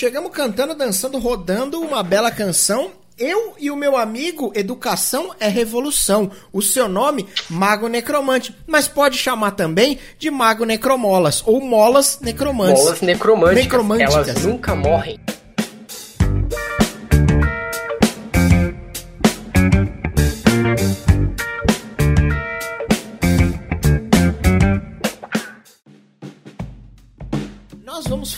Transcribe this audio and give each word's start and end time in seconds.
chegamos 0.00 0.32
cantando, 0.32 0.74
dançando, 0.74 1.18
rodando 1.18 1.78
uma 1.78 2.02
bela 2.02 2.30
canção. 2.30 2.92
Eu 3.18 3.52
e 3.58 3.70
o 3.70 3.76
meu 3.76 3.98
amigo 3.98 4.50
Educação 4.54 5.34
é 5.38 5.46
Revolução. 5.46 6.30
O 6.50 6.62
seu 6.62 6.88
nome, 6.88 7.28
Mago 7.50 7.86
Necromante. 7.86 8.56
Mas 8.66 8.88
pode 8.88 9.18
chamar 9.18 9.50
também 9.50 9.98
de 10.18 10.30
Mago 10.30 10.64
Necromolas 10.64 11.42
ou 11.44 11.60
Molas 11.60 12.18
Necromantes. 12.22 12.82
Molas 12.82 13.02
necromânticas. 13.02 13.64
necromânticas. 13.64 14.28
Elas 14.28 14.44
nunca 14.46 14.74
morrem. 14.74 15.20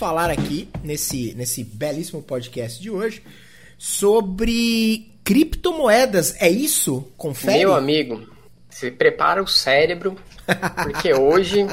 Falar 0.02 0.30
aqui, 0.30 0.68
nesse, 0.82 1.32
nesse 1.34 1.62
belíssimo 1.62 2.20
podcast 2.20 2.82
de 2.82 2.90
hoje, 2.90 3.22
sobre 3.78 5.12
criptomoedas. 5.22 6.34
É 6.42 6.50
isso? 6.50 7.06
Confere? 7.16 7.60
Meu 7.60 7.72
amigo, 7.72 8.26
se 8.68 8.90
prepara 8.90 9.40
o 9.40 9.46
cérebro, 9.46 10.16
porque 10.82 11.14
hoje 11.14 11.64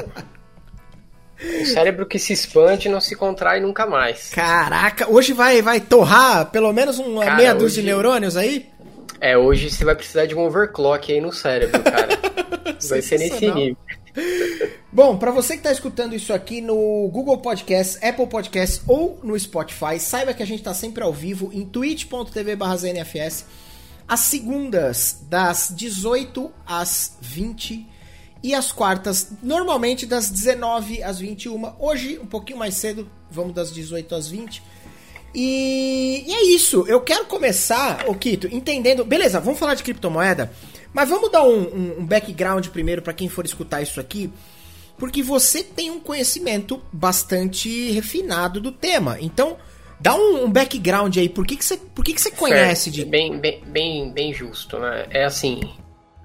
o 1.60 1.66
cérebro 1.66 2.06
que 2.06 2.20
se 2.20 2.32
expande 2.32 2.88
não 2.88 3.00
se 3.00 3.16
contrai 3.16 3.58
nunca 3.58 3.84
mais. 3.84 4.30
Caraca, 4.30 5.10
hoje 5.10 5.32
vai, 5.32 5.60
vai 5.60 5.80
torrar 5.80 6.52
pelo 6.52 6.72
menos 6.72 7.00
uma 7.00 7.24
cara, 7.24 7.36
meia 7.36 7.52
dúzia 7.52 7.66
hoje... 7.66 7.80
de 7.80 7.86
neurônios 7.88 8.36
aí? 8.36 8.70
É, 9.20 9.36
hoje 9.36 9.72
você 9.72 9.84
vai 9.84 9.96
precisar 9.96 10.26
de 10.26 10.36
um 10.36 10.46
overclock 10.46 11.12
aí 11.12 11.20
no 11.20 11.32
cérebro, 11.32 11.82
cara. 11.82 12.16
vai 12.88 13.02
ser 13.02 13.18
nesse 13.18 13.50
nível. 13.50 13.76
Bom, 14.92 15.16
para 15.16 15.30
você 15.30 15.54
que 15.54 15.60
está 15.60 15.72
escutando 15.72 16.14
isso 16.14 16.32
aqui 16.32 16.60
no 16.60 17.08
Google 17.12 17.38
Podcast, 17.38 18.04
Apple 18.04 18.26
Podcast 18.26 18.82
ou 18.86 19.18
no 19.22 19.38
Spotify, 19.38 19.98
saiba 19.98 20.34
que 20.34 20.42
a 20.42 20.46
gente 20.46 20.60
está 20.60 20.74
sempre 20.74 21.02
ao 21.02 21.12
vivo 21.12 21.50
em 21.52 21.64
twitch.tv/znfs 21.64 23.44
às 24.08 24.20
segundas 24.20 25.18
das 25.28 25.72
18 25.74 26.50
às 26.66 27.16
20 27.20 27.86
e 28.42 28.54
às 28.54 28.72
quartas 28.72 29.28
normalmente 29.42 30.06
das 30.06 30.28
19 30.30 31.02
às 31.02 31.20
21. 31.20 31.74
Hoje 31.78 32.18
um 32.18 32.26
pouquinho 32.26 32.58
mais 32.58 32.74
cedo, 32.74 33.08
vamos 33.30 33.54
das 33.54 33.72
18 33.72 34.14
às 34.14 34.28
20. 34.28 34.62
E, 35.32 36.24
e 36.26 36.34
é 36.34 36.44
isso. 36.46 36.84
Eu 36.88 37.00
quero 37.00 37.26
começar, 37.26 38.04
o 38.08 38.14
Kito, 38.16 38.48
entendendo. 38.52 39.04
Beleza, 39.04 39.38
vamos 39.38 39.60
falar 39.60 39.74
de 39.74 39.84
criptomoeda, 39.84 40.52
mas 40.92 41.08
vamos 41.08 41.30
dar 41.30 41.42
um, 41.42 41.62
um, 41.62 42.00
um 42.00 42.06
background 42.06 42.66
primeiro 42.68 43.02
para 43.02 43.12
quem 43.12 43.28
for 43.28 43.44
escutar 43.44 43.82
isso 43.82 44.00
aqui 44.00 44.30
porque 45.00 45.22
você 45.22 45.64
tem 45.64 45.90
um 45.90 45.98
conhecimento 45.98 46.78
bastante 46.92 47.90
refinado 47.90 48.60
do 48.60 48.70
tema. 48.70 49.16
Então, 49.18 49.56
dá 49.98 50.14
um, 50.14 50.44
um 50.44 50.50
background 50.50 51.16
aí. 51.16 51.26
Por 51.26 51.46
que, 51.46 51.56
que 51.56 51.64
você, 51.64 51.78
por 51.78 52.04
que, 52.04 52.12
que 52.12 52.20
você 52.20 52.30
conhece 52.30 52.90
de. 52.90 53.06
Bem, 53.06 53.38
bem, 53.38 53.62
bem, 53.66 54.12
bem 54.12 54.34
justo, 54.34 54.78
né? 54.78 55.06
É 55.08 55.24
assim. 55.24 55.60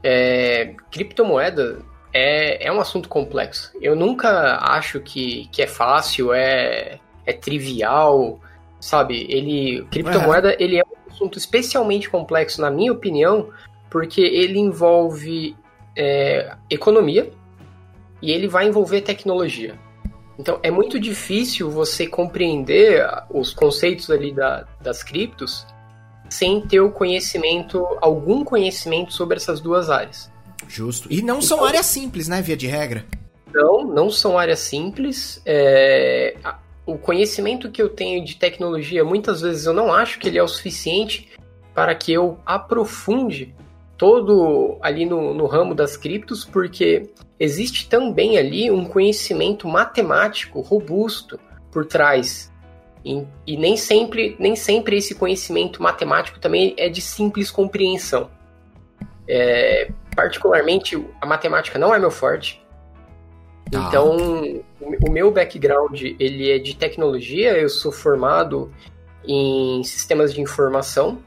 É, 0.03 0.73
criptomoeda 0.91 1.79
é, 2.13 2.67
é 2.67 2.71
um 2.71 2.81
assunto 2.81 3.07
complexo. 3.07 3.71
Eu 3.81 3.95
nunca 3.95 4.59
acho 4.61 4.99
que, 4.99 5.47
que 5.53 5.61
é 5.61 5.67
fácil, 5.67 6.33
é, 6.33 6.99
é 7.25 7.31
trivial, 7.31 8.41
sabe? 8.81 9.25
Ele. 9.29 9.87
Criptomoeda, 9.89 10.49
uhum. 10.49 10.55
ele 10.59 10.79
é 10.79 10.83
um 10.83 11.13
assunto 11.13 11.37
especialmente 11.37 12.09
complexo, 12.09 12.59
na 12.59 12.69
minha 12.69 12.91
opinião, 12.91 13.49
porque 13.95 14.19
ele 14.19 14.59
envolve 14.59 15.55
é, 15.95 16.53
economia 16.69 17.31
e 18.21 18.29
ele 18.29 18.45
vai 18.45 18.67
envolver 18.67 18.99
tecnologia. 18.99 19.79
Então 20.37 20.59
é 20.61 20.69
muito 20.69 20.99
difícil 20.99 21.71
você 21.71 22.05
compreender 22.05 23.07
os 23.29 23.53
conceitos 23.53 24.11
ali 24.11 24.33
da, 24.33 24.67
das 24.81 25.01
criptos 25.01 25.65
sem 26.29 26.59
ter 26.59 26.81
o 26.81 26.91
conhecimento, 26.91 27.87
algum 28.01 28.43
conhecimento 28.43 29.13
sobre 29.13 29.37
essas 29.37 29.61
duas 29.61 29.89
áreas. 29.89 30.29
Justo. 30.67 31.07
E 31.09 31.21
não 31.21 31.41
são 31.41 31.59
então, 31.59 31.69
áreas 31.69 31.85
simples, 31.85 32.27
né, 32.27 32.41
via 32.41 32.57
de 32.57 32.67
regra? 32.67 33.05
Não, 33.53 33.85
não 33.85 34.09
são 34.09 34.37
áreas 34.37 34.59
simples. 34.59 35.41
É... 35.45 36.35
O 36.85 36.97
conhecimento 36.97 37.71
que 37.71 37.81
eu 37.81 37.87
tenho 37.87 38.25
de 38.25 38.35
tecnologia, 38.35 39.05
muitas 39.05 39.39
vezes 39.39 39.65
eu 39.65 39.73
não 39.73 39.93
acho 39.93 40.19
que 40.19 40.27
ele 40.27 40.37
é 40.37 40.43
o 40.43 40.49
suficiente 40.49 41.29
para 41.73 41.95
que 41.95 42.11
eu 42.11 42.37
aprofunde 42.45 43.55
todo 43.97 44.77
ali 44.81 45.05
no, 45.05 45.33
no 45.33 45.45
ramo 45.45 45.73
das 45.73 45.95
criptos, 45.95 46.43
porque 46.43 47.09
existe 47.39 47.87
também 47.87 48.37
ali 48.37 48.69
um 48.69 48.85
conhecimento 48.85 49.67
matemático 49.67 50.61
robusto 50.61 51.39
por 51.71 51.85
trás. 51.85 52.51
E, 53.03 53.23
e, 53.45 53.55
nem, 53.55 53.77
sempre, 53.77 54.35
nem 54.39 54.55
sempre 54.55 54.97
esse 54.97 55.13
conhecimento 55.13 55.81
matemático 55.81 56.39
também 56.39 56.73
é 56.77 56.89
de 56.89 57.01
simples 57.01 57.51
compreensão. 57.51 58.29
É, 59.27 59.89
particularmente, 60.15 61.03
a 61.21 61.25
matemática 61.25 61.77
não 61.77 61.93
é 61.93 61.99
meu 61.99 62.11
forte. 62.11 62.63
Ah. 63.73 63.85
Então, 63.87 64.63
o, 64.81 65.07
o 65.07 65.11
meu 65.11 65.31
background 65.31 66.01
ele 66.19 66.51
é 66.51 66.57
de 66.57 66.75
tecnologia. 66.75 67.57
Eu 67.57 67.69
sou 67.69 67.91
formado 67.91 68.71
em 69.27 69.83
sistemas 69.83 70.33
de 70.33 70.41
informação 70.41 71.21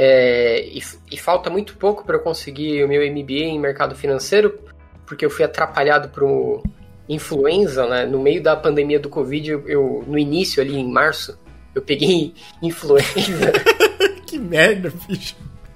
é, 0.00 0.64
e, 0.64 0.80
e, 1.10 1.18
falta 1.18 1.50
muito 1.50 1.76
pouco 1.76 2.04
para 2.04 2.14
eu 2.14 2.20
conseguir 2.20 2.84
o 2.84 2.88
meu 2.88 3.02
MBA 3.10 3.32
em 3.32 3.58
mercado 3.58 3.96
financeiro, 3.96 4.56
porque 5.04 5.26
eu 5.26 5.30
fui 5.30 5.44
atrapalhado 5.44 6.08
por 6.10 6.62
influenza, 7.08 7.84
né? 7.84 8.06
No 8.06 8.22
meio 8.22 8.40
da 8.40 8.54
pandemia 8.54 9.00
do 9.00 9.08
Covid, 9.08 9.50
eu, 9.50 9.68
eu 9.68 10.04
no 10.06 10.16
início 10.16 10.62
ali 10.62 10.78
em 10.78 10.88
março, 10.88 11.36
eu 11.74 11.82
peguei 11.82 12.32
influenza. 12.62 13.52
que 14.24 14.38
merda, 14.38 14.92
bicho. 15.08 15.34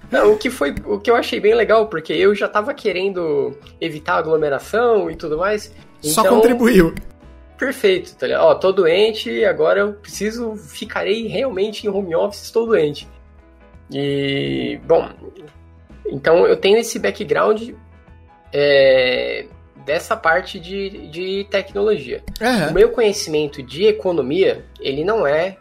Não, 0.09 0.35
o 0.35 0.39
que 0.39 0.51
foi, 0.51 0.73
o 0.85 1.01
que 1.01 1.11
eu 1.11 1.17
achei 1.17 1.41
bem 1.41 1.55
legal, 1.55 1.89
porque 1.89 2.13
eu 2.13 2.33
já 2.33 2.49
tava 2.49 2.73
querendo 2.73 3.59
evitar 3.81 4.19
aglomeração 4.19 5.11
e 5.11 5.17
tudo 5.17 5.37
mais. 5.37 5.75
Só 6.01 6.21
então, 6.21 6.37
contribuiu. 6.37 6.95
Perfeito, 7.59 8.15
tá 8.15 8.29
ligado? 8.29 8.45
Ó, 8.45 8.55
tô 8.55 8.71
doente, 8.71 9.45
agora 9.45 9.81
eu 9.81 9.95
preciso, 9.95 10.55
ficarei 10.55 11.27
realmente 11.27 11.89
em 11.89 11.91
home 11.91 12.15
office, 12.15 12.45
estou 12.45 12.67
doente. 12.67 13.09
E, 13.93 14.81
bom, 14.85 15.09
então 16.07 16.47
eu 16.47 16.57
tenho 16.57 16.79
esse 16.79 16.99
background 16.99 17.71
é, 18.53 19.47
dessa 19.85 20.17
parte 20.17 20.59
de, 20.59 21.09
de 21.09 21.47
tecnologia. 21.51 22.23
Uhum. 22.41 22.69
O 22.69 22.75
meu 22.75 22.91
conhecimento 22.91 23.63
de 23.63 23.85
economia, 23.85 24.65
ele 24.81 25.05
não 25.05 25.27
é, 25.27 25.57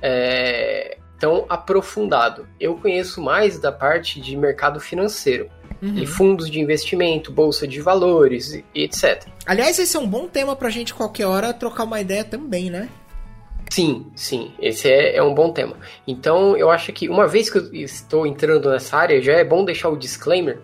é, 0.00 0.98
tão 1.18 1.44
aprofundado. 1.48 2.46
Eu 2.58 2.76
conheço 2.76 3.20
mais 3.20 3.58
da 3.58 3.72
parte 3.72 4.20
de 4.20 4.36
mercado 4.36 4.80
financeiro. 4.80 5.48
Uhum. 5.80 5.94
E 5.94 6.06
fundos 6.06 6.50
de 6.50 6.58
investimento, 6.58 7.30
bolsa 7.30 7.64
de 7.64 7.80
valores 7.80 8.52
e 8.52 8.64
etc. 8.74 9.28
Aliás, 9.46 9.78
esse 9.78 9.96
é 9.96 10.00
um 10.00 10.08
bom 10.08 10.26
tema 10.26 10.56
pra 10.56 10.70
gente 10.70 10.92
qualquer 10.92 11.26
hora 11.26 11.54
trocar 11.54 11.84
uma 11.84 12.00
ideia 12.00 12.24
também, 12.24 12.68
né? 12.68 12.88
Sim, 13.70 14.06
sim, 14.14 14.52
esse 14.60 14.90
é, 14.90 15.16
é 15.16 15.22
um 15.22 15.34
bom 15.34 15.52
tema. 15.52 15.76
Então, 16.06 16.56
eu 16.56 16.70
acho 16.70 16.92
que 16.92 17.08
uma 17.08 17.26
vez 17.26 17.50
que 17.50 17.58
eu 17.58 17.72
estou 17.74 18.26
entrando 18.26 18.70
nessa 18.70 18.96
área, 18.96 19.20
já 19.20 19.34
é 19.34 19.44
bom 19.44 19.64
deixar 19.64 19.88
o 19.90 19.96
disclaimer, 19.96 20.58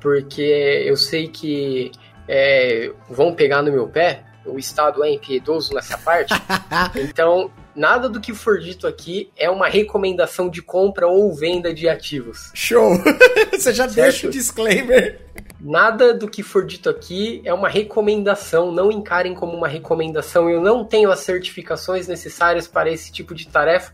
porque 0.00 0.84
eu 0.86 0.96
sei 0.96 1.28
que 1.28 1.92
é, 2.28 2.90
vão 3.08 3.34
pegar 3.34 3.62
no 3.62 3.72
meu 3.72 3.88
pé, 3.88 4.24
o 4.44 4.58
Estado 4.58 5.04
é 5.04 5.10
impiedoso 5.10 5.74
nessa 5.74 5.98
parte. 5.98 6.34
então, 6.96 7.50
nada 7.74 8.08
do 8.08 8.20
que 8.20 8.34
for 8.34 8.58
dito 8.58 8.86
aqui 8.86 9.30
é 9.36 9.50
uma 9.50 9.68
recomendação 9.68 10.48
de 10.48 10.62
compra 10.62 11.06
ou 11.06 11.34
venda 11.34 11.72
de 11.72 11.88
ativos. 11.88 12.50
Show! 12.54 12.92
Você 13.52 13.72
já 13.72 13.88
certo? 13.88 13.94
deixa 13.94 14.26
o 14.28 14.30
disclaimer. 14.30 15.20
Nada 15.60 16.14
do 16.14 16.26
que 16.26 16.42
for 16.42 16.64
dito 16.64 16.88
aqui 16.88 17.42
é 17.44 17.52
uma 17.52 17.68
recomendação, 17.68 18.72
não 18.72 18.90
encarem 18.90 19.34
como 19.34 19.52
uma 19.54 19.68
recomendação. 19.68 20.48
Eu 20.48 20.60
não 20.60 20.84
tenho 20.84 21.10
as 21.10 21.20
certificações 21.20 22.08
necessárias 22.08 22.66
para 22.66 22.90
esse 22.90 23.12
tipo 23.12 23.34
de 23.34 23.46
tarefa, 23.46 23.92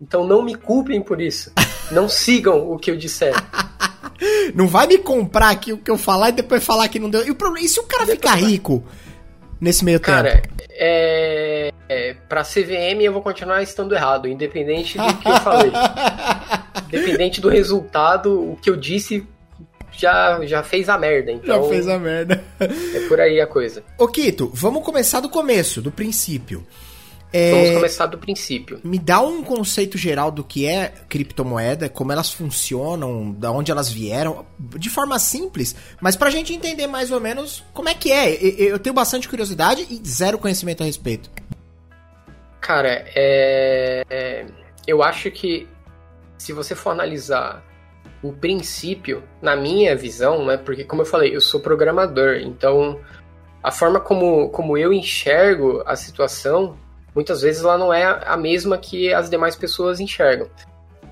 então 0.00 0.24
não 0.24 0.42
me 0.42 0.54
culpem 0.54 1.02
por 1.02 1.20
isso. 1.20 1.52
Não 1.90 2.08
sigam 2.08 2.70
o 2.70 2.78
que 2.78 2.88
eu 2.88 2.96
disser. 2.96 3.34
Não 4.54 4.68
vai 4.68 4.86
me 4.86 4.96
comprar 4.96 5.50
aqui 5.50 5.72
o 5.72 5.78
que 5.78 5.90
eu 5.90 5.98
falar 5.98 6.28
e 6.28 6.32
depois 6.32 6.64
falar 6.64 6.86
que 6.86 7.00
não 7.00 7.10
deu. 7.10 7.26
E, 7.26 7.32
o 7.32 7.34
problema, 7.34 7.66
e 7.66 7.68
se 7.68 7.80
o 7.80 7.84
cara 7.84 8.06
ficar 8.06 8.34
rico 8.34 8.84
nesse 9.60 9.84
meio 9.84 9.98
tempo? 9.98 10.18
Cara, 10.18 10.42
é, 10.70 11.72
é, 11.88 12.14
pra 12.28 12.42
CVM 12.42 13.00
eu 13.00 13.12
vou 13.12 13.22
continuar 13.22 13.62
estando 13.62 13.94
errado, 13.94 14.28
independente 14.28 14.98
do 14.98 15.16
que 15.16 15.28
eu 15.28 15.36
falei. 15.36 15.72
independente 16.86 17.40
do 17.40 17.48
resultado, 17.48 18.52
o 18.52 18.56
que 18.56 18.70
eu 18.70 18.76
disse 18.76 19.26
já, 19.92 20.44
já 20.44 20.62
fez 20.62 20.88
a 20.88 20.98
merda. 20.98 21.32
Então, 21.32 21.62
já 21.62 21.68
fez 21.68 21.88
a 21.88 21.98
merda. 21.98 22.42
É 22.58 23.08
por 23.08 23.20
aí 23.20 23.40
a 23.40 23.46
coisa. 23.46 23.82
Ô, 23.98 24.08
Kito, 24.08 24.50
vamos 24.52 24.82
começar 24.84 25.20
do 25.20 25.28
começo, 25.28 25.80
do 25.80 25.90
princípio. 25.90 26.66
É, 27.32 27.52
Vamos 27.52 27.70
começar 27.76 28.06
do 28.06 28.18
princípio. 28.18 28.80
Me 28.82 28.98
dá 28.98 29.20
um 29.20 29.42
conceito 29.44 29.96
geral 29.96 30.32
do 30.32 30.42
que 30.42 30.66
é 30.66 30.92
criptomoeda, 31.08 31.88
como 31.88 32.10
elas 32.10 32.32
funcionam, 32.32 33.30
da 33.30 33.52
onde 33.52 33.70
elas 33.70 33.88
vieram, 33.88 34.44
de 34.58 34.90
forma 34.90 35.16
simples, 35.18 35.76
mas 36.00 36.16
pra 36.16 36.28
gente 36.28 36.52
entender 36.52 36.88
mais 36.88 37.12
ou 37.12 37.20
menos 37.20 37.62
como 37.72 37.88
é 37.88 37.94
que 37.94 38.10
é. 38.10 38.32
Eu 38.32 38.80
tenho 38.80 38.94
bastante 38.94 39.28
curiosidade 39.28 39.86
e 39.88 40.08
zero 40.08 40.38
conhecimento 40.38 40.82
a 40.82 40.86
respeito. 40.86 41.30
Cara, 42.60 43.04
é, 43.14 44.02
é, 44.10 44.46
eu 44.86 45.02
acho 45.02 45.30
que 45.30 45.68
se 46.36 46.52
você 46.52 46.74
for 46.74 46.90
analisar 46.90 47.64
o 48.22 48.32
princípio, 48.32 49.22
na 49.40 49.56
minha 49.56 49.96
visão, 49.96 50.44
né? 50.44 50.56
Porque, 50.56 50.84
como 50.84 51.02
eu 51.02 51.06
falei, 51.06 51.34
eu 51.34 51.40
sou 51.40 51.60
programador, 51.60 52.36
então 52.36 53.00
a 53.62 53.70
forma 53.70 54.00
como, 54.00 54.48
como 54.50 54.76
eu 54.76 54.92
enxergo 54.92 55.82
a 55.86 55.96
situação, 55.96 56.76
muitas 57.14 57.42
vezes 57.42 57.62
ela 57.62 57.78
não 57.78 57.92
é 57.92 58.04
a 58.04 58.36
mesma 58.36 58.78
que 58.78 59.12
as 59.12 59.28
demais 59.28 59.56
pessoas 59.56 60.00
enxergam. 60.00 60.48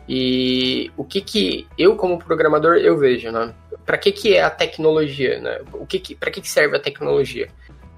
E 0.09 0.91
o 0.97 1.05
que 1.05 1.21
que 1.21 1.69
eu 1.77 1.95
como 1.95 2.19
programador 2.19 2.77
eu 2.77 2.97
vejo, 2.97 3.31
né? 3.31 3.55
Para 3.85 3.99
que 3.99 4.11
que 4.11 4.35
é 4.35 4.43
a 4.43 4.49
tecnologia, 4.49 5.39
né? 5.39 5.61
O 5.75 5.87
que 5.87 5.99
que 5.99 6.15
para 6.15 6.31
que 6.31 6.41
que 6.41 6.49
serve 6.49 6.77
a 6.77 6.81
tecnologia? 6.81 7.49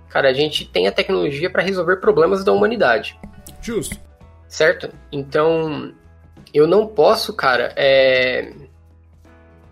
Cara, 0.08 0.28
a 0.28 0.32
gente 0.32 0.68
tem 0.68 0.88
a 0.88 0.92
tecnologia 0.92 1.48
para 1.48 1.62
resolver 1.62 1.96
problemas 1.96 2.42
da 2.42 2.52
humanidade. 2.52 3.16
Justo. 3.62 3.96
Certo? 4.48 4.90
Então, 5.12 5.94
eu 6.52 6.66
não 6.66 6.88
posso, 6.88 7.32
cara, 7.32 7.72
é... 7.76 8.52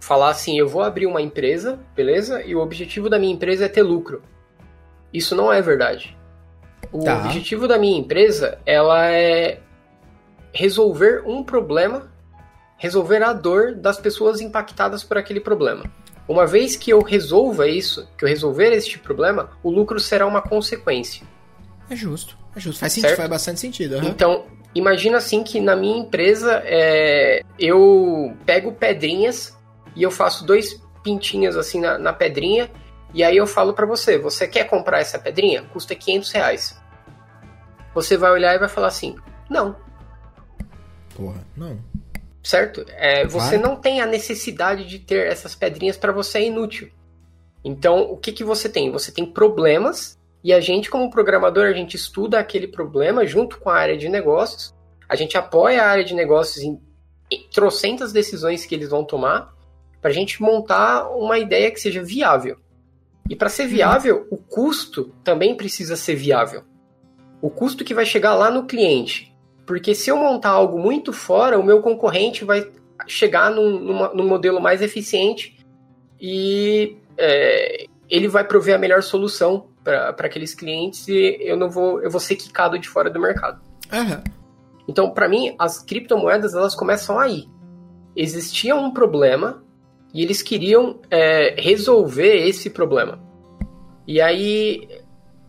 falar 0.09 0.31
assim, 0.31 0.59
eu 0.59 0.67
vou 0.67 0.83
abrir 0.83 1.05
uma 1.05 1.21
empresa, 1.21 1.79
beleza? 1.95 2.43
E 2.43 2.55
o 2.55 2.61
objetivo 2.61 3.11
da 3.11 3.19
minha 3.19 3.35
empresa 3.35 3.67
é 3.67 3.69
ter 3.69 3.83
lucro. 3.83 4.23
Isso 5.13 5.37
não 5.37 5.53
é 5.53 5.61
verdade. 5.61 6.17
O 6.91 7.05
tá. 7.05 7.27
objetivo 7.27 7.69
da 7.69 7.77
minha 7.77 7.99
empresa, 7.99 8.59
ela 8.65 9.13
é 9.13 9.61
resolver 10.51 11.25
um 11.27 11.45
problema, 11.45 12.11
resolver 12.79 13.23
a 13.23 13.35
dor 13.35 13.75
das 13.75 13.99
pessoas 13.99 14.41
impactadas 14.41 15.05
por 15.05 15.19
aquele 15.19 15.41
problema. 15.41 15.85
Uma 16.27 16.47
vez 16.47 16.75
que 16.75 16.91
eu 16.91 17.03
resolva 17.03 17.69
isso, 17.69 18.09
que 18.17 18.25
eu 18.25 18.29
resolver 18.31 18.73
este 18.73 18.99
problema, 18.99 19.51
o 19.63 19.71
lucro 19.71 20.01
será 20.01 20.27
uma 20.27 20.41
consequência. 20.41 21.23
É 21.91 21.95
justo. 21.95 22.39
É 22.57 22.61
justo. 22.61 22.81
Faz 22.81 22.95
sentido, 22.95 23.15
faz 23.15 23.29
bastante 23.29 23.61
sentido. 23.61 23.97
Uhum. 23.97 24.05
Então, 24.05 24.47
imagina 24.75 25.19
assim 25.19 25.45
que 25.45 25.61
na 25.61 25.77
minha 25.77 25.99
empresa 25.99 26.63
é, 26.65 27.43
eu 27.59 28.35
pego 28.47 28.73
pedrinhas 28.73 29.58
e 29.95 30.03
eu 30.03 30.11
faço 30.11 30.45
dois 30.45 30.81
pintinhos 31.03 31.57
assim 31.57 31.81
na, 31.81 31.99
na 31.99 32.13
pedrinha 32.13 32.71
e 33.15 33.25
aí 33.25 33.37
eu 33.37 33.47
falo 33.47 33.73
para 33.73 33.87
você, 33.87 34.19
você 34.19 34.47
quer 34.47 34.65
comprar 34.65 35.01
essa 35.01 35.19
pedrinha? 35.19 35.63
Custa 35.63 35.95
500 35.95 36.31
reais. 36.33 36.81
Você 37.95 38.17
vai 38.17 38.31
olhar 38.31 38.55
e 38.55 38.59
vai 38.59 38.69
falar 38.69 38.89
assim, 38.89 39.17
não. 39.49 39.77
Porra, 41.17 41.45
não. 41.57 41.79
Certo? 42.43 42.85
É, 42.91 43.27
você 43.27 43.57
não 43.57 43.77
tem 43.77 44.01
a 44.01 44.07
necessidade 44.07 44.87
de 44.87 44.99
ter 44.99 45.27
essas 45.27 45.55
pedrinhas 45.55 45.97
para 45.97 46.13
você 46.13 46.39
é 46.39 46.47
inútil. 46.47 46.91
Então, 47.65 48.03
o 48.03 48.17
que, 48.17 48.33
que 48.33 48.45
você 48.45 48.69
tem? 48.69 48.91
Você 48.93 49.11
tem 49.11 49.27
problemas 49.27 50.19
e 50.45 50.53
a 50.53 50.61
gente, 50.61 50.89
como 50.89 51.11
programador, 51.11 51.67
a 51.67 51.73
gente 51.73 51.97
estuda 51.97 52.39
aquele 52.39 52.69
problema 52.69 53.27
junto 53.27 53.59
com 53.59 53.69
a 53.69 53.77
área 53.77 53.97
de 53.97 54.09
negócios, 54.09 54.75
a 55.09 55.17
gente 55.17 55.37
apoia 55.37 55.83
a 55.83 55.89
área 55.89 56.05
de 56.05 56.15
negócios 56.15 56.63
em, 56.63 56.81
em 57.31 57.49
trocentas 57.51 58.13
decisões 58.13 58.65
que 58.65 58.75
eles 58.75 58.91
vão 58.91 59.05
tomar 59.05 59.53
para 60.01 60.11
a 60.11 60.15
gente 60.15 60.41
montar 60.43 61.09
uma 61.11 61.39
ideia 61.39 61.71
que 61.71 61.81
seja 61.81 62.03
viável. 62.03 62.57
E 63.29 63.37
para 63.37 63.49
ser 63.49 63.67
viável, 63.67 64.27
o 64.31 64.37
custo 64.37 65.13
também 65.23 65.55
precisa 65.55 65.97
ser 65.97 66.15
viável. 66.15 66.63
O 67.43 67.51
custo 67.51 67.85
que 67.85 67.95
vai 67.95 68.07
chegar 68.07 68.35
lá 68.35 68.51
no 68.51 68.65
cliente. 68.65 69.37
Porque 69.67 69.95
se 69.95 70.11
eu 70.11 70.17
montar 70.17 70.51
algo 70.51 70.79
muito 70.79 71.13
fora, 71.13 71.59
o 71.59 71.63
meu 71.63 71.83
concorrente 71.83 72.45
vai 72.45 72.67
chegar 73.07 73.51
num, 73.51 73.79
numa, 73.79 74.15
num 74.15 74.27
modelo 74.27 74.61
mais 74.61 74.81
eficiente 74.81 75.59
e 76.21 76.97
é, 77.17 77.87
ele 78.09 78.29
vai 78.29 78.45
prover 78.45 78.75
a 78.75 78.79
melhor 78.79 79.03
solução 79.03 79.67
para 79.85 80.09
aqueles 80.09 80.55
clientes 80.55 81.07
e 81.09 81.39
eu 81.41 81.57
não 81.57 81.71
vou 81.71 82.03
eu 82.03 82.11
vou 82.11 82.21
ser 82.21 82.37
quicado 82.37 82.79
de 82.79 82.89
fora 82.89 83.11
do 83.11 83.21
mercado. 83.21 83.61
Uhum. 83.93 84.25
Então, 84.89 85.11
para 85.11 85.29
mim, 85.29 85.55
as 85.59 85.79
criptomoedas 85.79 86.55
elas 86.55 86.75
começam 86.75 87.19
aí. 87.19 87.47
Existia 88.17 88.75
um 88.75 88.91
problema 88.91 89.63
e 90.13 90.23
eles 90.23 90.43
queriam 90.43 91.01
é, 91.11 91.55
resolver 91.59 92.49
esse 92.49 92.71
problema. 92.71 93.21
E 94.07 94.21
aí 94.21 94.89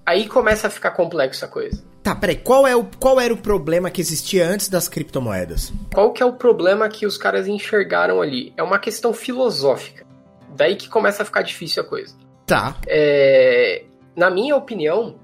aí 0.06 0.28
começa 0.28 0.68
a 0.68 0.70
ficar 0.70 0.92
complexa 0.92 1.46
a 1.46 1.50
coisa. 1.50 1.84
Tá, 2.02 2.16
peraí, 2.16 2.38
qual, 2.38 2.66
é 2.66 2.76
o, 2.76 2.86
qual 3.00 3.20
era 3.20 3.34
o 3.34 3.38
problema 3.38 3.92
que 3.92 4.02
existia 4.02 4.48
antes 4.48 4.70
das 4.70 4.88
criptomoedas? 4.88 5.72
Qual 5.94 6.12
que 6.12 6.24
é 6.24 6.26
o 6.26 6.34
problema 6.34 6.90
que 6.90 7.06
os 7.06 7.18
caras 7.18 7.48
enxergaram 7.48 8.22
ali? 8.22 8.54
É 8.58 8.64
uma 8.64 8.80
questão 8.80 9.14
filosófica. 9.14 10.06
Daí 10.56 10.76
que 10.76 10.90
começa 10.90 11.22
a 11.22 11.26
ficar 11.26 11.42
difícil 11.42 11.84
a 11.84 11.86
coisa. 11.86 12.16
Tá. 12.46 12.76
É, 12.88 13.84
na 14.16 14.32
minha 14.32 14.56
opinião, 14.56 15.20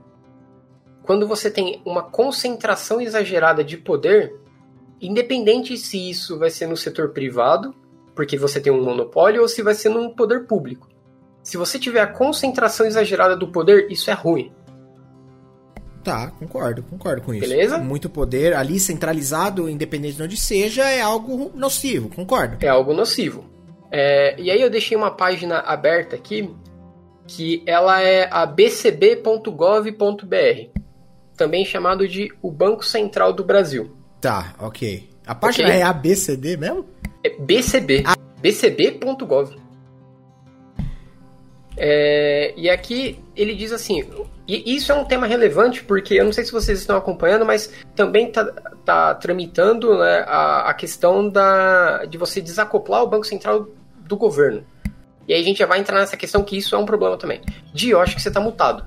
quando 1.04 1.28
você 1.28 1.50
tem 1.50 1.82
uma 1.84 2.04
concentração 2.04 3.02
exagerada 3.02 3.64
de 3.64 3.78
poder, 3.78 4.36
independente 5.02 5.78
se 5.78 6.10
isso 6.10 6.38
vai 6.38 6.50
ser 6.50 6.68
no 6.68 6.78
setor 6.78 7.10
privado, 7.10 7.74
porque 8.16 8.38
você 8.38 8.60
tem 8.60 8.72
um 8.72 8.82
monopólio, 8.82 9.42
ou 9.42 9.48
se 9.48 9.62
vai 9.62 9.74
ser 9.74 9.90
no 9.90 10.16
poder 10.16 10.48
público. 10.48 10.88
Se 11.44 11.58
você 11.58 11.78
tiver 11.78 12.02
a 12.02 12.08
concentração 12.08 12.86
exagerada 12.86 13.36
do 13.36 13.52
poder, 13.52 13.92
isso 13.92 14.10
é 14.10 14.14
ruim. 14.14 14.52
Tá, 16.04 16.32
concordo, 16.32 16.84
concordo 16.84 17.22
com 17.22 17.34
isso. 17.34 17.48
Beleza? 17.48 17.78
Muito 17.78 18.10
poder 18.10 18.56
ali 18.56 18.80
centralizado, 18.80 19.70
independente 19.70 20.16
de 20.16 20.24
onde 20.24 20.38
seja, 20.38 20.84
é 20.84 21.02
algo 21.02 21.52
nocivo, 21.56 22.10
concordo. 22.10 22.58
É 22.62 22.68
algo 22.68 22.94
nocivo. 22.94 23.44
É, 23.92 24.40
e 24.40 24.50
aí 24.52 24.62
eu 24.62 24.70
deixei 24.70 24.96
uma 24.96 25.12
página 25.12 25.60
aberta 25.60 26.16
aqui 26.16 26.50
que 27.28 27.64
ela 27.66 28.02
é 28.02 28.30
a 28.32 28.46
bcb.gov.br, 28.46 29.96
também 31.36 31.66
chamado 31.66 32.08
de 32.08 32.32
o 32.42 32.52
Banco 32.52 32.86
Central 32.86 33.34
do 33.34 33.44
Brasil. 33.44 33.96
Tá, 34.22 34.54
ok. 34.60 35.10
A 35.26 35.34
página 35.34 35.70
okay? 35.70 35.80
é 35.80 35.84
ABCD 35.84 36.58
mesmo? 36.58 36.86
É 37.26 37.30
BCB. 37.40 38.04
Ah. 38.06 38.16
bcb.gov. 38.40 39.56
É, 41.76 42.54
e 42.56 42.70
aqui 42.70 43.20
ele 43.36 43.56
diz 43.56 43.72
assim, 43.72 44.08
e 44.48 44.76
isso 44.76 44.92
é 44.92 44.96
um 44.96 45.04
tema 45.04 45.26
relevante 45.26 45.84
porque 45.84 46.14
eu 46.14 46.24
não 46.24 46.32
sei 46.32 46.46
se 46.46 46.52
vocês 46.52 46.80
estão 46.80 46.96
acompanhando, 46.96 47.44
mas 47.46 47.74
também 47.96 48.28
está 48.28 48.46
tá 48.86 49.16
tramitando 49.16 49.98
né, 49.98 50.24
a, 50.28 50.70
a 50.70 50.74
questão 50.76 51.28
da, 51.28 52.06
de 52.06 52.18
você 52.18 52.40
desacoplar 52.40 53.04
o 53.04 53.08
Banco 53.08 53.26
Central 53.26 53.68
do 53.98 54.16
governo. 54.16 54.64
E 55.28 55.34
aí 55.34 55.42
a 55.42 55.44
gente 55.44 55.58
já 55.58 55.66
vai 55.66 55.80
entrar 55.80 56.00
nessa 56.00 56.16
questão 56.16 56.44
que 56.44 56.56
isso 56.56 56.76
é 56.76 56.78
um 56.78 56.86
problema 56.86 57.18
também. 57.18 57.42
Di, 57.74 57.90
eu 57.90 58.00
acho 58.00 58.16
que 58.16 58.22
você 58.22 58.30
tá 58.30 58.40
mutado. 58.40 58.84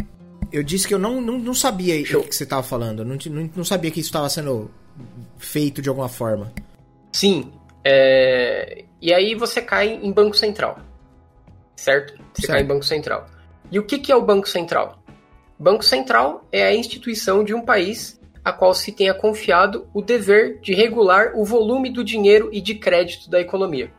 Eu 0.52 0.62
disse 0.62 0.86
que 0.86 0.94
eu 0.94 0.98
não, 0.98 1.20
não, 1.20 1.36
não 1.36 1.52
sabia 1.52 2.02
Show. 2.06 2.20
o 2.20 2.24
que 2.24 2.34
você 2.34 2.44
estava 2.44 2.62
falando. 2.62 3.00
Eu 3.00 3.04
não, 3.04 3.18
não, 3.26 3.50
não 3.56 3.64
sabia 3.64 3.90
que 3.90 3.98
isso 3.98 4.08
estava 4.08 4.28
sendo 4.28 4.70
feito 5.36 5.82
de 5.82 5.88
alguma 5.88 6.08
forma. 6.08 6.52
Sim. 7.12 7.52
É... 7.88 8.84
E 9.00 9.14
aí 9.14 9.34
você 9.34 9.62
cai 9.62 9.98
em 10.02 10.12
Banco 10.12 10.36
Central. 10.36 10.78
Certo? 11.74 12.12
Você 12.34 12.42
certo. 12.42 12.52
cai 12.52 12.62
em 12.62 12.66
Banco 12.66 12.84
Central. 12.84 13.26
E 13.70 13.78
o 13.78 13.84
que, 13.84 13.98
que 13.98 14.12
é 14.12 14.16
o 14.16 14.22
Banco 14.22 14.48
Central? 14.48 15.02
Banco 15.58 15.84
Central 15.84 16.46
é 16.52 16.64
a 16.64 16.74
instituição 16.74 17.42
de 17.42 17.54
um 17.54 17.64
país 17.64 18.20
a 18.44 18.52
qual 18.52 18.74
se 18.74 18.92
tenha 18.92 19.12
confiado 19.14 19.86
o 19.92 20.00
dever 20.00 20.60
de 20.60 20.74
regular 20.74 21.32
o 21.34 21.44
volume 21.44 21.90
do 21.90 22.04
dinheiro 22.04 22.48
e 22.52 22.60
de 22.60 22.74
crédito 22.74 23.28
da 23.28 23.40
economia. 23.40 23.92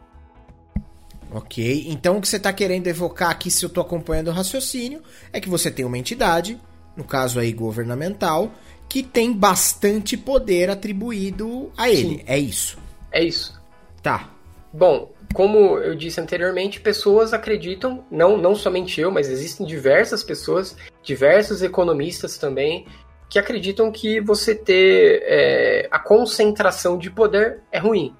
Ok, 1.31 1.85
então 1.87 2.17
o 2.17 2.21
que 2.21 2.27
você 2.27 2.37
está 2.37 2.51
querendo 2.51 2.87
evocar 2.87 3.29
aqui, 3.29 3.51
se 3.51 3.63
eu 3.63 3.67
estou 3.67 3.83
acompanhando 3.83 4.29
o 4.29 4.33
raciocínio, 4.33 5.03
é 5.31 5.39
que 5.39 5.47
você 5.47 5.69
tem 5.69 5.85
uma 5.85 5.97
entidade, 5.97 6.59
no 6.97 7.03
caso 7.03 7.39
aí 7.39 7.53
governamental, 7.53 8.51
que 8.87 9.03
tem 9.03 9.31
bastante 9.31 10.17
poder 10.17 10.71
atribuído 10.71 11.71
a 11.77 11.87
ele. 11.87 12.17
Sim. 12.17 12.23
É 12.25 12.39
isso. 12.39 12.77
É 13.11 13.23
isso. 13.23 13.58
Tá. 14.01 14.29
Bom, 14.71 15.11
como 15.33 15.77
eu 15.79 15.95
disse 15.95 16.21
anteriormente, 16.21 16.79
pessoas 16.79 17.33
acreditam, 17.33 18.05
não, 18.11 18.37
não 18.37 18.55
somente 18.55 19.01
eu, 19.01 19.11
mas 19.11 19.29
existem 19.29 19.65
diversas 19.65 20.23
pessoas, 20.23 20.77
diversos 21.03 21.61
economistas 21.61 22.37
também, 22.37 22.85
que 23.29 23.39
acreditam 23.39 23.91
que 23.91 24.19
você 24.19 24.55
ter 24.55 25.23
é, 25.23 25.87
a 25.91 25.99
concentração 25.99 26.97
de 26.97 27.09
poder 27.09 27.61
é 27.71 27.79
ruim. 27.79 28.15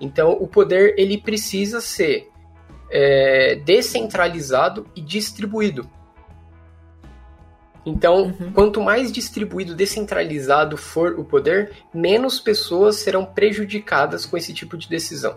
Então, 0.00 0.32
o 0.32 0.46
poder 0.46 0.94
ele 0.98 1.18
precisa 1.18 1.80
ser 1.80 2.28
é, 2.90 3.56
descentralizado 3.56 4.86
e 4.94 5.00
distribuído. 5.00 5.88
Então, 7.86 8.34
uhum. 8.38 8.52
quanto 8.52 8.80
mais 8.80 9.12
distribuído, 9.12 9.74
descentralizado 9.74 10.76
for 10.76 11.18
o 11.18 11.24
poder, 11.24 11.72
menos 11.92 12.40
pessoas 12.40 12.96
serão 12.96 13.24
prejudicadas 13.24 14.24
com 14.24 14.36
esse 14.36 14.52
tipo 14.54 14.76
de 14.76 14.88
decisão. 14.88 15.36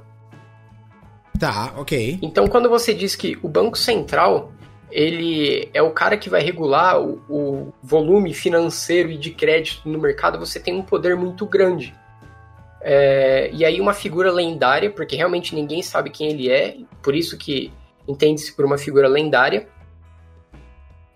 Tá, 1.38 1.74
ok. 1.77 2.18
Então, 2.22 2.48
quando 2.48 2.70
você 2.70 2.94
diz 2.94 3.16
que 3.16 3.38
o 3.44 3.50
Banco 3.50 3.77
Central 3.77 4.51
ele 4.89 5.70
é 5.74 5.82
o 5.82 5.92
cara 5.92 6.18
que 6.18 6.30
vai 6.30 6.42
regular 6.42 7.00
o, 7.00 7.22
o 7.30 7.74
volume 7.84 8.34
financeiro 8.34 9.12
e 9.12 9.18
de 9.18 9.32
crédito 9.32 9.88
no 9.88 10.00
mercado, 10.00 10.39
você 10.39 10.60
tem 10.60 10.74
um 10.74 10.82
poder 10.82 11.16
muito 11.16 11.46
grande. 11.46 11.94
É, 12.82 13.50
e 13.51 13.66
aí 13.66 13.82
uma 13.82 13.94
figura 13.94 14.32
lendária, 14.32 14.89
porque 14.89 15.16
realmente 15.16 15.54
ninguém 15.54 15.82
sabe 15.82 16.10
quem 16.10 16.30
ele 16.30 16.50
é, 16.50 16.77
por 17.01 17.16
isso 17.16 17.38
que 17.38 17.72
entende-se 18.08 18.56
por 18.56 18.63
uma 18.63 18.77
figura 18.77 19.08
lendária, 19.08 19.68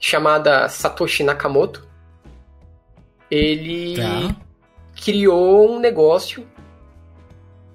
chamada 0.02 0.68
Satoshi 0.68 1.24
Nakamoto. 1.24 1.88
Ele, 3.30 3.96
tá. 3.96 4.36
criou 5.02 5.72
um 5.72 5.80
negócio 5.80 6.46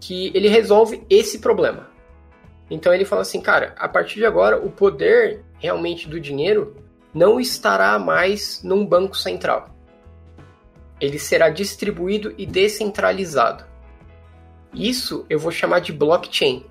que 0.01 0.31
ele 0.35 0.49
resolve 0.49 1.03
esse 1.09 1.39
problema. 1.39 1.89
Então 2.69 2.93
ele 2.93 3.05
fala 3.05 3.23
assim, 3.23 3.41
cara, 3.41 3.75
a 3.79 3.89
partir 3.89 4.17
de 4.17 4.27
agora 4.27 4.59
o 4.59 4.71
poder 4.71 5.45
realmente 5.59 6.09
do 6.09 6.21
dinheiro 6.21 6.77
não 7.15 7.41
estará 7.41 7.99
mais 7.99 8.63
num 8.63 8.85
banco 8.85 9.17
central. 9.17 9.71
Ele 11.01 11.19
será 11.19 11.49
distribuído 11.49 12.35
e 12.37 12.45
descentralizado. 12.45 13.65
Isso 14.75 15.25
eu 15.31 15.39
vou 15.39 15.53
chamar 15.53 15.79
de 15.79 15.93
blockchain. 15.93 16.67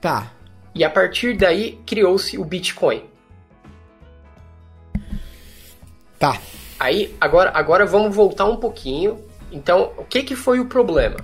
Tá. 0.00 0.32
E 0.74 0.84
a 0.84 0.90
partir 0.90 1.36
daí 1.36 1.80
criou-se 1.86 2.38
o 2.38 2.44
Bitcoin. 2.44 3.15
Tá. 6.18 6.40
Aí, 6.78 7.14
agora, 7.20 7.50
agora 7.54 7.86
vamos 7.86 8.14
voltar 8.14 8.44
um 8.44 8.56
pouquinho. 8.56 9.18
Então, 9.50 9.92
o 9.96 10.04
que, 10.04 10.22
que 10.22 10.36
foi 10.36 10.60
o 10.60 10.66
problema? 10.66 11.16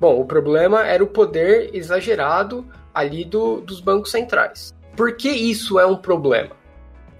Bom, 0.00 0.20
o 0.20 0.24
problema 0.24 0.86
era 0.86 1.02
o 1.02 1.06
poder 1.06 1.70
exagerado 1.74 2.66
ali 2.92 3.24
do, 3.24 3.60
dos 3.60 3.80
bancos 3.80 4.10
centrais. 4.10 4.74
Por 4.96 5.16
que 5.16 5.28
isso 5.28 5.78
é 5.78 5.86
um 5.86 5.96
problema? 5.96 6.50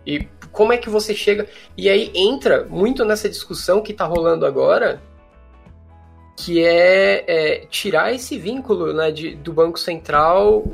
E 0.06 0.28
como 0.54 0.72
é 0.72 0.78
que 0.78 0.88
você 0.88 1.12
chega. 1.14 1.46
E 1.76 1.88
aí 1.88 2.10
entra 2.14 2.64
muito 2.64 3.04
nessa 3.04 3.28
discussão 3.28 3.82
que 3.82 3.92
está 3.92 4.06
rolando 4.06 4.46
agora, 4.46 5.02
que 6.36 6.64
é, 6.64 7.24
é, 7.26 7.66
tirar 7.66 8.14
esse 8.14 8.38
vínculo 8.38 8.92
né, 8.92 9.10
de, 9.10 9.34
do 9.34 9.52
Banco 9.52 9.78
Central 9.78 10.64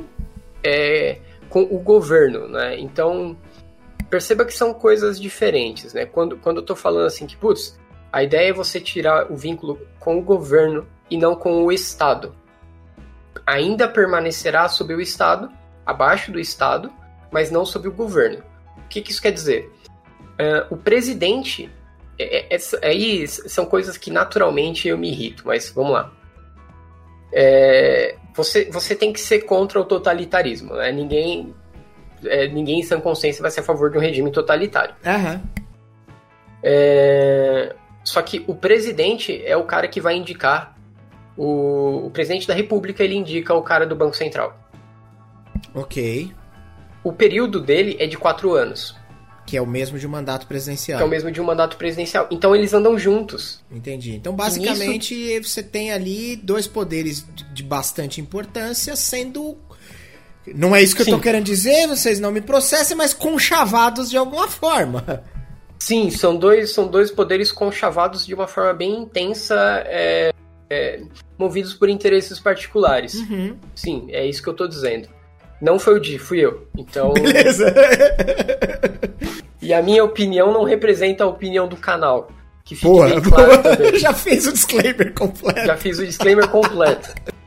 é, 0.63 1.17
com 1.49 1.63
o 1.63 1.79
governo. 1.79 2.47
Né? 2.47 2.79
Então, 2.79 3.35
perceba 4.11 4.43
que 4.43 4.53
são 4.53 4.73
coisas 4.73 5.19
diferentes. 5.19 5.93
Né? 5.93 6.05
Quando, 6.05 6.37
quando 6.37 6.57
eu 6.57 6.61
estou 6.61 6.75
falando 6.75 7.07
assim 7.07 7.25
que, 7.25 7.37
putz, 7.37 7.79
a 8.11 8.21
ideia 8.21 8.49
é 8.49 8.53
você 8.53 8.79
tirar 8.79 9.31
o 9.31 9.35
vínculo 9.37 9.79
com 9.99 10.19
o 10.19 10.21
governo 10.21 10.85
e 11.09 11.17
não 11.17 11.33
com 11.33 11.63
o 11.63 11.71
Estado. 11.71 12.35
Ainda 13.47 13.87
permanecerá 13.87 14.67
sob 14.67 14.93
o 14.93 15.01
Estado, 15.01 15.49
abaixo 15.85 16.31
do 16.31 16.39
Estado, 16.39 16.91
mas 17.31 17.49
não 17.49 17.65
sob 17.65 17.87
o 17.87 17.91
governo. 17.91 18.43
O 18.77 18.87
que, 18.89 19.01
que 19.01 19.11
isso 19.11 19.21
quer 19.21 19.31
dizer? 19.31 19.71
Uh, 20.33 20.75
o 20.75 20.77
presidente. 20.77 21.71
É, 22.19 22.53
é, 22.53 22.55
é, 22.55 22.87
aí 22.87 23.25
são 23.27 23.65
coisas 23.65 23.97
que 23.97 24.11
naturalmente 24.11 24.89
eu 24.89 24.97
me 24.97 25.09
irrito, 25.09 25.43
mas 25.45 25.69
vamos 25.69 25.93
lá. 25.93 26.11
É, 27.33 28.17
você, 28.35 28.65
você 28.65 28.93
tem 28.93 29.13
que 29.13 29.19
ser 29.21 29.43
contra 29.43 29.79
o 29.79 29.85
totalitarismo, 29.85 30.75
né? 30.75 30.91
Ninguém, 30.91 31.55
é, 32.25 32.47
ninguém 32.47 32.79
em 32.79 32.83
sã 32.83 32.99
consciência 32.99 33.41
vai 33.41 33.51
ser 33.51 33.61
a 33.61 33.63
favor 33.63 33.89
de 33.89 33.97
um 33.97 34.01
regime 34.01 34.31
totalitário. 34.31 34.95
Uhum. 35.05 35.41
É, 36.63 37.75
só 38.03 38.21
que 38.21 38.43
o 38.47 38.55
presidente 38.55 39.41
é 39.45 39.55
o 39.57 39.63
cara 39.63 39.87
que 39.87 39.99
vai 39.99 40.15
indicar 40.15 40.75
o, 41.37 42.05
o 42.05 42.11
presidente 42.11 42.47
da 42.47 42.53
República 42.53 43.03
ele 43.03 43.15
indica 43.15 43.53
o 43.53 43.61
cara 43.61 43.85
do 43.85 43.95
Banco 43.95 44.15
Central. 44.15 44.57
Ok. 45.73 46.31
O 47.03 47.11
período 47.11 47.59
dele 47.59 47.95
é 47.99 48.05
de 48.05 48.17
quatro 48.17 48.53
anos. 48.53 48.95
Que 49.45 49.57
é 49.57 49.61
o 49.61 49.65
mesmo 49.65 49.97
de 49.97 50.05
um 50.05 50.09
mandato 50.09 50.45
presidencial. 50.45 50.97
Que 50.97 51.03
é 51.03 51.05
o 51.05 51.09
mesmo 51.09 51.31
de 51.31 51.41
um 51.41 51.43
mandato 51.43 51.77
presidencial. 51.77 52.27
Então 52.29 52.55
eles 52.55 52.73
andam 52.73 52.97
juntos. 52.97 53.63
Entendi. 53.71 54.15
Então, 54.15 54.33
basicamente, 54.33 55.15
nisso... 55.15 55.49
você 55.49 55.63
tem 55.63 55.91
ali 55.91 56.35
dois 56.35 56.67
poderes 56.67 57.25
de 57.53 57.63
bastante 57.63 58.21
importância 58.21 58.95
sendo. 58.95 59.57
Não 60.47 60.75
é 60.75 60.81
isso 60.81 60.95
que 60.95 61.03
Sim. 61.03 61.11
eu 61.11 61.17
tô 61.17 61.23
querendo 61.23 61.45
dizer, 61.45 61.87
vocês 61.87 62.19
não 62.19 62.31
me 62.31 62.41
processem, 62.41 62.97
mas 62.97 63.13
conchavados 63.13 64.09
de 64.09 64.17
alguma 64.17 64.47
forma. 64.47 65.23
Sim, 65.77 66.09
são 66.09 66.35
dois, 66.35 66.73
são 66.73 66.87
dois 66.87 67.11
poderes 67.11 67.51
conchavados 67.51 68.25
de 68.25 68.33
uma 68.33 68.47
forma 68.47 68.73
bem 68.73 68.97
intensa. 68.97 69.55
É 69.85 70.31
é, 70.71 71.01
movidos 71.37 71.73
por 71.73 71.89
interesses 71.89 72.39
particulares. 72.39 73.15
Uhum. 73.15 73.57
Sim, 73.75 74.07
é 74.09 74.25
isso 74.25 74.41
que 74.41 74.47
eu 74.47 74.53
tô 74.53 74.65
dizendo. 74.65 75.09
Não 75.61 75.77
foi 75.77 75.95
o 75.95 75.99
Di, 75.99 76.17
fui 76.17 76.39
eu. 76.39 76.65
Então. 76.77 77.11
Beleza! 77.13 77.75
e 79.61 79.73
a 79.73 79.81
minha 79.83 80.01
opinião 80.01 80.53
não 80.53 80.63
representa 80.63 81.25
a 81.25 81.27
opinião 81.27 81.67
do 81.67 81.75
canal. 81.75 82.31
Que 82.63 82.75
fique 82.75 82.87
boa, 82.87 83.07
bem 83.07 83.21
claro 83.21 83.61
também. 83.61 83.95
Já 83.99 84.13
fiz 84.13 84.47
o 84.47 84.53
disclaimer 84.53 85.13
completo. 85.13 85.65
Já 85.65 85.75
fiz 85.75 85.99
o 85.99 86.05
disclaimer 86.05 86.47
completo. 86.47 87.13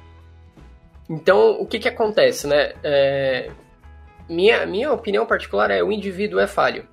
Então, 1.09 1.61
o 1.61 1.67
que 1.67 1.79
que 1.79 1.89
acontece, 1.89 2.47
né? 2.47 2.73
É... 2.83 3.51
Minha, 4.29 4.65
minha 4.67 4.93
opinião 4.93 5.27
particular 5.27 5.71
é 5.71 5.83
o 5.83 5.93
indivíduo 5.93 6.41
é 6.41 6.47
falho. 6.47 6.87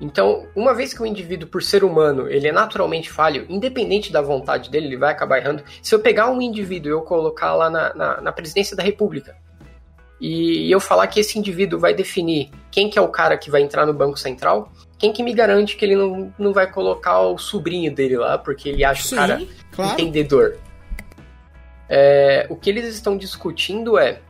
Então, 0.00 0.46
uma 0.56 0.74
vez 0.74 0.92
que 0.92 1.00
o 1.00 1.06
indivíduo, 1.06 1.48
por 1.48 1.62
ser 1.62 1.84
humano, 1.84 2.28
ele 2.28 2.48
é 2.48 2.52
naturalmente 2.52 3.10
falho, 3.10 3.46
independente 3.48 4.12
da 4.12 4.20
vontade 4.20 4.68
dele, 4.70 4.86
ele 4.88 4.96
vai 4.96 5.12
acabar 5.12 5.38
errando. 5.38 5.62
Se 5.80 5.94
eu 5.94 6.00
pegar 6.00 6.30
um 6.30 6.42
indivíduo 6.42 6.90
e 6.90 6.92
eu 6.92 7.02
colocar 7.02 7.54
lá 7.54 7.70
na, 7.70 7.94
na, 7.94 8.20
na 8.20 8.32
presidência 8.32 8.76
da 8.76 8.82
república, 8.82 9.36
e 10.20 10.70
eu 10.70 10.80
falar 10.80 11.06
que 11.06 11.20
esse 11.20 11.38
indivíduo 11.38 11.78
vai 11.78 11.92
definir 11.92 12.50
quem 12.70 12.88
que 12.88 12.98
é 12.98 13.02
o 13.02 13.08
cara 13.08 13.36
que 13.36 13.50
vai 13.50 13.62
entrar 13.62 13.84
no 13.86 13.92
Banco 13.92 14.18
Central, 14.18 14.72
quem 14.98 15.12
que 15.12 15.22
me 15.22 15.32
garante 15.32 15.76
que 15.76 15.84
ele 15.84 15.96
não, 15.96 16.32
não 16.38 16.52
vai 16.52 16.70
colocar 16.70 17.20
o 17.20 17.36
sobrinho 17.36 17.94
dele 17.94 18.16
lá, 18.16 18.38
porque 18.38 18.70
ele 18.70 18.84
acha 18.84 19.02
Sim, 19.02 19.14
o 19.14 19.18
cara 19.18 19.42
claro. 19.70 19.92
entendedor? 19.92 20.56
É, 21.88 22.46
o 22.48 22.56
que 22.56 22.70
eles 22.70 22.94
estão 22.94 23.16
discutindo 23.16 23.98
é 23.98 24.20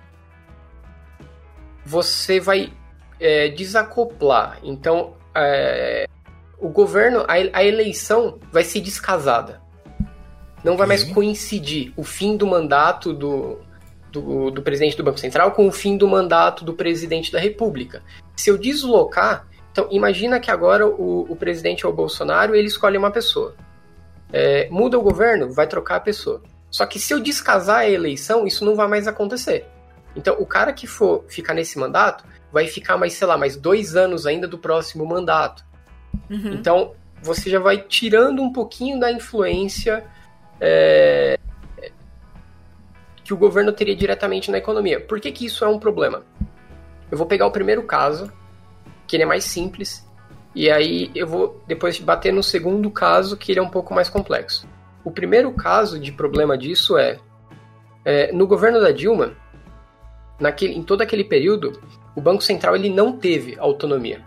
você 1.85 2.41
vai 2.41 2.73
é, 3.21 3.49
desacoplar. 3.49 4.59
Então, 4.63 5.15
é, 5.35 6.09
o 6.59 6.69
governo, 6.69 7.21
a, 7.29 7.35
a, 7.59 7.65
eleição 7.65 8.39
vai 8.51 8.65
ser 8.65 8.81
descasada. 8.81 9.61
Não 10.63 10.77
vai 10.77 10.87
mais 10.87 11.05
coincidir 11.05 11.93
o 11.95 12.03
fim 12.03 12.37
do 12.39 12.47
mandato 12.47 13.13
do, 13.13 13.61
do, 14.11 14.51
do, 14.51 14.63
presidente 14.63 14.97
do 14.97 15.05
Banco 15.05 15.19
Central 15.19 15.53
com 15.53 15.69
o 15.69 15.73
fim 15.73 15.97
do 15.97 16.09
mandato 16.09 16.65
do 16.65 16.73
presidente 16.73 17.31
da 17.31 17.39
República. 17.39 18.03
Se 18.35 18.49
eu 18.49 18.57
deslocar, 18.57 19.47
então 19.71 19.87
imagina 19.91 20.41
que 20.41 20.51
agora 20.51 20.87
o, 20.87 21.31
o 21.31 21.37
presidente 21.37 21.85
é 21.85 21.89
o 21.89 21.93
Bolsonaro 21.93 22.55
e 22.55 22.59
ele 22.59 22.69
escolhe 22.69 22.97
uma 22.97 23.11
pessoa. 23.11 23.55
É, 24.33 24.69
muda 24.71 24.99
o 24.99 25.03
governo, 25.03 25.53
vai 25.53 25.67
trocar 25.67 25.97
a 25.97 26.01
pessoa. 26.01 26.43
Só 26.75 26.85
que 26.87 26.99
se 26.99 27.14
eu 27.14 27.21
descasar 27.21 27.83
a 27.83 27.88
eleição, 27.88 28.49
isso 28.49 28.64
não 28.64 28.75
vai 28.75 28.88
mais 28.88 29.07
acontecer. 29.07 29.64
Então, 30.16 30.35
o 30.40 30.45
cara 30.45 30.73
que 30.73 30.88
for 30.88 31.25
ficar 31.28 31.54
nesse 31.54 31.78
mandato 31.78 32.25
vai 32.50 32.66
ficar 32.66 32.97
mais, 32.97 33.12
sei 33.12 33.28
lá, 33.28 33.38
mais 33.38 33.54
dois 33.54 33.95
anos 33.95 34.26
ainda 34.26 34.49
do 34.49 34.59
próximo 34.59 35.07
mandato. 35.07 35.64
Uhum. 36.28 36.52
Então, 36.52 36.93
você 37.23 37.49
já 37.49 37.61
vai 37.61 37.78
tirando 37.78 38.43
um 38.43 38.52
pouquinho 38.52 38.99
da 38.99 39.12
influência 39.12 40.04
é, 40.61 41.38
que 43.23 43.33
o 43.33 43.37
governo 43.37 43.73
teria 43.73 43.95
diretamente 43.95 44.50
na 44.50 44.59
economia. 44.59 44.99
Por 44.99 45.21
que, 45.21 45.31
que 45.31 45.47
isso 45.47 45.64
é 45.64 45.69
um 45.69 45.78
problema? 45.78 46.25
Eu 47.09 47.16
vou 47.16 47.28
pegar 47.28 47.47
o 47.47 47.52
primeiro 47.52 47.85
caso, 47.85 48.33
que 49.07 49.14
ele 49.14 49.23
é 49.23 49.26
mais 49.26 49.45
simples, 49.45 50.04
e 50.57 50.69
aí 50.69 51.09
eu 51.14 51.28
vou 51.28 51.62
depois 51.69 52.00
bater 52.00 52.33
no 52.33 52.43
segundo 52.43 52.90
caso, 52.90 53.37
que 53.37 53.52
ele 53.52 53.61
é 53.61 53.62
um 53.62 53.71
pouco 53.71 53.95
mais 53.95 54.09
complexo. 54.09 54.66
O 55.05 55.11
primeiro 55.11 55.53
caso 55.53 55.99
de 55.99 56.11
problema 56.11 56.57
disso 56.57 56.97
é, 56.97 57.19
é 58.05 58.33
no 58.33 58.47
governo 58.47 58.81
da 58.81 58.91
Dilma, 58.91 59.37
naquele, 60.41 60.75
em 60.75 60.83
todo 60.83 61.03
aquele 61.03 61.25
período, 61.25 61.79
o 62.17 62.21
Banco 62.21 62.43
Central 62.43 62.75
ele 62.75 62.89
não 62.89 63.17
teve 63.17 63.59
autonomia. 63.59 64.25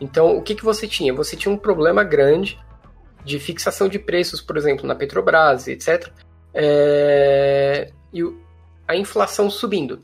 Então, 0.00 0.36
o 0.36 0.42
que, 0.42 0.54
que 0.54 0.64
você 0.64 0.86
tinha? 0.86 1.14
Você 1.14 1.36
tinha 1.36 1.52
um 1.52 1.56
problema 1.56 2.02
grande 2.04 2.58
de 3.24 3.38
fixação 3.38 3.88
de 3.88 3.98
preços, 3.98 4.40
por 4.40 4.56
exemplo, 4.56 4.86
na 4.86 4.94
Petrobras, 4.94 5.68
etc. 5.68 6.10
É... 6.52 7.90
E 8.12 8.22
a 8.86 8.96
inflação 8.96 9.50
subindo. 9.50 10.02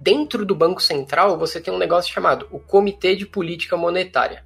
Dentro 0.00 0.46
do 0.46 0.54
Banco 0.54 0.80
Central, 0.80 1.36
você 1.36 1.60
tem 1.60 1.74
um 1.74 1.78
negócio 1.78 2.12
chamado 2.12 2.46
o 2.50 2.58
Comitê 2.58 3.16
de 3.16 3.26
Política 3.26 3.76
Monetária. 3.76 4.44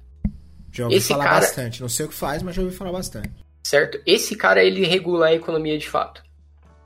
Já 0.71 0.85
ouvi 0.85 0.95
Esse 0.95 1.09
falar 1.09 1.23
cara... 1.25 1.39
bastante. 1.41 1.81
Não 1.81 1.89
sei 1.89 2.07
o 2.07 2.09
que 2.09 2.15
faz, 2.15 2.41
mas 2.41 2.55
já 2.55 2.61
ouvi 2.61 2.75
falar 2.75 2.91
bastante. 2.91 3.42
Certo? 3.65 4.01
Esse 4.05 4.35
cara, 4.35 4.63
ele 4.63 4.85
regula 4.85 5.27
a 5.27 5.33
economia 5.33 5.77
de 5.77 5.89
fato. 5.89 6.23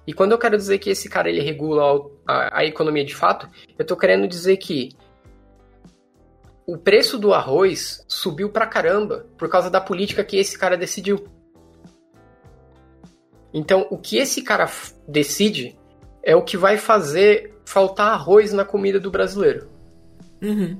E 0.05 0.13
quando 0.13 0.31
eu 0.31 0.37
quero 0.37 0.55
dizer 0.55 0.77
que 0.79 0.89
esse 0.89 1.09
cara 1.09 1.29
ele 1.29 1.41
regula 1.41 2.09
a, 2.25 2.59
a 2.59 2.65
economia 2.65 3.03
de 3.03 3.15
fato, 3.15 3.49
eu 3.77 3.81
estou 3.81 3.97
querendo 3.97 4.27
dizer 4.27 4.55
que 4.57 4.89
o 6.65 6.77
preço 6.77 7.17
do 7.17 7.33
arroz 7.33 8.05
subiu 8.07 8.49
pra 8.49 8.67
caramba 8.67 9.25
por 9.37 9.49
causa 9.49 9.69
da 9.69 9.81
política 9.81 10.23
que 10.23 10.37
esse 10.37 10.57
cara 10.57 10.77
decidiu. 10.77 11.25
Então, 13.53 13.87
o 13.89 13.97
que 13.97 14.17
esse 14.17 14.41
cara 14.41 14.69
decide 15.07 15.77
é 16.23 16.35
o 16.35 16.43
que 16.43 16.57
vai 16.57 16.77
fazer 16.77 17.53
faltar 17.65 18.13
arroz 18.13 18.53
na 18.53 18.63
comida 18.63 18.99
do 18.99 19.09
brasileiro. 19.11 19.69
Uhum. 20.41 20.77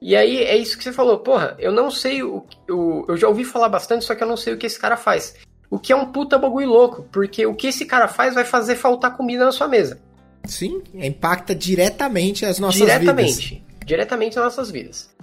E 0.00 0.14
aí 0.14 0.44
é 0.44 0.56
isso 0.56 0.78
que 0.78 0.84
você 0.84 0.92
falou, 0.92 1.18
porra, 1.18 1.56
eu 1.58 1.72
não 1.72 1.90
sei 1.90 2.22
o, 2.22 2.44
o. 2.70 3.04
Eu 3.08 3.16
já 3.16 3.28
ouvi 3.28 3.44
falar 3.44 3.68
bastante, 3.68 4.04
só 4.04 4.14
que 4.14 4.22
eu 4.22 4.28
não 4.28 4.36
sei 4.36 4.54
o 4.54 4.58
que 4.58 4.66
esse 4.66 4.78
cara 4.78 4.96
faz. 4.96 5.34
O 5.70 5.78
que 5.78 5.92
é 5.92 5.96
um 5.96 6.12
puta 6.12 6.38
bagulho 6.38 6.68
louco, 6.68 7.02
porque 7.12 7.44
o 7.44 7.54
que 7.54 7.66
esse 7.66 7.84
cara 7.84 8.08
faz 8.08 8.34
vai 8.34 8.44
fazer 8.44 8.76
faltar 8.76 9.16
comida 9.16 9.44
na 9.44 9.52
sua 9.52 9.68
mesa. 9.68 10.00
Sim, 10.44 10.82
impacta 10.94 11.54
diretamente 11.54 12.46
as 12.46 12.58
nossas 12.58 12.80
diretamente, 12.80 13.08
vidas. 13.08 13.36
Diretamente, 13.36 13.84
diretamente 13.84 14.36
nas 14.36 14.44
nossas 14.44 14.70
vidas. 14.70 15.14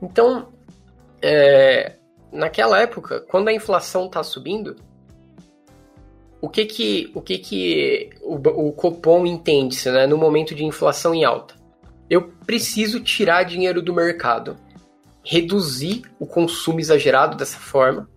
Então, 0.00 0.48
é, 1.22 1.94
naquela 2.30 2.80
época, 2.80 3.20
quando 3.28 3.48
a 3.48 3.52
inflação 3.52 4.06
está 4.06 4.22
subindo, 4.22 4.76
o 6.40 6.48
que 6.48 6.66
que 6.66 7.10
o, 7.14 7.20
que 7.20 7.38
que 7.38 8.10
o, 8.22 8.34
o 8.34 8.72
Copom 8.72 9.26
entende 9.26 9.88
né, 9.90 10.06
no 10.06 10.16
momento 10.16 10.54
de 10.54 10.64
inflação 10.64 11.14
em 11.14 11.24
alta? 11.24 11.57
Eu 12.08 12.32
preciso 12.46 13.00
tirar 13.00 13.42
dinheiro 13.42 13.82
do 13.82 13.94
mercado, 13.94 14.56
reduzir 15.24 16.02
o 16.18 16.26
consumo 16.26 16.80
exagerado 16.80 17.36
dessa 17.36 17.58
forma, 17.58 18.08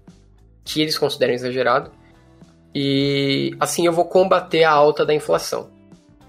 que 0.63 0.81
eles 0.81 0.98
consideram 0.98 1.33
exagerado, 1.33 1.91
e 2.74 3.55
assim 3.60 3.86
eu 3.86 3.91
vou 3.91 4.05
combater 4.05 4.63
a 4.63 4.71
alta 4.71 5.05
da 5.05 5.13
inflação. 5.13 5.69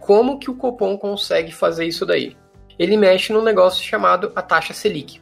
Como 0.01 0.39
que 0.39 0.51
o 0.51 0.57
Copom 0.57 0.99
consegue 0.99 1.53
fazer 1.53 1.87
isso 1.87 2.05
daí? 2.05 2.37
Ele 2.77 2.97
mexe 2.97 3.33
num 3.33 3.43
negócio 3.43 3.85
chamado 3.85 4.33
a 4.35 4.43
taxa 4.43 4.75
Selic. 4.75 5.21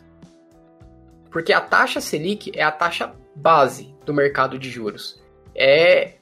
Porque 1.31 1.53
a 1.53 1.61
taxa 1.61 2.01
Selic 2.01 2.51
é 2.55 2.63
a 2.63 2.73
taxa 2.73 3.13
base 3.37 3.95
do 4.07 4.15
mercado 4.15 4.59
de 4.59 4.71
juros. 4.71 5.21
É, 5.55 6.15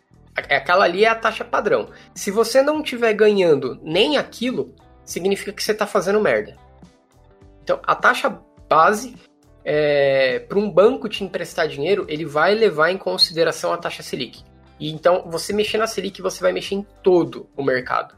é 0.48 0.56
aquela 0.56 0.84
ali 0.84 1.04
é 1.04 1.08
a 1.08 1.14
taxa 1.14 1.44
padrão. 1.44 1.90
Se 2.14 2.32
você 2.32 2.60
não 2.60 2.82
estiver 2.82 3.12
ganhando 3.12 3.78
nem 3.82 4.16
aquilo, 4.16 4.74
significa 5.08 5.52
que 5.52 5.64
você 5.64 5.72
está 5.72 5.86
fazendo 5.86 6.20
merda. 6.20 6.54
Então, 7.62 7.80
a 7.82 7.94
taxa 7.94 8.40
base 8.68 9.16
é, 9.64 10.40
para 10.40 10.58
um 10.58 10.70
banco 10.70 11.08
te 11.08 11.24
emprestar 11.24 11.66
dinheiro, 11.66 12.04
ele 12.08 12.24
vai 12.24 12.54
levar 12.54 12.90
em 12.90 12.98
consideração 12.98 13.72
a 13.72 13.78
taxa 13.78 14.02
Selic. 14.02 14.44
E 14.78 14.90
então, 14.90 15.24
você 15.26 15.52
mexer 15.52 15.78
na 15.78 15.86
Selic, 15.86 16.20
você 16.20 16.40
vai 16.40 16.52
mexer 16.52 16.74
em 16.74 16.86
todo 17.02 17.48
o 17.56 17.62
mercado. 17.62 18.14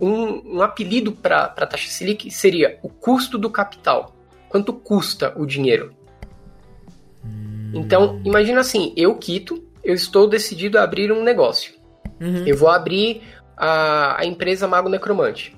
Um, 0.00 0.56
um 0.56 0.62
apelido 0.62 1.12
para 1.12 1.44
a 1.44 1.66
taxa 1.66 1.88
Selic 1.88 2.30
seria 2.30 2.78
o 2.82 2.88
custo 2.88 3.38
do 3.38 3.50
capital. 3.50 4.14
Quanto 4.48 4.72
custa 4.72 5.32
o 5.36 5.46
dinheiro? 5.46 5.94
Hum. 7.24 7.72
Então, 7.74 8.20
imagina 8.24 8.60
assim, 8.60 8.92
eu 8.96 9.16
quito, 9.16 9.62
eu 9.84 9.94
estou 9.94 10.26
decidido 10.26 10.78
a 10.78 10.82
abrir 10.82 11.12
um 11.12 11.22
negócio. 11.22 11.74
Uhum. 12.20 12.46
Eu 12.46 12.56
vou 12.56 12.68
abrir 12.68 13.22
a, 13.56 14.20
a 14.20 14.24
empresa 14.24 14.66
Mago 14.66 14.88
Necromante. 14.88 15.56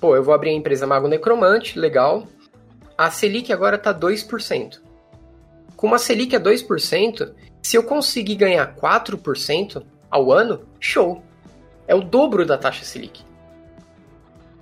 Pô, 0.00 0.14
eu 0.14 0.22
vou 0.22 0.34
abrir 0.34 0.50
a 0.50 0.54
empresa 0.54 0.86
Mago 0.86 1.08
Necromante, 1.08 1.78
legal. 1.78 2.26
A 2.96 3.10
Selic 3.10 3.52
agora 3.52 3.76
está 3.76 3.92
2%. 3.92 4.80
Com 5.76 5.86
uma 5.86 5.98
Selic 5.98 6.34
a 6.34 6.40
2%, 6.40 7.32
se 7.62 7.76
eu 7.76 7.82
conseguir 7.82 8.36
ganhar 8.36 8.74
4% 8.74 9.84
ao 10.10 10.32
ano, 10.32 10.62
show. 10.80 11.22
É 11.86 11.94
o 11.94 12.00
dobro 12.00 12.44
da 12.44 12.58
taxa 12.58 12.84
Selic. 12.84 13.24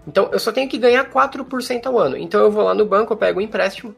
Então 0.06 0.28
eu 0.33 0.38
só 0.38 0.52
tenho 0.52 0.68
que 0.68 0.78
ganhar 0.78 1.11
4% 1.11 1.87
ao 1.87 1.99
ano. 1.99 2.16
Então 2.16 2.40
eu 2.40 2.50
vou 2.50 2.62
lá 2.62 2.75
no 2.75 2.87
banco, 2.87 3.12
eu 3.12 3.16
pego 3.16 3.40
um 3.40 3.42
empréstimo 3.42 3.95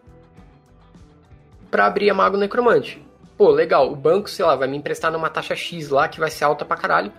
para 1.70 1.87
abrir 1.87 2.08
a 2.11 2.14
Mago 2.14 2.37
Necromante. 2.37 3.04
Pô, 3.37 3.50
legal, 3.50 3.92
o 3.92 3.94
banco, 3.94 4.28
sei 4.28 4.44
lá, 4.44 4.56
vai 4.56 4.66
me 4.66 4.76
emprestar 4.76 5.12
numa 5.12 5.30
taxa 5.30 5.54
X 5.54 5.90
lá 5.90 6.08
que 6.08 6.18
vai 6.18 6.30
ser 6.30 6.44
alta 6.44 6.64
pra 6.64 6.76
caralho. 6.76 7.12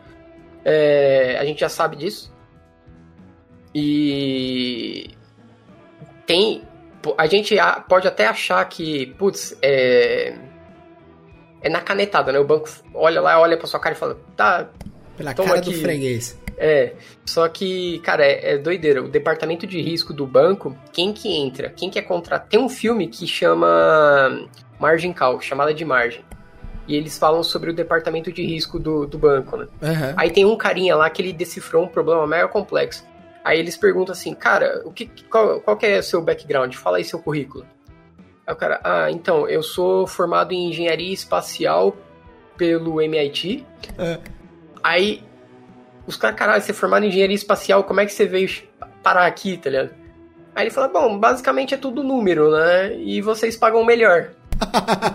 É, 0.64 1.38
a 1.40 1.46
gente 1.46 1.60
já 1.60 1.70
sabe 1.70 1.96
disso. 1.96 2.34
E 3.74 5.12
tem. 6.26 6.64
A 7.18 7.28
gente 7.28 7.56
pode 7.88 8.08
até 8.08 8.28
achar 8.28 8.64
que, 8.68 9.08
putz, 9.18 9.58
é. 9.62 10.36
É 11.62 11.70
na 11.70 11.82
canetada, 11.82 12.32
né? 12.32 12.40
O 12.40 12.46
banco 12.46 12.70
olha 12.94 13.20
lá, 13.20 13.40
olha 13.40 13.58
pra 13.58 13.68
sua 13.68 13.80
cara 13.80 13.96
e 13.96 13.98
fala, 13.98 14.18
tá. 14.36 14.70
Pela 15.18 15.34
cara 15.34 15.60
aqui. 15.60 15.74
do 15.74 15.82
freguês. 15.82 16.40
É, 16.58 16.94
só 17.26 17.48
que, 17.48 18.00
cara, 18.00 18.26
é, 18.26 18.54
é, 18.54 18.58
doideira. 18.58 19.02
O 19.02 19.10
departamento 19.10 19.66
de 19.66 19.82
risco 19.82 20.14
do 20.14 20.28
banco, 20.28 20.78
quem 20.92 21.14
que 21.14 21.30
entra? 21.30 21.70
Quem 21.70 21.90
que 21.90 21.98
é 21.98 22.02
contratado? 22.02 22.50
Tem 22.50 22.60
um 22.60 22.70
filme 22.70 23.08
que 23.08 23.26
chama 23.26 24.48
Margin 24.80 25.14
Call, 25.14 25.40
chamada 25.40 25.74
de 25.74 25.86
margem 25.86 26.24
e 26.90 26.96
eles 26.96 27.20
falam 27.20 27.44
sobre 27.44 27.70
o 27.70 27.74
departamento 27.74 28.32
de 28.32 28.44
risco 28.44 28.80
do, 28.80 29.06
do 29.06 29.16
banco, 29.16 29.56
né? 29.56 29.68
Uhum. 29.80 30.14
Aí 30.18 30.32
tem 30.32 30.44
um 30.44 30.58
carinha 30.58 30.96
lá 30.96 31.08
que 31.08 31.22
ele 31.22 31.32
decifrou 31.32 31.84
um 31.84 31.88
problema 31.88 32.26
mega 32.26 32.48
complexo. 32.48 33.06
Aí 33.44 33.60
eles 33.60 33.78
perguntam 33.78 34.12
assim, 34.12 34.34
cara, 34.34 34.82
o 34.84 34.92
que, 34.92 35.06
qual, 35.30 35.62
qual 35.62 35.78
que 35.78 35.86
é 35.86 36.00
o 36.00 36.04
seu 36.04 36.20
background? 36.20 36.74
Fala 36.74 36.98
aí 36.98 37.04
seu 37.04 37.20
currículo. 37.20 37.64
Aí 38.46 38.52
o 38.52 38.58
cara, 38.58 38.82
ah, 38.84 39.12
então, 39.12 39.48
eu 39.48 39.62
sou 39.62 40.08
formado 40.08 40.52
em 40.52 40.70
engenharia 40.70 41.14
espacial 41.14 41.96
pelo 42.58 43.00
MIT. 43.00 43.64
É. 43.96 44.18
Aí 44.82 45.24
os 46.08 46.18
caras, 46.18 46.40
caralho, 46.40 46.64
você 46.64 46.72
é 46.72 46.74
formado 46.74 47.06
em 47.06 47.10
engenharia 47.10 47.36
espacial, 47.36 47.84
como 47.84 48.00
é 48.02 48.06
que 48.08 48.14
você 48.14 48.26
veio 48.26 48.50
parar 49.04 49.28
aqui, 49.28 49.58
tá 49.58 49.70
ligado? 49.70 49.92
Aí 50.56 50.64
ele 50.64 50.72
fala, 50.72 50.88
bom, 50.88 51.20
basicamente 51.20 51.76
é 51.76 51.78
tudo 51.78 52.04
número, 52.04 52.50
né? 52.50 52.96
E 52.98 53.22
vocês 53.22 53.56
pagam 53.56 53.86
melhor. 53.86 54.32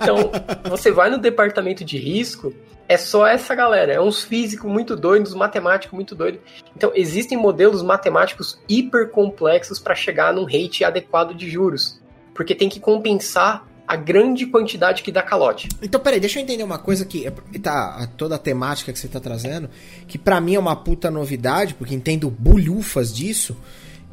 Então, 0.02 0.30
você 0.70 0.90
vai 0.90 1.10
no 1.10 1.18
departamento 1.18 1.84
de 1.84 1.98
risco, 1.98 2.54
é 2.88 2.96
só 2.96 3.26
essa 3.26 3.54
galera. 3.54 3.92
É 3.92 4.00
uns 4.00 4.22
físicos 4.22 4.70
muito 4.70 4.96
doidos, 4.96 5.34
matemáticos 5.34 5.94
muito 5.94 6.14
doidos. 6.14 6.40
Então, 6.76 6.92
existem 6.94 7.36
modelos 7.36 7.82
matemáticos 7.82 8.58
hiper 8.68 9.10
complexos 9.10 9.78
para 9.78 9.94
chegar 9.94 10.32
num 10.32 10.44
rate 10.44 10.84
adequado 10.84 11.34
de 11.34 11.48
juros. 11.50 12.00
Porque 12.34 12.54
tem 12.54 12.68
que 12.68 12.80
compensar 12.80 13.66
a 13.86 13.96
grande 13.96 14.46
quantidade 14.46 15.02
que 15.02 15.12
dá 15.12 15.22
calote. 15.22 15.68
Então, 15.82 16.00
peraí, 16.00 16.18
deixa 16.18 16.38
eu 16.38 16.42
entender 16.42 16.62
uma 16.62 16.78
coisa 16.78 17.04
que 17.04 17.30
tá 17.62 18.08
toda 18.16 18.36
a 18.36 18.38
temática 18.38 18.92
que 18.92 18.98
você 18.98 19.08
tá 19.08 19.20
trazendo, 19.20 19.68
que 20.08 20.16
para 20.16 20.40
mim 20.40 20.54
é 20.54 20.58
uma 20.58 20.74
puta 20.74 21.10
novidade, 21.10 21.74
porque 21.74 21.94
entendo 21.94 22.30
bulhufas 22.30 23.14
disso. 23.14 23.56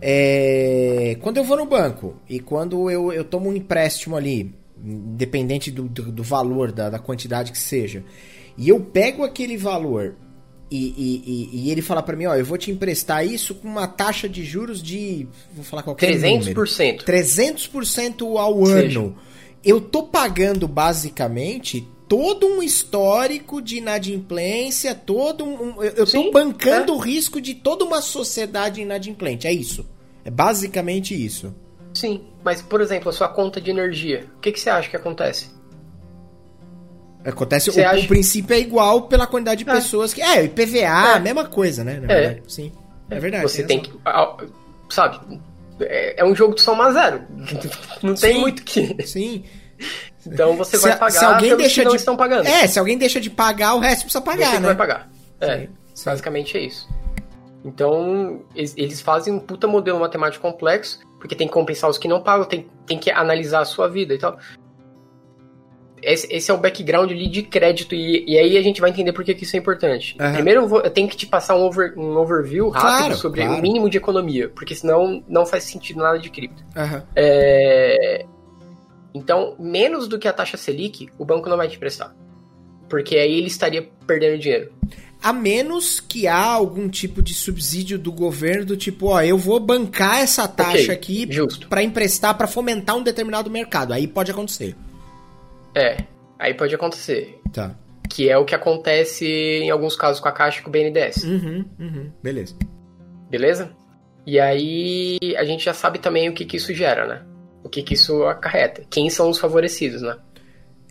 É... 0.01 1.17
Quando 1.21 1.37
eu 1.37 1.43
vou 1.43 1.57
no 1.57 1.65
banco 1.65 2.15
e 2.27 2.39
quando 2.39 2.89
eu, 2.89 3.13
eu 3.13 3.23
tomo 3.23 3.49
um 3.49 3.55
empréstimo 3.55 4.17
ali, 4.17 4.53
independente 4.83 5.69
do, 5.71 5.83
do, 5.83 6.11
do 6.11 6.23
valor, 6.23 6.71
da, 6.71 6.89
da, 6.89 6.99
quantidade 6.99 7.51
que 7.51 7.57
seja, 7.57 8.03
e 8.57 8.69
eu 8.69 8.79
pego 8.79 9.23
aquele 9.23 9.57
valor 9.57 10.15
e, 10.69 10.77
e, 10.77 11.23
e, 11.25 11.65
e 11.65 11.71
ele 11.71 11.81
fala 11.81 12.01
para 12.01 12.15
mim, 12.15 12.25
ó, 12.25 12.35
eu 12.35 12.45
vou 12.45 12.57
te 12.57 12.71
emprestar 12.71 13.25
isso 13.25 13.55
com 13.55 13.67
uma 13.67 13.87
taxa 13.87 14.29
de 14.29 14.43
juros 14.43 14.81
de, 14.81 15.27
vou 15.53 15.65
falar 15.65 15.83
qualquer 15.83 16.15
300%. 16.15 16.39
número. 16.39 16.63
300% 16.63 18.37
ao 18.37 18.65
seja. 18.65 18.99
ano. 18.99 19.17
Eu 19.63 19.81
tô 19.81 20.03
pagando 20.03 20.67
basicamente 20.67 21.85
todo 22.07 22.47
um 22.47 22.63
histórico 22.63 23.61
de 23.61 23.77
inadimplência, 23.77 24.95
todo 24.95 25.45
um, 25.45 25.81
eu, 25.81 25.91
eu 25.91 26.05
Sim, 26.07 26.23
tô 26.23 26.31
bancando 26.31 26.91
é. 26.91 26.95
o 26.95 26.99
risco 26.99 27.39
de 27.39 27.53
toda 27.53 27.85
uma 27.85 28.01
sociedade 28.01 28.81
inadimplente, 28.81 29.47
é 29.47 29.53
isso. 29.53 29.85
É 30.23 30.29
basicamente 30.29 31.13
isso. 31.13 31.55
Sim, 31.93 32.27
mas 32.43 32.61
por 32.61 32.81
exemplo, 32.81 33.09
a 33.09 33.13
sua 33.13 33.27
conta 33.27 33.59
de 33.59 33.69
energia, 33.69 34.25
o 34.37 34.39
que, 34.39 34.51
que 34.51 34.59
você 34.59 34.69
acha 34.69 34.89
que 34.89 34.95
acontece? 34.95 35.49
Acontece, 37.23 37.69
o, 37.69 37.87
acha... 37.87 38.03
o, 38.03 38.07
princípio 38.07 38.55
é 38.55 38.59
igual 38.59 39.03
pela 39.03 39.27
quantidade 39.27 39.63
de 39.63 39.69
é. 39.69 39.73
pessoas 39.73 40.13
que. 40.13 40.21
É, 40.21 40.43
IPVA, 40.43 40.77
é. 40.79 40.87
a 40.87 41.19
mesma 41.19 41.45
coisa, 41.45 41.83
né? 41.83 41.99
Na 41.99 42.11
é. 42.11 42.21
Verdade. 42.21 42.41
Sim. 42.47 42.71
É 43.09 43.19
verdade. 43.19 43.43
Você 43.43 43.63
tem, 43.63 43.81
tem 43.81 43.91
que. 43.91 43.99
Sabe? 44.89 45.39
É, 45.81 46.21
é, 46.21 46.25
um 46.25 46.35
jogo 46.35 46.55
de 46.55 46.61
soma 46.61 46.91
zero. 46.91 47.21
Não 48.01 48.15
tem 48.15 48.33
Sim. 48.33 48.39
muito 48.39 48.63
que. 48.63 49.05
Sim. 49.05 49.43
Então 50.25 50.55
você 50.55 50.77
se, 50.77 50.83
vai 50.83 50.97
pagar 50.97 51.19
se 51.19 51.25
alguém 51.25 51.57
deixa 51.57 51.85
de, 51.85 51.95
estão 51.95 52.15
pagando. 52.15 52.47
É, 52.47 52.67
se 52.67 52.79
alguém 52.79 52.97
deixa 52.97 53.19
de 53.19 53.29
pagar, 53.29 53.75
o 53.75 53.79
resto 53.79 54.03
precisa 54.03 54.21
pagar, 54.21 54.51
você 54.51 54.59
né? 54.59 54.67
vai 54.67 54.75
pagar. 54.75 55.11
É, 55.39 55.67
Sim. 55.93 56.05
basicamente 56.05 56.57
é 56.57 56.61
isso. 56.61 56.87
Então, 57.63 58.41
eles 58.55 59.01
fazem 59.01 59.33
um 59.33 59.39
puta 59.39 59.67
modelo 59.67 59.99
matemático 59.99 60.41
complexo 60.41 60.99
porque 61.21 61.35
tem 61.35 61.47
que 61.47 61.53
compensar 61.53 61.87
os 61.87 61.99
que 61.99 62.07
não 62.07 62.19
pagam, 62.19 62.45
tem, 62.45 62.67
tem 62.87 62.97
que 62.97 63.11
analisar 63.11 63.61
a 63.61 63.65
sua 63.65 63.87
vida 63.87 64.15
e 64.15 64.17
tal. 64.17 64.39
Esse, 66.01 66.27
esse 66.33 66.49
é 66.49 66.53
o 66.53 66.57
background 66.57 67.11
ali 67.11 67.29
de 67.29 67.43
crédito, 67.43 67.93
e, 67.93 68.25
e 68.27 68.39
aí 68.39 68.57
a 68.57 68.61
gente 68.63 68.81
vai 68.81 68.89
entender 68.89 69.13
por 69.13 69.23
que, 69.23 69.35
que 69.35 69.43
isso 69.43 69.55
é 69.55 69.59
importante. 69.59 70.17
Uhum. 70.19 70.33
Primeiro, 70.33 70.61
eu, 70.61 70.67
vou, 70.67 70.81
eu, 70.81 70.89
tenho 70.89 71.07
que 71.07 71.15
te 71.15 71.27
passar 71.27 71.55
um, 71.55 71.61
over, 71.61 71.93
um 71.95 72.17
overview 72.17 72.69
rápido 72.69 72.97
claro, 72.97 73.15
sobre 73.15 73.41
claro. 73.41 73.59
o 73.59 73.61
mínimo 73.61 73.87
de 73.87 73.97
economia, 73.97 74.49
porque 74.49 74.73
senão 74.73 75.23
não 75.27 75.45
faz 75.45 75.65
sentido 75.65 75.99
nada 75.99 76.17
de 76.17 76.31
cripto. 76.31 76.63
Uhum. 76.75 77.03
É... 77.15 78.25
Então, 79.13 79.55
menos 79.59 80.07
do 80.07 80.17
que 80.17 80.27
a 80.27 80.33
taxa 80.33 80.57
Selic, 80.57 81.07
o 81.19 81.25
banco 81.25 81.47
não 81.47 81.57
vai 81.57 81.67
te 81.67 81.77
prestar. 81.77 82.15
Porque 82.89 83.15
aí 83.15 83.37
ele 83.37 83.47
estaria 83.47 83.87
perdendo 84.07 84.39
dinheiro 84.39 84.71
a 85.21 85.31
menos 85.31 85.99
que 85.99 86.27
há 86.27 86.43
algum 86.43 86.89
tipo 86.89 87.21
de 87.21 87.33
subsídio 87.33 87.99
do 87.99 88.11
governo 88.11 88.65
do 88.65 88.75
tipo, 88.75 89.07
ó, 89.07 89.21
eu 89.21 89.37
vou 89.37 89.59
bancar 89.59 90.19
essa 90.19 90.47
taxa 90.47 90.93
okay, 90.93 90.95
aqui 90.95 91.29
para 91.69 91.83
emprestar 91.83 92.35
para 92.35 92.47
fomentar 92.47 92.97
um 92.97 93.03
determinado 93.03 93.49
mercado. 93.49 93.93
Aí 93.93 94.07
pode 94.07 94.31
acontecer. 94.31 94.75
É, 95.75 95.97
aí 96.39 96.53
pode 96.53 96.73
acontecer. 96.73 97.39
Tá. 97.53 97.75
Que 98.09 98.29
é 98.29 98.37
o 98.37 98.43
que 98.43 98.55
acontece 98.55 99.25
em 99.25 99.69
alguns 99.69 99.95
casos 99.95 100.19
com 100.19 100.27
a 100.27 100.31
Caixa 100.31 100.59
e 100.59 100.63
com 100.63 100.69
o 100.69 100.71
BNDES. 100.71 101.23
Uhum, 101.23 101.65
uhum. 101.79 102.11
Beleza. 102.21 102.55
Beleza? 103.29 103.71
E 104.25 104.39
aí 104.39 105.17
a 105.37 105.43
gente 105.43 105.63
já 105.63 105.73
sabe 105.73 105.99
também 105.99 106.29
o 106.29 106.33
que, 106.33 106.45
que 106.45 106.57
isso 106.57 106.73
gera, 106.73 107.07
né? 107.07 107.21
O 107.63 107.69
que, 107.69 107.83
que 107.83 107.93
isso 107.93 108.23
acarreta. 108.23 108.83
Quem 108.89 109.09
são 109.09 109.29
os 109.29 109.37
favorecidos, 109.37 110.01
né? 110.01 110.17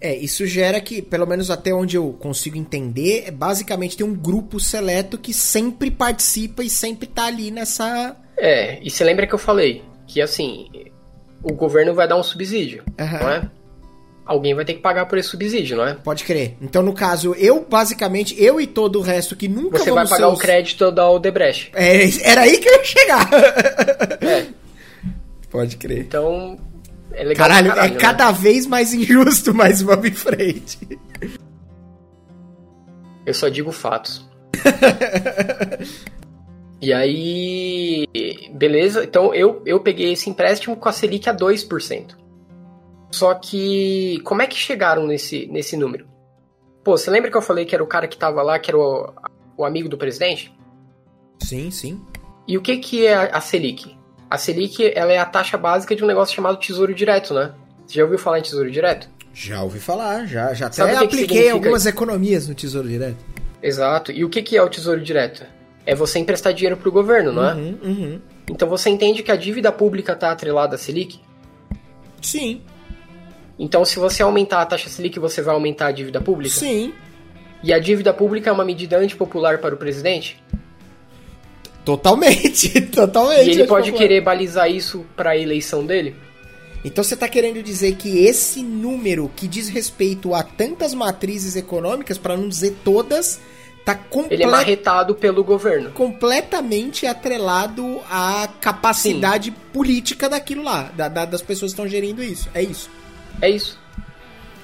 É, 0.00 0.14
isso 0.16 0.46
gera 0.46 0.80
que, 0.80 1.02
pelo 1.02 1.26
menos 1.26 1.50
até 1.50 1.74
onde 1.74 1.96
eu 1.96 2.16
consigo 2.18 2.56
entender, 2.56 3.24
é 3.26 3.30
basicamente 3.30 3.96
tem 3.96 4.06
um 4.06 4.14
grupo 4.14 4.58
seleto 4.58 5.18
que 5.18 5.34
sempre 5.34 5.90
participa 5.90 6.62
e 6.62 6.70
sempre 6.70 7.06
tá 7.06 7.26
ali 7.26 7.50
nessa. 7.50 8.16
É, 8.36 8.78
e 8.82 8.90
você 8.90 9.04
lembra 9.04 9.26
que 9.26 9.34
eu 9.34 9.38
falei 9.38 9.82
que 10.06 10.20
assim, 10.20 10.66
o 11.42 11.52
governo 11.52 11.94
vai 11.94 12.08
dar 12.08 12.16
um 12.16 12.22
subsídio, 12.22 12.82
uhum. 12.98 13.20
não 13.20 13.30
é? 13.30 13.50
alguém 14.30 14.54
vai 14.54 14.64
ter 14.64 14.74
que 14.74 14.80
pagar 14.80 15.06
por 15.06 15.18
esse 15.18 15.28
subsídio, 15.28 15.76
não 15.76 15.84
é? 15.84 15.94
Pode 15.94 16.22
crer. 16.22 16.56
Então, 16.62 16.84
no 16.84 16.92
caso, 16.92 17.34
eu, 17.34 17.66
basicamente, 17.68 18.40
eu 18.40 18.60
e 18.60 18.66
todo 18.66 19.00
o 19.00 19.02
resto 19.02 19.34
que 19.34 19.48
nunca 19.48 19.78
Você 19.78 19.90
vai 19.90 20.06
pagar 20.06 20.28
os... 20.28 20.38
o 20.38 20.40
crédito 20.40 20.92
da 20.92 21.10
Odebrecht. 21.10 21.72
É, 21.74 22.04
era 22.22 22.42
aí 22.42 22.58
que 22.58 22.68
eu 22.68 22.72
ia 22.74 22.84
chegar. 22.84 23.28
É. 24.22 24.46
Pode 25.50 25.76
crer. 25.76 26.02
Então, 26.02 26.56
é 27.12 27.24
legal 27.24 27.48
caralho, 27.48 27.70
caralho, 27.70 27.90
é 27.90 27.94
né? 27.94 28.00
cada 28.00 28.30
vez 28.30 28.66
mais 28.66 28.94
injusto, 28.94 29.52
mas 29.54 29.82
vamos 29.82 30.06
em 30.06 30.12
frente. 30.12 30.78
Eu 33.26 33.34
só 33.34 33.48
digo 33.48 33.72
fatos. 33.72 34.28
e 36.80 36.92
aí, 36.92 38.06
beleza? 38.52 39.04
Então 39.04 39.34
eu, 39.34 39.62
eu 39.64 39.80
peguei 39.80 40.12
esse 40.12 40.28
empréstimo 40.28 40.76
com 40.76 40.88
a 40.88 40.92
Selic 40.92 41.28
a 41.28 41.34
2%. 41.34 42.16
Só 43.10 43.34
que, 43.34 44.20
como 44.24 44.42
é 44.42 44.46
que 44.46 44.56
chegaram 44.56 45.06
nesse, 45.06 45.46
nesse 45.46 45.76
número? 45.76 46.06
Pô, 46.84 46.96
você 46.96 47.10
lembra 47.10 47.30
que 47.30 47.36
eu 47.36 47.42
falei 47.42 47.64
que 47.64 47.74
era 47.74 47.84
o 47.84 47.86
cara 47.86 48.08
que 48.08 48.16
tava 48.16 48.42
lá, 48.42 48.58
que 48.58 48.70
era 48.70 48.78
o, 48.78 49.12
o 49.56 49.64
amigo 49.64 49.88
do 49.88 49.98
presidente? 49.98 50.52
Sim, 51.42 51.70
sim. 51.70 52.00
E 52.46 52.56
o 52.56 52.62
que, 52.62 52.78
que 52.78 53.06
é 53.06 53.14
a 53.14 53.40
Selic? 53.40 53.99
A 54.30 54.38
Selic 54.38 54.92
ela 54.94 55.12
é 55.12 55.18
a 55.18 55.26
taxa 55.26 55.58
básica 55.58 55.96
de 55.96 56.04
um 56.04 56.06
negócio 56.06 56.34
chamado 56.34 56.56
Tesouro 56.56 56.94
Direto, 56.94 57.34
né? 57.34 57.52
Você 57.84 57.96
já 57.96 58.04
ouviu 58.04 58.18
falar 58.18 58.38
em 58.38 58.42
Tesouro 58.42 58.70
Direto? 58.70 59.08
Já 59.34 59.60
ouvi 59.62 59.80
falar, 59.80 60.24
já, 60.26 60.54
já 60.54 60.66
até 60.66 60.96
apliquei 60.96 61.50
algumas 61.50 61.84
economias 61.84 62.46
no 62.46 62.54
Tesouro 62.54 62.88
Direto. 62.88 63.18
Exato. 63.60 64.12
E 64.12 64.24
o 64.24 64.28
que, 64.28 64.40
que 64.40 64.56
é 64.56 64.62
o 64.62 64.68
Tesouro 64.68 65.00
Direto? 65.00 65.44
É 65.84 65.96
você 65.96 66.20
emprestar 66.20 66.54
dinheiro 66.54 66.76
para 66.76 66.88
o 66.88 66.92
governo, 66.92 67.32
não 67.32 67.44
é? 67.44 67.54
Uhum, 67.54 67.78
uhum. 67.82 68.20
Então 68.48 68.68
você 68.68 68.88
entende 68.88 69.22
que 69.24 69.32
a 69.32 69.36
dívida 69.36 69.72
pública 69.72 70.12
está 70.12 70.30
atrelada 70.30 70.76
à 70.76 70.78
Selic? 70.78 71.20
Sim. 72.22 72.62
Então 73.58 73.84
se 73.84 73.98
você 73.98 74.22
aumentar 74.22 74.62
a 74.62 74.66
taxa 74.66 74.88
Selic, 74.88 75.18
você 75.18 75.42
vai 75.42 75.54
aumentar 75.54 75.88
a 75.88 75.92
dívida 75.92 76.20
pública? 76.20 76.54
Sim. 76.54 76.94
E 77.64 77.72
a 77.72 77.80
dívida 77.80 78.14
pública 78.14 78.48
é 78.48 78.52
uma 78.52 78.64
medida 78.64 78.96
antipopular 78.96 79.58
para 79.58 79.74
o 79.74 79.78
presidente? 79.78 80.40
Totalmente, 81.84 82.80
totalmente. 82.92 83.48
E 83.48 83.52
ele 83.52 83.66
pode 83.66 83.92
querer 83.92 84.20
balizar 84.20 84.70
isso 84.70 85.04
para 85.16 85.30
a 85.30 85.36
eleição 85.36 85.84
dele? 85.84 86.14
Então 86.84 87.04
você 87.04 87.14
está 87.14 87.28
querendo 87.28 87.62
dizer 87.62 87.94
que 87.96 88.24
esse 88.24 88.62
número 88.62 89.30
que 89.36 89.46
diz 89.46 89.68
respeito 89.68 90.34
a 90.34 90.42
tantas 90.42 90.94
matrizes 90.94 91.56
econômicas, 91.56 92.16
para 92.16 92.36
não 92.36 92.48
dizer 92.48 92.76
todas, 92.82 93.38
tá 93.84 93.94
complet... 93.94 94.34
Ele 94.34 94.44
é 94.44 94.46
marretado 94.46 95.14
pelo 95.14 95.44
governo. 95.44 95.90
Completamente 95.90 97.06
atrelado 97.06 98.00
à 98.10 98.48
capacidade 98.60 99.50
Sim. 99.50 99.56
política 99.72 100.28
daquilo 100.28 100.62
lá, 100.62 100.90
da, 100.96 101.08
da, 101.08 101.24
das 101.26 101.42
pessoas 101.42 101.72
que 101.72 101.74
estão 101.74 101.88
gerindo 101.88 102.22
isso. 102.22 102.48
É 102.54 102.62
isso. 102.62 102.90
É 103.42 103.50
isso. 103.50 103.78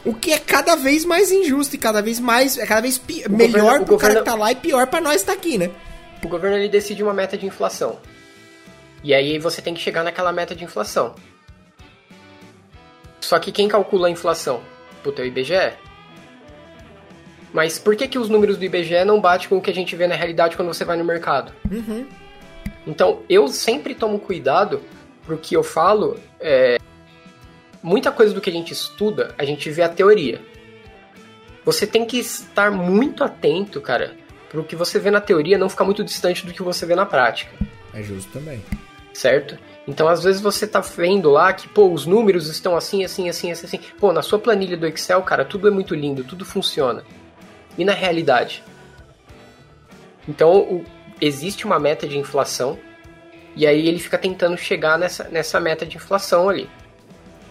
O 0.05 0.15
que 0.15 0.33
é 0.33 0.39
cada 0.39 0.77
vez 0.77 1.05
mais 1.05 1.31
injusto 1.33 1.75
e 1.75 1.79
cada 1.79 2.01
vez 2.01 2.21
mais. 2.21 2.57
É 2.57 2.65
cada 2.65 2.81
vez 2.81 2.97
pi... 2.97 3.25
melhor 3.29 3.81
governo, 3.81 3.85
pro 3.85 3.99
cara 3.99 4.15
que 4.17 4.25
tá 4.25 4.35
lá 4.37 4.53
e 4.53 4.55
pior 4.55 4.87
para 4.87 5.01
nós 5.01 5.23
que 5.23 5.27
tá 5.27 5.33
aqui, 5.33 5.59
né? 5.59 5.71
O 6.27 6.29
governo 6.29 6.57
ele 6.57 6.69
decide 6.69 7.05
uma 7.05 7.15
meta 7.15 7.39
de 7.39 7.47
inflação. 7.47 8.01
E 9.05 9.15
aí 9.15 9.39
você 9.39 9.63
tem 9.63 9.73
que 9.73 9.81
chegar 9.81 10.03
naquela 10.03 10.33
meta 10.33 10.57
de 10.57 10.65
inflação. 10.65 11.15
Só 13.21 13.39
que 13.39 13.53
quem 13.53 13.69
calcula 13.69 14.09
a 14.09 14.11
inflação? 14.11 14.61
Puta, 15.05 15.23
é 15.23 15.25
o 15.25 15.29
IBGE. 15.29 15.75
Mas 17.53 17.79
por 17.79 17.95
que, 17.95 18.09
que 18.09 18.19
os 18.19 18.29
números 18.29 18.57
do 18.57 18.65
IBGE 18.65 19.05
não 19.05 19.21
batem 19.21 19.49
com 19.49 19.59
o 19.59 19.61
que 19.61 19.71
a 19.71 19.73
gente 19.73 19.95
vê 19.95 20.09
na 20.09 20.17
realidade 20.17 20.57
quando 20.57 20.67
você 20.67 20.85
vai 20.85 20.97
no 20.97 21.05
mercado? 21.05 21.53
Uhum. 21.71 22.09
Então, 22.85 23.23
eu 23.29 23.47
sempre 23.47 23.95
tomo 23.95 24.19
cuidado 24.19 24.83
pro 25.25 25.39
que 25.39 25.55
eu 25.55 25.63
falo. 25.63 26.19
É... 26.41 26.77
Muita 27.81 28.11
coisa 28.11 28.35
do 28.35 28.41
que 28.41 28.51
a 28.51 28.53
gente 28.53 28.73
estuda, 28.73 29.33
a 29.39 29.45
gente 29.45 29.71
vê 29.71 29.83
a 29.83 29.89
teoria. 29.89 30.43
Você 31.65 31.87
tem 31.87 32.05
que 32.05 32.19
estar 32.19 32.73
muito 32.73 33.23
atento, 33.23 33.81
cara, 33.81 34.26
pro 34.49 34.65
que 34.65 34.77
você 34.77 34.99
vê 34.99 35.11
na 35.11 35.21
teoria 35.21 35.59
não 35.59 35.69
ficar 35.69 35.85
muito 35.85 36.05
distante 36.05 36.47
do 36.47 36.53
que 36.53 36.63
você 36.63 36.87
vê 36.87 36.95
na 36.95 37.07
prática. 37.07 37.53
É 37.93 38.03
justo 38.03 38.31
também. 38.33 38.63
Certo? 39.13 39.59
Então, 39.89 40.09
às 40.09 40.23
vezes 40.23 40.41
você 40.41 40.67
tá 40.67 40.81
vendo 40.81 41.31
lá 41.31 41.53
que, 41.53 41.69
pô, 41.69 41.91
os 41.91 42.07
números 42.07 42.49
estão 42.49 42.77
assim, 42.77 43.05
assim, 43.05 43.29
assim, 43.29 43.51
assim, 43.51 43.67
assim. 43.67 43.81
Pô, 43.99 44.13
na 44.13 44.21
sua 44.21 44.39
planilha 44.39 44.77
do 44.77 44.87
Excel, 44.87 45.23
cara, 45.23 45.45
tudo 45.45 45.69
é 45.69 45.71
muito 45.71 45.95
lindo, 45.95 46.25
tudo 46.25 46.45
funciona. 46.45 47.05
E 47.79 47.85
na 47.85 47.93
realidade? 47.93 48.63
Então, 50.29 50.59
o, 50.59 50.85
existe 51.21 51.65
uma 51.65 51.79
meta 51.79 52.07
de 52.07 52.19
inflação, 52.19 52.79
e 53.55 53.67
aí 53.67 53.89
ele 53.89 53.99
fica 53.99 54.19
tentando 54.19 54.57
chegar 54.59 54.99
nessa, 54.99 55.25
nessa 55.29 55.61
meta 55.61 55.87
de 55.87 55.97
inflação 55.97 56.49
ali. 56.49 56.69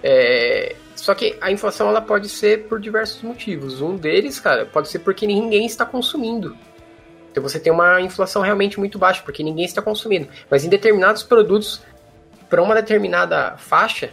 É, 0.04 0.76
só 0.96 1.16
que 1.16 1.36
a 1.42 1.52
inflação 1.52 1.90
ela 1.90 2.02
pode 2.02 2.30
ser 2.30 2.68
por 2.68 2.80
diversos 2.80 3.22
motivos. 3.24 3.82
Um 3.82 3.96
deles, 3.96 4.40
cara, 4.40 4.66
pode 4.66 4.90
ser 4.90 5.00
porque 5.00 5.26
ninguém 5.26 5.66
está 5.66 5.86
consumindo. 5.86 6.56
Então 7.36 7.44
você 7.44 7.60
tem 7.60 7.70
uma 7.70 8.00
inflação 8.00 8.42
realmente 8.42 8.80
muito 8.80 8.98
baixa, 8.98 9.22
porque 9.22 9.44
ninguém 9.44 9.66
está 9.66 9.82
consumindo. 9.82 10.30
Mas 10.50 10.64
em 10.64 10.70
determinados 10.70 11.22
produtos 11.22 11.82
para 12.50 12.64
uma 12.64 12.74
determinada 12.74 13.58
faixa, 13.58 14.10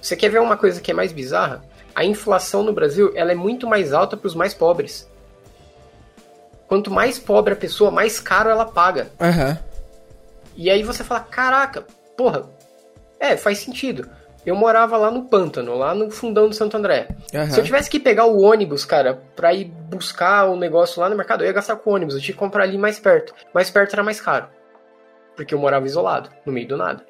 você 0.00 0.14
quer 0.14 0.28
ver 0.28 0.40
uma 0.40 0.56
coisa 0.56 0.80
que 0.80 0.92
é 0.92 0.94
mais 0.94 1.10
bizarra? 1.10 1.64
A 1.92 2.04
inflação 2.04 2.62
no 2.62 2.72
Brasil 2.72 3.10
ela 3.16 3.32
é 3.32 3.34
muito 3.34 3.66
mais 3.66 3.92
alta 3.92 4.16
para 4.16 4.28
os 4.28 4.36
mais 4.36 4.54
pobres. 4.54 5.10
Quanto 6.68 6.88
mais 6.88 7.18
pobre 7.18 7.52
a 7.52 7.56
pessoa, 7.56 7.90
mais 7.90 8.20
caro 8.20 8.48
ela 8.48 8.64
paga. 8.64 9.10
Uhum. 9.18 9.58
E 10.54 10.70
aí 10.70 10.84
você 10.84 11.02
fala, 11.02 11.18
caraca, 11.18 11.84
porra, 12.16 12.48
é, 13.18 13.36
faz 13.36 13.58
sentido. 13.58 14.08
Eu 14.44 14.56
morava 14.56 14.96
lá 14.96 15.10
no 15.10 15.24
pântano, 15.24 15.76
lá 15.76 15.94
no 15.94 16.10
fundão 16.10 16.48
do 16.48 16.54
Santo 16.54 16.76
André. 16.76 17.08
Uhum. 17.32 17.50
Se 17.50 17.60
eu 17.60 17.64
tivesse 17.64 17.88
que 17.88 18.00
pegar 18.00 18.26
o 18.26 18.40
ônibus, 18.40 18.84
cara, 18.84 19.22
pra 19.36 19.54
ir 19.54 19.66
buscar 19.66 20.46
o 20.48 20.56
negócio 20.56 21.00
lá 21.00 21.08
no 21.08 21.16
mercado, 21.16 21.42
eu 21.42 21.46
ia 21.46 21.52
gastar 21.52 21.76
com 21.76 21.90
o 21.90 21.94
ônibus. 21.94 22.14
Eu 22.14 22.20
tinha 22.20 22.32
que 22.32 22.38
comprar 22.38 22.64
ali 22.64 22.76
mais 22.76 22.98
perto. 22.98 23.32
Mais 23.54 23.70
perto 23.70 23.92
era 23.92 24.02
mais 24.02 24.20
caro. 24.20 24.48
Porque 25.36 25.54
eu 25.54 25.58
morava 25.58 25.86
isolado, 25.86 26.28
no 26.44 26.52
meio 26.52 26.66
do 26.66 26.76
nada. 26.76 27.04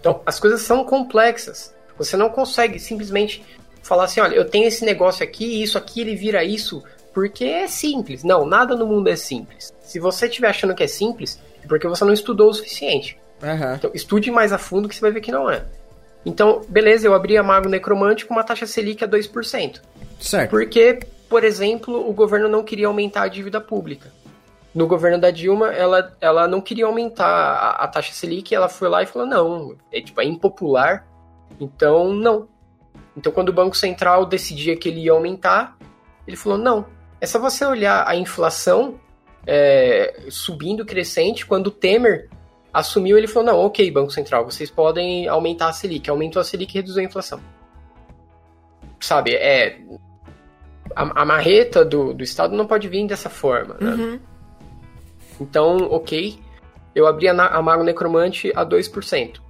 Então, 0.00 0.20
as 0.26 0.40
coisas 0.40 0.62
são 0.62 0.84
complexas. 0.84 1.74
Você 1.96 2.16
não 2.16 2.28
consegue 2.28 2.78
simplesmente 2.80 3.44
falar 3.82 4.04
assim, 4.04 4.20
olha, 4.20 4.34
eu 4.34 4.44
tenho 4.44 4.66
esse 4.66 4.84
negócio 4.84 5.22
aqui, 5.22 5.62
isso 5.62 5.78
aqui 5.78 6.00
ele 6.00 6.16
vira 6.16 6.42
isso, 6.42 6.82
porque 7.12 7.44
é 7.44 7.68
simples. 7.68 8.24
Não, 8.24 8.44
nada 8.44 8.74
no 8.74 8.86
mundo 8.86 9.08
é 9.08 9.16
simples. 9.16 9.72
Se 9.80 10.00
você 10.00 10.26
estiver 10.26 10.48
achando 10.48 10.74
que 10.74 10.82
é 10.82 10.88
simples, 10.88 11.40
é 11.62 11.66
porque 11.68 11.86
você 11.86 12.04
não 12.04 12.12
estudou 12.12 12.50
o 12.50 12.54
suficiente. 12.54 13.16
Uhum. 13.42 13.74
Então, 13.74 13.90
estude 13.94 14.30
mais 14.30 14.52
a 14.52 14.58
fundo 14.58 14.88
que 14.88 14.94
você 14.94 15.00
vai 15.00 15.12
ver 15.12 15.20
que 15.20 15.30
não 15.30 15.48
é. 15.48 15.64
Então, 16.24 16.62
beleza, 16.68 17.06
eu 17.06 17.14
abri 17.14 17.36
a 17.36 17.42
Mago 17.42 17.68
Necromante 17.68 18.24
com 18.24 18.34
uma 18.34 18.44
taxa 18.44 18.66
Selic 18.66 19.04
a 19.04 19.08
2%. 19.08 19.80
Certo. 20.18 20.50
Porque, 20.50 21.00
por 21.28 21.44
exemplo, 21.44 22.08
o 22.08 22.12
governo 22.12 22.48
não 22.48 22.62
queria 22.62 22.86
aumentar 22.86 23.22
a 23.22 23.28
dívida 23.28 23.60
pública 23.60 24.10
no 24.74 24.88
governo 24.88 25.20
da 25.20 25.30
Dilma, 25.30 25.72
ela, 25.72 26.16
ela 26.20 26.48
não 26.48 26.60
queria 26.60 26.86
aumentar 26.86 27.26
a, 27.26 27.84
a 27.84 27.88
taxa 27.88 28.12
Selic, 28.12 28.52
ela 28.52 28.68
foi 28.68 28.88
lá 28.88 29.02
e 29.02 29.06
falou, 29.06 29.26
não, 29.28 29.76
é, 29.92 30.00
tipo, 30.00 30.20
é 30.20 30.24
impopular, 30.24 31.06
então 31.60 32.12
não. 32.12 32.48
Então 33.16 33.30
quando 33.30 33.50
o 33.50 33.52
Banco 33.52 33.76
Central 33.76 34.26
decidia 34.26 34.76
que 34.76 34.88
ele 34.88 35.02
ia 35.02 35.12
aumentar, 35.12 35.78
ele 36.26 36.36
falou, 36.36 36.58
não. 36.58 36.86
É 37.20 37.26
só 37.26 37.38
você 37.38 37.64
olhar 37.64 38.06
a 38.06 38.16
inflação 38.16 38.98
é, 39.46 40.24
subindo, 40.28 40.84
crescente, 40.84 41.46
quando 41.46 41.68
o 41.68 41.70
Temer 41.70 42.28
assumiu, 42.74 43.16
ele 43.16 43.28
falou, 43.28 43.52
não, 43.52 43.58
ok, 43.60 43.88
Banco 43.90 44.10
Central, 44.10 44.44
vocês 44.44 44.68
podem 44.68 45.28
aumentar 45.28 45.68
a 45.68 45.72
Selic. 45.72 46.10
Aumentou 46.10 46.40
a 46.40 46.44
Selic 46.44 46.74
e 46.74 46.74
reduziu 46.74 47.00
a 47.00 47.06
inflação. 47.06 47.40
Sabe, 49.00 49.34
é... 49.34 49.80
A, 50.94 51.22
a 51.22 51.24
marreta 51.24 51.84
do, 51.84 52.12
do 52.12 52.24
Estado 52.24 52.56
não 52.56 52.66
pode 52.66 52.88
vir 52.88 53.06
dessa 53.06 53.30
forma, 53.30 53.76
né? 53.80 53.90
Uhum. 53.90 54.20
Então, 55.40 55.76
ok, 55.90 56.38
eu 56.94 57.06
abri 57.06 57.28
a, 57.28 57.32
a 57.32 57.62
Mago 57.62 57.82
Necromante 57.82 58.52
a 58.54 58.66
2%. 58.66 59.40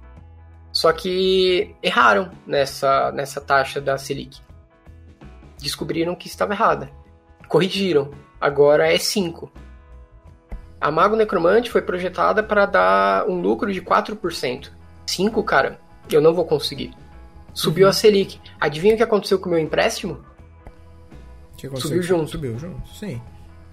Só 0.71 0.91
que 0.91 1.75
erraram 1.81 2.31
nessa, 2.45 3.11
nessa 3.11 3.39
taxa 3.41 3.79
da 3.79 3.97
Selic. 3.97 4.39
Descobriram 5.57 6.15
que 6.15 6.27
estava 6.27 6.53
errada. 6.53 6.91
Corrigiram. 7.47 8.11
Agora 8.41 8.91
é 8.91 8.97
5. 8.97 9.51
A 10.85 10.91
Mago 10.91 11.15
Necromante 11.15 11.71
foi 11.71 11.81
projetada 11.81 12.43
para 12.43 12.67
dar 12.67 13.27
um 13.27 13.41
lucro 13.41 13.73
de 13.73 13.81
4%. 13.81 14.69
5, 15.07 15.43
cara, 15.43 15.79
eu 16.11 16.21
não 16.21 16.31
vou 16.31 16.45
conseguir. 16.45 16.93
Subiu 17.55 17.85
uhum. 17.85 17.89
a 17.89 17.93
Selic. 17.93 18.39
Adivinha 18.59 18.93
o 18.93 18.97
que 18.97 19.01
aconteceu 19.01 19.39
com 19.39 19.47
o 19.47 19.49
meu 19.53 19.57
empréstimo? 19.57 20.23
Subiu 21.77 22.03
junto. 22.03 22.29
Subiu 22.29 22.59
junto, 22.59 22.87
sim. 22.89 23.19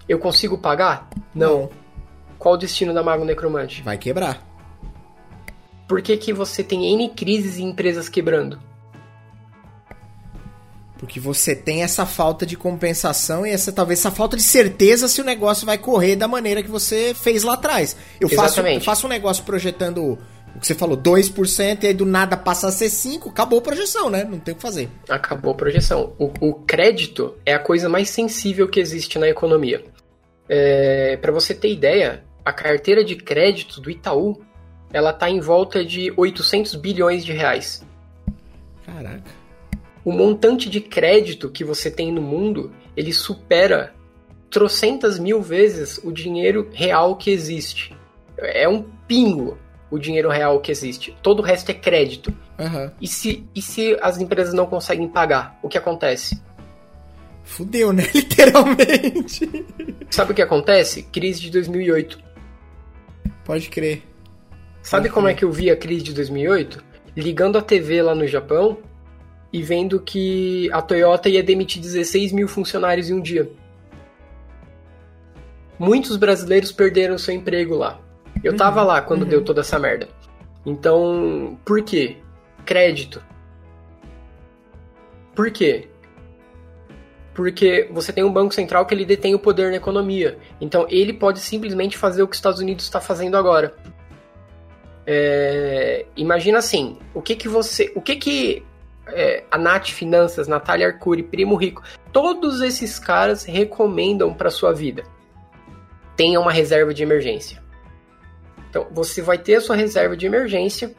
Eu 0.09 0.17
consigo 0.17 0.57
pagar? 0.57 1.07
Não. 1.35 1.59
não. 1.59 1.69
Qual 2.39 2.55
o 2.55 2.57
destino 2.57 2.95
da 2.95 3.03
Mago 3.03 3.23
Necromante? 3.23 3.83
Vai 3.83 3.99
quebrar. 3.99 4.41
Por 5.87 6.01
que, 6.01 6.17
que 6.17 6.33
você 6.33 6.63
tem 6.63 6.93
N 6.95 7.09
crises 7.09 7.59
e 7.59 7.63
empresas 7.63 8.09
quebrando? 8.09 8.57
Porque 11.03 11.19
você 11.19 11.53
tem 11.53 11.83
essa 11.83 12.05
falta 12.05 12.45
de 12.45 12.55
compensação 12.55 13.45
e 13.45 13.49
essa 13.49 13.73
talvez 13.73 13.99
essa 13.99 14.09
falta 14.09 14.37
de 14.37 14.41
certeza 14.41 15.09
se 15.09 15.19
o 15.19 15.23
negócio 15.25 15.65
vai 15.65 15.77
correr 15.77 16.15
da 16.15 16.29
maneira 16.29 16.63
que 16.63 16.71
você 16.71 17.13
fez 17.13 17.43
lá 17.43 17.55
atrás. 17.55 17.93
Eu 18.21 18.29
faço, 18.29 18.61
eu 18.61 18.79
faço 18.79 19.05
um 19.05 19.09
negócio 19.09 19.43
projetando 19.43 20.17
O 20.55 20.59
que 20.61 20.65
você 20.65 20.73
falou, 20.73 20.95
2% 20.95 21.83
e 21.83 21.87
aí 21.87 21.93
do 21.93 22.05
nada 22.05 22.37
passa 22.37 22.69
a 22.69 22.71
ser 22.71 22.85
5%, 22.85 23.27
acabou 23.27 23.59
a 23.59 23.61
projeção, 23.61 24.09
né? 24.09 24.23
Não 24.23 24.39
tem 24.39 24.53
o 24.53 24.55
que 24.55 24.61
fazer. 24.61 24.89
Acabou 25.09 25.51
a 25.51 25.55
projeção. 25.55 26.13
O, 26.17 26.31
o 26.39 26.53
crédito 26.53 27.35
é 27.45 27.53
a 27.53 27.59
coisa 27.59 27.89
mais 27.89 28.09
sensível 28.09 28.69
que 28.69 28.79
existe 28.79 29.19
na 29.19 29.27
economia. 29.27 29.83
É, 30.47 31.17
Para 31.17 31.33
você 31.33 31.53
ter 31.53 31.69
ideia, 31.69 32.23
a 32.45 32.53
carteira 32.53 33.03
de 33.03 33.17
crédito 33.17 33.81
do 33.81 33.91
Itaú, 33.91 34.41
ela 34.93 35.11
tá 35.11 35.29
em 35.29 35.41
volta 35.41 35.83
de 35.83 36.13
800 36.15 36.75
bilhões 36.75 37.25
de 37.25 37.33
reais. 37.33 37.85
Caraca. 38.85 39.42
O 40.03 40.11
montante 40.11 40.69
de 40.69 40.81
crédito 40.81 41.49
que 41.49 41.63
você 41.63 41.89
tem 41.89 42.11
no 42.11 42.21
mundo, 42.21 42.71
ele 42.95 43.13
supera 43.13 43.93
trocentas 44.49 45.17
mil 45.17 45.41
vezes 45.41 45.99
o 46.03 46.11
dinheiro 46.11 46.69
real 46.73 47.15
que 47.15 47.31
existe. 47.31 47.95
É 48.37 48.67
um 48.67 48.83
pingo 49.07 49.57
o 49.89 49.99
dinheiro 49.99 50.29
real 50.29 50.59
que 50.59 50.71
existe. 50.71 51.15
Todo 51.21 51.39
o 51.39 51.43
resto 51.43 51.69
é 51.69 51.73
crédito. 51.73 52.33
Uhum. 52.59 52.91
E, 52.99 53.07
se, 53.07 53.47
e 53.53 53.61
se 53.61 53.97
as 54.01 54.17
empresas 54.19 54.53
não 54.53 54.65
conseguem 54.65 55.07
pagar? 55.07 55.59
O 55.61 55.69
que 55.69 55.77
acontece? 55.77 56.41
Fudeu, 57.43 57.93
né? 57.93 58.03
Literalmente. 58.13 59.65
Sabe 60.09 60.31
o 60.31 60.35
que 60.35 60.41
acontece? 60.41 61.03
Crise 61.03 61.41
de 61.41 61.51
2008. 61.51 62.19
Pode 63.45 63.69
crer. 63.69 64.01
Sabe 64.81 65.03
Pode 65.03 65.13
como 65.13 65.27
crer. 65.27 65.35
é 65.35 65.37
que 65.37 65.45
eu 65.45 65.51
vi 65.51 65.69
a 65.69 65.75
crise 65.77 66.03
de 66.03 66.13
2008? 66.13 66.83
Ligando 67.15 67.57
a 67.57 67.61
TV 67.61 68.01
lá 68.01 68.15
no 68.15 68.25
Japão 68.27 68.79
e 69.53 69.61
vendo 69.61 69.99
que 70.01 70.67
a 70.73 70.81
Toyota 70.81 71.29
ia 71.29 71.43
demitir 71.43 71.79
16 71.79 72.31
mil 72.31 72.47
funcionários 72.47 73.11
em 73.11 73.13
um 73.13 73.21
dia. 73.21 73.47
Muitos 75.77 76.17
brasileiros 76.17 76.71
perderam 76.71 77.19
seu 77.19 77.35
emprego 77.35 77.75
lá. 77.75 77.99
Eu 78.43 78.57
tava 78.57 78.83
lá 78.83 78.99
quando 78.99 79.21
uhum. 79.21 79.29
deu 79.29 79.43
toda 79.43 79.61
essa 79.61 79.77
merda. 79.77 80.09
Então, 80.65 81.57
por 81.63 81.83
quê? 81.83 82.17
Crédito. 82.65 83.23
Por 85.35 85.51
quê? 85.51 85.87
Porque 87.35 87.87
você 87.91 88.11
tem 88.11 88.23
um 88.23 88.33
banco 88.33 88.53
central 88.55 88.85
que 88.87 88.93
ele 88.95 89.05
detém 89.05 89.35
o 89.35 89.39
poder 89.39 89.69
na 89.69 89.77
economia. 89.77 90.37
Então, 90.59 90.87
ele 90.89 91.13
pode 91.13 91.39
simplesmente 91.39 91.95
fazer 91.95 92.23
o 92.23 92.27
que 92.27 92.33
os 92.33 92.37
Estados 92.39 92.59
Unidos 92.59 92.85
está 92.85 92.99
fazendo 92.99 93.37
agora. 93.37 93.75
É, 95.05 96.05
imagina 96.15 96.57
assim, 96.57 96.97
o 97.13 97.21
que 97.21 97.35
que 97.35 97.47
você, 97.47 97.91
o 97.95 98.01
que 98.01 98.15
que 98.15 98.63
é, 99.07 99.43
a 99.51 99.57
Nath 99.57 99.89
Finanças, 99.89 100.47
Natália 100.47 100.87
Arcuri, 100.87 101.23
Primo 101.23 101.55
Rico, 101.55 101.83
todos 102.11 102.61
esses 102.61 102.97
caras 102.99 103.43
recomendam 103.43 104.33
para 104.33 104.49
sua 104.49 104.73
vida. 104.73 105.03
Tenha 106.15 106.39
uma 106.39 106.51
reserva 106.51 106.93
de 106.93 107.03
emergência. 107.03 107.61
Então, 108.69 108.87
você 108.91 109.21
vai 109.21 109.37
ter 109.37 109.55
a 109.55 109.61
sua 109.61 109.75
reserva 109.75 110.15
de 110.15 110.25
emergência. 110.25 110.93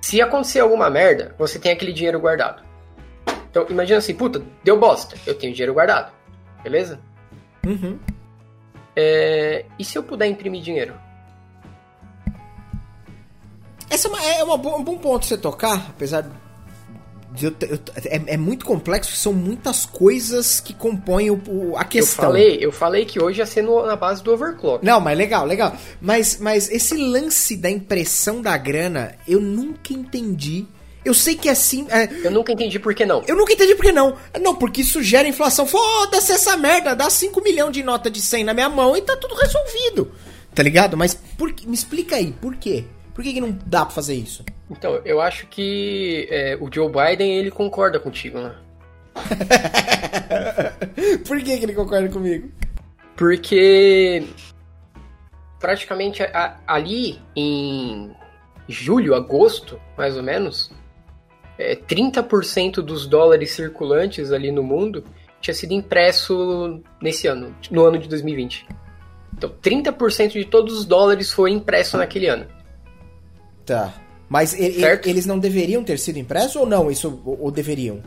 Se 0.00 0.20
acontecer 0.20 0.60
alguma 0.60 0.88
merda, 0.90 1.34
você 1.38 1.58
tem 1.58 1.72
aquele 1.72 1.92
dinheiro 1.92 2.20
guardado. 2.20 2.62
Então, 3.50 3.66
imagina 3.68 3.98
assim, 3.98 4.14
puta, 4.14 4.42
deu 4.64 4.78
bosta, 4.78 5.16
eu 5.26 5.34
tenho 5.34 5.52
dinheiro 5.52 5.74
guardado. 5.74 6.12
Beleza? 6.62 6.98
Uhum. 7.66 7.98
É, 8.96 9.64
e 9.78 9.84
se 9.84 9.96
eu 9.96 10.02
puder 10.02 10.26
imprimir 10.26 10.62
dinheiro? 10.62 10.94
Essa 13.92 14.08
é, 14.08 14.10
uma, 14.10 14.22
é 14.24 14.44
uma 14.44 14.54
um 14.76 14.82
bom 14.82 14.96
ponto 14.98 15.26
você 15.26 15.36
tocar, 15.36 15.86
apesar 15.90 16.22
de 17.34 17.46
eu, 17.46 17.54
eu- 17.62 17.78
é, 18.04 18.34
é 18.34 18.36
muito 18.36 18.64
complexo, 18.66 19.16
são 19.16 19.32
muitas 19.32 19.86
coisas 19.86 20.60
que 20.60 20.74
compõem 20.74 21.30
o, 21.30 21.40
o- 21.48 21.76
a 21.78 21.84
questão. 21.84 22.24
Eu 22.26 22.30
falei, 22.30 22.58
eu 22.60 22.72
falei 22.72 23.04
que 23.06 23.22
hoje 23.22 23.38
ia 23.40 23.46
ser 23.46 23.62
no- 23.62 23.86
na 23.86 23.96
base 23.96 24.22
do 24.22 24.32
overclock. 24.32 24.84
Não, 24.84 25.00
mas 25.00 25.16
legal, 25.16 25.46
legal. 25.46 25.74
Mas, 26.00 26.36
mas 26.38 26.70
esse 26.70 26.94
lance 26.94 27.56
da 27.56 27.70
impressão 27.70 28.42
da 28.42 28.54
grana, 28.58 29.14
eu 29.26 29.40
nunca 29.40 29.92
entendi. 29.94 30.66
Eu 31.04 31.14
sei 31.14 31.34
que 31.34 31.48
é 31.48 31.52
assim. 31.52 31.86
é, 31.90 32.06
Eu 32.22 32.30
nunca 32.30 32.52
entendi 32.52 32.78
por 32.78 32.94
que 32.94 33.04
não. 33.06 33.22
eu 33.26 33.34
nunca 33.34 33.52
entendi 33.54 33.74
por 33.74 33.82
que 33.84 33.92
não. 33.92 34.14
Não, 34.40 34.54
porque 34.54 34.82
isso 34.82 35.02
gera 35.02 35.26
inflação. 35.26 35.66
Foda-se 35.66 36.32
essa 36.32 36.56
merda, 36.56 36.94
dá 36.94 37.08
5 37.10 37.40
milhões 37.42 37.72
de 37.72 37.82
nota 37.82 38.10
de 38.10 38.20
100 38.20 38.44
na 38.44 38.52
minha 38.54 38.68
mão 38.68 38.94
e 38.96 39.00
tá 39.00 39.16
tudo 39.16 39.34
resolvido. 39.34 40.12
Tá 40.54 40.62
ligado? 40.62 40.96
Mas 40.98 41.14
por, 41.36 41.50
que- 41.52 41.66
me 41.66 41.74
explica 41.74 42.16
aí, 42.16 42.32
por 42.40 42.54
quê? 42.56 42.84
Por 43.14 43.22
que, 43.22 43.34
que 43.34 43.40
não 43.40 43.56
dá 43.66 43.84
pra 43.84 43.94
fazer 43.94 44.14
isso? 44.14 44.44
Então, 44.70 45.00
eu 45.04 45.20
acho 45.20 45.46
que 45.48 46.26
é, 46.30 46.56
o 46.60 46.68
Joe 46.72 46.88
Biden 46.90 47.36
ele 47.36 47.50
concorda 47.50 48.00
contigo, 48.00 48.38
né? 48.40 48.54
por 51.26 51.38
que, 51.38 51.58
que 51.58 51.64
ele 51.64 51.74
concorda 51.74 52.08
comigo? 52.08 52.50
Porque 53.16 54.24
praticamente 55.60 56.22
a- 56.22 56.58
ali 56.66 57.20
em 57.36 58.10
julho, 58.68 59.14
agosto, 59.14 59.78
mais 59.96 60.16
ou 60.16 60.22
menos, 60.22 60.70
é, 61.58 61.76
30% 61.76 62.76
dos 62.76 63.06
dólares 63.06 63.52
circulantes 63.52 64.32
ali 64.32 64.50
no 64.50 64.62
mundo 64.62 65.04
tinha 65.40 65.54
sido 65.54 65.72
impresso 65.72 66.80
nesse 67.00 67.26
ano, 67.26 67.54
no 67.70 67.84
ano 67.84 67.98
de 67.98 68.08
2020. 68.08 68.66
Então, 69.34 69.50
30% 69.62 70.32
de 70.32 70.44
todos 70.44 70.78
os 70.78 70.84
dólares 70.84 71.32
foi 71.32 71.50
impresso 71.50 71.96
naquele 71.96 72.28
ano. 72.28 72.46
Tá. 73.64 73.94
Mas 74.28 74.54
eles 74.58 75.26
não 75.26 75.38
deveriam 75.38 75.84
ter 75.84 75.98
sido 75.98 76.18
impressos 76.18 76.56
ou 76.56 76.66
não? 76.66 76.90
Isso, 76.90 77.20
ou, 77.24 77.42
ou 77.42 77.50
deveriam? 77.50 78.02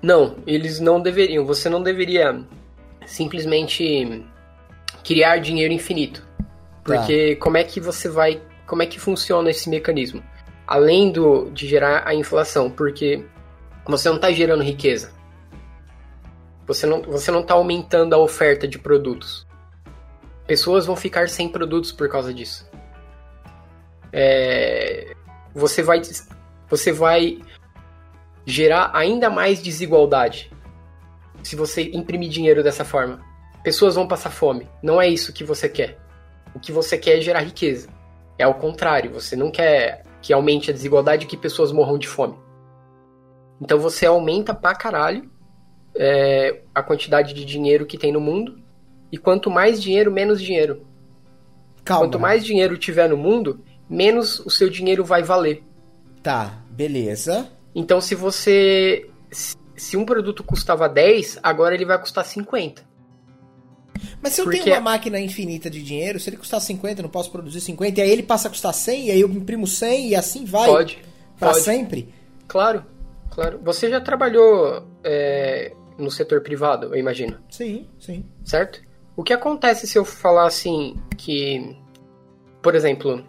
Não, 0.00 0.36
eles 0.46 0.78
não 0.78 1.00
deveriam. 1.00 1.44
Você 1.44 1.68
não 1.68 1.82
deveria 1.82 2.44
simplesmente 3.06 4.24
criar 5.02 5.38
dinheiro 5.38 5.72
infinito. 5.72 6.26
Porque 6.84 7.34
como 7.36 7.56
é 7.56 7.64
que 7.64 7.80
você 7.80 8.08
vai. 8.08 8.40
Como 8.66 8.82
é 8.82 8.86
que 8.86 9.00
funciona 9.00 9.50
esse 9.50 9.68
mecanismo? 9.68 10.22
Além 10.66 11.10
do, 11.10 11.50
de 11.50 11.66
gerar 11.66 12.06
a 12.06 12.14
inflação, 12.14 12.70
porque 12.70 13.24
você 13.84 14.08
não 14.08 14.16
está 14.16 14.30
gerando 14.32 14.62
riqueza. 14.62 15.12
Você 16.66 16.86
não, 16.86 17.02
você 17.02 17.30
não 17.30 17.40
está 17.40 17.54
aumentando 17.54 18.14
a 18.14 18.18
oferta 18.18 18.66
de 18.66 18.78
produtos. 18.78 19.46
Pessoas 20.46 20.86
vão 20.86 20.96
ficar 20.96 21.28
sem 21.28 21.48
produtos 21.48 21.92
por 21.92 22.08
causa 22.08 22.34
disso. 22.34 22.65
É, 24.18 25.14
você 25.54 25.82
vai. 25.82 26.00
Você 26.70 26.90
vai 26.90 27.38
gerar 28.46 28.90
ainda 28.94 29.28
mais 29.28 29.60
desigualdade 29.62 30.50
se 31.42 31.54
você 31.54 31.82
imprimir 31.92 32.30
dinheiro 32.30 32.62
dessa 32.62 32.84
forma. 32.84 33.20
Pessoas 33.62 33.94
vão 33.94 34.08
passar 34.08 34.30
fome. 34.30 34.66
Não 34.82 35.00
é 35.00 35.06
isso 35.06 35.32
que 35.34 35.44
você 35.44 35.68
quer. 35.68 35.98
O 36.54 36.58
que 36.58 36.72
você 36.72 36.96
quer 36.96 37.18
é 37.18 37.20
gerar 37.20 37.40
riqueza. 37.40 37.88
É 38.38 38.44
ao 38.44 38.54
contrário, 38.54 39.12
você 39.12 39.36
não 39.36 39.50
quer 39.50 40.02
que 40.22 40.32
aumente 40.32 40.70
a 40.70 40.72
desigualdade 40.72 41.24
e 41.24 41.28
que 41.28 41.36
pessoas 41.36 41.70
morram 41.70 41.98
de 41.98 42.08
fome. 42.08 42.38
Então 43.60 43.78
você 43.78 44.06
aumenta 44.06 44.54
pra 44.54 44.74
caralho 44.74 45.30
é, 45.94 46.62
a 46.74 46.82
quantidade 46.82 47.34
de 47.34 47.44
dinheiro 47.44 47.86
que 47.86 47.98
tem 47.98 48.12
no 48.12 48.20
mundo. 48.20 48.58
E 49.12 49.18
quanto 49.18 49.50
mais 49.50 49.80
dinheiro, 49.80 50.10
menos 50.10 50.40
dinheiro. 50.40 50.86
Calma. 51.84 52.04
Quanto 52.04 52.18
mais 52.18 52.44
dinheiro 52.44 52.76
tiver 52.76 53.08
no 53.08 53.16
mundo, 53.16 53.64
menos 53.88 54.40
o 54.40 54.50
seu 54.50 54.68
dinheiro 54.70 55.04
vai 55.04 55.22
valer. 55.22 55.62
Tá, 56.22 56.58
beleza. 56.70 57.48
Então, 57.74 58.00
se 58.00 58.14
você. 58.14 59.08
Se 59.76 59.96
um 59.96 60.04
produto 60.06 60.42
custava 60.42 60.88
10, 60.88 61.38
agora 61.42 61.74
ele 61.74 61.84
vai 61.84 61.98
custar 61.98 62.24
50. 62.24 62.82
Mas 64.22 64.32
se 64.34 64.40
eu 64.40 64.44
Porque- 64.46 64.60
tenho 64.60 64.74
uma 64.76 64.80
máquina 64.82 65.18
infinita 65.20 65.68
de 65.70 65.82
dinheiro, 65.82 66.18
se 66.18 66.28
ele 66.30 66.36
custar 66.38 66.60
50, 66.60 67.00
eu 67.00 67.02
não 67.04 67.10
posso 67.10 67.30
produzir 67.30 67.60
50, 67.60 68.00
e 68.00 68.02
aí 68.02 68.10
ele 68.10 68.22
passa 68.22 68.48
a 68.48 68.50
custar 68.50 68.72
100, 68.72 69.06
e 69.06 69.10
aí 69.10 69.20
eu 69.20 69.28
imprimo 69.28 69.66
100 69.66 70.08
e 70.08 70.14
assim 70.14 70.44
vai 70.44 70.66
Pode. 70.66 71.02
pra 71.38 71.50
pode. 71.50 71.60
sempre? 71.62 72.14
Claro, 72.48 72.84
claro. 73.30 73.60
Você 73.62 73.90
já 73.90 74.00
trabalhou 74.00 74.86
é, 75.04 75.72
no 75.98 76.10
setor 76.10 76.40
privado, 76.42 76.86
eu 76.86 76.96
imagino, 76.96 77.38
Sim, 77.50 77.86
sim. 77.98 78.24
certo? 78.44 78.80
O 79.14 79.22
que 79.22 79.32
acontece 79.32 79.86
se 79.86 79.98
eu 79.98 80.04
falar 80.04 80.46
assim 80.46 80.96
que, 81.16 81.76
por 82.62 82.74
exemplo, 82.74 83.24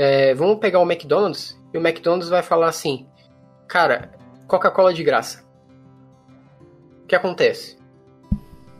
é, 0.00 0.32
vamos 0.32 0.58
pegar 0.60 0.78
o 0.78 0.88
McDonald's 0.88 1.58
e 1.74 1.76
o 1.78 1.80
McDonald's 1.80 2.28
vai 2.28 2.40
falar 2.40 2.68
assim, 2.68 3.04
cara, 3.66 4.12
Coca-Cola 4.46 4.94
de 4.94 5.02
graça. 5.02 5.44
O 7.02 7.06
que 7.08 7.16
acontece? 7.16 7.76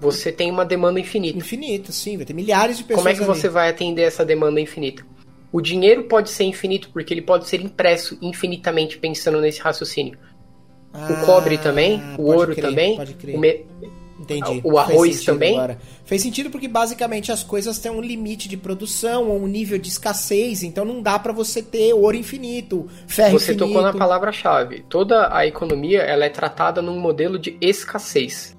Você 0.01 0.31
tem 0.31 0.49
uma 0.49 0.65
demanda 0.65 1.01
infinita. 1.01 1.37
Infinito, 1.37 1.91
sim, 1.91 2.17
vai 2.17 2.25
ter 2.25 2.33
milhares 2.35 2.79
de 2.79 2.85
pessoas 2.85 2.99
Como 3.01 3.09
é 3.09 3.15
que 3.15 3.25
ali. 3.25 3.27
você 3.41 3.49
vai 3.49 3.69
atender 3.69 4.03
essa 4.03 4.25
demanda 4.25 4.61
infinita? 4.61 5.05
O 5.51 5.61
dinheiro 5.61 6.05
pode 6.05 6.31
ser 6.31 6.45
infinito 6.45 6.91
porque 6.93 7.13
ele 7.13 7.23
pode 7.23 7.49
ser 7.49 7.61
impresso 7.61 8.17
infinitamente 8.23 8.97
pensando 8.99 9.41
nesse 9.41 9.61
raciocínio. 9.61 10.17
Ah, 10.93 11.09
o 11.11 11.27
cobre 11.27 11.59
também, 11.59 12.01
o 12.17 12.31
ouro 12.31 12.53
crer, 12.55 12.65
também, 12.65 12.97
Pode 12.97 13.15
crer. 13.15 13.35
o 13.35 13.41
me- 13.41 13.67
Entendi. 14.37 14.61
o 14.65 14.79
arroz 14.79 15.25
também? 15.25 15.57
agora. 15.57 15.79
Fez 16.05 16.23
sentido 16.23 16.51
porque 16.51 16.69
basicamente 16.69 17.31
as 17.33 17.43
coisas 17.43 17.79
têm 17.79 17.91
um 17.91 18.01
limite 18.01 18.49
de 18.49 18.57
produção 18.57 19.29
ou 19.29 19.43
um 19.43 19.47
nível 19.47 19.79
de 19.79 19.89
escassez, 19.89 20.63
então 20.63 20.85
não 20.85 21.03
dá 21.03 21.19
pra 21.19 21.33
você 21.33 21.63
ter 21.63 21.93
ouro 21.93 22.17
infinito, 22.17 22.89
ferro 23.07 23.39
Você 23.39 23.53
infinito. 23.53 23.67
tocou 23.67 23.83
na 23.83 23.93
palavra-chave. 23.93 24.85
Toda 24.89 25.35
a 25.35 25.47
economia 25.47 26.01
ela 26.01 26.25
é 26.25 26.31
tratada 26.31 26.81
num 26.81 26.99
modelo 26.99 27.39
de 27.39 27.57
escassez. 27.61 28.57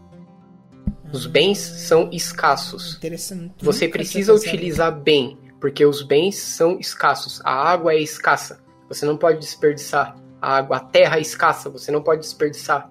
Os 1.11 1.25
bens 1.25 1.57
são 1.57 2.09
escassos. 2.11 2.95
Interessante. 2.97 3.53
Você 3.61 3.87
precisa 3.87 4.33
utilizar 4.33 4.91
bem 4.91 5.37
porque 5.59 5.85
os 5.85 6.01
bens 6.01 6.37
são 6.37 6.79
escassos, 6.79 7.41
a 7.43 7.51
água 7.51 7.93
é 7.93 7.99
escassa, 7.99 8.61
você 8.87 9.05
não 9.05 9.17
pode 9.17 9.39
desperdiçar. 9.39 10.15
A 10.41 10.55
água, 10.55 10.77
a 10.77 10.79
terra 10.79 11.17
é 11.17 11.21
escassa, 11.21 11.69
você 11.69 11.91
não 11.91 12.01
pode 12.01 12.21
desperdiçar. 12.21 12.89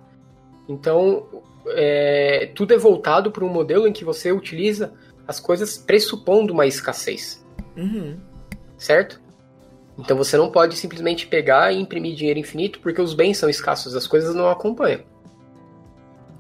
Então, 0.69 1.27
é, 1.73 2.51
tudo 2.55 2.75
é 2.75 2.77
voltado 2.77 3.31
para 3.31 3.45
um 3.45 3.49
modelo 3.49 3.87
em 3.87 3.93
que 3.93 4.05
você 4.05 4.33
utiliza 4.33 4.93
as 5.27 5.39
coisas 5.39 5.77
pressupondo 5.77 6.53
uma 6.53 6.67
escassez. 6.67 7.45
Uhum. 7.77 8.17
Certo? 8.77 9.21
Então 9.99 10.17
você 10.17 10.37
não 10.37 10.51
pode 10.51 10.77
simplesmente 10.77 11.27
pegar 11.27 11.73
e 11.73 11.81
imprimir 11.81 12.15
dinheiro 12.15 12.39
infinito 12.39 12.79
porque 12.81 13.03
os 13.03 13.15
bens 13.15 13.37
são 13.37 13.49
escassos, 13.49 13.97
as 13.97 14.07
coisas 14.07 14.35
não 14.35 14.49
acompanham. 14.49 15.03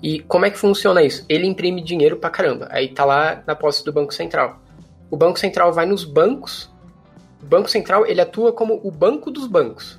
E 0.01 0.21
como 0.21 0.47
é 0.47 0.51
que 0.51 0.57
funciona 0.57 1.03
isso? 1.03 1.25
Ele 1.29 1.47
imprime 1.47 1.83
dinheiro 1.83 2.17
pra 2.17 2.31
caramba. 2.31 2.69
Aí 2.71 2.89
tá 2.89 3.05
lá 3.05 3.43
na 3.47 3.57
posse 3.57 3.85
do 3.85 3.93
Banco 3.93 4.15
Central. 4.15 4.61
O 5.11 5.17
Banco 5.17 5.39
Central 5.39 5.73
vai 5.73 5.87
nos 5.87 6.05
bancos. 6.05 6.71
O 7.43 7.47
Banco 7.47 7.69
Central 7.69 8.07
ele 8.07 8.21
atua 8.21 8.53
como 8.53 8.81
o 8.85 8.91
banco 8.91 9.31
dos 9.31 9.49
bancos. 9.49 9.99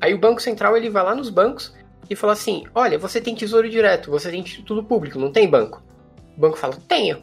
Aí 0.00 0.14
o 0.14 0.18
Banco 0.18 0.40
Central 0.40 0.76
ele 0.76 0.90
vai 0.90 1.02
lá 1.02 1.14
nos 1.14 1.30
bancos 1.30 1.74
e 2.08 2.16
fala 2.16 2.32
assim: 2.32 2.64
Olha, 2.74 2.98
você 2.98 3.20
tem 3.20 3.34
tesouro 3.34 3.68
direto, 3.68 4.10
você 4.10 4.30
tem 4.30 4.42
título 4.42 4.84
público, 4.84 5.18
não 5.18 5.32
tem 5.32 5.48
banco? 5.48 5.82
O 6.36 6.40
banco 6.40 6.56
fala: 6.56 6.76
Tenho. 6.88 7.22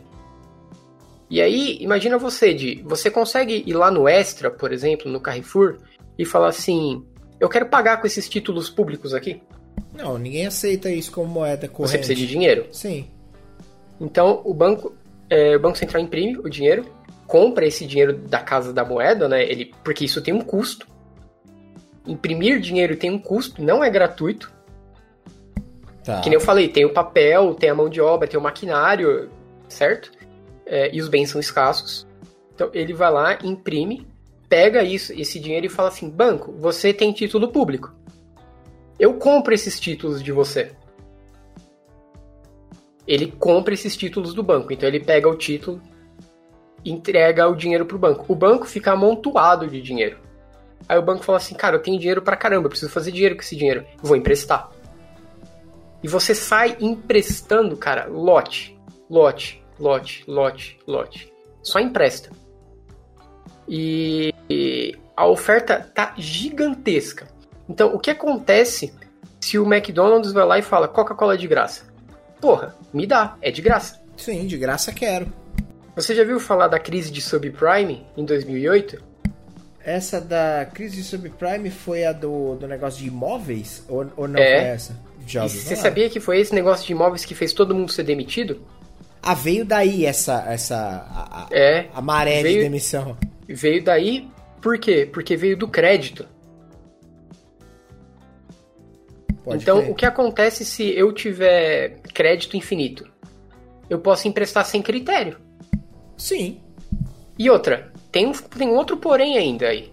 E 1.30 1.42
aí, 1.42 1.78
imagina 1.80 2.18
você, 2.18 2.54
de 2.54 2.84
você 2.86 3.10
consegue 3.10 3.64
ir 3.66 3.74
lá 3.74 3.90
no 3.90 4.08
Extra, 4.08 4.52
por 4.52 4.74
exemplo, 4.74 5.10
no 5.10 5.22
Carrefour, 5.22 5.78
e 6.18 6.26
falar 6.26 6.50
assim: 6.50 7.06
Eu 7.40 7.48
quero 7.48 7.68
pagar 7.68 8.02
com 8.02 8.08
esses 8.08 8.28
títulos 8.28 8.70
públicos 8.70 9.14
aqui. 9.14 9.42
Não, 9.94 10.18
ninguém 10.18 10.46
aceita 10.46 10.90
isso 10.90 11.12
como 11.12 11.28
moeda 11.28 11.68
corrente. 11.68 11.92
Você 11.92 11.98
precisa 11.98 12.16
de 12.16 12.28
dinheiro. 12.28 12.68
Sim. 12.72 13.08
Então, 14.00 14.42
o 14.44 14.54
banco, 14.54 14.94
é, 15.30 15.56
o 15.56 15.60
banco 15.60 15.78
central 15.78 16.02
imprime 16.02 16.38
o 16.38 16.50
dinheiro, 16.50 16.86
compra 17.28 17.66
esse 17.66 17.86
dinheiro 17.86 18.14
da 18.14 18.40
casa 18.40 18.74
da 18.74 18.84
moeda, 18.84 19.30
né? 19.30 19.44
Ele, 19.44 19.74
porque 19.84 20.04
isso 20.04 20.22
tem 20.22 20.34
um 20.34 20.42
custo. 20.42 20.88
Imprimir 22.06 22.60
dinheiro 22.60 22.98
tem 22.98 23.12
um 23.12 23.20
custo, 23.20 23.62
não 23.64 23.84
é 23.84 23.90
gratuito. 23.90 24.52
Tá. 26.04 26.22
Que 26.22 26.30
nem 26.30 26.38
eu 26.38 26.42
falei, 26.42 26.68
tem 26.68 26.86
o 26.86 26.94
papel, 26.94 27.54
tem 27.54 27.70
a 27.70 27.76
mão 27.76 27.90
de 27.90 28.02
obra, 28.02 28.28
tem 28.28 28.40
o 28.40 28.44
maquinário, 28.44 29.30
certo? 29.70 30.12
É, 30.66 30.94
e 30.94 31.00
os 31.00 31.08
bens 31.08 31.30
são 31.30 31.40
escassos. 31.40 32.08
Então 32.54 32.70
ele 32.74 32.94
vai 32.94 33.12
lá, 33.12 33.38
imprime, 33.44 34.08
pega 34.50 34.84
isso, 34.84 35.14
esse 35.14 35.40
dinheiro 35.40 35.66
e 35.66 35.70
fala 35.70 35.90
assim: 35.90 36.10
banco, 36.10 36.52
você 36.54 36.94
tem 36.94 37.12
título 37.12 37.50
público. 37.50 37.94
Eu 39.00 39.16
compro 39.16 39.54
esses 39.54 39.80
títulos 39.80 40.22
de 40.22 40.32
você. 40.32 40.72
Ele 43.08 43.32
compra 43.32 43.74
esses 43.74 43.96
títulos 43.98 44.34
do 44.34 44.44
banco. 44.44 44.72
Então 44.72 44.88
ele 44.88 45.00
pega 45.00 45.28
o 45.28 45.36
título, 45.36 45.82
entrega 46.86 47.48
o 47.48 47.56
dinheiro 47.56 47.86
pro 47.86 47.98
banco. 47.98 48.26
O 48.28 48.36
banco 48.36 48.66
fica 48.66 48.92
amontoado 48.92 49.68
de 49.68 49.82
dinheiro. 49.82 50.18
Aí 50.88 50.98
o 50.98 51.02
banco 51.02 51.24
fala 51.24 51.38
assim: 51.38 51.56
cara, 51.56 51.78
eu 51.78 51.82
tenho 51.82 51.98
dinheiro 51.98 52.22
pra 52.22 52.36
caramba, 52.36 52.66
eu 52.66 52.70
preciso 52.70 52.92
fazer 52.92 53.12
dinheiro 53.12 53.36
com 53.36 53.42
esse 53.42 53.56
dinheiro. 53.56 53.86
Vou 54.02 54.16
emprestar. 54.16 54.70
E 56.04 56.08
você 56.08 56.34
sai 56.34 56.78
emprestando, 56.80 57.78
cara, 57.78 58.06
lote, 58.08 58.78
lote, 59.10 59.64
lote, 59.80 60.24
lote, 60.28 60.80
lote. 60.88 61.32
Só 61.62 61.80
empresta. 61.80 62.30
E, 63.68 64.34
e 64.50 64.98
a 65.16 65.28
oferta 65.28 65.80
tá 65.94 66.14
gigantesca. 66.18 67.28
Então, 67.70 67.94
o 67.94 68.00
que 68.00 68.10
acontece 68.10 68.94
se 69.40 69.58
o 69.58 69.72
McDonald's 69.72 70.32
vai 70.34 70.46
lá 70.46 70.60
e 70.60 70.62
fala 70.62 70.88
Coca-Cola 70.88 71.38
de 71.38 71.48
graça? 71.48 71.84
Porra, 72.40 72.76
me 72.92 73.06
dá, 73.06 73.36
é 73.42 73.52
de 73.52 73.62
graça. 73.62 74.02
Sim, 74.18 74.46
de 74.48 74.58
graça 74.58 74.92
quero. 74.92 75.32
Você 75.96 76.16
já 76.16 76.24
viu 76.24 76.40
falar 76.40 76.68
da 76.68 76.80
crise 76.80 77.12
de 77.12 77.22
subprime 77.22 78.06
em 78.18 78.26
2008? 78.26 79.04
Essa 79.84 80.20
da 80.22 80.68
crise 80.72 80.98
de 80.98 81.04
subprime 81.04 81.70
foi 81.70 82.06
a 82.06 82.12
do, 82.12 82.56
do 82.56 82.68
negócio 82.68 83.00
de 83.02 83.08
imóveis? 83.08 83.84
Ou, 83.88 84.06
ou 84.16 84.28
não 84.28 84.40
É. 84.40 84.60
foi 84.60 84.70
essa? 84.70 85.00
Já 85.32 85.46
E 85.46 85.50
você 85.50 85.76
falar. 85.76 85.82
sabia 85.82 86.10
que 86.10 86.20
foi 86.20 86.40
esse 86.40 86.54
negócio 86.54 86.86
de 86.86 86.92
imóveis 86.92 87.24
que 87.26 87.34
fez 87.34 87.54
todo 87.54 87.74
mundo 87.74 87.92
ser 87.92 88.04
demitido? 88.04 88.62
Ah, 89.24 89.34
veio 89.34 89.64
daí 89.64 90.06
essa, 90.06 90.44
essa 90.48 90.76
a, 91.10 91.48
É. 91.52 91.88
a 91.94 92.02
maré 92.02 92.38
de 92.38 92.44
Veio- 92.44 92.62
demissão. 92.64 93.16
Veio 93.48 93.84
daí, 93.84 94.28
por 94.62 94.78
quê? 94.78 95.08
Porque 95.12 95.36
veio 95.38 95.56
do 95.56 95.68
crédito. 95.68 96.26
Pode 99.44 99.64
então, 99.64 99.80
crer. 99.80 99.92
o 99.92 99.96
que 99.96 100.06
acontece 100.06 100.64
se 100.64 100.84
eu 100.96 101.12
tiver 101.12 102.00
crédito 102.14 102.56
infinito? 102.56 103.08
Eu 103.90 104.00
posso 104.00 104.28
emprestar 104.28 104.66
sem 104.66 104.82
critério. 104.82 105.38
Sim. 106.16 106.60
E 107.38 107.50
outra, 107.50 107.92
tem 108.12 108.28
um, 108.28 108.32
tem 108.32 108.68
um 108.68 108.76
outro 108.76 108.98
porém 108.98 109.38
ainda 109.38 109.68
aí. 109.68 109.92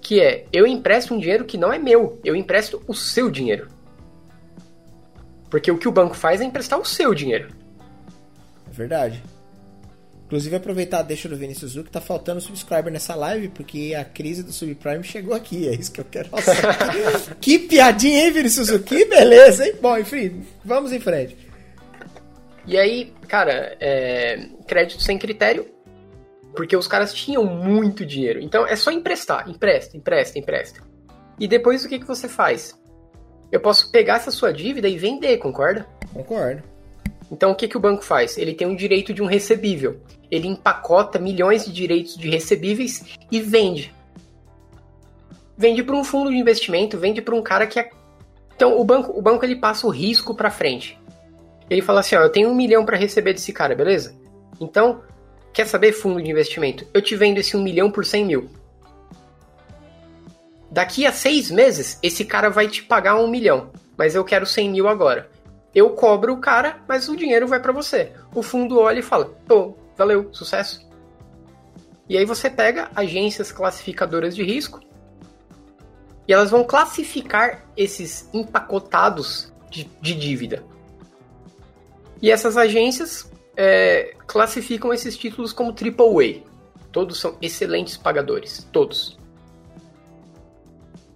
Que 0.00 0.20
é, 0.20 0.44
eu 0.52 0.66
empresto 0.66 1.14
um 1.14 1.18
dinheiro 1.18 1.44
que 1.44 1.56
não 1.58 1.72
é 1.72 1.78
meu. 1.78 2.18
Eu 2.24 2.36
empresto 2.36 2.82
o 2.86 2.94
seu 2.94 3.30
dinheiro. 3.30 3.68
Porque 5.50 5.70
o 5.70 5.76
que 5.76 5.88
o 5.88 5.92
banco 5.92 6.14
faz 6.14 6.40
é 6.40 6.44
emprestar 6.44 6.78
o 6.78 6.84
seu 6.84 7.12
dinheiro. 7.12 7.48
É 8.68 8.72
verdade. 8.72 9.22
Inclusive, 10.26 10.54
aproveitar 10.54 11.00
a 11.00 11.02
deixa 11.02 11.28
do 11.28 11.36
Vinícius 11.36 11.72
Zuc, 11.72 11.90
tá 11.90 12.00
faltando 12.00 12.40
subscriber 12.40 12.92
nessa 12.92 13.16
live, 13.16 13.48
porque 13.48 13.96
a 13.98 14.04
crise 14.04 14.44
do 14.44 14.52
subprime 14.52 15.02
chegou 15.02 15.34
aqui, 15.34 15.66
é 15.66 15.74
isso 15.74 15.90
que 15.90 16.00
eu 16.00 16.04
quero. 16.04 16.30
Nossa, 16.30 16.54
que 17.40 17.58
piadinha, 17.58 18.26
hein, 18.26 18.30
Vinícius 18.30 18.68
Zuc? 18.68 18.84
Que 18.84 19.04
beleza, 19.06 19.66
hein? 19.66 19.74
Bom, 19.82 19.98
enfim, 19.98 20.46
vamos 20.64 20.92
em 20.92 21.00
frente. 21.00 21.36
E 22.64 22.78
aí, 22.78 23.12
cara, 23.26 23.76
é, 23.80 24.46
crédito 24.68 25.02
sem 25.02 25.18
critério, 25.18 25.66
porque 26.54 26.76
os 26.76 26.86
caras 26.86 27.12
tinham 27.12 27.44
muito 27.44 28.06
dinheiro. 28.06 28.40
Então 28.40 28.64
é 28.64 28.76
só 28.76 28.92
emprestar, 28.92 29.50
empresta, 29.50 29.96
empresta, 29.96 30.38
empresta. 30.38 30.80
E 31.40 31.48
depois 31.48 31.84
o 31.84 31.88
que, 31.88 31.98
que 31.98 32.06
você 32.06 32.28
faz? 32.28 32.79
Eu 33.50 33.60
posso 33.60 33.90
pegar 33.90 34.16
essa 34.16 34.30
sua 34.30 34.52
dívida 34.52 34.88
e 34.88 34.96
vender, 34.96 35.38
concorda? 35.38 35.86
Concordo. 36.12 36.62
Então 37.30 37.52
o 37.52 37.54
que, 37.54 37.68
que 37.68 37.76
o 37.76 37.80
banco 37.80 38.04
faz? 38.04 38.36
Ele 38.36 38.54
tem 38.54 38.66
um 38.66 38.74
direito 38.74 39.12
de 39.12 39.22
um 39.22 39.26
recebível. 39.26 40.00
Ele 40.30 40.48
empacota 40.48 41.18
milhões 41.18 41.64
de 41.64 41.72
direitos 41.72 42.16
de 42.16 42.28
recebíveis 42.28 43.04
e 43.30 43.40
vende. 43.40 43.94
Vende 45.56 45.82
para 45.82 45.96
um 45.96 46.04
fundo 46.04 46.30
de 46.30 46.36
investimento, 46.36 46.98
vende 46.98 47.20
para 47.20 47.34
um 47.34 47.42
cara 47.42 47.66
que 47.66 47.78
é. 47.78 47.90
Então 48.56 48.80
o 48.80 48.84
banco, 48.84 49.16
o 49.16 49.22
banco 49.22 49.44
ele 49.44 49.56
passa 49.56 49.86
o 49.86 49.90
risco 49.90 50.34
para 50.34 50.50
frente. 50.50 50.98
Ele 51.68 51.82
fala 51.82 52.00
assim, 52.00 52.16
ó, 52.16 52.22
eu 52.22 52.30
tenho 52.30 52.48
um 52.48 52.54
milhão 52.54 52.84
para 52.84 52.96
receber 52.96 53.32
desse 53.32 53.52
cara, 53.52 53.76
beleza? 53.76 54.14
Então, 54.60 55.02
quer 55.52 55.66
saber 55.66 55.92
fundo 55.92 56.20
de 56.20 56.28
investimento? 56.28 56.84
Eu 56.92 57.00
te 57.00 57.14
vendo 57.14 57.38
esse 57.38 57.56
um 57.56 57.62
milhão 57.62 57.90
por 57.90 58.04
100 58.04 58.24
mil. 58.24 58.50
Daqui 60.70 61.04
a 61.06 61.12
seis 61.12 61.50
meses, 61.50 61.98
esse 62.02 62.24
cara 62.24 62.48
vai 62.48 62.68
te 62.68 62.82
pagar 62.82 63.16
um 63.16 63.28
milhão, 63.28 63.70
mas 63.96 64.14
eu 64.14 64.24
quero 64.24 64.46
100 64.46 64.70
mil 64.70 64.88
agora. 64.88 65.28
Eu 65.74 65.90
cobro 65.90 66.32
o 66.32 66.40
cara, 66.40 66.80
mas 66.88 67.08
o 67.08 67.16
dinheiro 67.16 67.46
vai 67.46 67.60
para 67.60 67.72
você. 67.72 68.12
O 68.34 68.42
fundo 68.42 68.78
olha 68.78 69.00
e 69.00 69.02
fala, 69.02 69.26
pô, 69.46 69.76
valeu, 69.96 70.28
sucesso. 70.32 70.88
E 72.08 72.16
aí 72.16 72.24
você 72.24 72.48
pega 72.50 72.90
agências 72.94 73.52
classificadoras 73.52 74.34
de 74.34 74.42
risco 74.42 74.80
e 76.26 76.32
elas 76.32 76.50
vão 76.50 76.64
classificar 76.64 77.64
esses 77.76 78.28
empacotados 78.32 79.52
de, 79.70 79.84
de 80.00 80.14
dívida. 80.14 80.64
E 82.22 82.30
essas 82.30 82.56
agências 82.56 83.30
é, 83.56 84.14
classificam 84.26 84.92
esses 84.92 85.16
títulos 85.16 85.52
como 85.52 85.70
AAA. 85.70 86.42
Todos 86.90 87.20
são 87.20 87.36
excelentes 87.40 87.96
pagadores, 87.96 88.66
todos. 88.72 89.19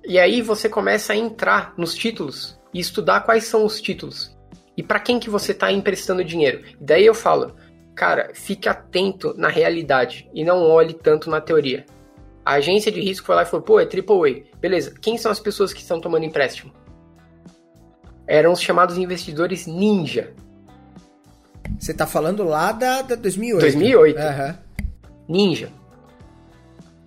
E 0.06 0.18
aí 0.18 0.42
você 0.42 0.68
começa 0.68 1.12
a 1.12 1.16
entrar 1.16 1.72
nos 1.76 1.94
títulos 1.94 2.60
e 2.72 2.80
estudar 2.80 3.20
quais 3.22 3.44
são 3.44 3.64
os 3.64 3.80
títulos 3.80 4.34
e 4.76 4.82
para 4.82 5.00
quem 5.00 5.18
que 5.18 5.30
você 5.30 5.52
está 5.52 5.72
emprestando 5.72 6.24
dinheiro. 6.24 6.62
Daí 6.80 7.06
eu 7.06 7.14
falo, 7.14 7.54
cara, 7.94 8.30
fique 8.34 8.68
atento 8.68 9.34
na 9.36 9.48
realidade 9.48 10.28
e 10.34 10.44
não 10.44 10.62
olhe 10.62 10.92
tanto 10.92 11.30
na 11.30 11.40
teoria. 11.40 11.86
A 12.44 12.54
agência 12.54 12.92
de 12.92 13.00
risco 13.00 13.26
foi 13.26 13.34
lá 13.34 13.42
e 13.42 13.46
falou, 13.46 13.64
pô, 13.64 13.80
é 13.80 13.84
AAA. 13.84 14.44
Beleza, 14.60 14.94
quem 15.00 15.16
são 15.16 15.32
as 15.32 15.40
pessoas 15.40 15.72
que 15.72 15.80
estão 15.80 16.00
tomando 16.00 16.24
empréstimo? 16.24 16.72
Eram 18.26 18.52
os 18.52 18.60
chamados 18.60 18.98
investidores 18.98 19.66
ninja. 19.66 20.34
Você 21.78 21.94
tá 21.94 22.06
falando 22.06 22.44
lá 22.44 22.72
da, 22.72 23.02
da 23.02 23.14
2008. 23.14 23.60
2008. 23.60 24.18
Aham. 24.18 24.58
Ninja. 25.28 25.70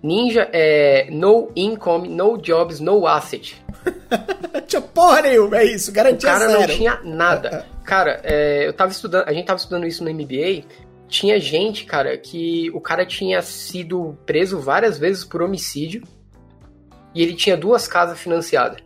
Ninja 0.02 0.48
é 0.52 1.08
no 1.10 1.50
income, 1.56 2.08
no 2.08 2.36
jobs, 2.38 2.78
no 2.80 3.06
asset. 3.06 3.60
Tinha 4.66 4.82
porra 4.82 5.22
nenhuma, 5.22 5.58
é 5.58 5.64
isso, 5.64 5.90
O 5.90 5.94
garantia 5.94 6.30
cara 6.30 6.46
zero. 6.48 6.60
não 6.60 6.66
tinha 6.68 7.00
nada. 7.02 7.66
Cara, 7.84 8.20
é, 8.22 8.66
eu 8.68 8.72
tava 8.74 8.90
estudando, 8.92 9.26
a 9.26 9.32
gente 9.32 9.46
tava 9.46 9.58
estudando 9.58 9.86
isso 9.86 10.04
no 10.04 10.12
MBA. 10.12 10.64
Tinha 11.08 11.40
gente, 11.40 11.86
cara, 11.86 12.18
que 12.18 12.70
o 12.74 12.82
cara 12.82 13.06
tinha 13.06 13.40
sido 13.40 14.18
preso 14.26 14.60
várias 14.60 14.98
vezes 14.98 15.24
por 15.24 15.40
homicídio 15.40 16.02
e 17.14 17.22
ele 17.22 17.34
tinha 17.34 17.56
duas 17.56 17.88
casas 17.88 18.18
financiadas, 18.20 18.82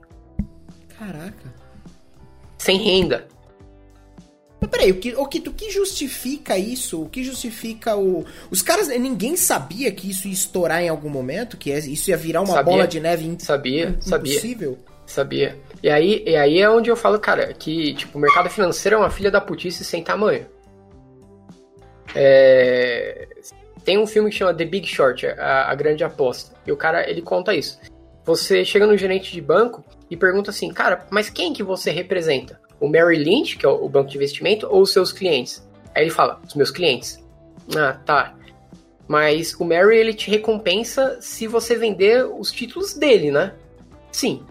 Caraca. 0.96 1.52
sem 2.56 2.78
renda. 2.78 3.26
Peraí, 4.70 4.92
o 4.92 4.94
que, 4.98 5.14
o, 5.14 5.26
que, 5.26 5.38
o 5.48 5.52
que 5.52 5.70
justifica 5.70 6.56
isso? 6.56 7.02
O 7.02 7.08
que 7.08 7.22
justifica 7.22 7.96
o. 7.96 8.24
Os 8.50 8.62
caras. 8.62 8.88
Ninguém 8.88 9.36
sabia 9.36 9.90
que 9.92 10.10
isso 10.10 10.28
ia 10.28 10.34
estourar 10.34 10.82
em 10.82 10.88
algum 10.88 11.08
momento? 11.08 11.56
Que 11.56 11.70
isso 11.70 12.10
ia 12.10 12.16
virar 12.16 12.40
uma 12.40 12.54
sabia, 12.54 12.72
bola 12.72 12.86
de 12.86 13.00
neve 13.00 13.26
in, 13.26 13.38
sabia, 13.38 13.88
impossível? 14.06 14.78
Sabia. 14.78 14.92
Sabia. 15.04 15.58
E 15.82 15.90
aí, 15.90 16.22
e 16.24 16.36
aí 16.36 16.58
é 16.60 16.70
onde 16.70 16.88
eu 16.88 16.96
falo, 16.96 17.18
cara, 17.18 17.52
que 17.52 17.94
tipo, 17.94 18.16
o 18.16 18.20
mercado 18.20 18.48
financeiro 18.48 18.96
é 18.96 18.98
uma 18.98 19.10
filha 19.10 19.30
da 19.30 19.40
putice 19.40 19.84
sem 19.84 20.02
tamanho. 20.02 20.46
É... 22.14 23.28
Tem 23.84 23.98
um 23.98 24.06
filme 24.06 24.30
que 24.30 24.36
chama 24.36 24.54
The 24.54 24.64
Big 24.64 24.86
Short, 24.86 25.26
a, 25.26 25.70
a 25.70 25.74
Grande 25.74 26.04
Aposta. 26.04 26.54
E 26.64 26.70
o 26.70 26.76
cara, 26.76 27.08
ele 27.10 27.20
conta 27.20 27.52
isso. 27.54 27.80
Você 28.24 28.64
chega 28.64 28.86
no 28.86 28.96
gerente 28.96 29.32
de 29.32 29.40
banco 29.40 29.84
e 30.08 30.16
pergunta 30.16 30.50
assim, 30.50 30.72
cara, 30.72 31.04
mas 31.10 31.28
quem 31.28 31.52
que 31.52 31.62
você 31.62 31.90
representa? 31.90 32.60
O 32.82 32.88
Mary 32.88 33.16
Lynch, 33.16 33.56
que 33.56 33.64
é 33.64 33.68
o 33.68 33.88
banco 33.88 34.10
de 34.10 34.16
investimento, 34.16 34.66
ou 34.68 34.82
os 34.82 34.92
seus 34.92 35.12
clientes? 35.12 35.64
Aí 35.94 36.02
ele 36.02 36.10
fala, 36.10 36.40
os 36.44 36.56
meus 36.56 36.72
clientes. 36.72 37.22
Ah, 37.76 37.92
tá. 38.04 38.34
Mas 39.06 39.54
o 39.54 39.64
Mary, 39.64 39.96
ele 39.96 40.12
te 40.12 40.28
recompensa 40.28 41.16
se 41.20 41.46
você 41.46 41.76
vender 41.76 42.26
os 42.26 42.50
títulos 42.50 42.92
dele, 42.94 43.30
né? 43.30 43.54
Sim. 44.10 44.42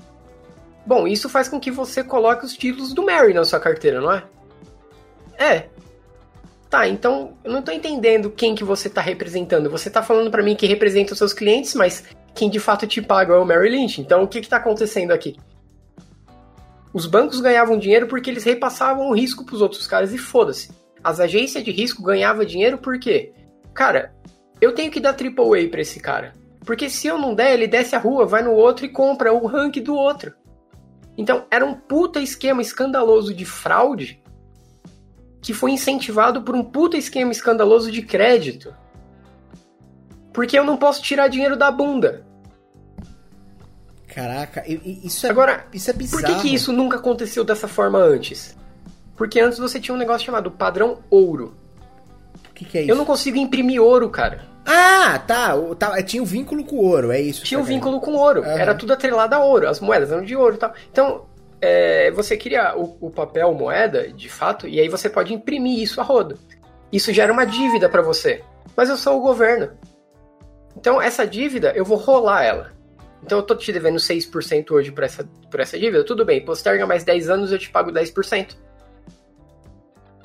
Bom, 0.85 1.05
isso 1.05 1.27
faz 1.27 1.49
com 1.49 1.59
que 1.59 1.69
você 1.69 2.05
coloque 2.05 2.45
os 2.45 2.55
títulos 2.55 2.93
do 2.93 3.03
Mary 3.03 3.33
na 3.33 3.43
sua 3.43 3.59
carteira, 3.59 3.99
não 3.99 4.13
é? 4.13 4.23
É. 5.37 5.65
Tá, 6.69 6.87
então 6.87 7.33
eu 7.43 7.51
não 7.51 7.61
tô 7.61 7.73
entendendo 7.73 8.31
quem 8.31 8.55
que 8.55 8.63
você 8.63 8.89
tá 8.89 9.01
representando. 9.01 9.69
Você 9.69 9.89
tá 9.89 10.01
falando 10.01 10.31
para 10.31 10.41
mim 10.41 10.55
que 10.55 10.65
representa 10.65 11.11
os 11.11 11.17
seus 11.17 11.33
clientes, 11.33 11.75
mas 11.75 12.05
quem 12.33 12.49
de 12.49 12.61
fato 12.61 12.87
te 12.87 13.01
paga 13.01 13.33
é 13.33 13.37
o 13.37 13.45
Mary 13.45 13.69
Lynch. 13.69 13.99
Então 13.99 14.23
o 14.23 14.27
que 14.27 14.39
que 14.39 14.47
tá 14.47 14.55
acontecendo 14.55 15.11
aqui? 15.11 15.35
Os 16.93 17.05
bancos 17.05 17.39
ganhavam 17.39 17.77
dinheiro 17.77 18.07
porque 18.07 18.29
eles 18.29 18.43
repassavam 18.43 19.09
o 19.09 19.15
risco 19.15 19.45
pros 19.45 19.61
outros 19.61 19.87
caras 19.87 20.13
e 20.13 20.17
foda-se. 20.17 20.71
As 21.03 21.19
agências 21.19 21.63
de 21.63 21.71
risco 21.71 22.03
ganhavam 22.03 22.45
dinheiro 22.45 22.77
porque, 22.77 23.33
cara, 23.73 24.13
eu 24.59 24.73
tenho 24.73 24.91
que 24.91 24.99
dar 24.99 25.13
triple 25.13 25.65
A 25.65 25.69
pra 25.69 25.81
esse 25.81 25.99
cara. 25.99 26.33
Porque 26.65 26.89
se 26.89 27.07
eu 27.07 27.17
não 27.17 27.33
der, 27.33 27.53
ele 27.53 27.67
desce 27.67 27.95
a 27.95 27.99
rua, 27.99 28.25
vai 28.25 28.43
no 28.43 28.51
outro 28.51 28.85
e 28.85 28.89
compra 28.89 29.33
o 29.33 29.47
rank 29.47 29.77
do 29.77 29.95
outro. 29.95 30.33
Então 31.17 31.45
era 31.49 31.65
um 31.65 31.73
puta 31.73 32.19
esquema 32.19 32.61
escandaloso 32.61 33.33
de 33.33 33.45
fraude 33.45 34.21
que 35.41 35.53
foi 35.53 35.71
incentivado 35.71 36.43
por 36.43 36.55
um 36.55 36.63
puta 36.63 36.97
esquema 36.97 37.31
escandaloso 37.31 37.91
de 37.91 38.03
crédito. 38.03 38.75
Porque 40.31 40.57
eu 40.57 40.63
não 40.63 40.77
posso 40.77 41.01
tirar 41.01 41.27
dinheiro 41.27 41.57
da 41.57 41.71
bunda. 41.71 42.25
Caraca, 44.13 44.63
isso 44.67 45.25
é, 45.25 45.29
Agora, 45.29 45.65
isso 45.73 45.89
é 45.89 45.93
bizarro. 45.93 46.23
Por 46.23 46.35
que, 46.35 46.41
que 46.41 46.53
isso 46.53 46.73
nunca 46.73 46.97
aconteceu 46.97 47.43
dessa 47.43 47.67
forma 47.67 47.97
antes? 47.97 48.57
Porque 49.15 49.39
antes 49.39 49.57
você 49.57 49.79
tinha 49.79 49.95
um 49.95 49.97
negócio 49.97 50.25
chamado 50.25 50.51
padrão 50.51 50.99
ouro. 51.09 51.55
O 52.49 52.53
que, 52.53 52.65
que 52.65 52.77
é 52.77 52.81
isso? 52.81 52.91
Eu 52.91 52.95
não 52.95 53.05
consigo 53.05 53.37
imprimir 53.37 53.81
ouro, 53.81 54.09
cara. 54.09 54.45
Ah, 54.65 55.17
tá. 55.25 55.55
tá 55.79 56.03
tinha 56.03 56.21
um 56.21 56.25
vínculo 56.25 56.63
com 56.63 56.77
ouro, 56.77 57.11
é 57.11 57.21
isso. 57.21 57.43
Tinha 57.43 57.59
um 57.59 57.63
vínculo 57.63 57.99
com 58.01 58.13
ouro. 58.13 58.41
Uhum. 58.41 58.47
Era 58.47 58.75
tudo 58.75 58.93
atrelado 58.93 59.33
a 59.33 59.43
ouro. 59.43 59.67
As 59.67 59.79
moedas 59.79 60.11
eram 60.11 60.23
de 60.23 60.35
ouro 60.35 60.55
e 60.55 60.57
tal. 60.57 60.73
Então, 60.91 61.25
é, 61.61 62.11
você 62.11 62.35
cria 62.35 62.75
o, 62.75 62.97
o, 62.99 63.09
papel 63.09 63.53
moeda, 63.53 64.11
de 64.11 64.29
fato, 64.29 64.67
e 64.67 64.79
aí 64.79 64.89
você 64.89 65.09
pode 65.09 65.33
imprimir 65.33 65.79
isso 65.79 66.01
a 66.01 66.03
rodo. 66.03 66.37
Isso 66.91 67.13
gera 67.13 67.31
uma 67.31 67.45
dívida 67.45 67.87
para 67.87 68.01
você. 68.01 68.43
Mas 68.75 68.89
eu 68.89 68.97
sou 68.97 69.17
o 69.17 69.21
governo. 69.21 69.71
Então, 70.75 71.01
essa 71.01 71.25
dívida, 71.25 71.71
eu 71.75 71.85
vou 71.85 71.97
rolar 71.97 72.43
ela. 72.43 72.70
Então, 73.23 73.39
eu 73.39 73.43
tô 73.43 73.55
te 73.55 73.71
devendo 73.71 73.97
6% 73.97 74.71
hoje 74.71 74.91
por 74.91 75.03
essa, 75.03 75.23
por 75.49 75.59
essa 75.59 75.77
dívida. 75.77 76.03
Tudo 76.03 76.25
bem, 76.25 76.43
posterga 76.43 76.85
mais 76.87 77.03
10 77.03 77.29
anos, 77.29 77.51
eu 77.51 77.59
te 77.59 77.69
pago 77.69 77.91
10%. 77.91 78.55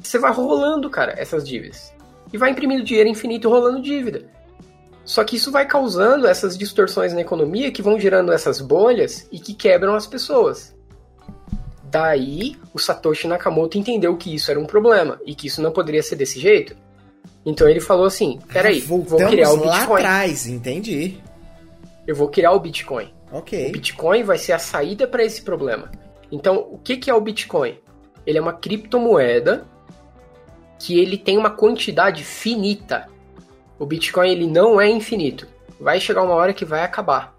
Você 0.01 0.19
vai 0.19 0.33
rolando, 0.33 0.89
cara, 0.89 1.15
essas 1.17 1.47
dívidas. 1.47 1.93
E 2.33 2.39
vai 2.39 2.51
imprimindo 2.51 2.85
dinheiro 2.85 3.09
infinito 3.09 3.49
rolando 3.49 3.83
dívida. 3.83 4.25
Só 5.05 5.23
que 5.23 5.37
isso 5.37 5.53
vai 5.53 5.67
causando 5.67 6.27
essas 6.27 6.59
distorções 6.59 7.13
na 7.13 7.21
economia 7.21 7.71
que 7.71 7.81
vão 7.81 7.99
gerando 7.99 8.33
essas 8.33 8.61
bolhas 8.61 9.29
e 9.31 9.39
que 9.39 9.55
quebram 9.55 9.95
as 9.95 10.07
pessoas. 10.07 10.75
Daí, 11.85 12.57
o 12.75 12.79
Satoshi 12.79 13.29
Nakamoto 13.29 13.79
entendeu 13.79 14.17
que 14.17 14.35
isso 14.35 14.51
era 14.51 14.59
um 14.59 14.67
problema 14.67 15.21
e 15.25 15.35
que 15.35 15.47
isso 15.47 15.63
não 15.63 15.71
poderia 15.71 16.03
ser 16.03 16.17
desse 16.17 16.41
jeito. 16.41 16.77
Então 17.45 17.69
ele 17.69 17.81
falou 17.81 18.05
assim: 18.05 18.41
peraí, 18.53 18.83
ah, 18.83 18.87
vou 18.87 19.05
criar 19.05 19.51
o 19.51 19.57
Bitcoin. 19.57 19.71
lá 19.71 19.85
atrás, 19.85 20.49
entendi. 20.49 21.19
Eu 22.07 22.15
vou 22.15 22.29
criar 22.29 22.53
o 22.53 22.61
Bitcoin. 22.61 23.13
Ok. 23.33 23.69
O 23.69 23.73
Bitcoin 23.73 24.23
vai 24.23 24.39
ser 24.39 24.53
a 24.53 24.59
saída 24.59 25.07
para 25.07 25.25
esse 25.25 25.43
problema. 25.43 25.91
Então, 26.31 26.69
o 26.71 26.79
que, 26.79 26.97
que 26.97 27.11
é 27.11 27.15
o 27.15 27.21
Bitcoin? 27.21 27.79
Ele 28.27 28.39
é 28.39 28.41
uma 28.41 28.53
criptomoeda 28.53 29.67
que 30.79 30.99
ele 30.99 31.17
tem 31.17 31.39
uma 31.39 31.51
quantidade 31.51 32.23
finita. 32.25 33.09
O 33.79 33.87
Bitcoin 33.87 34.31
ele 34.31 34.47
não 34.47 34.81
é 34.81 34.89
infinito. 34.89 35.47
Vai 35.79 36.01
chegar 36.01 36.23
uma 36.23 36.35
hora 36.35 36.53
que 36.53 36.65
vai 36.65 36.83
acabar. 36.83 37.37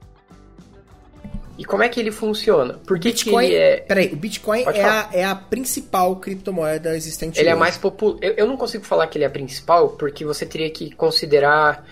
E 1.57 1.65
como 1.65 1.81
é 1.81 1.89
que 1.89 1.99
ele 1.99 2.11
funciona? 2.11 2.75
Por 2.85 2.99
que, 2.99 3.09
Bitcoin, 3.09 3.47
que 3.47 3.53
ele 3.53 3.55
é. 3.55 3.77
Peraí, 3.77 4.13
o 4.13 4.15
Bitcoin 4.15 4.61
é 4.61 4.83
a, 4.83 5.09
é 5.11 5.25
a, 5.25 5.35
principal 5.35 6.15
criptomoeda 6.17 6.95
existente 6.95 7.39
Ele 7.39 7.49
é 7.49 7.51
hoje. 7.51 7.57
é 7.57 7.59
mais 7.59 7.77
popular. 7.77 8.19
Eu, 8.21 8.33
eu 8.33 8.47
não 8.47 8.55
consigo 8.55 8.85
falar 8.85 9.07
que 9.07 9.17
ele 9.17 9.25
é 9.25 9.29
principal, 9.29 9.89
porque 9.89 10.23
você 10.23 10.45
teria 10.45 10.69
que 10.69 10.91
considerar. 10.91 11.83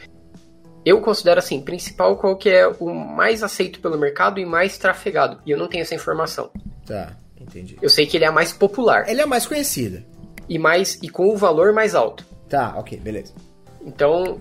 Eu 0.85 1.01
considero 1.01 1.39
assim, 1.39 1.59
principal 1.61 2.15
qual 2.15 2.37
que 2.37 2.47
é 2.47 2.67
o 2.67 2.93
mais 2.93 3.41
aceito 3.41 3.79
pelo 3.79 3.97
mercado 3.97 4.39
e 4.39 4.45
mais 4.45 4.77
trafegado. 4.77 5.41
E 5.43 5.49
eu 5.49 5.57
não 5.57 5.67
tenho 5.67 5.81
essa 5.81 5.95
informação. 5.95 6.51
Tá, 6.85 7.17
entendi. 7.41 7.75
Eu 7.81 7.89
sei 7.89 8.05
que 8.05 8.15
ele 8.15 8.23
é 8.23 8.27
a 8.27 8.31
mais 8.31 8.53
popular. 8.53 9.09
Ele 9.09 9.19
é 9.19 9.23
a 9.23 9.27
mais 9.27 9.47
conhecida. 9.47 10.05
E 10.47 10.59
mais 10.59 10.99
e 11.01 11.09
com 11.09 11.27
o 11.27 11.35
valor 11.35 11.73
mais 11.73 11.95
alto. 11.95 12.23
Tá, 12.47 12.75
ok, 12.77 12.99
beleza. 12.99 13.33
Então, 13.81 14.39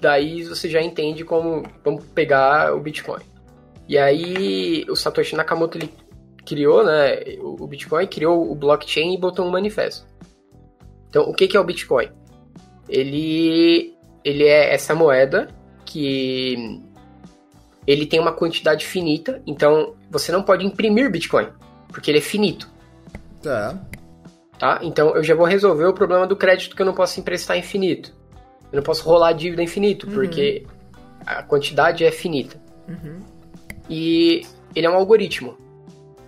daí 0.00 0.44
você 0.44 0.68
já 0.68 0.80
entende 0.80 1.24
como 1.24 1.64
vamos 1.84 2.04
pegar 2.14 2.72
o 2.72 2.80
Bitcoin. 2.80 3.22
E 3.88 3.98
aí 3.98 4.86
o 4.88 4.94
Satoshi 4.94 5.34
Nakamoto 5.34 5.76
ele 5.76 5.92
criou, 6.46 6.84
né, 6.84 7.18
o 7.40 7.66
Bitcoin, 7.66 8.06
criou 8.06 8.48
o 8.48 8.54
blockchain 8.54 9.14
e 9.14 9.18
botou 9.18 9.44
um 9.44 9.50
manifesto. 9.50 10.06
Então, 11.08 11.24
o 11.24 11.34
que, 11.34 11.48
que 11.48 11.56
é 11.56 11.60
o 11.60 11.64
Bitcoin? 11.64 12.08
Ele, 12.88 13.92
ele 14.24 14.44
é 14.44 14.72
essa 14.72 14.94
moeda 14.94 15.48
que 15.90 16.80
ele 17.84 18.06
tem 18.06 18.20
uma 18.20 18.32
quantidade 18.32 18.86
finita, 18.86 19.42
então 19.44 19.94
você 20.08 20.30
não 20.30 20.42
pode 20.42 20.64
imprimir 20.64 21.10
Bitcoin, 21.10 21.48
porque 21.88 22.10
ele 22.10 22.18
é 22.18 22.22
finito. 22.22 22.70
Tá. 23.42 23.76
Tá? 24.56 24.78
Então 24.82 25.16
eu 25.16 25.24
já 25.24 25.34
vou 25.34 25.46
resolver 25.46 25.86
o 25.86 25.92
problema 25.92 26.26
do 26.26 26.36
crédito 26.36 26.76
que 26.76 26.82
eu 26.82 26.86
não 26.86 26.94
posso 26.94 27.18
emprestar 27.18 27.58
infinito. 27.58 28.14
Eu 28.70 28.76
não 28.76 28.82
posso 28.84 29.02
rolar 29.04 29.32
dívida 29.32 29.62
infinito, 29.62 30.06
uhum. 30.06 30.12
porque 30.12 30.64
a 31.26 31.42
quantidade 31.42 32.04
é 32.04 32.12
finita. 32.12 32.60
Uhum. 32.86 33.20
E 33.88 34.46
ele 34.74 34.86
é 34.86 34.90
um 34.90 34.94
algoritmo. 34.94 35.56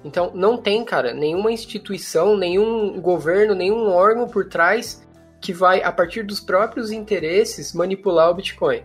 Então 0.04 0.32
não 0.34 0.56
tem, 0.56 0.84
cara, 0.84 1.14
nenhuma 1.14 1.52
instituição, 1.52 2.36
nenhum 2.36 3.00
governo, 3.00 3.54
nenhum 3.54 3.88
órgão 3.88 4.26
por 4.26 4.48
trás 4.48 5.06
que 5.40 5.52
vai, 5.52 5.80
a 5.82 5.92
partir 5.92 6.24
dos 6.24 6.40
próprios 6.40 6.90
interesses, 6.90 7.72
manipular 7.72 8.30
o 8.30 8.34
Bitcoin. 8.34 8.82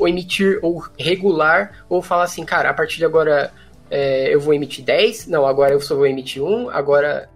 Ou 0.00 0.08
emitir, 0.08 0.58
ou 0.62 0.82
regular, 0.98 1.84
ou 1.88 2.02
falar 2.02 2.24
assim, 2.24 2.44
cara, 2.44 2.70
a 2.70 2.74
partir 2.74 2.96
de 2.96 3.04
agora 3.04 3.52
é, 3.90 4.34
eu 4.34 4.40
vou 4.40 4.54
emitir 4.54 4.84
10, 4.84 5.26
não, 5.26 5.46
agora 5.46 5.72
eu 5.72 5.80
só 5.80 5.94
vou 5.94 6.06
emitir 6.06 6.42
1, 6.42 6.70
agora. 6.70 7.28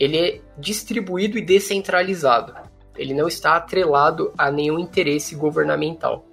Ele 0.00 0.16
é 0.16 0.40
distribuído 0.56 1.36
e 1.36 1.42
descentralizado. 1.42 2.54
Ele 2.96 3.12
não 3.12 3.26
está 3.26 3.56
atrelado 3.56 4.32
a 4.38 4.50
nenhum 4.50 4.78
interesse 4.78 5.34
governamental. 5.34 6.24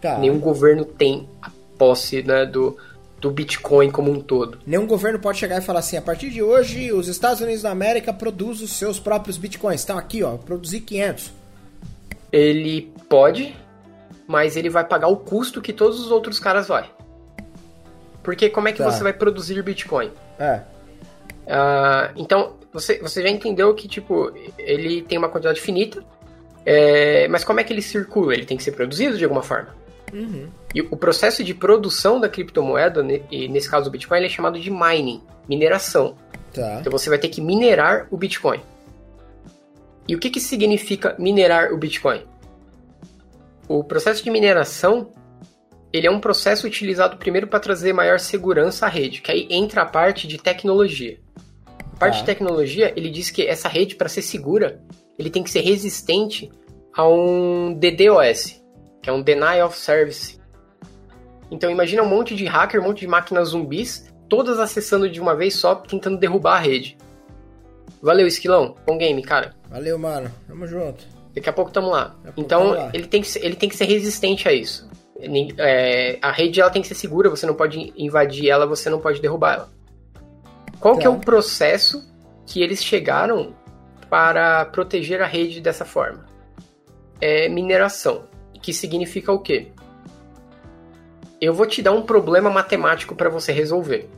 Tá. 0.00 0.18
Nenhum 0.18 0.38
governo 0.38 0.84
tem 0.84 1.28
posse 1.76 2.22
né, 2.22 2.46
do, 2.46 2.76
do 3.20 3.30
Bitcoin 3.30 3.90
como 3.90 4.10
um 4.10 4.20
todo. 4.20 4.58
Nenhum 4.66 4.86
governo 4.86 5.18
pode 5.18 5.38
chegar 5.38 5.58
e 5.58 5.60
falar 5.60 5.80
assim: 5.80 5.96
a 5.96 6.02
partir 6.02 6.30
de 6.30 6.42
hoje, 6.42 6.92
os 6.92 7.08
Estados 7.08 7.40
Unidos 7.40 7.62
da 7.62 7.70
América 7.70 8.12
produzem 8.12 8.64
os 8.64 8.72
seus 8.72 8.98
próprios 8.98 9.36
Bitcoins. 9.36 9.80
Estão 9.80 9.98
aqui, 9.98 10.22
ó, 10.22 10.36
produzir 10.36 10.80
500. 10.80 11.32
Ele 12.30 12.92
pode, 13.08 13.56
mas 14.28 14.56
ele 14.56 14.68
vai 14.68 14.84
pagar 14.84 15.08
o 15.08 15.16
custo 15.16 15.62
que 15.62 15.72
todos 15.72 15.98
os 15.98 16.10
outros 16.10 16.38
caras 16.38 16.68
vão. 16.68 16.84
Porque 18.22 18.50
como 18.50 18.68
é 18.68 18.72
que 18.72 18.78
tá. 18.78 18.90
você 18.90 19.02
vai 19.02 19.14
produzir 19.14 19.60
Bitcoin? 19.62 20.12
É. 20.38 20.60
Uh, 21.46 22.12
então, 22.14 22.56
você, 22.70 22.98
você 22.98 23.22
já 23.22 23.30
entendeu 23.30 23.74
que, 23.74 23.88
tipo, 23.88 24.30
ele 24.58 25.00
tem 25.00 25.16
uma 25.16 25.30
quantidade 25.30 25.58
finita, 25.58 26.04
é, 26.66 27.26
mas 27.28 27.42
como 27.42 27.58
é 27.58 27.64
que 27.64 27.72
ele 27.72 27.80
circula? 27.80 28.34
Ele 28.34 28.44
tem 28.44 28.58
que 28.58 28.62
ser 28.62 28.72
produzido 28.72 29.16
de 29.16 29.24
alguma 29.24 29.42
forma. 29.42 29.74
Uhum. 30.12 30.48
E 30.74 30.82
o 30.82 30.96
processo 30.96 31.42
de 31.42 31.54
produção 31.54 32.20
da 32.20 32.28
criptomoeda, 32.28 33.02
e 33.30 33.48
nesse 33.48 33.70
caso 33.70 33.88
o 33.88 33.90
Bitcoin, 33.90 34.22
é 34.22 34.28
chamado 34.28 34.60
de 34.60 34.70
mining, 34.70 35.22
mineração. 35.48 36.14
Tá. 36.52 36.78
Então 36.80 36.92
você 36.92 37.08
vai 37.08 37.18
ter 37.18 37.28
que 37.28 37.40
minerar 37.40 38.06
o 38.10 38.16
Bitcoin. 38.18 38.60
E 40.06 40.14
o 40.14 40.18
que, 40.18 40.28
que 40.28 40.40
significa 40.40 41.16
minerar 41.18 41.72
o 41.72 41.78
Bitcoin? 41.78 42.22
O 43.68 43.84
processo 43.84 44.24
de 44.24 44.30
mineração 44.30 45.12
ele 45.92 46.06
é 46.06 46.10
um 46.10 46.20
processo 46.20 46.66
utilizado 46.66 47.16
primeiro 47.16 47.46
para 47.46 47.60
trazer 47.60 47.92
maior 47.92 48.18
segurança 48.20 48.86
à 48.86 48.88
rede, 48.88 49.22
que 49.22 49.30
aí 49.30 49.46
entra 49.50 49.82
a 49.82 49.86
parte 49.86 50.26
de 50.26 50.38
tecnologia. 50.38 51.18
Parte 51.98 52.14
Tá. 52.14 52.20
de 52.20 52.26
tecnologia, 52.26 52.92
ele 52.96 53.10
diz 53.10 53.30
que 53.30 53.46
essa 53.46 53.68
rede, 53.68 53.96
para 53.96 54.08
ser 54.08 54.22
segura, 54.22 54.80
ele 55.18 55.30
tem 55.30 55.42
que 55.42 55.50
ser 55.50 55.60
resistente 55.60 56.50
a 56.94 57.08
um 57.08 57.74
DDoS, 57.74 58.62
que 59.02 59.10
é 59.10 59.12
um 59.12 59.22
Denial 59.22 59.68
of 59.68 59.78
Service. 59.78 60.38
Então 61.50 61.70
imagina 61.70 62.02
um 62.02 62.08
monte 62.08 62.36
de 62.36 62.44
hacker, 62.44 62.80
um 62.80 62.84
monte 62.84 63.00
de 63.00 63.06
máquinas 63.06 63.48
zumbis, 63.48 64.12
todas 64.28 64.58
acessando 64.60 65.08
de 65.08 65.20
uma 65.20 65.34
vez 65.34 65.54
só, 65.54 65.74
tentando 65.74 66.18
derrubar 66.18 66.56
a 66.56 66.60
rede. 66.60 66.96
Valeu, 68.02 68.26
Esquilão. 68.26 68.76
Bom 68.86 68.98
game, 68.98 69.22
cara. 69.22 69.54
Valeu, 69.70 69.98
mano. 69.98 70.30
Tamo 70.46 70.66
junto. 70.66 71.17
Daqui 71.38 71.48
a 71.48 71.52
pouco 71.52 71.70
tamo 71.70 71.88
lá. 71.88 72.16
Então, 72.36 72.70
lá. 72.70 72.90
ele 72.92 73.06
tem, 73.06 73.22
que 73.22 73.28
ser, 73.28 73.44
ele 73.44 73.54
tem 73.54 73.68
que 73.68 73.76
ser 73.76 73.84
resistente 73.84 74.48
a 74.48 74.52
isso. 74.52 74.88
É, 75.56 76.18
a 76.20 76.32
rede 76.32 76.60
ela 76.60 76.68
tem 76.68 76.82
que 76.82 76.88
ser 76.88 76.96
segura, 76.96 77.30
você 77.30 77.46
não 77.46 77.54
pode 77.54 77.92
invadir 77.96 78.48
ela, 78.50 78.66
você 78.66 78.90
não 78.90 78.98
pode 78.98 79.20
derrubar 79.20 79.54
ela. 79.54 79.68
Qual 80.80 80.96
que 80.96 81.06
é 81.06 81.10
Tá. 81.10 81.16
o 81.16 81.20
processo 81.20 82.04
que 82.44 82.60
eles 82.60 82.82
chegaram 82.82 83.54
para 84.10 84.64
proteger 84.66 85.22
a 85.22 85.26
rede 85.26 85.60
dessa 85.60 85.84
forma? 85.84 86.26
É 87.20 87.48
mineração, 87.48 88.24
que 88.60 88.72
significa 88.72 89.32
o 89.32 89.38
quê? 89.38 89.68
Eu 91.40 91.54
vou 91.54 91.66
te 91.66 91.80
dar 91.82 91.92
um 91.92 92.02
problema 92.02 92.50
matemático 92.50 93.14
para 93.14 93.28
você 93.28 93.52
resolver. 93.52 94.08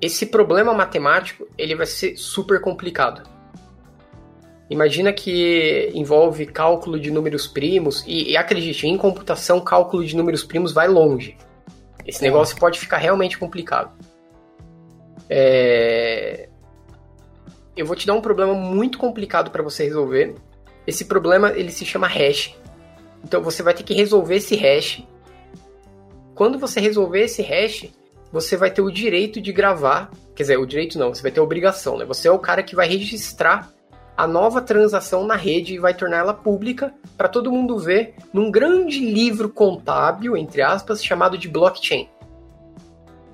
Esse 0.00 0.26
problema 0.26 0.74
matemático, 0.74 1.46
ele 1.56 1.76
vai 1.76 1.86
ser 1.86 2.16
super 2.16 2.60
complicado. 2.60 3.22
Imagina 4.70 5.12
que 5.12 5.90
envolve 5.94 6.46
cálculo 6.46 6.98
de 6.98 7.10
números 7.10 7.46
primos, 7.46 8.02
e, 8.06 8.30
e 8.30 8.36
acredite, 8.36 8.86
em 8.86 8.96
computação, 8.96 9.60
cálculo 9.60 10.04
de 10.04 10.16
números 10.16 10.42
primos 10.42 10.72
vai 10.72 10.88
longe. 10.88 11.36
Esse 12.06 12.22
negócio 12.22 12.56
pode 12.56 12.78
ficar 12.78 12.98
realmente 12.98 13.38
complicado. 13.38 13.92
É, 15.28 16.48
Eu 17.76 17.86
vou 17.86 17.96
te 17.96 18.06
dar 18.06 18.14
um 18.14 18.20
problema 18.20 18.54
muito 18.54 18.98
complicado 18.98 19.50
para 19.50 19.62
você 19.62 19.84
resolver. 19.84 20.34
Esse 20.86 21.06
problema 21.06 21.52
ele 21.52 21.70
se 21.70 21.84
chama 21.84 22.06
hash. 22.06 22.54
Então 23.24 23.42
você 23.42 23.62
vai 23.62 23.74
ter 23.74 23.82
que 23.82 23.94
resolver 23.94 24.36
esse 24.36 24.54
hash. 24.54 25.02
Quando 26.34 26.58
você 26.58 26.78
resolver 26.80 27.22
esse 27.24 27.42
hash, 27.42 27.90
você 28.30 28.56
vai 28.56 28.70
ter 28.70 28.82
o 28.82 28.90
direito 28.90 29.40
de 29.40 29.52
gravar. 29.52 30.10
Quer 30.36 30.44
dizer, 30.44 30.58
o 30.58 30.66
direito 30.66 30.98
não, 30.98 31.12
você 31.12 31.22
vai 31.22 31.30
ter 31.32 31.40
a 31.40 31.42
obrigação, 31.42 31.96
né? 31.96 32.04
Você 32.04 32.28
é 32.28 32.30
o 32.30 32.38
cara 32.38 32.62
que 32.62 32.76
vai 32.76 32.88
registrar 32.88 33.72
a 34.16 34.26
nova 34.26 34.60
transação 34.60 35.26
na 35.26 35.36
rede 35.36 35.74
e 35.74 35.78
vai 35.78 35.94
torná-la 35.94 36.32
pública 36.32 36.94
para 37.16 37.28
todo 37.28 37.50
mundo 37.50 37.78
ver 37.78 38.14
num 38.32 38.50
grande 38.50 39.00
livro 39.00 39.48
contábil, 39.48 40.36
entre 40.36 40.62
aspas, 40.62 41.04
chamado 41.04 41.36
de 41.36 41.48
blockchain. 41.48 42.08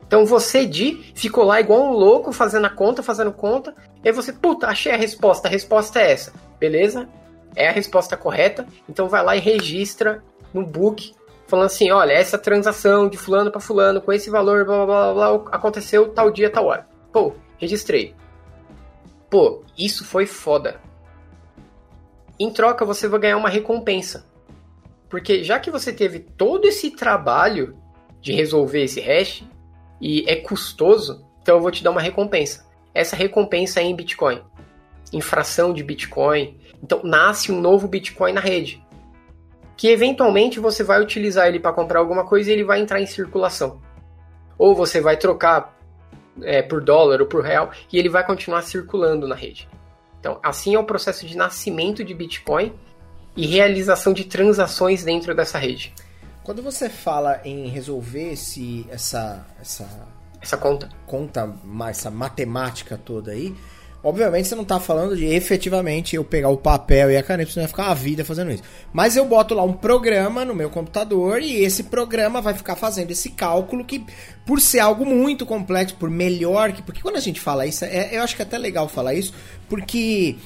Então 0.06 0.26
você, 0.26 0.66
Di, 0.66 1.12
ficou 1.14 1.44
lá 1.44 1.60
igual 1.60 1.82
um 1.82 1.92
louco 1.92 2.32
fazendo 2.32 2.66
a 2.66 2.70
conta, 2.70 3.02
fazendo 3.02 3.30
conta, 3.30 3.74
e 4.02 4.08
aí 4.08 4.12
você, 4.12 4.32
puta, 4.32 4.66
achei 4.66 4.90
a 4.90 4.96
resposta, 4.96 5.46
a 5.46 5.50
resposta 5.50 6.00
é 6.00 6.10
essa. 6.10 6.32
Beleza? 6.58 7.08
É 7.54 7.68
a 7.68 7.72
resposta 7.72 8.16
correta, 8.16 8.66
então 8.88 9.08
vai 9.08 9.24
lá 9.24 9.36
e 9.36 9.40
registra 9.40 10.22
no 10.52 10.66
book, 10.66 11.14
falando 11.46 11.66
assim, 11.66 11.90
olha, 11.92 12.12
essa 12.12 12.38
transação 12.38 13.08
de 13.08 13.16
fulano 13.16 13.50
para 13.50 13.60
fulano, 13.60 14.00
com 14.00 14.12
esse 14.12 14.30
valor, 14.30 14.64
blá, 14.64 14.84
blá, 14.84 15.12
blá, 15.12 15.38
blá, 15.38 15.48
aconteceu 15.52 16.08
tal 16.08 16.30
dia, 16.30 16.50
tal 16.50 16.66
hora. 16.66 16.86
Pô, 17.12 17.34
registrei. 17.58 18.14
Pô, 19.30 19.62
isso 19.78 20.04
foi 20.04 20.26
foda. 20.26 20.80
Em 22.38 22.50
troca, 22.52 22.84
você 22.84 23.06
vai 23.06 23.20
ganhar 23.20 23.36
uma 23.36 23.48
recompensa. 23.48 24.26
Porque 25.08 25.44
já 25.44 25.60
que 25.60 25.70
você 25.70 25.92
teve 25.92 26.18
todo 26.18 26.66
esse 26.66 26.90
trabalho 26.90 27.76
de 28.20 28.32
resolver 28.32 28.82
esse 28.82 29.00
hash, 29.00 29.44
e 30.00 30.24
é 30.26 30.36
custoso, 30.36 31.24
então 31.42 31.56
eu 31.56 31.60
vou 31.60 31.70
te 31.70 31.84
dar 31.84 31.90
uma 31.90 32.00
recompensa. 32.00 32.66
Essa 32.94 33.14
recompensa 33.14 33.80
é 33.80 33.84
em 33.84 33.94
Bitcoin. 33.94 34.42
Infração 35.12 35.72
de 35.72 35.84
Bitcoin. 35.84 36.58
Então 36.82 37.02
nasce 37.04 37.52
um 37.52 37.60
novo 37.60 37.86
Bitcoin 37.86 38.32
na 38.32 38.40
rede. 38.40 38.82
Que 39.76 39.88
eventualmente 39.88 40.58
você 40.58 40.82
vai 40.82 41.00
utilizar 41.00 41.48
ele 41.48 41.60
para 41.60 41.72
comprar 41.72 42.00
alguma 42.00 42.24
coisa 42.24 42.50
e 42.50 42.52
ele 42.52 42.64
vai 42.64 42.80
entrar 42.80 43.00
em 43.00 43.06
circulação. 43.06 43.80
Ou 44.58 44.74
você 44.74 45.00
vai 45.00 45.16
trocar 45.16 45.78
é, 46.42 46.62
por 46.62 46.82
dólar 46.82 47.20
ou 47.20 47.26
por 47.26 47.42
real 47.42 47.70
e 47.92 47.98
ele 47.98 48.08
vai 48.08 48.24
continuar 48.24 48.62
circulando 48.62 49.26
na 49.26 49.34
rede. 49.34 49.68
Então, 50.18 50.38
assim 50.42 50.74
é 50.74 50.78
o 50.78 50.84
processo 50.84 51.26
de 51.26 51.36
nascimento 51.36 52.04
de 52.04 52.12
Bitcoin 52.12 52.72
e 53.36 53.46
realização 53.46 54.12
de 54.12 54.24
transações 54.24 55.02
dentro 55.04 55.34
dessa 55.34 55.58
rede. 55.58 55.94
Quando 56.42 56.62
você 56.62 56.88
fala 56.88 57.40
em 57.44 57.68
resolver 57.68 58.32
esse, 58.32 58.86
essa, 58.90 59.46
essa 59.60 59.88
Essa 60.40 60.56
conta. 60.56 60.88
conta, 61.06 61.54
essa 61.88 62.10
matemática 62.10 62.98
toda 63.02 63.30
aí, 63.30 63.54
obviamente 64.02 64.48
você 64.48 64.54
não 64.54 64.64
tá 64.64 64.80
falando 64.80 65.16
de 65.16 65.24
efetivamente 65.26 66.16
eu 66.16 66.24
pegar 66.24 66.48
o 66.48 66.56
papel 66.56 67.10
e 67.10 67.16
a 67.16 67.22
caneta, 67.22 67.50
você 67.52 67.60
vai 67.60 67.68
ficar 67.68 67.86
uma 67.86 67.94
vida 67.94 68.24
fazendo 68.24 68.50
isso. 68.50 68.62
Mas 68.92 69.16
eu 69.16 69.24
boto 69.26 69.54
lá 69.54 69.62
um 69.62 69.72
programa 69.72 70.44
no 70.44 70.54
meu 70.54 70.70
computador 70.70 71.42
e 71.42 71.62
esse 71.64 71.84
programa 71.84 72.40
vai 72.40 72.54
ficar 72.54 72.76
fazendo 72.76 73.10
esse 73.10 73.30
cálculo 73.30 73.84
que, 73.84 74.04
por 74.46 74.60
ser 74.60 74.80
algo 74.80 75.04
muito 75.04 75.44
complexo, 75.44 75.94
por 75.96 76.10
melhor 76.10 76.72
que. 76.72 76.82
Porque 76.82 77.02
quando 77.02 77.16
a 77.16 77.20
gente 77.20 77.40
fala 77.40 77.66
isso, 77.66 77.84
é- 77.84 78.16
eu 78.16 78.22
acho 78.22 78.34
que 78.36 78.42
é 78.42 78.44
até 78.44 78.58
legal 78.58 78.88
falar 78.88 79.14
isso, 79.14 79.32
porque. 79.68 80.36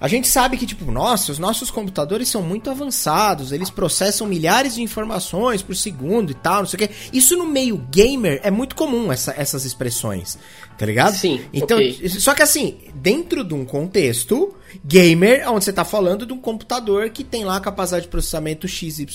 A 0.00 0.06
gente 0.06 0.28
sabe 0.28 0.56
que, 0.56 0.64
tipo, 0.64 0.92
nossa, 0.92 1.32
os 1.32 1.40
nossos 1.40 1.72
computadores 1.72 2.28
são 2.28 2.40
muito 2.40 2.70
avançados, 2.70 3.50
eles 3.50 3.68
processam 3.68 4.28
milhares 4.28 4.76
de 4.76 4.80
informações 4.80 5.60
por 5.60 5.74
segundo 5.74 6.30
e 6.30 6.34
tal, 6.34 6.60
não 6.60 6.66
sei 6.66 6.76
o 6.76 6.88
quê. 6.88 6.94
Isso 7.12 7.36
no 7.36 7.44
meio 7.44 7.76
gamer 7.90 8.40
é 8.44 8.48
muito 8.48 8.76
comum, 8.76 9.10
essa- 9.10 9.34
essas 9.36 9.64
expressões, 9.64 10.38
tá 10.78 10.86
ligado? 10.86 11.14
Sim, 11.14 11.40
Então, 11.52 11.76
ok. 11.76 12.08
só 12.08 12.34
que 12.34 12.42
assim, 12.42 12.78
dentro 12.94 13.42
de 13.42 13.52
um 13.52 13.64
contexto 13.64 14.54
gamer, 14.84 15.50
onde 15.50 15.64
você 15.64 15.72
tá 15.72 15.84
falando 15.84 16.24
de 16.24 16.32
um 16.32 16.38
computador 16.38 17.10
que 17.10 17.24
tem 17.24 17.44
lá 17.44 17.56
a 17.56 17.60
capacidade 17.60 18.04
de 18.04 18.10
processamento 18.10 18.68
XYZ 18.68 19.06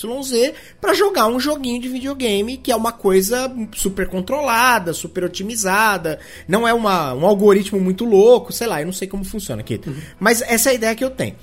pra 0.82 0.93
jogar 0.93 1.28
um 1.28 1.39
joguinho 1.39 1.82
de 1.82 1.88
videogame, 1.88 2.57
que 2.57 2.72
é 2.72 2.76
uma 2.76 2.91
coisa 2.91 3.49
super 3.74 4.07
controlada, 4.07 4.93
super 4.93 5.24
otimizada, 5.24 6.20
não 6.47 6.68
é 6.68 6.74
uma, 6.74 7.14
um 7.14 7.26
algoritmo 7.26 7.80
muito 7.80 8.03
louco, 8.03 8.51
sei 8.51 8.68
lá, 8.68 8.82
eu 8.82 8.86
não 8.86 8.93
sei 8.93 9.07
como 9.07 9.24
funciona 9.24 9.61
aqui. 9.61 9.80
Mas 10.20 10.41
essa 10.41 10.70
é 10.70 10.72
a 10.72 10.76
ideia 10.76 10.95
que 10.95 11.03
eu 11.03 11.11
tenho. 11.11 11.36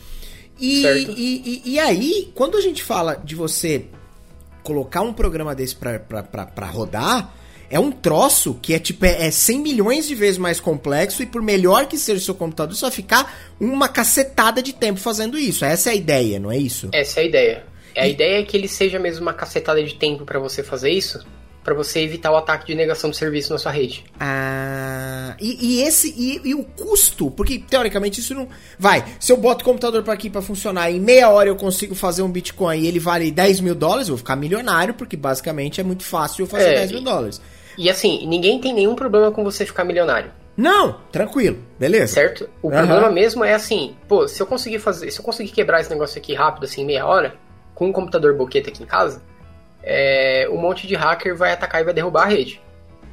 E, 0.58 0.84
e, 0.84 1.62
e, 1.64 1.72
e 1.72 1.78
aí, 1.78 2.30
quando 2.34 2.58
a 2.58 2.60
gente 2.60 2.82
fala 2.82 3.14
de 3.14 3.34
você 3.34 3.86
colocar 4.62 5.00
um 5.00 5.12
programa 5.12 5.54
desse 5.54 5.74
pra, 5.74 5.98
pra, 5.98 6.22
pra, 6.22 6.44
pra 6.46 6.66
rodar, 6.66 7.34
é 7.70 7.78
um 7.78 7.92
troço 7.92 8.58
que 8.60 8.74
é 8.74 8.78
tipo, 8.78 9.04
é, 9.06 9.26
é 9.26 9.30
100 9.30 9.60
milhões 9.60 10.08
de 10.08 10.14
vezes 10.14 10.36
mais 10.36 10.58
complexo 10.58 11.22
e 11.22 11.26
por 11.26 11.40
melhor 11.40 11.86
que 11.86 11.96
seja 11.96 12.18
o 12.18 12.24
seu 12.24 12.34
computador, 12.34 12.76
vai 12.76 12.90
ficar 12.90 13.32
uma 13.60 13.88
cacetada 13.88 14.60
de 14.60 14.72
tempo 14.72 14.98
fazendo 14.98 15.38
isso. 15.38 15.64
Essa 15.64 15.90
é 15.90 15.92
a 15.92 15.94
ideia, 15.94 16.40
não 16.40 16.50
é 16.50 16.58
isso? 16.58 16.88
Essa 16.92 17.20
é 17.20 17.22
a 17.22 17.26
ideia. 17.26 17.64
A 17.96 18.08
ideia 18.08 18.40
é 18.40 18.42
que 18.42 18.56
ele 18.56 18.68
seja 18.68 18.98
mesmo 18.98 19.22
uma 19.22 19.32
cacetada 19.32 19.82
de 19.82 19.94
tempo 19.94 20.24
pra 20.24 20.38
você 20.38 20.62
fazer 20.62 20.90
isso, 20.90 21.24
pra 21.62 21.74
você 21.74 22.00
evitar 22.00 22.32
o 22.32 22.36
ataque 22.36 22.66
de 22.66 22.74
negação 22.74 23.10
de 23.10 23.16
serviço 23.16 23.52
na 23.52 23.58
sua 23.58 23.70
rede. 23.70 24.04
Ah, 24.18 25.36
e, 25.40 25.78
e 25.78 25.82
esse 25.82 26.08
e, 26.16 26.40
e 26.48 26.54
o 26.54 26.62
custo, 26.64 27.30
porque 27.30 27.58
teoricamente 27.58 28.20
isso 28.20 28.34
não 28.34 28.48
vai. 28.78 29.04
Se 29.18 29.32
eu 29.32 29.36
boto 29.36 29.62
o 29.62 29.64
computador 29.64 30.02
para 30.02 30.14
aqui 30.14 30.30
para 30.30 30.40
funcionar, 30.40 30.90
em 30.90 31.00
meia 31.00 31.28
hora 31.28 31.48
eu 31.48 31.56
consigo 31.56 31.94
fazer 31.94 32.22
um 32.22 32.30
Bitcoin 32.30 32.80
e 32.80 32.86
ele 32.86 32.98
vale 32.98 33.30
10 33.30 33.60
mil 33.60 33.74
dólares, 33.74 34.08
eu 34.08 34.14
vou 34.14 34.18
ficar 34.18 34.36
milionário, 34.36 34.94
porque 34.94 35.16
basicamente 35.16 35.80
é 35.80 35.84
muito 35.84 36.04
fácil 36.04 36.44
eu 36.44 36.46
fazer 36.46 36.70
É, 36.70 36.74
10 36.74 36.92
mil 36.92 37.02
dólares. 37.02 37.40
E 37.78 37.88
assim, 37.90 38.26
ninguém 38.26 38.60
tem 38.60 38.72
nenhum 38.74 38.94
problema 38.94 39.30
com 39.30 39.42
você 39.44 39.64
ficar 39.64 39.84
milionário, 39.84 40.30
Não, 40.56 41.00
tranquilo, 41.12 41.58
beleza. 41.78 42.14
certo? 42.14 42.48
O 42.62 42.68
Aham. 42.70 42.76
problema 42.86 43.10
mesmo 43.10 43.44
é 43.44 43.54
assim, 43.54 43.96
pô, 44.08 44.26
se 44.28 44.40
eu 44.42 44.46
conseguir 44.46 44.78
fazer, 44.78 45.10
se 45.10 45.18
eu 45.20 45.24
conseguir 45.24 45.52
quebrar 45.52 45.80
esse 45.80 45.90
negócio 45.90 46.18
aqui 46.18 46.34
rápido, 46.34 46.64
assim, 46.64 46.82
em 46.82 46.86
meia 46.86 47.06
hora, 47.06 47.34
com 47.74 47.86
um 47.86 47.92
computador 47.92 48.36
boqueta 48.36 48.68
aqui 48.70 48.82
em 48.82 48.86
casa, 48.86 49.22
é, 49.82 50.46
um 50.50 50.58
monte 50.58 50.86
de 50.86 50.94
hacker 50.94 51.34
vai 51.36 51.52
atacar 51.52 51.80
e 51.80 51.84
vai 51.84 51.94
derrubar 51.94 52.24
a 52.24 52.26
rede. 52.28 52.60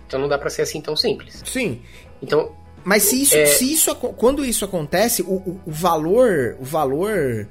Então 0.05 0.19
não 0.19 0.27
dá 0.27 0.37
pra 0.37 0.49
ser 0.49 0.61
assim 0.63 0.81
tão 0.81 0.95
simples. 0.95 1.41
Sim, 1.45 1.81
Então, 2.21 2.51
Mas 2.83 3.03
se 3.03 3.21
isso, 3.21 3.35
É. 3.35 3.45
se 3.45 3.71
isso 3.73 3.93
quando 3.95 4.43
isso 4.45 4.63
acontece, 4.63 5.21
o, 5.21 5.33
o- 5.35 5.61
o 5.65 5.71
valor, 5.71 6.55
o 6.59 6.63
valor 6.63 7.47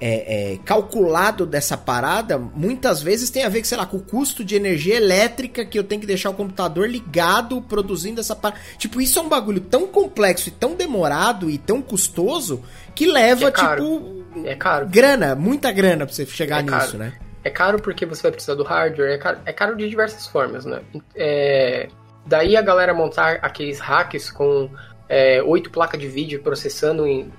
é, 0.00 0.54
é, 0.54 0.58
calculado 0.64 1.44
dessa 1.44 1.76
parada, 1.76 2.38
muitas 2.38 3.02
vezes 3.02 3.28
tem 3.28 3.44
a 3.44 3.48
ver, 3.48 3.64
sei 3.64 3.76
lá, 3.76 3.84
com 3.84 3.98
o 3.98 4.02
custo 4.02 4.42
de 4.42 4.56
energia 4.56 4.96
elétrica 4.96 5.64
que 5.64 5.78
eu 5.78 5.84
tenho 5.84 6.00
que 6.00 6.06
deixar 6.06 6.30
o 6.30 6.34
computador 6.34 6.88
ligado 6.88 7.60
produzindo 7.62 8.20
essa 8.20 8.34
parada. 8.34 8.60
Tipo, 8.78 9.00
isso 9.00 9.18
é 9.18 9.22
um 9.22 9.28
bagulho 9.28 9.60
tão 9.60 9.86
complexo 9.86 10.48
e 10.48 10.52
tão 10.52 10.74
demorado 10.74 11.50
e 11.50 11.58
tão 11.58 11.82
custoso 11.82 12.62
que 12.94 13.06
leva, 13.06 13.48
É 13.48 13.50
tipo, 13.52 14.24
é 14.44 14.54
caro. 14.54 14.86
grana, 14.88 15.34
muita 15.34 15.70
grana 15.70 16.06
pra 16.06 16.14
você 16.14 16.24
chegar 16.24 16.60
É 16.60 16.62
nisso, 16.62 16.96
né? 16.96 17.12
É 17.42 17.50
caro 17.50 17.80
porque 17.80 18.04
você 18.04 18.22
vai 18.22 18.32
precisar 18.32 18.54
do 18.54 18.62
hardware, 18.62 19.12
é 19.12 19.18
caro, 19.18 19.38
é 19.46 19.52
caro 19.52 19.76
de 19.76 19.88
diversas 19.88 20.26
formas, 20.26 20.64
né? 20.64 20.80
É, 21.14 21.88
daí 22.26 22.56
a 22.56 22.62
galera 22.62 22.92
montar 22.92 23.38
aqueles 23.42 23.78
hacks 23.78 24.30
com 24.30 24.70
é, 25.08 25.42
oito 25.42 25.70
placas 25.70 26.00
de 26.00 26.06
vídeo 26.08 26.40
processando 26.42 27.06
em. 27.06 27.32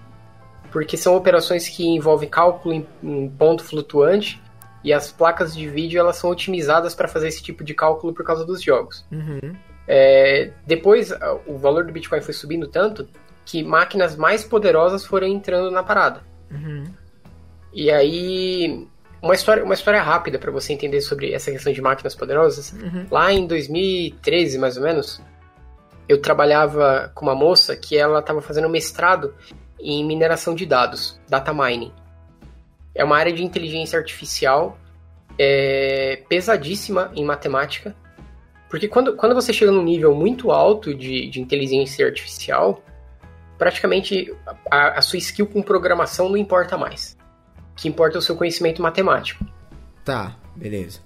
Porque 0.72 0.96
são 0.96 1.16
operações 1.16 1.68
que 1.68 1.86
envolvem 1.86 2.30
cálculo 2.30 2.74
em, 2.74 2.88
em 3.04 3.30
ponto 3.30 3.64
flutuante 3.64 4.42
e 4.84 4.92
as 4.92 5.12
placas 5.12 5.56
de 5.56 5.68
vídeo 5.68 6.00
elas 6.00 6.16
são 6.16 6.30
otimizadas 6.30 6.96
para 6.96 7.08
fazer 7.08 7.28
esse 7.28 7.44
tipo 7.44 7.64
de 7.64 7.74
cálculo 7.74 8.14
por 8.14 8.26
causa 8.26 8.46
dos 8.46 8.62
jogos. 8.62 9.06
Uhum. 9.12 9.56
É, 9.88 10.52
depois, 10.66 11.12
o 11.46 11.58
valor 11.58 11.86
do 11.86 11.92
Bitcoin 11.92 12.22
foi 12.22 12.34
subindo 12.34 12.68
tanto 12.68 13.08
que 13.46 13.64
máquinas 13.64 14.16
mais 14.16 14.44
poderosas 14.44 15.06
foram 15.06 15.28
entrando 15.28 15.70
na 15.70 15.84
parada. 15.84 16.22
Uhum. 16.50 16.86
E 17.74 17.92
aí, 17.92 18.88
uma 19.22 19.34
história, 19.34 19.64
uma 19.64 19.74
história 19.74 20.02
rápida 20.02 20.40
para 20.40 20.52
você 20.52 20.74
entender 20.74 21.02
sobre 21.02 21.34
essa 21.34 21.52
questão 21.52 21.72
de 21.72 21.82
máquinas 21.82 22.16
poderosas. 22.16 22.74
Uhum. 22.74 23.06
Lá 23.10 23.32
em 23.32 23.46
2013, 23.46 24.58
mais 24.58 24.78
ou 24.78 24.84
menos, 24.84 25.22
eu 26.08 26.22
trabalhava 26.22 27.12
com 27.14 27.26
uma 27.26 27.36
moça 27.36 27.76
que 27.76 27.98
ela 27.98 28.20
estava 28.20 28.42
fazendo 28.42 28.70
mestrado 28.70 29.34
em 29.84 30.06
mineração 30.06 30.56
de 30.56 30.66
dados, 30.66 31.20
data 31.30 31.54
mining. 31.54 31.92
É 32.94 33.04
uma 33.04 33.18
área 33.18 33.32
de 33.32 33.44
inteligência 33.44 33.98
artificial 33.98 34.78
é, 35.38 36.24
pesadíssima 36.28 37.12
em 37.16 37.24
matemática, 37.24 37.96
porque 38.70 38.88
quando, 38.88 39.16
quando 39.16 39.36
você 39.36 39.52
chega 39.52 39.72
num 39.72 39.84
nível 39.84 40.16
muito 40.16 40.52
alto 40.52 40.94
de, 40.94 41.28
de 41.30 41.42
inteligência 41.42 42.06
artificial, 42.06 42.82
praticamente 43.58 44.34
a, 44.70 45.00
a 45.00 45.02
sua 45.02 45.20
skill 45.20 45.48
com 45.48 45.62
programação 45.62 46.30
não 46.30 46.38
importa 46.38 46.78
mais. 46.78 47.18
O 47.74 47.76
que 47.76 47.88
importa 47.88 48.18
é 48.18 48.20
o 48.20 48.22
seu 48.22 48.36
conhecimento 48.36 48.82
matemático. 48.82 49.46
Tá, 50.04 50.36
beleza. 50.56 51.00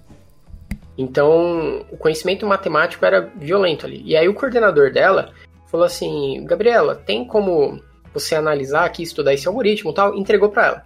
Então, 0.98 1.86
o 1.92 1.98
conhecimento 1.98 2.46
matemático 2.46 3.06
era 3.06 3.30
violento 3.36 3.86
ali. 3.86 4.02
E 4.06 4.16
aí 4.16 4.28
o 4.28 4.34
coordenador 4.34 4.92
dela 4.92 5.34
falou 5.66 5.86
assim: 5.86 6.46
Gabriela, 6.46 6.96
tem 6.96 7.26
como 7.26 7.82
você 8.20 8.36
analisar 8.36 8.86
aqui, 8.86 9.04
estudar 9.04 9.34
esse 9.34 9.48
algoritmo 9.48 9.92
e 9.92 9.94
tal? 9.94 10.16
Entregou 10.16 10.50
para 10.50 10.66
ela. 10.66 10.86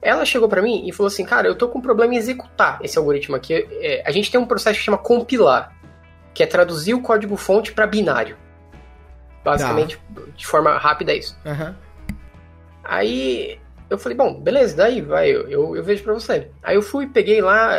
Ela 0.00 0.24
chegou 0.26 0.48
para 0.48 0.60
mim 0.60 0.86
e 0.86 0.92
falou 0.92 1.08
assim: 1.08 1.24
Cara, 1.24 1.48
eu 1.48 1.54
tô 1.54 1.68
com 1.68 1.78
um 1.78 1.82
problema 1.82 2.14
em 2.14 2.18
executar 2.18 2.78
esse 2.82 2.98
algoritmo 2.98 3.34
aqui. 3.34 3.66
É, 3.80 4.02
a 4.06 4.10
gente 4.10 4.30
tem 4.30 4.38
um 4.38 4.46
processo 4.46 4.78
que 4.78 4.84
chama 4.84 4.98
compilar, 4.98 5.74
que 6.34 6.42
é 6.42 6.46
traduzir 6.46 6.92
o 6.92 7.00
código-fonte 7.00 7.72
para 7.72 7.86
binário. 7.86 8.36
Basicamente, 9.42 9.98
tá. 10.14 10.22
de 10.36 10.46
forma 10.46 10.76
rápida, 10.76 11.12
é 11.12 11.16
isso. 11.16 11.36
Uhum. 11.44 11.74
Aí 12.84 13.58
eu 13.88 13.98
falei: 13.98 14.16
Bom, 14.16 14.40
beleza, 14.40 14.76
daí 14.76 15.00
vai, 15.00 15.30
eu, 15.30 15.48
eu, 15.48 15.76
eu 15.76 15.82
vejo 15.82 16.04
para 16.04 16.12
você. 16.12 16.50
Aí 16.62 16.76
eu 16.76 16.82
fui, 16.82 17.06
peguei 17.06 17.40
lá, 17.40 17.70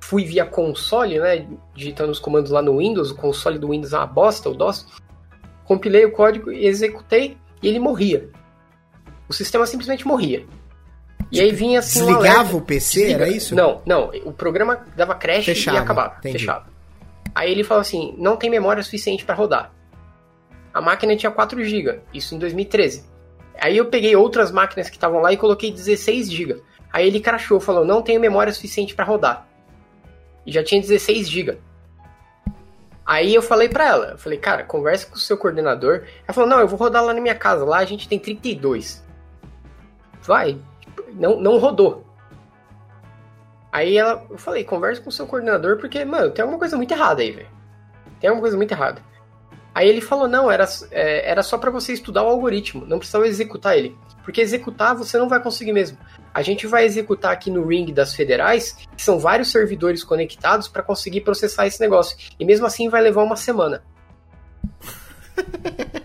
fui 0.00 0.24
via 0.24 0.44
console, 0.44 1.18
né? 1.18 1.46
Digitando 1.74 2.12
os 2.12 2.18
comandos 2.18 2.50
lá 2.50 2.60
no 2.60 2.76
Windows, 2.76 3.10
o 3.10 3.16
console 3.16 3.58
do 3.58 3.70
Windows 3.70 3.94
é 3.94 3.96
uma 3.96 4.06
bosta, 4.06 4.50
o 4.50 4.54
DOS. 4.54 4.86
Compilei 5.64 6.04
o 6.04 6.12
código 6.12 6.52
e 6.52 6.66
executei 6.66 7.38
e 7.64 7.68
ele 7.68 7.78
morria. 7.78 8.28
O 9.28 9.32
sistema 9.32 9.66
simplesmente 9.66 10.06
morria. 10.06 10.44
E 11.32 11.40
aí 11.40 11.50
vinha 11.50 11.78
assim. 11.78 12.04
Desligava 12.04 12.54
um 12.54 12.58
o 12.58 12.62
PC, 12.62 13.00
Desliga. 13.00 13.24
era 13.24 13.30
isso? 13.30 13.54
Não, 13.54 13.80
não. 13.86 14.10
O 14.24 14.32
programa 14.32 14.84
dava 14.94 15.14
crash 15.14 15.46
fechava, 15.46 15.78
e 15.78 15.80
acabava. 15.80 16.16
Entendi. 16.18 16.38
Fechava. 16.38 16.66
Aí 17.34 17.50
ele 17.50 17.64
falou 17.64 17.80
assim: 17.80 18.14
não 18.18 18.36
tem 18.36 18.50
memória 18.50 18.82
suficiente 18.82 19.24
para 19.24 19.34
rodar. 19.34 19.72
A 20.72 20.80
máquina 20.80 21.16
tinha 21.16 21.32
4 21.32 21.64
GB, 21.64 22.00
isso 22.12 22.34
em 22.34 22.38
2013. 22.38 23.04
Aí 23.60 23.76
eu 23.76 23.86
peguei 23.86 24.14
outras 24.14 24.52
máquinas 24.52 24.90
que 24.90 24.96
estavam 24.96 25.20
lá 25.20 25.32
e 25.32 25.36
coloquei 25.36 25.72
16 25.72 26.30
GB. 26.30 26.62
Aí 26.92 27.06
ele 27.06 27.18
crashou, 27.18 27.58
falou: 27.58 27.84
não 27.84 28.02
tenho 28.02 28.20
memória 28.20 28.52
suficiente 28.52 28.94
para 28.94 29.04
rodar 29.04 29.48
e 30.46 30.52
já 30.52 30.62
tinha 30.62 30.80
16 30.80 31.28
GB. 31.28 31.58
Aí 33.06 33.34
eu 33.34 33.42
falei 33.42 33.68
pra 33.68 33.86
ela, 33.86 34.06
eu 34.12 34.18
falei, 34.18 34.38
cara, 34.38 34.64
conversa 34.64 35.06
com 35.06 35.16
o 35.16 35.18
seu 35.18 35.36
coordenador. 35.36 36.04
Ela 36.26 36.32
falou, 36.32 36.48
não, 36.48 36.60
eu 36.60 36.68
vou 36.68 36.78
rodar 36.78 37.04
lá 37.04 37.12
na 37.12 37.20
minha 37.20 37.34
casa, 37.34 37.64
lá 37.64 37.78
a 37.78 37.84
gente 37.84 38.08
tem 38.08 38.18
32. 38.18 39.04
Vai, 40.22 40.58
não, 41.12 41.38
não 41.38 41.58
rodou. 41.58 42.04
Aí 43.70 43.96
ela, 43.96 44.24
eu 44.30 44.38
falei, 44.38 44.64
conversa 44.64 45.02
com 45.02 45.08
o 45.08 45.12
seu 45.12 45.26
coordenador, 45.26 45.78
porque, 45.78 46.04
mano, 46.04 46.30
tem 46.30 46.42
alguma 46.42 46.58
coisa 46.58 46.76
muito 46.76 46.92
errada 46.92 47.20
aí, 47.20 47.32
velho. 47.32 47.48
Tem 48.20 48.28
alguma 48.28 48.42
coisa 48.42 48.56
muito 48.56 48.72
errada. 48.72 49.02
Aí 49.74 49.88
ele 49.88 50.00
falou, 50.00 50.28
não, 50.28 50.50
era, 50.50 50.64
é, 50.92 51.28
era 51.28 51.42
só 51.42 51.58
para 51.58 51.70
você 51.70 51.92
estudar 51.92 52.22
o 52.22 52.28
algoritmo, 52.28 52.86
não 52.86 52.98
precisava 52.98 53.26
executar 53.26 53.76
ele. 53.76 53.96
Porque 54.22 54.40
executar 54.40 54.94
você 54.94 55.18
não 55.18 55.28
vai 55.28 55.42
conseguir 55.42 55.72
mesmo. 55.72 55.98
A 56.32 56.42
gente 56.42 56.66
vai 56.66 56.84
executar 56.84 57.32
aqui 57.32 57.50
no 57.50 57.66
ring 57.66 57.92
das 57.92 58.14
federais, 58.14 58.76
que 58.96 59.02
são 59.02 59.18
vários 59.18 59.50
servidores 59.50 60.04
conectados 60.04 60.68
para 60.68 60.82
conseguir 60.82 61.22
processar 61.22 61.66
esse 61.66 61.80
negócio. 61.80 62.16
E 62.38 62.44
mesmo 62.44 62.66
assim 62.66 62.88
vai 62.88 63.02
levar 63.02 63.22
uma 63.22 63.36
semana. 63.36 63.82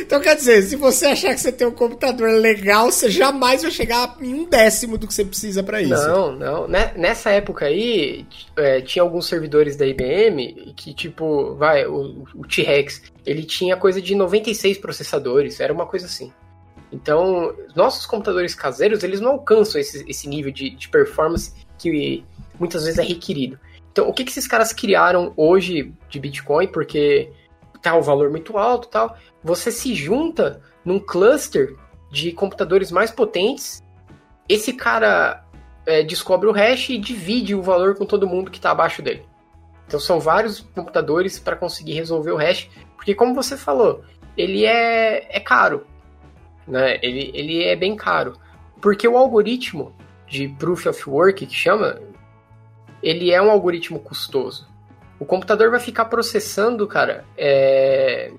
então 0.00 0.20
quer 0.20 0.36
dizer, 0.36 0.62
se 0.62 0.76
você 0.76 1.06
achar 1.06 1.34
que 1.34 1.40
você 1.40 1.52
tem 1.52 1.66
um 1.66 1.72
computador 1.72 2.30
legal, 2.30 2.90
você 2.90 3.10
jamais 3.10 3.62
vai 3.62 3.70
chegar 3.70 4.16
em 4.20 4.34
um 4.34 4.44
décimo 4.44 4.98
do 4.98 5.06
que 5.06 5.14
você 5.14 5.24
precisa 5.24 5.62
para 5.62 5.80
isso. 5.80 5.94
Não, 5.94 6.32
não. 6.32 6.68
Nessa 6.68 7.30
época 7.30 7.66
aí, 7.66 8.26
é, 8.56 8.80
tinha 8.80 9.02
alguns 9.02 9.26
servidores 9.26 9.76
da 9.76 9.86
IBM 9.86 10.72
que, 10.76 10.92
tipo, 10.94 11.54
vai, 11.54 11.86
o, 11.86 12.24
o 12.34 12.46
T-Rex, 12.46 13.02
ele 13.24 13.44
tinha 13.44 13.76
coisa 13.76 14.00
de 14.00 14.14
96 14.14 14.78
processadores, 14.78 15.60
era 15.60 15.72
uma 15.72 15.86
coisa 15.86 16.06
assim. 16.06 16.32
Então, 16.92 17.54
nossos 17.74 18.04
computadores 18.04 18.54
caseiros, 18.54 19.02
eles 19.02 19.20
não 19.20 19.32
alcançam 19.32 19.80
esse, 19.80 20.04
esse 20.08 20.28
nível 20.28 20.52
de, 20.52 20.70
de 20.70 20.88
performance 20.88 21.52
que 21.78 22.24
muitas 22.58 22.84
vezes 22.84 22.98
é 22.98 23.02
requerido. 23.02 23.58
Então, 23.92 24.08
o 24.08 24.12
que, 24.12 24.24
que 24.24 24.30
esses 24.30 24.46
caras 24.46 24.72
criaram 24.72 25.32
hoje 25.36 25.92
de 26.08 26.18
Bitcoin, 26.18 26.68
porque 26.68 27.30
tá 27.82 27.94
um 27.96 28.02
valor 28.02 28.30
muito 28.30 28.56
alto 28.58 28.88
tal, 28.88 29.16
você 29.42 29.70
se 29.70 29.94
junta 29.94 30.60
num 30.84 30.98
cluster 30.98 31.76
de 32.10 32.32
computadores 32.32 32.90
mais 32.90 33.10
potentes, 33.10 33.82
esse 34.48 34.72
cara 34.72 35.44
é, 35.86 36.02
descobre 36.02 36.48
o 36.48 36.52
hash 36.52 36.90
e 36.90 36.98
divide 36.98 37.54
o 37.54 37.62
valor 37.62 37.96
com 37.96 38.04
todo 38.04 38.26
mundo 38.26 38.50
que 38.50 38.58
está 38.58 38.70
abaixo 38.70 39.02
dele. 39.02 39.24
Então 39.86 39.98
são 39.98 40.20
vários 40.20 40.60
computadores 40.60 41.38
para 41.38 41.56
conseguir 41.56 41.94
resolver 41.94 42.32
o 42.32 42.36
hash, 42.36 42.68
porque 42.96 43.14
como 43.14 43.34
você 43.34 43.56
falou, 43.56 44.04
ele 44.36 44.64
é, 44.64 45.36
é 45.36 45.40
caro 45.40 45.86
né? 46.70 46.98
Ele, 47.02 47.30
ele 47.34 47.64
é 47.64 47.74
bem 47.74 47.96
caro. 47.96 48.34
Porque 48.80 49.06
o 49.06 49.16
algoritmo 49.16 49.94
de 50.26 50.48
Proof 50.48 50.86
of 50.86 51.10
Work, 51.10 51.44
que 51.46 51.54
chama, 51.54 52.00
ele 53.02 53.30
é 53.30 53.42
um 53.42 53.50
algoritmo 53.50 53.98
custoso. 53.98 54.68
O 55.20 55.24
computador 55.24 55.70
vai 55.70 55.78
ficar 55.78 56.06
processando, 56.06 56.86
cara, 56.88 57.24
é... 57.36 58.32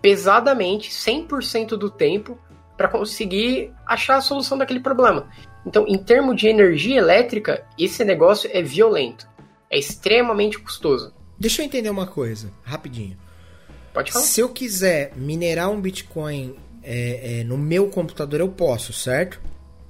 pesadamente, 0.00 0.90
100% 0.90 1.70
do 1.70 1.90
tempo, 1.90 2.38
para 2.76 2.86
conseguir 2.86 3.72
achar 3.86 4.16
a 4.16 4.20
solução 4.20 4.56
daquele 4.56 4.80
problema. 4.80 5.28
Então, 5.66 5.86
em 5.88 5.98
termos 5.98 6.36
de 6.36 6.48
energia 6.48 6.98
elétrica, 6.98 7.66
esse 7.78 8.04
negócio 8.04 8.48
é 8.52 8.62
violento. 8.62 9.28
É 9.68 9.78
extremamente 9.78 10.58
custoso. 10.58 11.12
Deixa 11.38 11.62
eu 11.62 11.66
entender 11.66 11.90
uma 11.90 12.06
coisa, 12.06 12.50
rapidinho. 12.62 13.16
Pode 13.92 14.12
falar. 14.12 14.24
Se 14.24 14.40
eu 14.40 14.48
quiser 14.50 15.12
minerar 15.16 15.70
um 15.70 15.80
Bitcoin 15.80 16.56
é, 16.82 17.40
é, 17.40 17.44
no 17.44 17.58
meu 17.58 17.88
computador 17.88 18.40
eu 18.40 18.48
posso, 18.48 18.92
certo? 18.92 19.40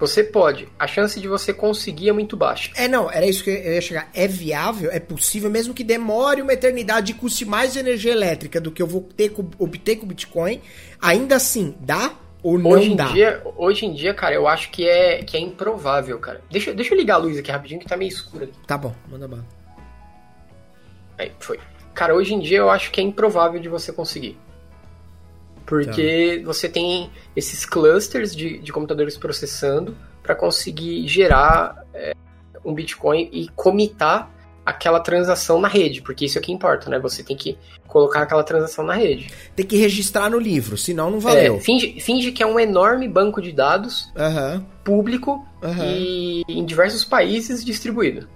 Você 0.00 0.24
pode. 0.24 0.66
A 0.78 0.86
chance 0.86 1.20
de 1.20 1.28
você 1.28 1.52
conseguir 1.52 2.08
é 2.08 2.12
muito 2.12 2.34
baixa. 2.34 2.72
É, 2.74 2.88
não, 2.88 3.10
era 3.10 3.26
isso 3.26 3.44
que 3.44 3.50
eu 3.50 3.74
ia 3.74 3.80
chegar. 3.82 4.08
É 4.14 4.26
viável, 4.26 4.90
é 4.90 4.98
possível, 4.98 5.50
mesmo 5.50 5.74
que 5.74 5.84
demore 5.84 6.40
uma 6.40 6.54
eternidade 6.54 7.12
e 7.12 7.14
custe 7.14 7.44
mais 7.44 7.76
energia 7.76 8.10
elétrica 8.10 8.58
do 8.58 8.72
que 8.72 8.80
eu 8.80 8.86
vou 8.86 9.02
ter, 9.02 9.30
obter 9.58 9.96
com 9.96 10.06
o 10.06 10.08
Bitcoin, 10.08 10.62
ainda 11.00 11.36
assim, 11.36 11.74
dá 11.80 12.14
ou 12.42 12.58
não 12.58 12.70
hoje 12.70 12.92
em 12.92 12.96
dá? 12.96 13.08
Dia, 13.08 13.42
hoje 13.56 13.84
em 13.84 13.92
dia, 13.92 14.14
cara, 14.14 14.34
eu 14.34 14.48
acho 14.48 14.70
que 14.70 14.88
é, 14.88 15.22
que 15.22 15.36
é 15.36 15.40
improvável, 15.40 16.18
cara. 16.18 16.40
Deixa, 16.50 16.72
deixa 16.72 16.94
eu 16.94 16.98
ligar 16.98 17.16
a 17.16 17.18
luz 17.18 17.36
aqui 17.36 17.50
rapidinho, 17.50 17.80
que 17.80 17.86
tá 17.86 17.96
meio 17.96 18.08
escuro 18.08 18.44
aqui. 18.44 18.54
Tá 18.66 18.78
bom, 18.78 18.94
manda 19.06 19.28
bala. 19.28 19.44
Aí, 21.18 21.30
foi. 21.38 21.60
Cara, 21.92 22.14
hoje 22.14 22.32
em 22.32 22.40
dia 22.40 22.58
eu 22.58 22.70
acho 22.70 22.90
que 22.90 23.00
é 23.00 23.04
improvável 23.04 23.60
de 23.60 23.68
você 23.68 23.92
conseguir. 23.92 24.38
Porque 25.70 26.38
tá. 26.40 26.46
você 26.46 26.68
tem 26.68 27.12
esses 27.36 27.64
clusters 27.64 28.34
de, 28.34 28.58
de 28.58 28.72
computadores 28.72 29.16
processando 29.16 29.96
para 30.20 30.34
conseguir 30.34 31.06
gerar 31.06 31.86
é, 31.94 32.12
um 32.64 32.74
Bitcoin 32.74 33.30
e 33.32 33.48
comitar 33.54 34.28
aquela 34.66 34.98
transação 34.98 35.60
na 35.60 35.68
rede, 35.68 36.02
porque 36.02 36.24
isso 36.24 36.36
é 36.36 36.40
que 36.40 36.50
importa, 36.50 36.90
né? 36.90 36.98
Você 36.98 37.22
tem 37.22 37.36
que 37.36 37.56
colocar 37.86 38.22
aquela 38.22 38.42
transação 38.42 38.84
na 38.84 38.94
rede. 38.94 39.32
Tem 39.54 39.64
que 39.64 39.76
registrar 39.76 40.28
no 40.28 40.40
livro, 40.40 40.76
senão 40.76 41.08
não 41.08 41.20
valeu. 41.20 41.54
É, 41.54 41.60
finge, 41.60 42.00
finge, 42.00 42.32
que 42.32 42.42
é 42.42 42.46
um 42.46 42.58
enorme 42.58 43.06
banco 43.06 43.40
de 43.40 43.52
dados 43.52 44.12
uhum. 44.16 44.64
público 44.82 45.46
uhum. 45.62 45.84
e 45.84 46.44
em 46.48 46.64
diversos 46.64 47.04
países 47.04 47.64
distribuído. 47.64 48.28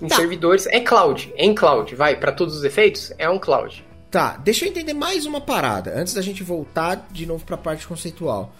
Em 0.00 0.08
tá. 0.08 0.16
servidores. 0.16 0.66
É 0.68 0.80
cloud, 0.80 1.30
é 1.36 1.44
em 1.44 1.54
cloud, 1.54 1.94
vai, 1.94 2.16
para 2.16 2.32
todos 2.32 2.56
os 2.56 2.64
efeitos, 2.64 3.12
é 3.18 3.28
um 3.28 3.38
cloud. 3.38 3.84
Tá, 4.12 4.36
deixa 4.36 4.66
eu 4.66 4.68
entender 4.68 4.92
mais 4.92 5.24
uma 5.24 5.40
parada, 5.40 5.98
antes 5.98 6.12
da 6.12 6.20
gente 6.20 6.42
voltar 6.42 7.08
de 7.10 7.24
novo 7.24 7.46
para 7.46 7.54
a 7.54 7.58
parte 7.58 7.88
conceitual. 7.88 8.54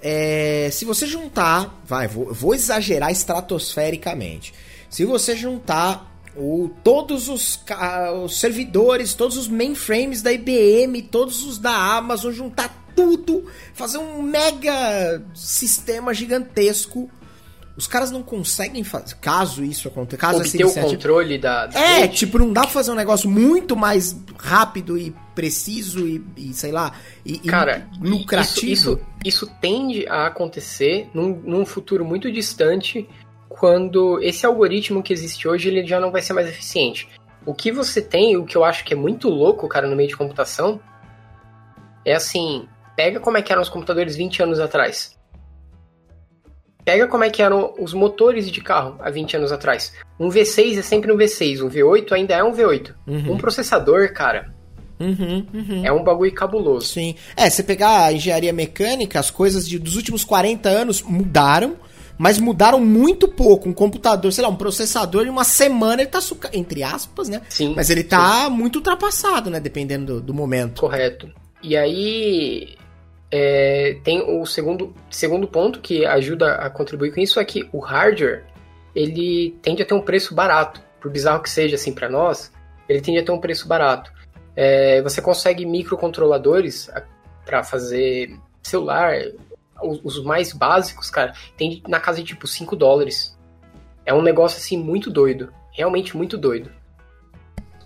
É, 0.00 0.68
se 0.70 0.84
você 0.84 1.08
juntar, 1.08 1.82
vai, 1.84 2.06
vou, 2.06 2.32
vou, 2.32 2.54
exagerar 2.54 3.10
estratosfericamente. 3.10 4.54
Se 4.88 5.04
você 5.04 5.34
juntar 5.34 6.08
o, 6.36 6.70
todos 6.84 7.28
os, 7.28 7.60
os, 8.22 8.38
servidores, 8.38 9.12
todos 9.12 9.36
os 9.36 9.48
mainframes 9.48 10.22
da 10.22 10.32
IBM, 10.32 11.02
todos 11.02 11.42
os 11.42 11.58
da 11.58 11.74
Amazon, 11.96 12.32
juntar 12.32 12.92
tudo, 12.94 13.50
fazer 13.74 13.98
um 13.98 14.22
mega 14.22 15.20
sistema 15.34 16.14
gigantesco 16.14 17.10
Os 17.76 17.86
caras 17.86 18.10
não 18.10 18.22
conseguem 18.22 18.84
fazer. 18.84 19.14
Caso 19.16 19.64
isso 19.64 19.88
aconteça. 19.88 20.20
Caso 20.20 20.40
Obter 20.40 20.66
o 20.66 20.74
controle 20.74 21.38
da. 21.38 21.70
é, 21.72 22.00
rede. 22.00 22.16
tipo, 22.16 22.38
não 22.38 22.52
dá 22.52 22.62
pra 22.62 22.70
fazer 22.70 22.90
um 22.90 22.94
negócio 22.94 23.30
muito 23.30 23.74
mais 23.74 24.14
rápido 24.38 24.98
e 24.98 25.14
preciso 25.34 26.06
e, 26.06 26.22
e 26.36 26.52
sei 26.52 26.70
lá. 26.70 26.92
E, 27.24 27.38
Cara, 27.38 27.88
e 28.02 28.06
lucrativo. 28.06 28.72
Isso, 28.72 28.92
isso, 28.92 29.00
isso, 29.24 29.50
tende 29.60 30.06
a 30.06 30.26
acontecer 30.26 31.08
num, 31.14 31.40
num 31.44 31.64
futuro 31.64 32.04
muito 32.04 32.30
distante 32.30 33.08
quando 33.48 34.20
esse 34.22 34.44
algoritmo 34.44 35.02
que 35.02 35.12
existe 35.12 35.48
hoje 35.48 35.68
ele 35.68 35.86
já 35.86 35.98
não 35.98 36.10
vai 36.10 36.20
ser 36.20 36.34
mais 36.34 36.48
eficiente. 36.48 37.08
O 37.46 37.54
que 37.54 37.72
você 37.72 38.02
tem, 38.02 38.36
o 38.36 38.44
que 38.44 38.56
eu 38.56 38.64
acho 38.64 38.84
que 38.84 38.92
é 38.92 38.96
muito 38.96 39.28
louco, 39.28 39.66
cara, 39.66 39.88
no 39.88 39.96
meio 39.96 40.08
de 40.08 40.16
computação, 40.16 40.80
é 42.04 42.14
assim, 42.14 42.68
pega 42.96 43.18
como 43.18 43.38
é 43.38 43.42
que 43.42 43.50
eram 43.50 43.62
os 43.62 43.68
computadores 43.68 44.14
20 44.14 44.42
anos 44.42 44.60
atrás. 44.60 45.16
Pega 46.84 47.06
como 47.06 47.24
é 47.24 47.30
que 47.30 47.42
eram 47.42 47.74
os 47.78 47.94
motores 47.94 48.50
de 48.50 48.60
carro 48.60 48.96
há 49.00 49.10
20 49.10 49.36
anos 49.36 49.52
atrás. 49.52 49.92
Um 50.18 50.28
V6 50.28 50.78
é 50.78 50.82
sempre 50.82 51.12
um 51.12 51.16
V6, 51.16 51.64
um 51.64 51.68
V8 51.68 52.12
ainda 52.12 52.34
é 52.34 52.42
um 52.42 52.52
V8. 52.52 52.94
Uhum. 53.06 53.32
Um 53.34 53.38
processador, 53.38 54.12
cara, 54.12 54.52
Uhum, 55.02 55.44
uhum. 55.52 55.84
É 55.84 55.92
um 55.92 56.04
bagulho 56.04 56.32
cabuloso. 56.32 56.86
Sim. 56.86 57.16
É, 57.36 57.50
você 57.50 57.64
pegar 57.64 58.04
a 58.04 58.12
engenharia 58.12 58.52
mecânica, 58.52 59.18
as 59.18 59.30
coisas 59.30 59.68
de, 59.68 59.76
dos 59.76 59.96
últimos 59.96 60.22
40 60.22 60.68
anos 60.68 61.02
mudaram 61.02 61.76
mas 62.18 62.38
mudaram 62.38 62.78
muito 62.78 63.26
pouco. 63.26 63.68
Um 63.68 63.72
computador, 63.72 64.32
sei 64.32 64.44
lá, 64.44 64.48
um 64.48 64.54
processador, 64.54 65.26
em 65.26 65.30
uma 65.30 65.42
semana 65.42 66.02
ele 66.02 66.10
tá 66.10 66.20
entre 66.52 66.82
aspas, 66.82 67.28
né? 67.28 67.40
Sim. 67.48 67.72
Mas 67.74 67.90
ele 67.90 68.04
tá 68.04 68.44
sim. 68.44 68.50
muito 68.50 68.76
ultrapassado, 68.76 69.50
né? 69.50 69.58
Dependendo 69.58 70.14
do, 70.14 70.20
do 70.20 70.34
momento. 70.34 70.80
Correto. 70.80 71.28
E 71.60 71.76
aí 71.76 72.76
é, 73.34 73.96
tem 74.04 74.20
o 74.20 74.44
segundo, 74.44 74.94
segundo 75.08 75.48
ponto 75.48 75.80
que 75.80 76.04
ajuda 76.04 76.56
a 76.56 76.68
contribuir 76.68 77.14
com 77.14 77.20
isso 77.20 77.40
é 77.40 77.44
que 77.46 77.66
o 77.72 77.78
hardware 77.78 78.44
ele 78.94 79.56
tende 79.62 79.82
a 79.82 79.86
ter 79.86 79.94
um 79.94 80.02
preço 80.02 80.34
barato. 80.34 80.82
Por 81.00 81.10
bizarro 81.10 81.42
que 81.42 81.48
seja 81.48 81.76
assim 81.76 81.94
para 81.94 82.10
nós, 82.10 82.52
ele 82.86 83.00
tende 83.00 83.18
a 83.18 83.24
ter 83.24 83.32
um 83.32 83.40
preço 83.40 83.66
barato. 83.66 84.12
É, 84.54 85.00
você 85.00 85.22
consegue 85.22 85.64
microcontroladores 85.64 86.90
para 87.46 87.64
fazer 87.64 88.38
celular, 88.62 89.14
os, 89.82 90.22
mais 90.22 90.52
básicos, 90.52 91.08
cara, 91.08 91.32
tem 91.56 91.82
na 91.88 91.98
casa 91.98 92.18
de 92.18 92.24
tipo 92.24 92.46
5 92.46 92.76
dólares. 92.76 93.36
É 94.04 94.12
um 94.12 94.20
negócio 94.20 94.58
assim 94.58 94.76
muito 94.76 95.10
doido. 95.10 95.50
Realmente 95.72 96.14
muito 96.14 96.36
doido. 96.36 96.70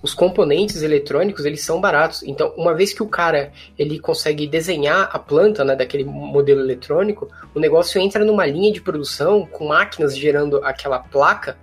Os 0.06 0.14
componentes 0.14 0.82
eletrônicos, 0.82 1.44
eles 1.44 1.64
são 1.64 1.80
baratos. 1.80 2.22
Então, 2.22 2.54
uma 2.56 2.72
vez 2.72 2.92
que 2.92 3.02
o 3.02 3.08
cara 3.08 3.50
ele 3.76 3.98
consegue 3.98 4.46
desenhar 4.46 5.10
a 5.12 5.18
planta 5.18 5.64
né, 5.64 5.74
daquele 5.74 6.04
modelo 6.04 6.60
eletrônico, 6.60 7.28
o 7.52 7.58
negócio 7.58 8.00
entra 8.00 8.24
numa 8.24 8.46
linha 8.46 8.72
de 8.72 8.80
produção 8.80 9.44
com 9.44 9.66
máquinas 9.66 10.16
gerando 10.16 10.64
aquela 10.64 11.00
placa 11.00 11.58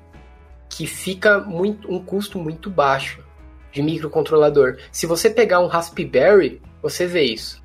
que 0.67 0.85
fica 0.85 1.39
muito, 1.39 1.89
um 1.89 2.03
custo 2.03 2.37
muito 2.37 2.69
baixo 2.69 3.23
de 3.71 3.81
microcontrolador. 3.81 4.75
Se 4.91 5.05
você 5.05 5.29
pegar 5.29 5.61
um 5.61 5.67
Raspberry, 5.67 6.61
você 6.81 7.07
vê 7.07 7.23
isso. 7.23 7.63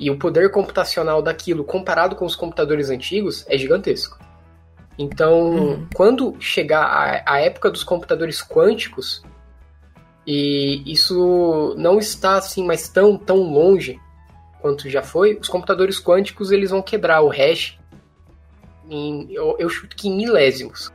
E 0.00 0.10
o 0.10 0.18
poder 0.18 0.50
computacional 0.50 1.20
daquilo, 1.20 1.64
comparado 1.64 2.16
com 2.16 2.24
os 2.24 2.34
computadores 2.34 2.88
antigos, 2.88 3.44
é 3.46 3.58
gigantesco. 3.58 4.18
Então, 4.98 5.50
uhum. 5.50 5.86
quando 5.92 6.34
chegar 6.40 6.84
a, 6.84 7.34
a, 7.34 7.40
época 7.40 7.70
dos 7.70 7.84
computadores 7.84 8.42
quânticos, 8.42 9.22
e 10.26 10.82
isso 10.86 11.74
não 11.76 11.98
está 11.98 12.36
assim 12.36 12.64
mais 12.64 12.88
tão, 12.88 13.16
tão 13.16 13.36
longe 13.36 14.00
quanto 14.60 14.88
já 14.88 15.02
foi, 15.02 15.38
os 15.40 15.48
computadores 15.48 16.00
quânticos 16.00 16.50
eles 16.50 16.70
vão 16.70 16.80
quebrar 16.80 17.20
o 17.20 17.28
hash 17.28 17.78
em, 18.88 19.26
eu, 19.30 19.56
eu 19.58 19.68
chuto 19.68 19.96
que 19.96 20.08
em 20.08 20.16
milésimos 20.16 20.92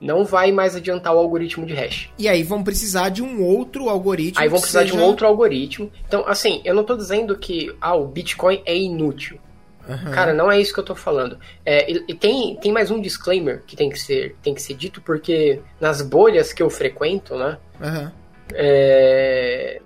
não 0.00 0.24
vai 0.24 0.52
mais 0.52 0.76
adiantar 0.76 1.12
o 1.12 1.18
algoritmo 1.18 1.66
de 1.66 1.74
hash. 1.74 2.08
E 2.16 2.28
aí 2.28 2.42
vão 2.42 2.62
precisar 2.62 3.08
de 3.08 3.22
um 3.22 3.42
outro 3.42 3.88
algoritmo. 3.88 4.40
Aí 4.40 4.48
vão 4.48 4.60
precisar 4.60 4.82
seja... 4.82 4.92
de 4.92 4.98
um 4.98 5.02
outro 5.02 5.26
algoritmo. 5.26 5.90
Então, 6.06 6.24
assim, 6.26 6.60
eu 6.64 6.72
não 6.72 6.82
estou 6.82 6.96
dizendo 6.96 7.36
que 7.36 7.74
ah, 7.80 7.96
o 7.96 8.06
Bitcoin 8.06 8.62
é 8.64 8.76
inútil. 8.76 9.40
Uhum. 9.88 10.12
Cara, 10.12 10.34
não 10.34 10.52
é 10.52 10.60
isso 10.60 10.72
que 10.72 10.78
eu 10.78 10.82
estou 10.82 10.94
falando. 10.94 11.38
É, 11.64 11.90
e, 11.90 12.14
tem, 12.14 12.56
tem 12.56 12.70
mais 12.70 12.90
um 12.90 13.00
disclaimer 13.00 13.62
que 13.66 13.74
tem 13.74 13.88
que 13.88 13.98
ser, 13.98 14.36
tem 14.42 14.54
que 14.54 14.62
ser 14.62 14.74
dito, 14.74 15.00
porque 15.00 15.60
nas 15.80 16.02
bolhas 16.02 16.52
que 16.52 16.62
eu 16.62 16.68
frequento, 16.68 17.34
né? 17.36 17.58
Uhum. 17.80 18.10
É, 18.54 19.80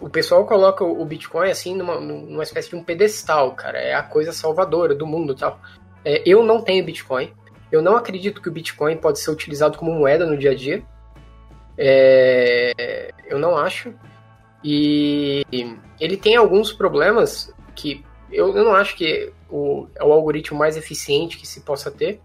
o 0.00 0.08
pessoal 0.08 0.44
coloca 0.44 0.84
o 0.84 1.04
Bitcoin 1.04 1.50
assim 1.50 1.76
numa, 1.76 2.00
numa 2.00 2.42
espécie 2.42 2.70
de 2.70 2.76
um 2.76 2.84
pedestal, 2.84 3.52
cara. 3.54 3.78
É 3.78 3.94
a 3.94 4.02
coisa 4.02 4.32
salvadora 4.32 4.94
do 4.94 5.06
mundo 5.06 5.34
tal. 5.34 5.60
É, 6.04 6.22
eu 6.26 6.42
não 6.42 6.62
tenho 6.62 6.84
Bitcoin. 6.84 7.32
Eu 7.70 7.82
não 7.82 7.96
acredito 7.96 8.40
que 8.40 8.48
o 8.48 8.52
Bitcoin 8.52 8.96
pode 8.96 9.18
ser 9.18 9.30
utilizado 9.30 9.76
como 9.76 9.92
moeda 9.92 10.24
no 10.24 10.36
dia 10.36 10.52
a 10.52 10.54
dia. 10.54 10.82
É, 11.76 13.12
eu 13.26 13.38
não 13.38 13.56
acho. 13.56 13.92
E 14.64 15.44
ele 16.00 16.16
tem 16.16 16.36
alguns 16.36 16.72
problemas 16.72 17.54
que 17.74 18.04
eu, 18.30 18.56
eu 18.56 18.64
não 18.64 18.74
acho 18.74 18.96
que 18.96 19.32
o, 19.48 19.86
é 19.94 20.04
o 20.04 20.12
algoritmo 20.12 20.58
mais 20.58 20.76
eficiente 20.76 21.38
que 21.38 21.46
se 21.46 21.60
possa 21.60 21.90
ter. 21.90 22.20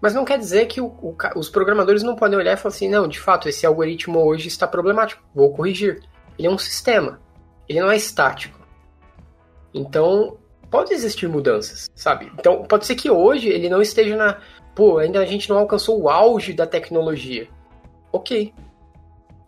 Mas 0.00 0.14
não 0.14 0.24
quer 0.24 0.38
dizer 0.38 0.66
que 0.66 0.80
o, 0.80 0.86
o, 0.86 1.16
os 1.36 1.50
programadores 1.50 2.02
não 2.02 2.16
podem 2.16 2.38
olhar 2.38 2.54
e 2.54 2.56
falar 2.56 2.74
assim: 2.74 2.88
não, 2.88 3.06
de 3.06 3.20
fato, 3.20 3.48
esse 3.48 3.66
algoritmo 3.66 4.18
hoje 4.20 4.48
está 4.48 4.66
problemático, 4.66 5.22
vou 5.34 5.52
corrigir. 5.52 6.02
Ele 6.38 6.48
é 6.48 6.50
um 6.50 6.58
sistema, 6.58 7.20
ele 7.68 7.80
não 7.80 7.90
é 7.90 7.96
estático. 7.96 8.58
Então, 9.74 10.38
pode 10.70 10.92
existir 10.94 11.28
mudanças, 11.28 11.90
sabe? 11.94 12.32
Então, 12.38 12.62
pode 12.64 12.86
ser 12.86 12.94
que 12.94 13.10
hoje 13.10 13.48
ele 13.48 13.68
não 13.68 13.82
esteja 13.82 14.16
na. 14.16 14.38
Pô, 14.74 14.98
ainda 14.98 15.20
a 15.20 15.26
gente 15.26 15.50
não 15.50 15.58
alcançou 15.58 16.00
o 16.00 16.08
auge 16.08 16.52
da 16.52 16.66
tecnologia. 16.66 17.48
Ok. 18.12 18.54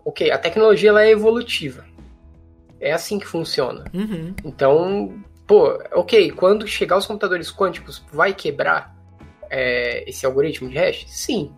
Ok, 0.04 0.30
a 0.30 0.38
tecnologia 0.38 0.90
ela 0.90 1.02
é 1.02 1.10
evolutiva. 1.10 1.84
É 2.80 2.92
assim 2.92 3.18
que 3.18 3.26
funciona. 3.26 3.84
Uhum. 3.94 4.34
Então, 4.44 5.22
pô, 5.46 5.78
ok, 5.92 6.32
quando 6.32 6.66
chegar 6.66 6.98
os 6.98 7.06
computadores 7.06 7.52
quânticos, 7.52 8.04
vai 8.12 8.34
quebrar 8.34 8.94
é, 9.52 10.08
esse 10.08 10.24
algoritmo 10.24 10.68
de 10.68 10.76
hash? 10.76 11.04
Sim. 11.06 11.52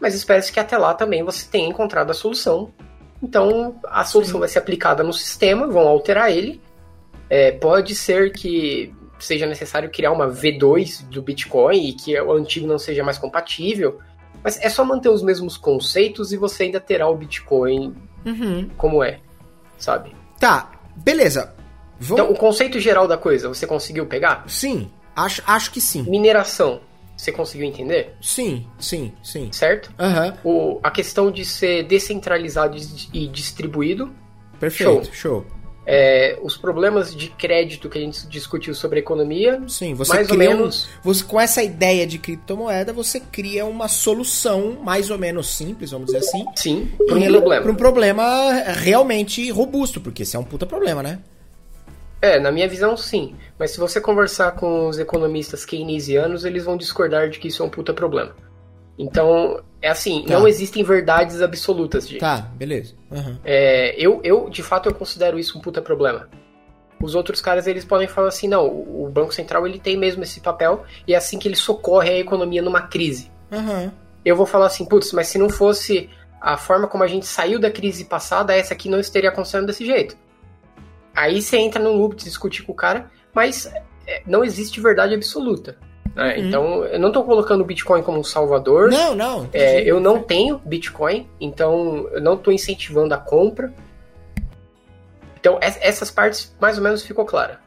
Mas 0.00 0.14
espera-se 0.14 0.52
que 0.52 0.60
até 0.60 0.78
lá 0.78 0.94
também 0.94 1.22
você 1.22 1.46
tenha 1.50 1.68
encontrado 1.68 2.10
a 2.10 2.14
solução. 2.14 2.72
Então, 3.22 3.78
a 3.84 4.04
solução 4.04 4.34
Sim. 4.34 4.40
vai 4.40 4.48
ser 4.48 4.58
aplicada 4.58 5.02
no 5.02 5.12
sistema, 5.12 5.66
vão 5.66 5.86
alterar 5.86 6.30
ele 6.30 6.60
é, 7.28 7.52
pode 7.52 7.94
ser 7.94 8.32
que 8.32 8.94
seja 9.18 9.46
necessário 9.46 9.90
criar 9.90 10.12
uma 10.12 10.28
V2 10.28 11.04
do 11.08 11.22
Bitcoin 11.22 11.88
e 11.88 11.92
que 11.92 12.20
o 12.20 12.32
antigo 12.32 12.66
não 12.66 12.78
seja 12.78 13.02
mais 13.02 13.18
compatível, 13.18 13.98
mas 14.42 14.60
é 14.60 14.68
só 14.68 14.84
manter 14.84 15.08
os 15.08 15.22
mesmos 15.22 15.56
conceitos 15.56 16.32
e 16.32 16.36
você 16.36 16.64
ainda 16.64 16.80
terá 16.80 17.08
o 17.08 17.16
Bitcoin 17.16 17.94
uhum. 18.24 18.68
como 18.76 19.02
é, 19.02 19.20
sabe? 19.78 20.14
Tá, 20.38 20.72
beleza. 20.96 21.54
Vou... 21.98 22.18
Então, 22.18 22.30
o 22.30 22.36
conceito 22.36 22.78
geral 22.78 23.08
da 23.08 23.16
coisa, 23.16 23.48
você 23.48 23.66
conseguiu 23.66 24.06
pegar? 24.06 24.44
Sim, 24.46 24.90
acho, 25.16 25.42
acho 25.46 25.70
que 25.70 25.80
sim. 25.80 26.02
Mineração, 26.02 26.80
você 27.24 27.32
conseguiu 27.32 27.66
entender? 27.66 28.14
Sim, 28.20 28.66
sim, 28.78 29.12
sim. 29.22 29.50
Certo? 29.52 29.92
Uhum. 29.98 30.76
O, 30.76 30.80
a 30.82 30.90
questão 30.90 31.30
de 31.30 31.44
ser 31.44 31.84
descentralizado 31.84 32.76
e 33.12 33.26
distribuído. 33.26 34.12
Perfeito, 34.60 35.06
show. 35.14 35.42
show 35.42 35.46
é, 35.86 36.38
os 36.42 36.56
problemas 36.56 37.14
de 37.14 37.28
crédito 37.30 37.88
que 37.88 37.98
a 37.98 38.00
gente 38.00 38.26
discutiu 38.26 38.74
sobre 38.74 38.98
a 38.98 39.00
economia. 39.00 39.62
Sim, 39.68 39.94
você 39.94 40.14
mais 40.14 40.30
ou 40.30 40.36
menos. 40.36 40.84
Um, 40.84 40.88
você, 41.02 41.24
com 41.24 41.40
essa 41.40 41.62
ideia 41.62 42.06
de 42.06 42.18
criptomoeda, 42.18 42.92
você 42.92 43.20
cria 43.20 43.66
uma 43.66 43.88
solução 43.88 44.78
mais 44.82 45.10
ou 45.10 45.18
menos 45.18 45.48
simples, 45.48 45.90
vamos 45.90 46.06
dizer 46.06 46.18
assim. 46.18 46.44
Sim, 46.56 46.90
para 47.06 47.16
um 47.16 47.22
problema. 47.22 47.62
Para 47.62 47.72
um 47.72 47.76
problema 47.76 48.52
realmente 48.76 49.50
robusto, 49.50 50.00
porque 50.00 50.22
esse 50.22 50.36
é 50.36 50.38
um 50.38 50.44
puta 50.44 50.66
problema, 50.66 51.02
né? 51.02 51.18
É, 52.24 52.40
na 52.40 52.50
minha 52.50 52.66
visão, 52.66 52.96
sim. 52.96 53.36
Mas 53.58 53.72
se 53.72 53.78
você 53.78 54.00
conversar 54.00 54.52
com 54.52 54.88
os 54.88 54.98
economistas 54.98 55.66
keynesianos, 55.66 56.46
eles 56.46 56.64
vão 56.64 56.74
discordar 56.74 57.28
de 57.28 57.38
que 57.38 57.48
isso 57.48 57.62
é 57.62 57.66
um 57.66 57.68
puta 57.68 57.92
problema. 57.92 58.34
Então, 58.98 59.62
é 59.82 59.90
assim, 59.90 60.24
tá. 60.26 60.32
não 60.32 60.48
existem 60.48 60.82
verdades 60.82 61.42
absolutas, 61.42 62.08
gente. 62.08 62.20
Tá, 62.20 62.48
beleza. 62.54 62.94
Uhum. 63.10 63.36
É, 63.44 63.94
eu, 63.98 64.22
eu, 64.24 64.48
de 64.48 64.62
fato, 64.62 64.88
eu 64.88 64.94
considero 64.94 65.38
isso 65.38 65.58
um 65.58 65.60
puta 65.60 65.82
problema. 65.82 66.26
Os 67.02 67.14
outros 67.14 67.42
caras, 67.42 67.66
eles 67.66 67.84
podem 67.84 68.08
falar 68.08 68.28
assim, 68.28 68.48
não, 68.48 68.66
o 68.66 69.06
Banco 69.12 69.34
Central, 69.34 69.66
ele 69.66 69.78
tem 69.78 69.94
mesmo 69.94 70.22
esse 70.22 70.40
papel, 70.40 70.82
e 71.06 71.12
é 71.12 71.18
assim 71.18 71.38
que 71.38 71.46
ele 71.46 71.56
socorre 71.56 72.08
a 72.08 72.18
economia 72.18 72.62
numa 72.62 72.80
crise. 72.80 73.30
Uhum. 73.52 73.90
Eu 74.24 74.34
vou 74.34 74.46
falar 74.46 74.68
assim, 74.68 74.86
putz, 74.86 75.12
mas 75.12 75.26
se 75.26 75.36
não 75.36 75.50
fosse 75.50 76.08
a 76.40 76.56
forma 76.56 76.88
como 76.88 77.04
a 77.04 77.06
gente 77.06 77.26
saiu 77.26 77.58
da 77.58 77.70
crise 77.70 78.06
passada, 78.06 78.56
essa 78.56 78.72
aqui 78.72 78.88
não 78.88 78.98
estaria 78.98 79.28
acontecendo 79.28 79.66
desse 79.66 79.84
jeito. 79.84 80.16
Aí 81.14 81.40
você 81.40 81.56
entra 81.58 81.82
no 81.82 81.92
loop 81.92 82.16
de 82.16 82.24
discutir 82.24 82.62
com 82.62 82.72
o 82.72 82.74
cara, 82.74 83.10
mas 83.32 83.66
é, 84.06 84.22
não 84.26 84.44
existe 84.44 84.80
verdade 84.80 85.14
absoluta. 85.14 85.76
Né? 86.14 86.36
Uhum. 86.36 86.46
Então, 86.46 86.84
eu 86.84 86.98
não 86.98 87.08
estou 87.08 87.24
colocando 87.24 87.62
o 87.62 87.64
Bitcoin 87.64 88.02
como 88.02 88.18
um 88.18 88.24
salvador. 88.24 88.90
Não, 88.90 89.14
não. 89.14 89.48
É, 89.52 89.82
eu 89.82 90.00
não 90.00 90.22
tenho 90.22 90.60
Bitcoin, 90.64 91.28
então 91.40 92.08
eu 92.12 92.20
não 92.20 92.34
estou 92.34 92.52
incentivando 92.52 93.14
a 93.14 93.18
compra. 93.18 93.72
Então, 95.38 95.58
essas 95.60 96.10
partes 96.10 96.54
mais 96.60 96.78
ou 96.78 96.84
menos 96.84 97.02
ficou 97.02 97.24
clara. 97.24 97.60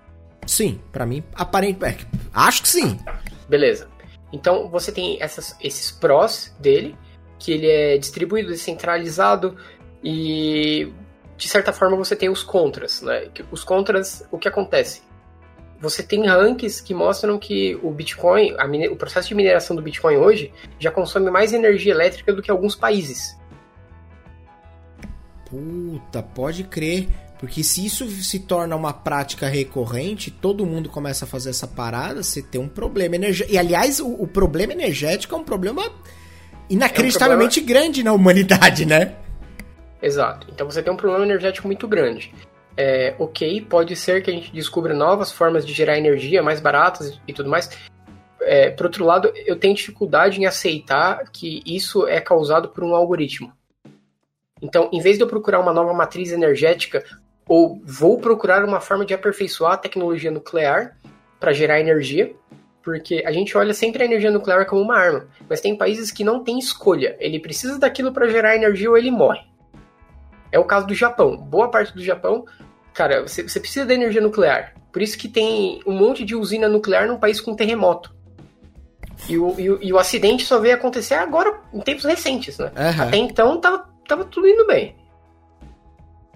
Sim, 0.48 0.80
para 0.92 1.06
mim, 1.06 1.24
aparentemente. 1.36 2.08
É, 2.14 2.18
acho 2.34 2.64
que 2.64 2.70
sim. 2.70 3.00
Beleza. 3.48 3.88
Então 4.32 4.70
você 4.70 4.92
tem 4.92 5.18
essas, 5.22 5.56
esses 5.62 5.92
prós 5.92 6.56
dele, 6.60 6.98
que 7.38 7.52
ele 7.52 7.68
é 7.68 7.98
distribuído, 7.98 8.50
descentralizado 8.50 9.56
e 10.04 10.92
de 11.38 11.48
certa 11.48 11.72
forma 11.72 11.96
você 11.96 12.16
tem 12.16 12.30
os 12.30 12.42
contras, 12.44 13.02
né? 13.02 13.30
Os 13.52 13.64
contras, 13.64 14.24
o 14.32 14.38
que 14.38 14.48
acontece? 14.48 15.04
Você 15.80 16.02
tem 16.02 16.26
rankings 16.26 16.82
que 16.82 16.94
mostram 16.94 17.38
que 17.38 17.80
o 17.84 17.92
Bitcoin, 17.92 18.56
o 18.92 18.96
processo 18.96 19.28
de 19.28 19.36
mineração 19.36 19.76
do 19.76 19.82
Bitcoin 19.82 20.18
hoje 20.18 20.52
já 20.80 20.90
consome 20.90 21.30
mais 21.30 21.54
energia 21.54 21.94
elétrica 21.94 22.34
do 22.34 22.42
que 22.42 22.50
alguns 22.50 22.76
países. 22.76 23.38
Puta, 25.46 26.24
pode 26.24 26.64
crer. 26.64 27.08
Porque 27.40 27.64
se 27.64 27.86
isso 27.86 28.10
se 28.10 28.40
torna 28.40 28.76
uma 28.76 28.92
prática 28.92 29.48
recorrente, 29.48 30.32
todo 30.32 30.66
mundo 30.66 30.90
começa 30.90 31.26
a 31.26 31.28
fazer 31.28 31.52
essa 31.52 31.68
parada, 31.68 32.24
você 32.24 32.42
tem 32.42 32.60
um 32.60 32.68
problema 32.68 33.16
energético. 33.16 33.54
E 33.54 33.60
aliás, 33.60 34.00
o, 34.00 34.08
o, 34.08 34.28
problema 34.28 34.74
energético 34.74 35.36
é 35.36 35.38
um 35.38 35.44
problema 35.44 35.84
inacreditavelmente 36.68 37.60
é 37.60 37.62
um 37.62 37.66
problema... 37.66 37.86
grande 37.86 38.04
na 38.04 38.12
humanidade, 38.12 38.88
né? 38.88 39.14
Exato. 40.02 40.48
Então 40.52 40.70
você 40.70 40.82
tem 40.82 40.92
um 40.92 40.98
problema 40.98 41.26
energético 41.26 41.68
muito 41.68 41.88
grande. 41.88 42.34
É, 42.76 43.16
ok, 43.18 43.62
pode 43.62 43.96
ser 43.96 44.22
que 44.22 44.30
a 44.30 44.34
gente 44.34 44.52
descubra 44.52 44.94
novas 44.94 45.32
formas 45.32 45.66
de 45.66 45.74
gerar 45.74 45.98
energia 45.98 46.44
mais 46.44 46.60
baratas 46.60 47.20
e 47.28 47.34
tudo 47.34 47.50
mais. 47.50 47.70
É, 48.42 48.70
por 48.70 48.86
outro 48.86 49.04
lado, 49.04 49.32
eu 49.36 49.56
tenho 49.56 49.74
dificuldade 49.74 50.40
em 50.40 50.46
aceitar 50.46 51.24
que 51.32 51.64
isso 51.66 52.08
é 52.08 52.22
causado 52.22 52.70
por 52.70 52.84
um 52.84 52.94
algoritmo. 52.94 53.52
Então, 54.62 54.90
em 54.94 55.02
vez 55.02 55.18
de 55.18 55.24
eu 55.24 55.28
procurar 55.28 55.60
uma 55.60 55.74
nova 55.74 55.94
matriz 55.94 56.32
energética 56.32 57.04
ou 57.48 57.82
vou 57.84 58.20
procurar 58.20 58.64
uma 58.64 58.80
forma 58.80 59.06
de 59.06 59.14
aperfeiçoar 59.14 59.74
a 59.74 59.78
tecnologia 59.78 60.30
nuclear 60.30 60.98
para 61.40 61.54
gerar 61.54 61.80
energia, 61.80 62.34
porque 62.84 63.24
a 63.26 63.32
gente 63.32 63.58
olha 63.58 63.74
sempre 63.74 64.04
a 64.04 64.06
energia 64.06 64.32
nuclear 64.32 64.66
como 64.66 64.82
uma 64.82 64.98
arma, 64.98 65.28
mas 65.50 65.62
tem 65.62 65.76
países 65.76 66.12
que 66.12 66.24
não 66.24 66.44
têm 66.44 66.60
escolha. 66.60 67.16
Ele 67.20 67.40
precisa 67.40 67.80
daquilo 67.80 68.12
para 68.12 68.30
gerar 68.30 68.56
energia 68.56 68.90
ou 68.90 68.98
ele 68.98 69.12
morre. 69.12 69.42
É 70.52 70.60
o 70.60 70.64
caso 70.64 70.88
do 70.88 70.94
Japão. 70.94 71.38
Boa 71.38 71.70
parte 71.70 71.94
do 71.94 72.04
Japão, 72.04 72.46
cara, 72.94 73.22
você, 73.28 73.48
você 73.48 73.60
precisa 73.60 73.86
da 73.86 73.94
energia 73.94 74.22
nuclear. 74.22 74.74
Por 74.92 75.02
isso 75.02 75.18
que 75.18 75.28
tem 75.28 75.80
um 75.86 75.94
monte 75.94 76.26
de 76.26 76.36
usina 76.36 76.68
nuclear 76.68 77.08
num 77.08 77.20
país 77.20 77.40
com 77.40 77.56
terremoto. 77.56 78.16
E 79.30 79.38
o, 79.38 79.60
e 79.60 79.70
o, 79.70 79.84
e 79.84 79.94
o 79.94 79.98
acidente 79.98 80.46
só 80.46 80.60
veio 80.60 80.76
acontecer 80.76 81.16
agora, 81.16 81.60
em 81.74 81.80
tempos 81.82 82.06
recentes, 82.06 82.58
né? 82.58 82.72
Uhum. 82.76 83.08
Até 83.08 83.18
então 83.18 83.60
tava, 83.60 83.90
tava 84.08 84.26
tudo 84.26 84.48
indo 84.48 84.66
bem. 84.66 84.96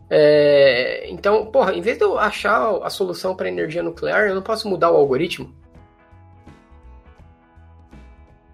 É, 0.09 1.09
então, 1.09 1.45
porra, 1.45 1.73
em 1.73 1.79
vez 1.79 1.97
de 1.97 2.03
eu 2.03 2.19
achar 2.19 2.77
a 2.83 2.89
solução 2.89 3.33
para 3.33 3.47
energia 3.47 3.81
nuclear, 3.81 4.27
eu 4.27 4.35
não 4.35 4.41
posso 4.41 4.67
mudar 4.67 4.91
o 4.91 4.97
algoritmo. 4.97 5.55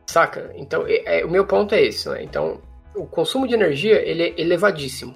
Saca? 0.05 0.51
Então, 0.55 0.85
é, 0.87 1.21
é, 1.21 1.25
o 1.25 1.29
meu 1.29 1.45
ponto 1.45 1.73
é 1.73 1.81
esse, 1.81 2.07
né? 2.09 2.23
Então, 2.23 2.61
o 2.95 3.05
consumo 3.05 3.47
de 3.47 3.55
energia, 3.55 3.99
ele 4.07 4.23
é 4.23 4.41
elevadíssimo. 4.41 5.15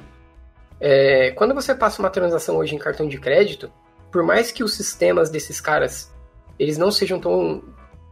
É, 0.82 1.32
quando 1.32 1.54
você 1.54 1.74
passa 1.74 2.02
uma 2.02 2.10
transação 2.10 2.58
hoje 2.58 2.76
em 2.76 2.80
cartão 2.80 3.08
de 3.08 3.20
crédito, 3.20 3.72
por 4.12 4.24
mais 4.24 4.52
que 4.52 4.64
os 4.64 4.74
sistemas 4.74 5.30
desses 5.30 5.62
caras, 5.62 6.12
eles 6.58 6.78
não 6.78 6.92
sejam 6.92 7.20
tão... 7.20 7.64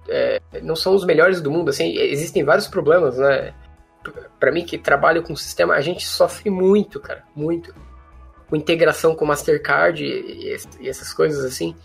É, 0.07 0.39
não 0.61 0.75
são 0.75 0.95
os 0.95 1.05
melhores 1.05 1.41
do 1.41 1.51
mundo, 1.51 1.69
assim, 1.69 1.95
existem 1.97 2.43
vários 2.43 2.67
problemas, 2.67 3.17
né? 3.17 3.53
Para 4.39 4.51
mim, 4.51 4.63
que 4.63 4.77
trabalho 4.77 5.21
com 5.21 5.35
sistema, 5.35 5.73
a 5.75 5.81
gente 5.81 6.07
sofre 6.07 6.49
muito, 6.49 6.99
cara, 6.99 7.23
muito 7.35 7.73
com 8.49 8.55
integração 8.55 9.15
com 9.15 9.25
Mastercard 9.25 10.03
e, 10.03 10.57
e 10.79 10.89
essas 10.89 11.13
coisas 11.13 11.45
assim. 11.45 11.75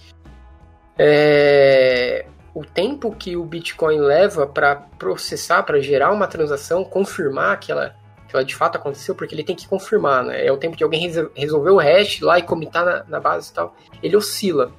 É, 0.98 2.26
o 2.54 2.64
tempo 2.64 3.14
que 3.14 3.36
o 3.36 3.44
Bitcoin 3.44 4.00
leva 4.00 4.46
para 4.46 4.76
processar, 4.76 5.62
para 5.64 5.80
gerar 5.80 6.12
uma 6.12 6.26
transação, 6.26 6.84
confirmar 6.84 7.60
que 7.60 7.70
ela, 7.70 7.94
que 8.40 8.48
de 8.48 8.56
fato 8.56 8.76
aconteceu, 8.76 9.14
porque 9.14 9.34
ele 9.34 9.44
tem 9.44 9.56
que 9.56 9.68
confirmar, 9.68 10.24
né? 10.24 10.44
É 10.44 10.50
o 10.50 10.56
tempo 10.56 10.76
de 10.76 10.84
alguém 10.84 11.10
resolver 11.34 11.70
o 11.70 11.78
hash 11.78 12.20
lá 12.20 12.38
e 12.38 12.42
comitar 12.42 12.84
na, 12.84 13.04
na 13.04 13.20
base 13.20 13.50
e 13.50 13.54
tal. 13.54 13.76
Ele 14.02 14.16
oscila. 14.16 14.72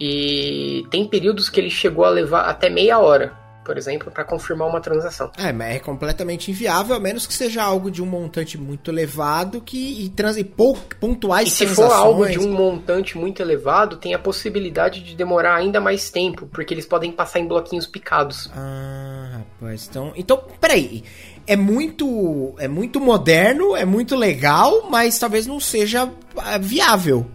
E 0.00 0.86
tem 0.90 1.06
períodos 1.06 1.48
que 1.48 1.60
ele 1.60 1.70
chegou 1.70 2.04
a 2.04 2.10
levar 2.10 2.42
até 2.42 2.68
meia 2.68 2.98
hora 2.98 3.42
por 3.64 3.78
exemplo, 3.78 4.10
para 4.10 4.24
confirmar 4.24 4.68
uma 4.68 4.80
transação. 4.80 5.30
É, 5.36 5.52
mas 5.52 5.76
é 5.76 5.78
completamente 5.78 6.50
inviável, 6.50 6.96
a 6.96 7.00
menos 7.00 7.26
que 7.26 7.34
seja 7.34 7.62
algo 7.62 7.90
de 7.90 8.02
um 8.02 8.06
montante 8.06 8.58
muito 8.58 8.90
elevado 8.90 9.60
que, 9.60 10.04
e, 10.04 10.08
trans, 10.10 10.36
e 10.36 10.44
pou, 10.44 10.76
pontuais 11.00 11.48
e 11.48 11.50
se 11.50 11.66
for 11.66 11.90
algo 11.90 12.28
de 12.28 12.38
um 12.38 12.52
montante 12.52 13.16
muito 13.16 13.40
elevado, 13.40 13.96
tem 13.96 14.14
a 14.14 14.18
possibilidade 14.18 15.02
de 15.02 15.14
demorar 15.14 15.54
ainda 15.54 15.80
mais 15.80 16.10
tempo, 16.10 16.46
porque 16.46 16.74
eles 16.74 16.86
podem 16.86 17.12
passar 17.12 17.40
em 17.40 17.46
bloquinhos 17.46 17.86
picados. 17.86 18.50
Ah, 18.54 19.38
rapaz, 19.38 19.86
então... 19.88 20.12
Então, 20.16 20.42
peraí, 20.60 21.04
é 21.46 21.56
muito, 21.56 22.54
é 22.58 22.68
muito 22.68 23.00
moderno, 23.00 23.76
é 23.76 23.84
muito 23.84 24.14
legal, 24.16 24.88
mas 24.90 25.18
talvez 25.18 25.46
não 25.46 25.58
seja 25.58 26.10
ah, 26.36 26.58
viável 26.58 27.26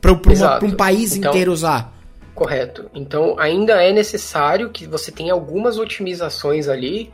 para 0.00 0.12
um 0.12 0.72
país 0.72 1.16
então, 1.16 1.30
inteiro 1.30 1.52
usar. 1.52 1.92
Correto. 2.34 2.90
Então 2.94 3.38
ainda 3.38 3.82
é 3.82 3.92
necessário 3.92 4.70
que 4.70 4.86
você 4.86 5.12
tenha 5.12 5.32
algumas 5.32 5.78
otimizações 5.78 6.68
ali. 6.68 7.12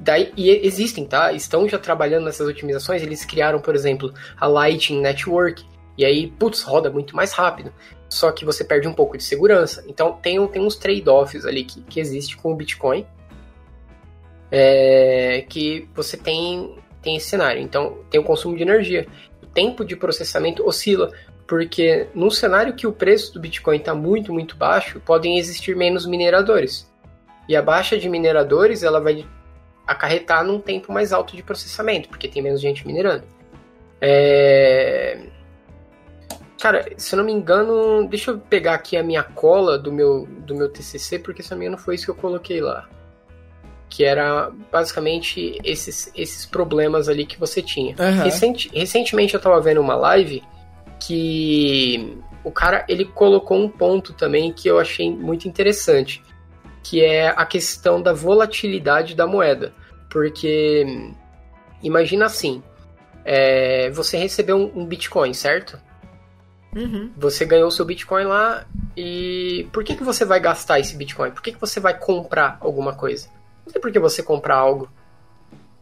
Daí, 0.00 0.32
e 0.36 0.50
existem, 0.66 1.06
tá? 1.06 1.32
Estão 1.32 1.68
já 1.68 1.78
trabalhando 1.78 2.24
nessas 2.24 2.48
otimizações. 2.48 3.02
Eles 3.02 3.24
criaram, 3.24 3.60
por 3.60 3.74
exemplo, 3.74 4.12
a 4.38 4.46
Lightning 4.46 5.00
Network. 5.00 5.64
E 5.96 6.04
aí, 6.04 6.26
putz, 6.26 6.62
roda 6.62 6.90
muito 6.90 7.14
mais 7.14 7.32
rápido. 7.32 7.72
Só 8.08 8.32
que 8.32 8.44
você 8.44 8.64
perde 8.64 8.88
um 8.88 8.92
pouco 8.92 9.16
de 9.16 9.22
segurança. 9.22 9.84
Então 9.86 10.18
tem, 10.20 10.44
tem 10.48 10.62
uns 10.62 10.76
trade-offs 10.76 11.46
ali 11.46 11.64
que, 11.64 11.82
que 11.82 12.00
existe 12.00 12.36
com 12.36 12.52
o 12.52 12.56
Bitcoin. 12.56 13.06
É, 14.56 15.44
que 15.48 15.88
você 15.94 16.16
tem, 16.16 16.76
tem 17.02 17.16
esse 17.16 17.28
cenário. 17.28 17.60
Então 17.60 17.98
tem 18.10 18.20
o 18.20 18.24
consumo 18.24 18.56
de 18.56 18.62
energia. 18.62 19.06
O 19.42 19.46
tempo 19.46 19.84
de 19.84 19.96
processamento 19.96 20.64
oscila 20.64 21.10
porque 21.46 22.08
num 22.14 22.30
cenário 22.30 22.74
que 22.74 22.86
o 22.86 22.92
preço 22.92 23.34
do 23.34 23.40
Bitcoin 23.40 23.76
está 23.76 23.94
muito, 23.94 24.32
muito 24.32 24.56
baixo, 24.56 25.00
podem 25.00 25.38
existir 25.38 25.76
menos 25.76 26.06
mineradores. 26.06 26.90
E 27.48 27.54
a 27.54 27.62
baixa 27.62 27.98
de 27.98 28.08
mineradores 28.08 28.82
ela 28.82 29.00
vai 29.00 29.26
acarretar 29.86 30.44
num 30.44 30.58
tempo 30.58 30.92
mais 30.92 31.12
alto 31.12 31.36
de 31.36 31.42
processamento, 31.42 32.08
porque 32.08 32.28
tem 32.28 32.42
menos 32.42 32.60
gente 32.60 32.86
minerando. 32.86 33.24
É... 34.00 35.26
Cara, 36.58 36.86
se 36.96 37.14
eu 37.14 37.18
não 37.18 37.24
me 37.24 37.32
engano, 37.32 38.08
deixa 38.08 38.30
eu 38.30 38.38
pegar 38.38 38.74
aqui 38.74 38.96
a 38.96 39.02
minha 39.02 39.22
cola 39.22 39.78
do 39.78 39.92
meu, 39.92 40.26
do 40.26 40.54
meu 40.54 40.70
TCC, 40.70 41.18
porque 41.18 41.42
se 41.42 41.50
não 41.50 41.58
me 41.58 41.66
engano 41.66 41.76
foi 41.76 41.96
isso 41.96 42.06
que 42.06 42.10
eu 42.10 42.14
coloquei 42.14 42.62
lá. 42.62 42.88
Que 43.94 44.04
era 44.04 44.50
basicamente 44.72 45.56
esses, 45.62 46.10
esses 46.16 46.44
problemas 46.44 47.08
ali 47.08 47.24
que 47.24 47.38
você 47.38 47.62
tinha. 47.62 47.94
Uhum. 47.96 48.24
Recente, 48.24 48.68
recentemente 48.74 49.34
eu 49.34 49.38
estava 49.38 49.60
vendo 49.60 49.80
uma 49.80 49.94
live 49.94 50.42
que 50.98 52.18
o 52.42 52.50
cara 52.50 52.84
ele 52.88 53.04
colocou 53.04 53.56
um 53.56 53.68
ponto 53.68 54.12
também 54.12 54.52
que 54.52 54.66
eu 54.66 54.80
achei 54.80 55.08
muito 55.08 55.46
interessante, 55.46 56.20
que 56.82 57.04
é 57.04 57.28
a 57.28 57.46
questão 57.46 58.02
da 58.02 58.12
volatilidade 58.12 59.14
da 59.14 59.28
moeda, 59.28 59.72
porque 60.10 60.84
imagina 61.80 62.26
assim, 62.26 62.64
é, 63.24 63.90
você 63.90 64.16
recebeu 64.16 64.56
um, 64.56 64.80
um 64.80 64.86
Bitcoin, 64.86 65.32
certo? 65.32 65.78
Uhum. 66.74 67.12
Você 67.16 67.44
ganhou 67.44 67.70
seu 67.70 67.84
Bitcoin 67.84 68.24
lá 68.24 68.66
e 68.96 69.68
por 69.72 69.84
que, 69.84 69.94
que 69.94 70.02
você 70.02 70.24
vai 70.24 70.40
gastar 70.40 70.80
esse 70.80 70.96
Bitcoin? 70.96 71.30
Por 71.30 71.42
que, 71.42 71.52
que 71.52 71.60
você 71.60 71.78
vai 71.78 71.96
comprar 71.96 72.58
alguma 72.60 72.92
coisa? 72.92 73.28
Não 73.64 73.72
sei 73.72 73.80
por 73.80 73.90
que 73.90 73.98
você 73.98 74.22
comprar 74.22 74.56
algo. 74.56 74.90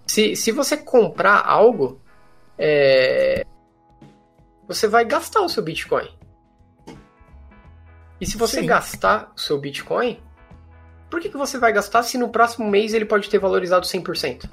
Se, 0.06 0.36
se 0.36 0.52
você 0.52 0.76
comprar 0.76 1.42
algo, 1.44 2.00
é, 2.58 3.46
você 4.66 4.86
vai 4.86 5.04
gastar 5.04 5.40
o 5.40 5.48
seu 5.48 5.62
Bitcoin. 5.62 6.08
E 8.20 8.26
se 8.26 8.36
você 8.36 8.60
Sim. 8.60 8.66
gastar 8.66 9.32
o 9.36 9.40
seu 9.40 9.58
Bitcoin, 9.58 10.20
por 11.10 11.20
que, 11.20 11.28
que 11.28 11.36
você 11.36 11.58
vai 11.58 11.72
gastar 11.72 12.02
se 12.02 12.16
no 12.16 12.28
próximo 12.28 12.70
mês 12.70 12.94
ele 12.94 13.04
pode 13.04 13.28
ter 13.28 13.38
valorizado 13.38 13.86
100%? 13.86 14.48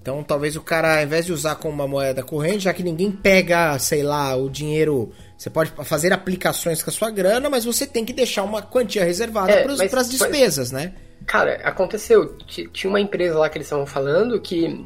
Então, 0.00 0.22
talvez 0.22 0.56
o 0.56 0.62
cara, 0.62 0.96
ao 0.96 1.02
invés 1.02 1.26
de 1.26 1.32
usar 1.32 1.56
como 1.56 1.74
uma 1.74 1.86
moeda 1.86 2.22
corrente, 2.22 2.60
já 2.60 2.72
que 2.72 2.82
ninguém 2.82 3.10
pega, 3.10 3.78
sei 3.78 4.02
lá, 4.02 4.34
o 4.34 4.48
dinheiro. 4.48 5.12
Você 5.38 5.48
pode 5.48 5.70
fazer 5.84 6.12
aplicações 6.12 6.82
com 6.82 6.90
a 6.90 6.92
sua 6.92 7.10
grana, 7.10 7.48
mas 7.48 7.64
você 7.64 7.86
tem 7.86 8.04
que 8.04 8.12
deixar 8.12 8.42
uma 8.42 8.60
quantia 8.60 9.04
reservada 9.04 9.52
é, 9.52 9.88
para 9.88 10.00
as 10.00 10.10
despesas, 10.10 10.72
mas, 10.72 10.82
né? 10.82 10.94
Cara, 11.26 11.60
aconteceu. 11.62 12.36
Tinha 12.72 12.90
uma 12.90 13.00
empresa 13.00 13.38
lá 13.38 13.48
que 13.48 13.56
eles 13.56 13.66
estavam 13.66 13.86
falando 13.86 14.40
que 14.40 14.84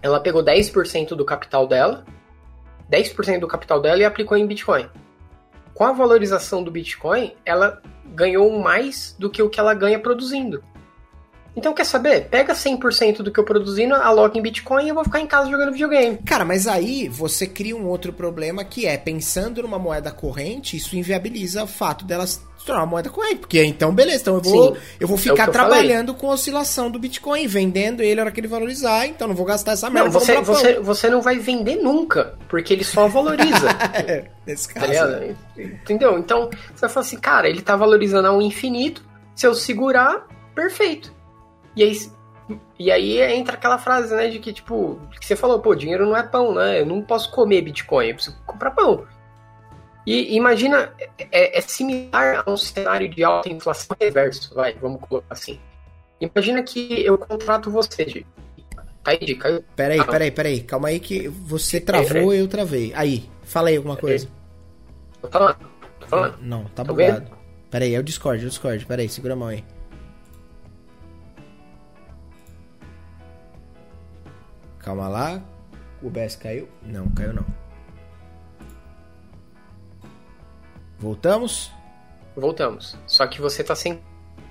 ela 0.00 0.20
pegou 0.20 0.42
10% 0.42 1.16
do 1.16 1.24
capital 1.24 1.66
dela 1.66 2.04
10% 2.90 3.40
do 3.40 3.46
capital 3.48 3.80
dela 3.80 4.00
e 4.00 4.04
aplicou 4.04 4.36
em 4.36 4.46
Bitcoin. 4.46 4.88
Com 5.74 5.84
a 5.84 5.92
valorização 5.92 6.62
do 6.62 6.70
Bitcoin, 6.70 7.34
ela 7.44 7.80
ganhou 8.06 8.58
mais 8.58 9.14
do 9.18 9.30
que 9.30 9.42
o 9.42 9.50
que 9.50 9.60
ela 9.60 9.74
ganha 9.74 9.98
produzindo. 9.98 10.64
Então, 11.58 11.74
quer 11.74 11.84
saber? 11.84 12.28
Pega 12.28 12.54
100% 12.54 13.16
do 13.16 13.32
que 13.32 13.40
eu 13.40 13.44
produzindo, 13.44 13.92
aloca 13.92 14.38
em 14.38 14.42
Bitcoin 14.42 14.86
e 14.86 14.88
eu 14.90 14.94
vou 14.94 15.02
ficar 15.02 15.18
em 15.18 15.26
casa 15.26 15.50
jogando 15.50 15.72
videogame. 15.72 16.16
Cara, 16.18 16.44
mas 16.44 16.68
aí 16.68 17.08
você 17.08 17.48
cria 17.48 17.76
um 17.76 17.84
outro 17.86 18.12
problema 18.12 18.64
que 18.64 18.86
é, 18.86 18.96
pensando 18.96 19.60
numa 19.60 19.78
moeda 19.78 20.12
corrente, 20.12 20.76
isso 20.76 20.94
inviabiliza 20.96 21.64
o 21.64 21.66
fato 21.66 22.04
delas 22.04 22.40
se 22.56 22.64
tornar 22.64 22.82
uma 22.82 22.86
moeda 22.86 23.10
corrente. 23.10 23.38
Porque 23.38 23.60
então, 23.64 23.92
beleza, 23.92 24.22
então 24.22 24.34
eu 24.36 24.40
vou, 24.40 24.74
Sim, 24.76 24.80
eu 25.00 25.08
vou 25.08 25.16
é 25.16 25.20
ficar 25.20 25.34
que 25.34 25.48
eu 25.48 25.52
trabalhando 25.52 26.14
com 26.14 26.30
a 26.30 26.34
oscilação 26.34 26.88
do 26.88 26.98
Bitcoin, 27.00 27.44
vendendo 27.48 28.04
ele 28.04 28.14
na 28.14 28.22
hora 28.22 28.30
que 28.30 28.38
ele 28.38 28.46
valorizar, 28.46 29.04
então 29.08 29.26
não 29.26 29.34
vou 29.34 29.44
gastar 29.44 29.72
essa 29.72 29.90
merda. 29.90 30.10
Não, 30.10 30.12
você, 30.12 30.34
pão. 30.34 30.44
você, 30.44 30.78
você 30.78 31.10
não 31.10 31.20
vai 31.20 31.40
vender 31.40 31.74
nunca, 31.76 32.34
porque 32.48 32.72
ele 32.72 32.84
só 32.84 33.08
valoriza. 33.08 33.68
Nesse 34.46 34.68
tá 34.68 34.74
caso. 34.74 34.92
ligado? 34.92 35.36
Entendeu? 35.58 36.18
Então, 36.18 36.48
você 36.72 36.82
vai 36.82 36.90
falar 36.90 37.04
assim, 37.04 37.18
cara, 37.18 37.48
ele 37.48 37.62
tá 37.62 37.74
valorizando 37.74 38.28
ao 38.28 38.40
infinito, 38.40 39.02
se 39.34 39.44
eu 39.44 39.54
segurar, 39.54 40.24
perfeito. 40.54 41.17
E 41.78 41.82
aí, 41.84 41.96
e 42.76 42.90
aí 42.90 43.20
entra 43.38 43.54
aquela 43.54 43.78
frase, 43.78 44.12
né, 44.12 44.26
de 44.26 44.40
que, 44.40 44.52
tipo, 44.52 45.00
que 45.20 45.24
você 45.24 45.36
falou, 45.36 45.60
pô, 45.60 45.76
dinheiro 45.76 46.04
não 46.04 46.16
é 46.16 46.24
pão, 46.24 46.52
né? 46.52 46.80
Eu 46.80 46.86
não 46.86 47.00
posso 47.00 47.30
comer 47.30 47.62
Bitcoin, 47.62 48.08
eu 48.08 48.14
preciso 48.16 48.36
comprar 48.44 48.72
pão. 48.72 49.06
E 50.04 50.34
imagina, 50.34 50.92
é, 51.30 51.56
é 51.56 51.60
similar 51.60 52.42
a 52.44 52.50
um 52.50 52.56
cenário 52.56 53.08
de 53.08 53.22
alta 53.22 53.48
inflação 53.48 53.96
reverso, 54.00 54.52
vai, 54.52 54.74
vamos 54.74 55.00
colocar 55.02 55.34
assim. 55.34 55.60
Imagina 56.20 56.64
que 56.64 57.04
eu 57.04 57.16
contrato 57.16 57.70
você, 57.70 58.04
de. 58.04 58.26
Tá 59.04 59.12
aí, 59.12 59.36
caiu? 59.36 59.62
Peraí, 59.76 60.00
Ah, 60.00 60.04
peraí, 60.04 60.30
peraí. 60.32 60.60
Calma 60.62 60.88
aí 60.88 60.98
que 60.98 61.28
você 61.28 61.80
travou 61.80 62.34
e 62.34 62.40
eu 62.40 62.48
travei. 62.48 62.92
Aí, 62.96 63.30
fala 63.44 63.68
aí 63.68 63.76
alguma 63.76 63.96
coisa. 63.96 64.26
Tô 65.22 65.28
falando, 65.28 65.58
tô 66.00 66.06
falando. 66.08 66.38
Não, 66.42 66.64
tá 66.64 66.82
Tá 66.82 66.84
bugado. 66.84 67.30
Peraí, 67.70 67.94
é 67.94 68.00
o 68.00 68.02
Discord, 68.02 68.42
é 68.42 68.46
o 68.46 68.48
Discord. 68.48 68.84
Peraí, 68.84 69.08
segura 69.08 69.34
a 69.34 69.36
mão 69.36 69.48
aí. 69.48 69.62
Calma 74.88 75.06
lá. 75.06 75.42
O 76.00 76.08
BS 76.08 76.36
caiu? 76.36 76.66
Não, 76.82 77.10
caiu 77.10 77.34
não. 77.34 77.44
Voltamos? 80.98 81.70
Voltamos. 82.34 82.96
Só 83.06 83.26
que 83.26 83.38
você 83.38 83.62
tá 83.62 83.76
sem 83.76 84.00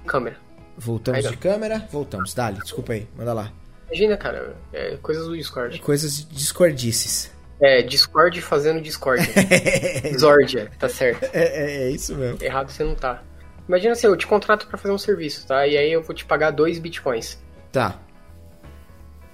câmera. 0.05 0.37
Voltamos 0.77 1.27
de 1.27 1.37
câmera? 1.37 1.87
Voltamos. 1.91 2.35
Dali, 2.35 2.59
desculpa 2.59 2.93
aí. 2.93 3.07
Manda 3.17 3.33
lá. 3.33 3.51
Imagina, 3.87 4.15
cara, 4.15 4.55
é 4.71 4.95
coisas 4.97 5.25
do 5.25 5.35
Discord. 5.35 5.81
Coisas 5.81 6.27
discordices. 6.29 7.31
É, 7.59 7.81
Discord 7.81 8.39
fazendo 8.39 8.79
Discord. 8.79 9.27
Zordia, 10.19 10.71
tá 10.77 10.87
certo. 10.87 11.23
É, 11.33 11.45
é, 11.45 11.81
é 11.85 11.89
isso 11.89 12.15
mesmo. 12.15 12.43
Errado 12.43 12.69
você 12.69 12.83
não 12.83 12.93
tá. 12.93 13.23
Imagina 13.67 13.93
assim, 13.93 14.05
eu 14.05 14.15
te 14.15 14.27
contrato 14.27 14.67
pra 14.67 14.77
fazer 14.77 14.93
um 14.93 14.99
serviço, 14.99 15.47
tá? 15.47 15.65
E 15.65 15.75
aí 15.75 15.91
eu 15.91 16.03
vou 16.03 16.13
te 16.13 16.25
pagar 16.25 16.51
dois 16.51 16.77
bitcoins. 16.77 17.39
Tá. 17.71 17.99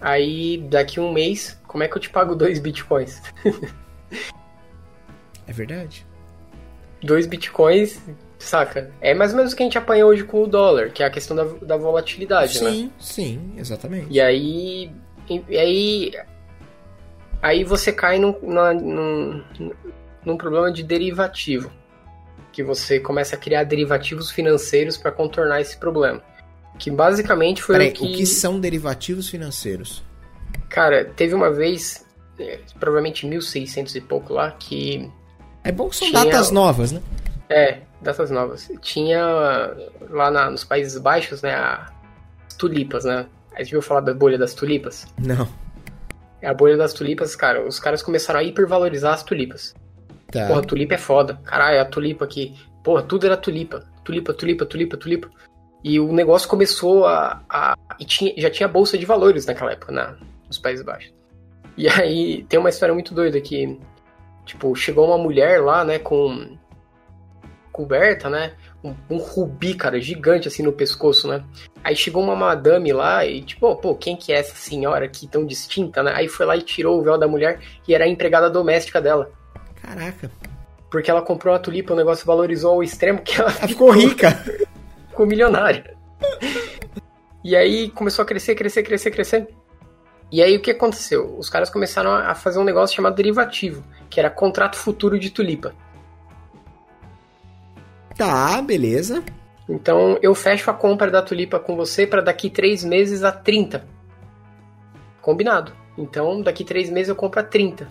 Aí, 0.03 0.57
daqui 0.69 0.99
um 0.99 1.13
mês, 1.13 1.57
como 1.65 1.81
é 1.81 1.87
que 1.87 1.95
eu 1.95 2.01
te 2.01 2.09
pago 2.09 2.35
dois 2.35 2.59
bitcoins? 2.59 3.21
É 5.45 5.51
verdade. 5.51 6.05
dois 7.01 7.27
bitcoins, 7.27 8.01
saca? 8.39 8.91
É 9.01 9.13
mais 9.13 9.31
ou 9.31 9.37
menos 9.37 9.51
o 9.51 9.55
que 9.57 9.61
a 9.61 9.65
gente 9.65 9.77
apanha 9.77 10.05
hoje 10.05 10.23
com 10.23 10.41
o 10.43 10.47
dólar, 10.47 10.89
que 10.91 11.03
é 11.03 11.05
a 11.05 11.09
questão 11.09 11.35
da, 11.35 11.43
da 11.43 11.75
volatilidade, 11.75 12.63
né? 12.63 12.71
Sim, 12.71 12.91
sim, 12.97 13.53
exatamente. 13.57 14.07
E 14.09 14.21
aí. 14.21 14.89
E 15.29 15.57
aí. 15.57 16.13
Aí 17.41 17.65
você 17.65 17.91
cai 17.91 18.19
num, 18.19 18.33
num, 18.41 19.43
num 20.25 20.37
problema 20.37 20.71
de 20.71 20.81
derivativo. 20.81 21.69
Que 22.53 22.63
você 22.63 23.01
começa 23.01 23.35
a 23.35 23.39
criar 23.39 23.65
derivativos 23.65 24.31
financeiros 24.31 24.95
para 24.95 25.11
contornar 25.11 25.59
esse 25.59 25.75
problema. 25.75 26.23
Que 26.80 26.89
basicamente 26.91 27.61
foi 27.61 27.76
Peraí, 27.76 27.89
o 27.89 27.93
que. 27.93 28.03
o 28.03 28.17
que 28.17 28.26
são 28.26 28.59
derivativos 28.59 29.30
financeiros? 29.30 30.03
Cara, 30.69 31.05
teve 31.05 31.34
uma 31.36 31.51
vez, 31.51 32.05
é, 32.39 32.59
provavelmente 32.80 33.26
1600 33.28 33.95
e 33.95 34.01
pouco 34.01 34.34
lá, 34.34 34.51
que. 34.51 35.09
É 35.63 35.71
bom 35.71 35.88
que 35.89 35.95
são 35.95 36.07
Tinha- 36.09 36.26
datas 36.26 36.51
novas, 36.51 36.91
né? 36.91 37.01
É, 37.49 37.80
datas 38.01 38.32
novas. 38.32 38.69
Tinha 38.82 39.24
lá 40.09 40.32
na- 40.32 40.49
nos 40.49 40.63
Países 40.63 40.97
Baixos, 40.99 41.41
né, 41.41 41.53
a- 41.53 41.91
as 42.47 42.55
tulipas, 42.55 43.05
né? 43.05 43.28
Aí 43.55 43.63
você 43.63 43.71
viu 43.71 43.82
falar 43.82 44.01
da 44.01 44.13
bolha 44.13 44.38
das 44.38 44.53
tulipas? 44.53 45.05
Não. 45.17 45.47
É 46.41 46.47
a 46.49 46.53
bolha 46.53 46.76
das 46.76 46.91
tulipas, 46.91 47.36
cara. 47.36 47.65
Os 47.65 47.80
caras 47.80 48.01
começaram 48.01 48.39
a 48.39 48.43
hipervalorizar 48.43 49.13
as 49.13 49.24
tulipas. 49.24 49.74
Tá. 50.32 50.47
Porra, 50.47 50.61
tulipa 50.63 50.95
é 50.95 50.97
foda. 50.97 51.39
Caralho, 51.45 51.80
a 51.80 51.86
tulipa 51.86 52.26
aqui. 52.26 52.55
Porra, 52.84 53.03
tudo 53.03 53.26
era 53.28 53.38
tulipa. 53.38 53.86
Tulipa, 54.03 54.34
tulipa, 54.34 54.65
tulipa, 54.65 54.97
tulipa. 54.97 55.30
E 55.84 55.99
o 55.99 56.11
negócio 56.13 56.47
começou 56.47 57.05
a. 57.05 57.41
a- 57.49 57.77
e 57.99 58.05
tinha, 58.05 58.34
já 58.38 58.49
tinha 58.49 58.67
bolsa 58.67 58.97
de 58.97 59.05
valores 59.05 59.45
naquela 59.45 59.71
época, 59.73 59.91
na, 59.91 60.15
nos 60.47 60.57
Países 60.57 60.84
Baixos. 60.86 61.13
E 61.75 61.88
aí 61.89 62.43
tem 62.47 62.59
uma 62.59 62.69
história 62.69 62.93
muito 62.93 63.13
doida 63.13 63.39
que. 63.41 63.79
Tipo, 64.45 64.75
chegou 64.75 65.07
uma 65.07 65.17
mulher 65.17 65.61
lá, 65.61 65.84
né, 65.84 65.99
com. 65.99 66.57
coberta, 67.71 68.29
né? 68.29 68.53
Um, 68.84 68.93
um 69.09 69.17
rubi, 69.17 69.73
cara, 69.73 69.99
gigante 69.99 70.47
assim 70.47 70.61
no 70.63 70.73
pescoço, 70.73 71.27
né? 71.27 71.43
Aí 71.84 71.95
chegou 71.95 72.21
uma 72.23 72.36
madame 72.36 72.91
lá 72.93 73.25
e, 73.25 73.41
tipo, 73.41 73.73
pô, 73.77 73.95
quem 73.95 74.15
que 74.15 74.31
é 74.34 74.39
essa 74.39 74.55
senhora 74.55 75.05
aqui 75.05 75.25
tão 75.27 75.45
distinta, 75.45 76.03
né? 76.03 76.13
Aí 76.15 76.27
foi 76.27 76.45
lá 76.45 76.55
e 76.57 76.61
tirou 76.61 76.99
o 76.99 77.03
véu 77.03 77.17
da 77.17 77.27
mulher 77.27 77.59
e 77.88 77.95
era 77.95 78.03
a 78.03 78.07
empregada 78.07 78.49
doméstica 78.49 79.01
dela. 79.01 79.31
Caraca. 79.81 80.29
Porque 80.91 81.09
ela 81.09 81.21
comprou 81.21 81.55
a 81.55 81.59
tulipa, 81.59 81.93
o 81.93 81.97
negócio 81.97 82.25
valorizou 82.25 82.73
ao 82.73 82.84
extremo 82.84 83.21
que 83.21 83.39
ela 83.39 83.49
Ela 83.51 83.59
ficou 83.67 83.89
rica. 83.91 84.29
Ficou 85.14 85.28
milionária. 85.28 85.95
E 87.43 87.55
aí 87.55 87.89
começou 87.91 88.24
a 88.24 88.26
crescer, 88.26 88.55
crescer, 88.55 88.82
crescer, 88.84 89.11
crescer. 89.11 89.47
E 90.32 90.41
aí 90.41 90.57
o 90.57 90.61
que 90.61 90.72
aconteceu? 90.72 91.38
Os 91.38 91.49
caras 91.49 91.70
começaram 91.70 92.11
a 92.11 92.34
fazer 92.34 92.57
um 92.57 92.64
negócio 92.64 92.95
chamado 92.95 93.16
derivativo, 93.16 93.84
que 94.09 94.20
era 94.20 94.30
contrato 94.30 94.76
futuro 94.76 95.20
de 95.20 95.30
tulipa. 95.30 95.76
Tá, 98.18 98.59
beleza. 98.61 99.24
Então 99.70 100.18
eu 100.22 100.34
fecho 100.34 100.72
a 100.72 100.74
compra 100.74 101.11
da 101.11 101.22
tulipa 101.22 101.59
com 101.59 101.76
você 101.76 102.07
para 102.07 102.22
daqui 102.22 102.49
três 102.49 102.84
meses 102.84 103.24
a 103.24 103.32
30. 103.32 103.86
Combinado. 105.22 105.74
Então 105.95 106.41
daqui 106.41 106.64
três 106.64 106.89
meses 106.89 107.09
eu 107.09 107.16
compro 107.16 107.39
a 107.39 107.43
30. 107.43 107.88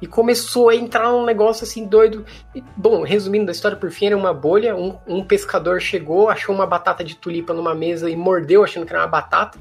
E 0.00 0.06
começou 0.06 0.68
a 0.68 0.74
entrar 0.74 1.12
um 1.12 1.24
negócio 1.24 1.64
assim 1.64 1.86
doido. 1.86 2.24
E, 2.54 2.62
bom, 2.76 3.02
resumindo 3.02 3.50
a 3.50 3.52
história 3.52 3.76
por 3.76 3.90
fim, 3.90 4.06
era 4.06 4.16
uma 4.16 4.32
bolha. 4.32 4.74
Um, 4.74 4.96
um 5.06 5.24
pescador 5.24 5.80
chegou, 5.80 6.28
achou 6.28 6.54
uma 6.54 6.66
batata 6.66 7.04
de 7.04 7.16
tulipa 7.16 7.52
numa 7.52 7.74
mesa 7.74 8.08
e 8.08 8.16
mordeu 8.16 8.64
achando 8.64 8.86
que 8.86 8.92
era 8.92 9.02
uma 9.02 9.08
batata. 9.08 9.58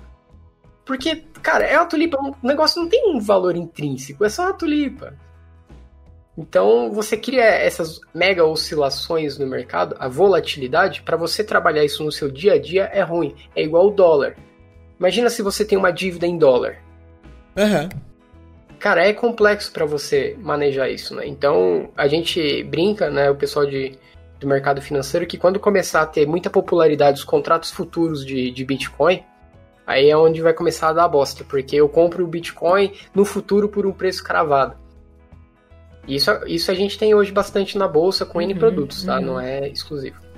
Porque, 0.86 1.24
cara, 1.42 1.66
é 1.66 1.78
uma 1.78 1.86
tulipa, 1.86 2.18
o 2.18 2.36
negócio 2.48 2.82
não 2.82 2.90
tem 2.90 3.14
um 3.14 3.20
valor 3.20 3.56
intrínseco, 3.56 4.26
é 4.26 4.30
só 4.30 4.44
uma 4.44 4.54
tulipa. 4.54 5.14
Então 6.40 6.90
você 6.92 7.18
cria 7.18 7.44
essas 7.44 8.00
mega 8.16 8.46
oscilações 8.46 9.38
no 9.38 9.46
mercado, 9.46 9.96
a 10.00 10.08
volatilidade, 10.08 11.02
para 11.02 11.18
você 11.18 11.44
trabalhar 11.44 11.84
isso 11.84 12.02
no 12.02 12.12
seu 12.14 12.32
dia 12.32 12.54
a 12.54 12.60
dia 12.60 12.90
é 12.94 13.02
ruim. 13.02 13.36
É 13.54 13.62
igual 13.62 13.88
o 13.88 13.92
dólar. 13.92 14.38
Imagina 14.98 15.30
se 15.30 15.42
você 15.42 15.66
tem 15.66 15.78
uma 15.78 15.92
dívida 15.92 16.26
em 16.26 16.38
dólar. 16.38 16.78
Aham. 17.58 17.90
Cara, 18.80 19.06
é 19.06 19.14
complexo 19.14 19.72
para 19.72 19.86
você 19.86 20.38
manejar 20.40 20.90
isso, 20.90 21.14
né? 21.14 21.28
Então 21.28 21.90
a 21.98 22.08
gente 22.08 22.64
brinca, 22.64 23.10
né, 23.10 23.30
o 23.30 23.36
pessoal 23.36 23.66
de, 23.66 23.98
do 24.40 24.48
mercado 24.48 24.82
financeiro, 24.82 25.28
que 25.28 25.38
quando 25.38 25.60
começar 25.60 26.02
a 26.02 26.06
ter 26.06 26.26
muita 26.26 26.50
popularidade 26.50 27.20
os 27.20 27.26
contratos 27.26 27.72
futuros 27.72 28.26
de, 28.26 28.50
de 28.52 28.64
Bitcoin, 28.64 29.22
aí 29.86 30.10
é 30.10 30.16
onde 30.16 30.42
vai 30.42 30.54
começar 30.54 30.90
a 30.90 30.94
dar 30.94 31.08
bosta, 31.10 31.44
porque 31.44 31.76
eu 31.76 31.90
compro 31.90 32.24
o 32.24 32.28
Bitcoin 32.28 32.94
no 33.14 33.26
futuro 33.26 33.68
por 33.68 33.86
um 33.86 33.92
preço 33.92 34.24
cravado. 34.24 34.76
Isso, 36.08 36.32
isso 36.48 36.72
a 36.72 36.74
gente 36.74 36.98
tem 36.98 37.14
hoje 37.14 37.32
bastante 37.32 37.78
na 37.78 37.88
bolsa 37.88 38.26
com 38.26 38.42
N 38.42 38.54
Uhum, 38.54 38.60
produtos, 38.60 39.04
tá? 39.04 39.20
uhum. 39.20 39.26
Não 39.26 39.40
é 39.40 39.68
exclusivo. 39.68 40.29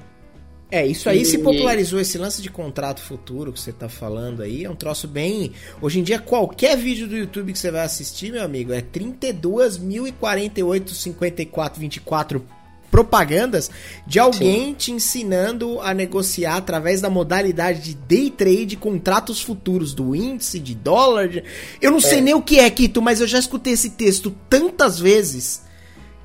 É, 0.74 0.88
isso 0.88 1.10
aí 1.10 1.24
E- 1.24 1.26
se 1.26 1.38
popularizou, 1.40 2.00
esse 2.00 2.18
lance 2.18 2.42
de 2.42 2.50
contrato 2.50 3.02
futuro 3.02 3.52
que 3.52 3.60
você 3.60 3.74
tá 3.74 3.90
falando 3.90 4.42
aí, 4.42 4.64
é 4.64 4.70
um 4.70 4.76
troço 4.76 5.06
bem... 5.06 5.52
Hoje 5.82 6.00
em 6.00 6.04
dia, 6.04 6.18
qualquer 6.18 6.78
vídeo 6.78 7.10
do 7.10 7.18
YouTube 7.18 7.52
que 7.52 7.60
você 7.60 7.70
vai 7.70 7.82
assistir, 7.84 8.32
meu 8.32 8.42
amigo, 8.42 8.72
é 8.72 8.80
32.048, 8.82 10.90
54, 10.94 11.80
24 11.80 12.46
propagandas 12.90 13.72
de 14.06 14.20
alguém 14.20 14.74
te 14.74 14.92
ensinando 14.92 15.80
a 15.80 15.94
negociar 15.94 16.58
através 16.58 17.00
da 17.00 17.10
modalidade 17.10 17.82
de 17.82 17.94
day 17.96 18.30
trade 18.30 18.76
contratos 18.76 19.42
futuros 19.42 19.94
do 19.94 20.14
índice, 20.14 20.60
de 20.60 20.76
dólar. 20.76 21.30
de- 21.30 21.44
Eu 21.82 21.92
não 21.92 22.02
sei 22.02 22.18
É. 22.20 22.22
nem 22.22 22.34
o 22.34 22.42
que 22.42 22.60
é, 22.60 22.70
Kito, 22.70 23.02
mas 23.02 23.22
eu 23.22 23.28
já 23.28 23.40
escutei 23.40 23.74
esse 23.74 23.92
texto 23.92 24.36
tantas 24.50 25.00
vezes 25.00 25.62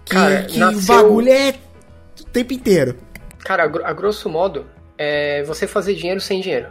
que, 0.04 0.12
Cara, 0.14 0.42
que 0.42 0.56
o 0.56 0.60
nasceu- 0.60 0.96
bagulho 0.96 1.28
é 1.30 1.54
o 2.20 2.24
tempo 2.24 2.52
inteiro. 2.52 2.96
Cara, 3.46 3.62
a, 3.62 3.66
gro- 3.68 3.84
a 3.86 3.92
grosso 3.92 4.28
modo, 4.28 4.66
é 4.98 5.44
você 5.44 5.68
fazer 5.68 5.94
dinheiro 5.94 6.20
sem 6.20 6.40
dinheiro. 6.40 6.66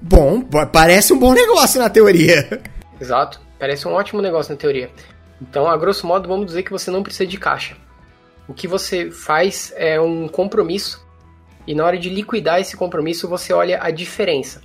Bom, 0.00 0.40
pa- 0.40 0.64
parece 0.66 1.12
um 1.12 1.18
bom 1.18 1.34
negócio 1.34 1.78
na 1.78 1.90
teoria. 1.90 2.62
Exato. 2.98 3.38
Parece 3.58 3.86
um 3.86 3.92
ótimo 3.92 4.22
negócio 4.22 4.52
na 4.52 4.58
teoria. 4.58 4.90
Então, 5.40 5.68
a 5.68 5.76
grosso 5.76 6.06
modo, 6.06 6.26
vamos 6.28 6.46
dizer 6.46 6.62
que 6.62 6.70
você 6.72 6.90
não 6.90 7.02
precisa 7.02 7.26
de 7.26 7.36
caixa. 7.36 7.76
O 8.48 8.54
que 8.54 8.66
você 8.66 9.10
faz 9.10 9.70
é 9.76 10.00
um 10.00 10.26
compromisso 10.28 11.04
e 11.66 11.74
na 11.74 11.84
hora 11.84 11.98
de 11.98 12.08
liquidar 12.08 12.58
esse 12.60 12.74
compromisso 12.76 13.28
você 13.28 13.52
olha 13.52 13.78
a 13.82 13.90
diferença. 13.90 14.62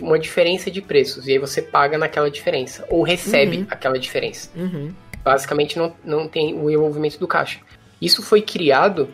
Uma 0.00 0.18
diferença 0.18 0.70
de 0.72 0.80
preços, 0.82 1.28
e 1.28 1.32
aí 1.32 1.38
você 1.38 1.62
paga 1.62 1.96
naquela 1.96 2.28
diferença, 2.28 2.84
ou 2.90 3.02
recebe 3.04 3.58
Uhum. 3.58 3.66
aquela 3.70 3.96
diferença. 3.96 4.50
Uhum. 4.56 4.92
Basicamente 5.22 5.78
não, 5.78 5.94
não 6.02 6.26
tem 6.26 6.52
o 6.58 6.68
envolvimento 6.68 7.16
do 7.20 7.28
caixa. 7.28 7.60
Isso 8.02 8.20
foi 8.20 8.42
criado 8.42 9.08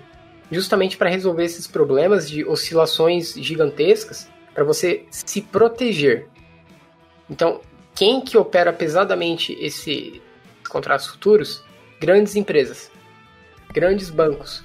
justamente 0.50 0.96
para 0.96 1.08
resolver 1.08 1.44
esses 1.44 1.66
problemas 1.66 2.28
de 2.28 2.44
oscilações 2.44 3.34
gigantescas, 3.34 4.28
para 4.52 4.64
você 4.64 5.04
se 5.10 5.40
proteger. 5.40 6.28
Então, 7.28 7.60
quem 7.94 8.20
que 8.20 8.36
opera 8.36 8.72
pesadamente 8.72 9.56
esse 9.60 10.20
contratos 10.68 11.06
futuros? 11.06 11.62
Grandes 12.00 12.34
empresas, 12.34 12.90
grandes 13.72 14.10
bancos. 14.10 14.64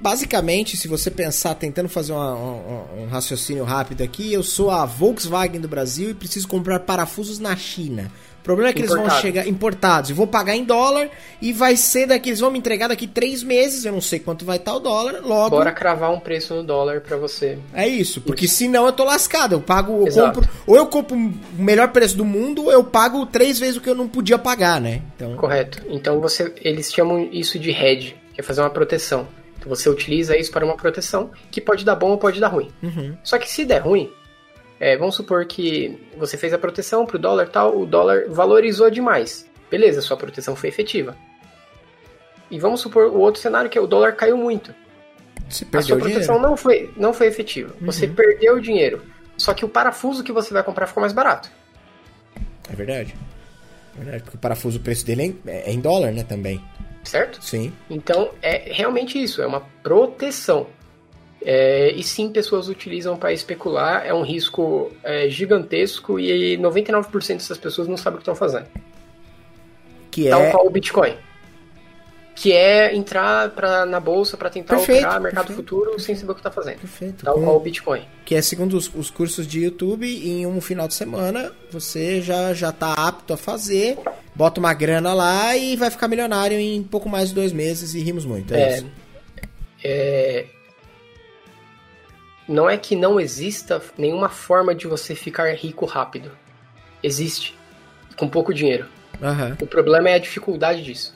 Basicamente, 0.00 0.76
se 0.76 0.86
você 0.88 1.10
pensar, 1.10 1.54
tentando 1.54 1.88
fazer 1.88 2.12
uma- 2.12 2.34
um, 2.34 3.04
um 3.04 3.06
raciocínio 3.06 3.64
rápido 3.64 4.02
aqui, 4.02 4.32
eu 4.32 4.42
sou 4.42 4.70
a 4.70 4.84
Volkswagen 4.84 5.60
do 5.60 5.68
Brasil 5.68 6.10
e 6.10 6.14
preciso 6.14 6.46
comprar 6.46 6.80
parafusos 6.80 7.38
na 7.38 7.56
China. 7.56 8.10
O 8.44 8.50
problema 8.52 8.68
é 8.68 8.72
que 8.74 8.80
eles 8.80 8.90
vão 8.90 9.08
chegar 9.08 9.48
importados. 9.48 10.10
Eu 10.10 10.16
vou 10.16 10.26
pagar 10.26 10.54
em 10.54 10.64
dólar 10.64 11.08
e 11.40 11.50
vai 11.50 11.78
ser 11.78 12.06
daqui. 12.06 12.28
Eles 12.28 12.40
vão 12.40 12.50
me 12.50 12.58
entregar 12.58 12.88
daqui 12.88 13.06
três 13.06 13.42
meses. 13.42 13.86
Eu 13.86 13.92
não 13.92 14.02
sei 14.02 14.18
quanto 14.18 14.44
vai 14.44 14.58
estar 14.58 14.74
o 14.74 14.80
dólar. 14.80 15.22
Logo, 15.22 15.56
Bora 15.56 15.72
cravar 15.72 16.12
um 16.12 16.20
preço 16.20 16.54
no 16.54 16.62
dólar 16.62 17.00
para 17.00 17.16
você. 17.16 17.58
é 17.72 17.88
isso. 17.88 18.20
Porque 18.20 18.46
senão 18.46 18.84
eu 18.84 18.92
tô 18.92 19.02
lascado. 19.02 19.54
Eu 19.54 19.62
pago, 19.62 20.02
eu 20.02 20.06
Exato. 20.08 20.40
compro. 20.42 20.50
Ou 20.66 20.76
eu 20.76 20.86
compro 20.88 21.16
o 21.16 21.32
melhor 21.56 21.88
preço 21.88 22.18
do 22.18 22.24
mundo, 22.24 22.64
ou 22.64 22.70
eu 22.70 22.84
pago 22.84 23.24
três 23.24 23.58
vezes 23.58 23.76
o 23.76 23.80
que 23.80 23.88
eu 23.88 23.94
não 23.94 24.06
podia 24.06 24.36
pagar, 24.38 24.78
né? 24.78 25.00
Então. 25.16 25.36
Correto. 25.36 25.82
Então 25.88 26.20
você, 26.20 26.52
eles 26.60 26.92
chamam 26.92 27.26
isso 27.32 27.58
de 27.58 27.70
hedge, 27.70 28.14
que 28.34 28.42
é 28.42 28.44
fazer 28.44 28.60
uma 28.60 28.68
proteção. 28.68 29.26
Então 29.58 29.74
você 29.74 29.88
utiliza 29.88 30.36
isso 30.36 30.52
para 30.52 30.66
uma 30.66 30.76
proteção 30.76 31.30
que 31.50 31.62
pode 31.62 31.82
dar 31.82 31.94
bom 31.94 32.10
ou 32.10 32.18
pode 32.18 32.38
dar 32.38 32.48
ruim. 32.48 32.70
Uhum. 32.82 33.16
Só 33.24 33.38
que 33.38 33.50
se 33.50 33.64
der 33.64 33.78
ruim, 33.78 34.10
é, 34.86 34.96
vamos 34.96 35.14
supor 35.14 35.44
que 35.46 35.98
você 36.16 36.36
fez 36.36 36.52
a 36.52 36.58
proteção 36.58 37.06
pro 37.06 37.18
dólar 37.18 37.48
tal, 37.48 37.78
o 37.78 37.86
dólar 37.86 38.24
valorizou 38.28 38.90
demais. 38.90 39.48
Beleza, 39.70 40.00
sua 40.02 40.16
proteção 40.16 40.54
foi 40.54 40.68
efetiva. 40.68 41.16
E 42.50 42.58
vamos 42.58 42.80
supor 42.80 43.06
o 43.06 43.18
outro 43.18 43.40
cenário 43.40 43.70
que 43.70 43.78
é 43.78 43.80
o 43.80 43.86
dólar 43.86 44.12
caiu 44.14 44.36
muito. 44.36 44.74
Você 45.48 45.64
A 45.72 45.80
sua 45.82 45.96
o 45.96 45.98
dinheiro. 46.00 46.00
proteção 46.00 46.38
não 46.40 46.56
foi, 46.56 46.92
não 46.96 47.12
foi 47.14 47.26
efetiva. 47.28 47.74
Uhum. 47.80 47.86
Você 47.86 48.06
perdeu 48.06 48.56
o 48.56 48.60
dinheiro. 48.60 49.02
Só 49.36 49.52
que 49.54 49.64
o 49.64 49.68
parafuso 49.68 50.22
que 50.22 50.32
você 50.32 50.52
vai 50.52 50.62
comprar 50.62 50.86
ficou 50.86 51.00
mais 51.00 51.12
barato. 51.12 51.50
É 52.70 52.76
verdade. 52.76 53.14
É 53.94 53.98
verdade, 54.02 54.22
porque 54.24 54.36
o 54.36 54.40
parafuso, 54.40 54.78
o 54.78 54.82
preço 54.82 55.04
dele 55.06 55.22
é 55.22 55.26
em- 55.26 55.40
é 55.46 55.72
em 55.72 55.80
dólar, 55.80 56.12
né? 56.12 56.22
Também. 56.24 56.62
Certo? 57.02 57.42
Sim. 57.42 57.72
Então 57.90 58.30
é 58.42 58.70
realmente 58.72 59.20
isso, 59.22 59.42
é 59.42 59.46
uma 59.46 59.60
proteção. 59.82 60.66
É, 61.44 61.92
e 61.92 62.02
sim, 62.02 62.30
pessoas 62.30 62.68
utilizam 62.68 63.16
para 63.18 63.32
especular, 63.32 64.06
é 64.06 64.14
um 64.14 64.22
risco 64.22 64.90
é, 65.02 65.28
gigantesco 65.28 66.18
e 66.18 66.56
99% 66.56 67.34
dessas 67.34 67.58
pessoas 67.58 67.86
não 67.86 67.98
sabem 67.98 68.14
o 68.14 68.16
que 68.18 68.22
estão 68.22 68.34
fazendo. 68.34 68.66
Que 70.10 70.30
Tal 70.30 70.42
é. 70.42 70.50
qual 70.50 70.66
o 70.66 70.70
Bitcoin. 70.70 71.14
Que 72.34 72.52
é 72.52 72.96
entrar 72.96 73.50
pra, 73.50 73.84
na 73.84 74.00
bolsa 74.00 74.36
para 74.36 74.48
tentar 74.48 74.76
Perfeito, 74.76 75.00
operar 75.00 75.20
mercado 75.20 75.46
perfeito, 75.48 75.68
futuro 75.68 76.00
sem 76.00 76.16
saber 76.16 76.32
o 76.32 76.34
que 76.34 76.40
está 76.40 76.50
fazendo. 76.50 76.78
Perfeito. 76.78 77.24
Tal 77.24 77.38
qual 77.38 77.56
o 77.56 77.60
Bitcoin. 77.60 78.02
Que 78.24 78.34
é 78.36 78.42
segundo 78.42 78.76
os, 78.76 78.90
os 78.94 79.10
cursos 79.10 79.46
de 79.46 79.60
YouTube, 79.60 80.06
em 80.06 80.46
um 80.46 80.60
final 80.60 80.88
de 80.88 80.94
semana 80.94 81.52
você 81.70 82.22
já, 82.22 82.54
já 82.54 82.72
tá 82.72 82.92
apto 82.94 83.34
a 83.34 83.36
fazer, 83.36 83.98
bota 84.34 84.58
uma 84.60 84.72
grana 84.72 85.12
lá 85.12 85.56
e 85.56 85.76
vai 85.76 85.90
ficar 85.90 86.08
milionário 86.08 86.58
em 86.58 86.82
pouco 86.82 87.08
mais 87.08 87.28
de 87.28 87.34
dois 87.34 87.52
meses 87.52 87.94
e 87.94 88.00
rimos 88.00 88.24
muito. 88.24 88.52
É, 88.54 88.62
É, 88.62 88.76
isso. 88.78 88.86
é, 89.84 90.46
não 92.48 92.68
é 92.68 92.76
que 92.76 92.94
não 92.94 93.18
exista 93.18 93.82
nenhuma 93.96 94.28
forma 94.28 94.74
de 94.74 94.86
você 94.86 95.14
ficar 95.14 95.54
rico 95.54 95.86
rápido. 95.86 96.30
Existe. 97.02 97.56
Com 98.16 98.28
pouco 98.28 98.52
dinheiro. 98.52 98.86
Aham. 99.22 99.56
O 99.60 99.66
problema 99.66 100.10
é 100.10 100.14
a 100.14 100.18
dificuldade 100.18 100.82
disso. 100.82 101.14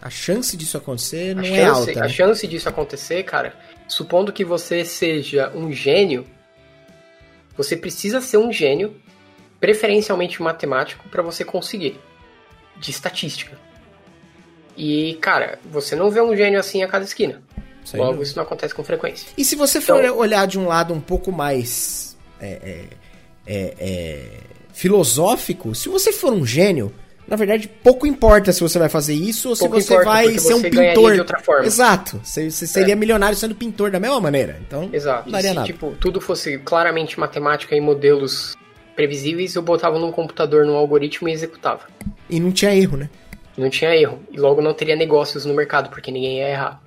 A 0.00 0.10
chance 0.10 0.56
disso 0.56 0.76
acontecer 0.76 1.34
não 1.34 1.42
a, 1.42 1.46
é 1.46 1.64
chance, 1.64 1.88
alta. 1.88 2.00
a 2.00 2.02
né? 2.02 2.08
chance 2.08 2.46
disso 2.46 2.68
acontecer, 2.68 3.22
cara, 3.24 3.54
supondo 3.88 4.32
que 4.32 4.44
você 4.44 4.84
seja 4.84 5.50
um 5.54 5.72
gênio, 5.72 6.24
você 7.56 7.76
precisa 7.76 8.20
ser 8.20 8.36
um 8.36 8.52
gênio, 8.52 8.94
preferencialmente 9.58 10.42
matemático, 10.42 11.08
para 11.08 11.22
você 11.22 11.44
conseguir. 11.44 11.98
De 12.76 12.90
estatística. 12.90 13.58
E, 14.76 15.14
cara, 15.14 15.58
você 15.64 15.96
não 15.96 16.10
vê 16.10 16.20
um 16.20 16.36
gênio 16.36 16.60
assim 16.60 16.82
a 16.82 16.88
cada 16.88 17.04
esquina. 17.04 17.42
Sem 17.86 18.00
Logo, 18.00 18.12
dúvida. 18.12 18.28
isso 18.28 18.36
não 18.36 18.42
acontece 18.42 18.74
com 18.74 18.82
frequência. 18.82 19.28
E 19.38 19.44
se 19.44 19.54
você 19.54 19.80
for 19.80 20.02
Então- 20.04 20.18
olhar 20.18 20.44
de 20.46 20.58
um 20.58 20.66
lado 20.66 20.92
um 20.92 21.00
pouco 21.00 21.30
mais 21.30 22.16
é, 22.40 22.46
é, 22.46 22.84
é, 23.46 23.74
é, 23.78 24.26
filosófico, 24.72 25.74
se 25.74 25.88
você 25.88 26.12
for 26.12 26.32
um 26.32 26.44
gênio, 26.44 26.92
na 27.28 27.36
verdade, 27.36 27.68
pouco 27.68 28.06
importa 28.06 28.52
se 28.52 28.60
você 28.60 28.78
vai 28.78 28.88
fazer 28.88 29.14
isso 29.14 29.50
ou 29.50 29.56
se 29.56 29.66
você 29.68 29.94
importa, 29.94 30.10
vai 30.10 30.38
ser 30.38 30.54
um 30.54 30.62
pintor. 30.62 31.14
de 31.14 31.20
outra 31.20 31.38
forma. 31.38 31.64
É. 31.64 31.66
Exato. 31.66 32.20
Você, 32.24 32.50
você 32.50 32.66
seria 32.66 32.94
milionário 32.96 33.36
sendo 33.36 33.54
pintor 33.54 33.90
da 33.90 34.00
mesma 34.00 34.20
maneira. 34.20 34.58
Então, 34.66 34.88
Exato. 34.92 35.22
não 35.22 35.28
E 35.28 35.32
daria 35.32 35.50
se, 35.50 35.54
nada. 35.54 35.66
tipo, 35.66 35.92
tudo 36.00 36.20
fosse 36.20 36.58
claramente 36.58 37.18
matemática 37.20 37.74
e 37.76 37.80
modelos 37.80 38.54
previsíveis, 38.94 39.54
eu 39.54 39.62
botava 39.62 39.98
num 39.98 40.10
computador, 40.10 40.64
num 40.66 40.74
algoritmo 40.76 41.28
e 41.28 41.32
executava. 41.32 41.82
E 42.30 42.40
não 42.40 42.50
tinha 42.50 42.74
erro, 42.74 42.96
né? 42.96 43.10
Não 43.56 43.68
tinha 43.70 43.94
erro. 43.94 44.20
E 44.32 44.38
logo 44.38 44.60
não 44.62 44.72
teria 44.74 44.96
negócios 44.96 45.44
no 45.44 45.54
mercado, 45.54 45.88
porque 45.90 46.10
ninguém 46.10 46.38
ia 46.38 46.48
errar. 46.50 46.82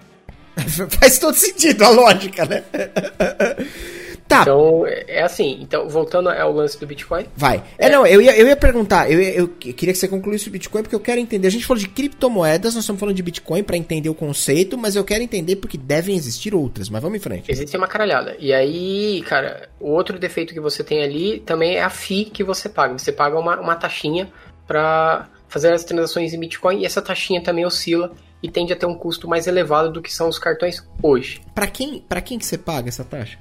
Faz 1.00 1.20
todo 1.20 1.34
sentido 1.34 1.84
a 1.84 1.90
lógica, 1.90 2.46
né? 2.46 2.64
tá, 4.28 4.42
Então, 4.42 4.86
é 4.86 5.00
é 5.20 5.24
assim. 5.24 5.58
Então, 5.62 5.90
voltando 5.90 6.30
ao 6.30 6.52
lance 6.54 6.80
do 6.80 6.88
Bitcoin. 6.88 7.26
vai. 7.36 7.62
É, 7.78 7.90
não, 7.90 8.06
eu 8.06 8.22
ia, 8.22 8.38
eu 8.38 8.48
ia 8.48 8.56
perguntar, 8.56 9.12
eu, 9.12 9.20
eu 9.20 9.48
queria 9.48 9.94
que 9.94 10.00
você 10.00 10.08
concluísse 10.08 10.48
o 10.48 10.52
Bitcoin 10.52 10.82
porque 10.82 10.96
eu 10.96 11.00
quero 11.00 11.20
entender. 11.20 11.48
A 11.48 11.52
gente 11.52 11.66
falou 11.66 11.82
de 11.82 11.90
criptomoedas, 11.90 12.76
nós 12.76 12.84
estamos 12.84 13.00
falando 13.00 13.16
de 13.16 13.24
Bitcoin 13.24 13.64
para 13.64 13.76
entender 13.76 14.10
o 14.10 14.16
conceito, 14.16 14.78
mas 14.78 14.96
eu 14.96 15.04
quero 15.04 15.24
entender 15.24 15.58
porque 15.58 15.78
devem 15.78 16.16
existir 16.16 16.56
outras. 16.56 16.90
Mas 16.90 17.02
vamos 17.02 17.18
em 17.18 17.22
frente. 17.22 17.52
Existe 17.52 17.76
uma 17.76 17.88
caralhada. 17.88 18.36
E 18.40 18.54
aí, 18.54 19.22
cara, 19.28 19.70
o 19.80 19.90
outro 19.90 20.18
defeito 20.18 20.54
que 20.54 20.60
você 20.60 20.84
tem 20.84 21.04
ali 21.04 21.40
também 21.42 21.76
é 21.76 21.84
a 21.84 21.90
FII 21.90 22.26
que 22.26 22.44
você 22.44 22.70
paga. 22.70 22.98
Você 22.98 23.12
paga 23.12 23.38
uma, 23.38 23.60
uma 23.60 23.76
taxinha 23.76 24.32
pra 24.66 25.28
fazer 25.48 25.74
as 25.74 25.84
transações 25.84 26.34
em 26.34 26.40
Bitcoin 26.40 26.82
e 26.82 26.86
essa 26.86 27.02
taxinha 27.02 27.42
também 27.42 27.66
oscila 27.66 28.12
e 28.42 28.50
tende 28.50 28.74
a 28.74 28.76
ter 28.76 28.86
um 28.86 28.96
custo 28.96 29.28
mais 29.28 29.48
elevado 29.48 29.92
do 29.92 30.02
que 30.02 30.14
são 30.14 30.30
os 30.30 30.40
cartões 30.40 30.88
hoje. 31.02 31.42
Pra 31.54 31.68
quem, 31.68 32.02
pra 32.02 32.22
quem 32.22 32.38
que 32.40 32.46
você 32.46 32.58
paga 32.58 32.90
essa 32.90 33.04
taxa? 33.04 33.38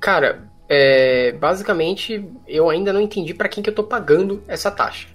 Cara, 0.00 0.48
é, 0.68 1.32
basicamente 1.32 2.24
eu 2.46 2.68
ainda 2.68 2.92
não 2.92 3.00
entendi 3.00 3.32
pra 3.32 3.48
quem 3.48 3.62
que 3.62 3.70
eu 3.70 3.74
tô 3.74 3.84
pagando 3.84 4.42
essa 4.46 4.70
taxa. 4.70 5.08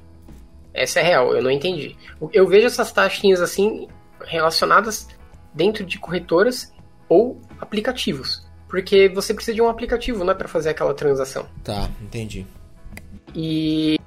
Essa 0.73 0.99
é 0.99 1.03
real, 1.03 1.35
eu 1.35 1.43
não 1.43 1.51
entendi. 1.51 1.95
Eu 2.31 2.47
vejo 2.47 2.65
essas 2.65 2.91
taxinhas 2.91 3.41
assim 3.41 3.87
relacionadas 4.25 5.07
dentro 5.53 5.85
de 5.85 5.99
corretoras 5.99 6.73
ou 7.07 7.39
aplicativos, 7.59 8.47
porque 8.67 9.07
você 9.09 9.33
precisa 9.33 9.53
de 9.53 9.61
um 9.61 9.69
aplicativo, 9.69 10.23
né, 10.23 10.33
para 10.33 10.47
fazer 10.47 10.69
aquela 10.69 10.93
transação. 10.95 11.45
Tá, 11.63 11.89
entendi. 12.01 12.47
E 13.35 13.99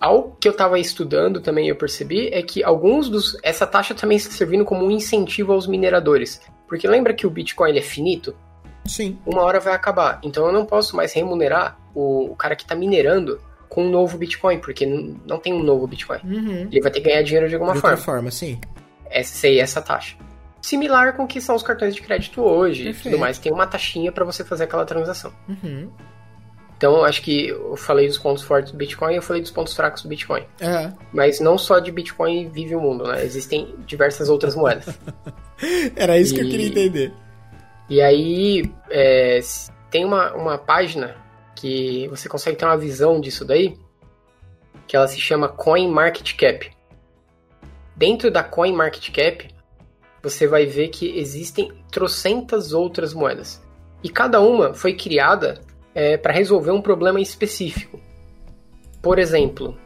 algo 0.00 0.36
que 0.40 0.48
eu 0.48 0.52
estava 0.52 0.78
estudando 0.78 1.40
também 1.40 1.68
eu 1.68 1.76
percebi 1.76 2.28
é 2.28 2.42
que 2.42 2.64
alguns 2.64 3.08
dos 3.08 3.36
essa 3.42 3.66
taxa 3.66 3.94
também 3.94 4.16
está 4.16 4.32
servindo 4.32 4.64
como 4.64 4.84
um 4.84 4.90
incentivo 4.90 5.52
aos 5.52 5.66
mineradores, 5.66 6.40
porque 6.66 6.88
lembra 6.88 7.12
que 7.12 7.26
o 7.26 7.30
Bitcoin 7.30 7.76
é 7.76 7.82
finito? 7.82 8.34
Sim. 8.86 9.18
uma 9.26 9.42
hora 9.42 9.60
vai 9.60 9.74
acabar. 9.74 10.18
Então 10.22 10.46
eu 10.46 10.52
não 10.52 10.64
posso 10.64 10.96
mais 10.96 11.12
remunerar 11.12 11.78
o, 11.94 12.32
o 12.32 12.36
cara 12.36 12.56
que 12.56 12.62
está 12.62 12.74
minerando 12.74 13.40
com 13.68 13.84
um 13.84 13.90
novo 13.90 14.18
Bitcoin, 14.18 14.58
porque 14.58 14.84
não 14.84 15.38
tem 15.38 15.52
um 15.52 15.62
novo 15.62 15.86
Bitcoin. 15.86 16.18
Uhum. 16.24 16.68
Ele 16.70 16.80
vai 16.80 16.90
ter 16.90 17.00
que 17.00 17.08
ganhar 17.08 17.22
dinheiro 17.22 17.48
de 17.48 17.54
alguma 17.54 17.72
de 17.72 17.78
outra 17.78 17.96
forma. 17.96 18.04
forma, 18.04 18.30
sim. 18.30 18.60
Essa 19.08 19.34
seria 19.36 19.62
essa 19.62 19.80
taxa. 19.80 20.16
Similar 20.60 21.14
com 21.14 21.24
o 21.24 21.26
que 21.26 21.40
são 21.40 21.54
os 21.54 21.62
cartões 21.62 21.94
de 21.94 22.02
crédito 22.02 22.42
hoje 22.42 22.82
e 22.82 22.84
Perfeito. 22.86 23.04
tudo 23.04 23.18
mais. 23.18 23.38
Tem 23.38 23.52
uma 23.52 23.66
taxinha 23.66 24.10
para 24.10 24.24
você 24.24 24.44
fazer 24.44 24.64
aquela 24.64 24.84
transação. 24.84 25.32
Uhum. 25.48 25.88
Então 26.80 27.04
acho 27.04 27.20
que 27.20 27.48
eu 27.48 27.76
falei 27.76 28.06
dos 28.08 28.16
pontos 28.16 28.42
fortes 28.42 28.72
do 28.72 28.78
Bitcoin 28.78 29.12
e 29.12 29.16
eu 29.16 29.22
falei 29.22 29.42
dos 29.42 29.50
pontos 29.50 29.74
fracos 29.74 30.02
do 30.02 30.08
Bitcoin. 30.08 30.46
É. 30.58 30.90
Mas 31.12 31.38
não 31.38 31.58
só 31.58 31.78
de 31.78 31.92
Bitcoin 31.92 32.48
vive 32.48 32.74
o 32.74 32.80
mundo, 32.80 33.06
né? 33.06 33.22
Existem 33.22 33.74
diversas 33.86 34.30
outras 34.30 34.56
moedas. 34.56 34.98
Era 35.94 36.18
isso 36.18 36.32
que 36.34 36.40
eu 36.40 36.46
E- 36.46 36.50
queria 36.50 36.68
entender. 36.68 37.12
E 37.86 38.00
aí 38.00 38.72
é, 38.88 39.40
tem 39.90 40.06
uma, 40.06 40.32
uma 40.32 40.56
página 40.56 41.16
que 41.54 42.08
você 42.08 42.30
consegue 42.30 42.56
ter 42.56 42.64
uma 42.64 42.78
visão 42.78 43.20
disso 43.20 43.44
daí, 43.44 43.76
que 44.86 44.96
ela 44.96 45.06
se 45.06 45.20
chama 45.20 45.50
Coin 45.50 45.86
Market 45.86 46.34
Cap. 46.34 46.70
Dentro 47.94 48.30
da 48.30 48.42
Coin 48.42 48.72
Market 48.72 49.10
Cap, 49.14 49.54
você 50.22 50.46
vai 50.46 50.64
ver 50.64 50.88
que 50.88 51.18
existem 51.18 51.70
trocentas 51.92 52.72
outras 52.72 53.12
moedas. 53.12 53.62
E 54.02 54.08
cada 54.08 54.40
uma 54.40 54.72
foi 54.72 54.94
criada 54.94 55.60
para 56.22 56.32
resolver 56.32 56.70
um 56.70 56.82
problema 56.82 57.20
específico. 57.20 58.00
Por 59.02 59.18
exemplo, 59.18 59.76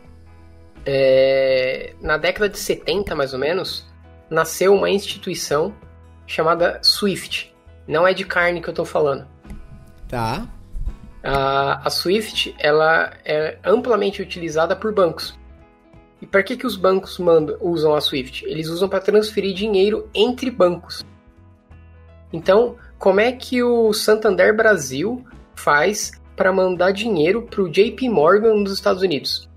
é, 0.84 1.94
na 2.00 2.16
década 2.16 2.48
de 2.48 2.58
70, 2.58 3.14
mais 3.14 3.32
ou 3.32 3.38
menos, 3.38 3.86
nasceu 4.28 4.74
uma 4.74 4.90
instituição 4.90 5.74
chamada 6.26 6.80
SWIFT, 6.82 7.54
Não 7.86 8.06
é 8.06 8.14
de 8.14 8.24
carne 8.24 8.62
que 8.62 8.68
eu 8.68 8.74
tô 8.74 8.84
falando. 8.84 9.26
Tá. 10.08 10.46
A, 11.22 11.86
a 11.86 11.90
Swift, 11.90 12.54
ela 12.58 13.12
é 13.24 13.58
amplamente 13.64 14.22
utilizada 14.22 14.76
por 14.76 14.92
bancos. 14.92 15.38
E 16.20 16.26
para 16.26 16.42
que, 16.42 16.56
que 16.56 16.66
os 16.66 16.76
bancos 16.76 17.18
mandam, 17.18 17.56
usam 17.60 17.94
a 17.94 18.00
Swift? 18.00 18.44
Eles 18.46 18.68
usam 18.68 18.88
para 18.88 19.00
transferir 19.00 19.54
dinheiro 19.54 20.08
entre 20.14 20.50
bancos. 20.50 21.04
Então, 22.32 22.76
como 22.98 23.20
é 23.20 23.32
que 23.32 23.62
o 23.62 23.92
Santander 23.92 24.54
Brasil 24.56 25.24
faz 25.56 26.12
para 26.36 26.52
mandar 26.52 26.92
dinheiro 26.92 27.42
para 27.42 27.62
o 27.62 27.68
JP 27.68 28.08
Morgan 28.08 28.54
nos 28.54 28.72
Estados 28.72 29.02
Unidos? 29.02 29.48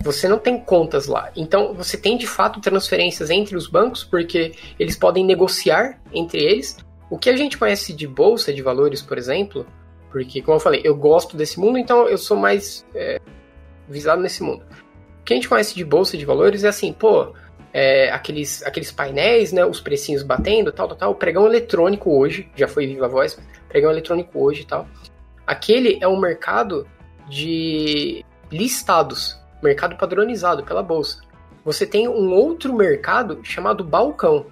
Você 0.00 0.26
não 0.26 0.38
tem 0.38 0.58
contas 0.58 1.06
lá. 1.06 1.30
Então, 1.36 1.74
você 1.74 1.96
tem 1.96 2.16
de 2.16 2.26
fato 2.26 2.60
transferências 2.60 3.30
entre 3.30 3.56
os 3.56 3.68
bancos, 3.68 4.02
porque 4.02 4.52
eles 4.78 4.96
podem 4.96 5.24
negociar 5.24 6.00
entre 6.12 6.40
eles. 6.40 6.76
O 7.08 7.16
que 7.16 7.30
a 7.30 7.36
gente 7.36 7.56
conhece 7.56 7.92
de 7.92 8.06
bolsa 8.06 8.52
de 8.52 8.62
valores, 8.62 9.00
por 9.00 9.16
exemplo, 9.16 9.64
porque, 10.10 10.42
como 10.42 10.56
eu 10.56 10.60
falei, 10.60 10.80
eu 10.82 10.96
gosto 10.96 11.36
desse 11.36 11.60
mundo, 11.60 11.78
então 11.78 12.08
eu 12.08 12.18
sou 12.18 12.36
mais 12.36 12.84
é, 12.94 13.20
visado 13.88 14.20
nesse 14.20 14.42
mundo. 14.42 14.64
O 15.20 15.24
que 15.24 15.32
a 15.32 15.36
gente 15.36 15.48
conhece 15.48 15.74
de 15.74 15.84
bolsa 15.84 16.18
de 16.18 16.24
valores 16.24 16.64
é 16.64 16.68
assim, 16.68 16.92
pô, 16.92 17.32
é, 17.72 18.10
aqueles, 18.10 18.62
aqueles 18.64 18.92
painéis, 18.92 19.52
né, 19.52 19.64
os 19.64 19.80
precinhos 19.80 20.22
batendo, 20.22 20.72
tal, 20.72 20.88
tal, 20.88 20.96
tal. 20.96 21.10
O 21.12 21.14
pregão 21.14 21.46
eletrônico 21.46 22.10
hoje, 22.16 22.50
já 22.54 22.68
foi 22.68 22.86
viva 22.86 23.08
voz, 23.08 23.38
pregão 23.68 23.90
eletrônico 23.90 24.38
hoje 24.38 24.62
e 24.62 24.66
tal. 24.66 24.86
Aquele 25.46 25.98
é 26.00 26.08
um 26.08 26.18
mercado 26.18 26.86
de 27.28 28.24
listados 28.50 29.40
mercado 29.62 29.96
padronizado 29.96 30.64
pela 30.64 30.82
bolsa. 30.82 31.22
Você 31.64 31.86
tem 31.86 32.08
um 32.08 32.32
outro 32.32 32.74
mercado 32.74 33.38
chamado 33.44 33.84
balcão, 33.84 34.46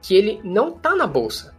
que 0.00 0.14
ele 0.14 0.40
não 0.42 0.70
está 0.70 0.96
na 0.96 1.06
bolsa. 1.06 1.54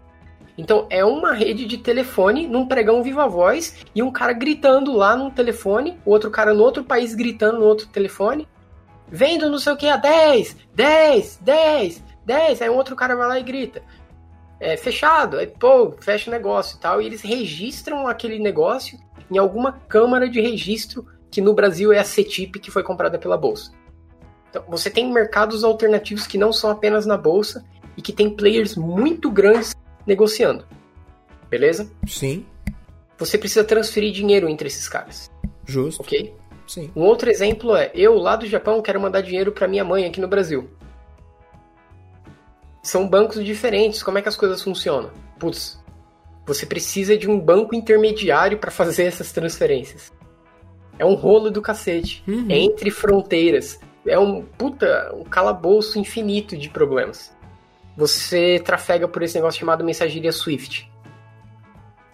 Então 0.58 0.88
é 0.90 1.06
uma 1.06 1.34
rede 1.34 1.66
de 1.66 1.78
telefone 1.78 2.48
num 2.48 2.68
pregão 2.68 3.02
viva 3.04 3.28
voz 3.28 3.84
e 3.94 4.04
um 4.04 4.12
cara 4.12 4.34
gritando 4.34 4.94
lá 4.94 5.16
num 5.16 5.30
telefone, 5.30 6.00
o 6.06 6.12
outro 6.12 6.30
cara 6.30 6.54
no 6.54 6.64
outro 6.64 6.84
país 6.84 7.16
gritando 7.16 7.60
no 7.60 7.66
outro 7.66 7.88
telefone, 7.88 8.48
vendo 9.14 9.48
não 9.48 9.60
sei 9.60 9.72
o 9.72 9.78
que 9.78 9.88
a 9.88 9.96
10, 9.96 10.58
10, 10.74 11.40
10, 11.40 12.04
10, 12.26 12.62
aí 12.64 12.70
um 12.70 12.76
outro 12.76 12.96
cara 12.96 13.16
vai 13.16 13.28
lá 13.28 13.40
e 13.40 13.44
grita. 13.44 13.84
É 14.60 14.76
fechado, 14.76 15.38
aí 15.38 15.46
pô, 15.46 15.92
fecha 15.92 16.32
o 16.32 16.34
negócio 16.34 16.78
e 16.78 16.80
tal, 16.80 17.00
e 17.00 17.06
eles 17.06 17.22
registram 17.22 18.08
aquele 18.08 18.40
negócio 18.40 18.98
em 19.30 19.38
alguma 19.38 19.74
câmara 19.88 20.28
de 20.28 20.42
registro 20.42 21.06
que 21.30 21.42
no 21.42 21.54
Brasil 21.54 21.94
é 21.94 22.00
a 22.00 22.04
CETIP 22.04 22.60
que 22.60 22.72
foi 22.72 22.82
comprada 22.82 23.20
pela 23.20 23.38
bolsa. 23.38 23.72
Então, 24.50 24.64
você 24.68 24.90
tem 24.90 25.12
mercados 25.12 25.64
alternativos 25.64 26.26
que 26.26 26.38
não 26.38 26.52
são 26.52 26.72
apenas 26.72 27.06
na 27.06 27.18
bolsa 27.18 27.64
e 27.96 28.02
que 28.02 28.12
tem 28.12 28.30
players 28.32 28.76
muito 28.76 29.30
grandes 29.30 29.76
negociando. 30.08 30.66
Beleza? 31.50 31.92
Sim. 32.08 32.46
Você 33.20 33.38
precisa 33.38 33.64
transferir 33.64 34.12
dinheiro 34.12 34.50
entre 34.50 34.68
esses 34.68 34.90
caras. 34.90 35.30
Justo. 35.66 36.02
Ok? 36.02 36.34
Sim. 36.68 36.92
Um 36.96 37.02
outro 37.02 37.30
exemplo 37.30 37.76
é: 37.76 37.92
eu 37.94 38.16
lá 38.16 38.36
do 38.36 38.48
Japão 38.48 38.82
quero 38.82 39.00
mandar 39.00 39.22
dinheiro 39.22 39.52
para 39.52 39.68
minha 39.68 39.84
mãe 39.84 40.06
aqui 40.06 40.20
no 40.20 40.28
Brasil. 40.28 40.70
São 42.82 43.08
bancos 43.08 43.44
diferentes. 43.44 44.04
Como 44.04 44.18
é 44.18 44.22
que 44.22 44.30
as 44.30 44.36
coisas 44.36 44.62
funcionam? 44.62 45.12
Putz, 45.40 45.82
você 46.46 46.66
precisa 46.66 47.18
de 47.18 47.30
um 47.30 47.40
banco 47.40 47.76
intermediário 47.76 48.58
para 48.58 48.72
fazer 48.72 49.04
essas 49.08 49.32
transferências. 49.32 50.12
É 51.00 51.06
um 51.06 51.16
rolo 51.16 51.50
do 51.50 51.62
cacete. 51.62 52.24
Uhum. 52.28 52.48
É 52.50 52.58
entre 52.58 52.92
fronteiras. 52.92 53.80
É 54.06 54.20
um 54.20 54.44
puta, 54.44 55.14
um 55.16 55.24
calabouço 55.24 55.98
infinito 55.98 56.58
de 56.58 56.70
problemas. 56.70 57.34
Você 57.96 58.60
trafega 58.60 59.08
por 59.08 59.22
esse 59.22 59.36
negócio 59.36 59.60
chamado 59.60 59.84
mensageria 59.84 60.32
Swift. 60.32 60.92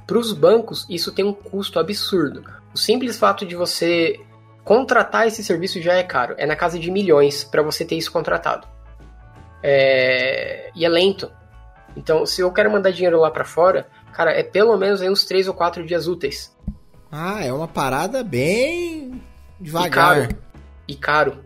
Para 0.05 0.17
os 0.17 0.33
bancos, 0.33 0.85
isso 0.89 1.11
tem 1.11 1.25
um 1.25 1.33
custo 1.33 1.79
absurdo. 1.79 2.43
O 2.73 2.77
simples 2.77 3.17
fato 3.17 3.45
de 3.45 3.55
você 3.55 4.19
contratar 4.63 5.27
esse 5.27 5.43
serviço 5.43 5.81
já 5.81 5.93
é 5.93 6.03
caro. 6.03 6.35
É 6.37 6.45
na 6.45 6.55
casa 6.55 6.77
de 6.79 6.89
milhões 6.91 7.43
para 7.43 7.61
você 7.61 7.83
ter 7.85 7.95
isso 7.95 8.11
contratado. 8.11 8.67
É... 9.63 10.71
E 10.75 10.85
é 10.85 10.89
lento. 10.89 11.31
Então, 11.95 12.25
se 12.25 12.41
eu 12.41 12.51
quero 12.51 12.71
mandar 12.71 12.91
dinheiro 12.91 13.19
lá 13.19 13.31
para 13.31 13.43
fora, 13.43 13.87
cara, 14.13 14.31
é 14.31 14.43
pelo 14.43 14.77
menos 14.77 15.01
aí 15.01 15.09
uns 15.09 15.25
3 15.25 15.47
ou 15.47 15.53
4 15.53 15.85
dias 15.85 16.07
úteis. 16.07 16.55
Ah, 17.11 17.43
é 17.43 17.51
uma 17.51 17.67
parada 17.67 18.23
bem 18.23 19.21
E 19.59 19.63
devagar. 19.63 19.89
caro. 20.27 20.37
E 20.87 20.95
caro. 20.95 21.43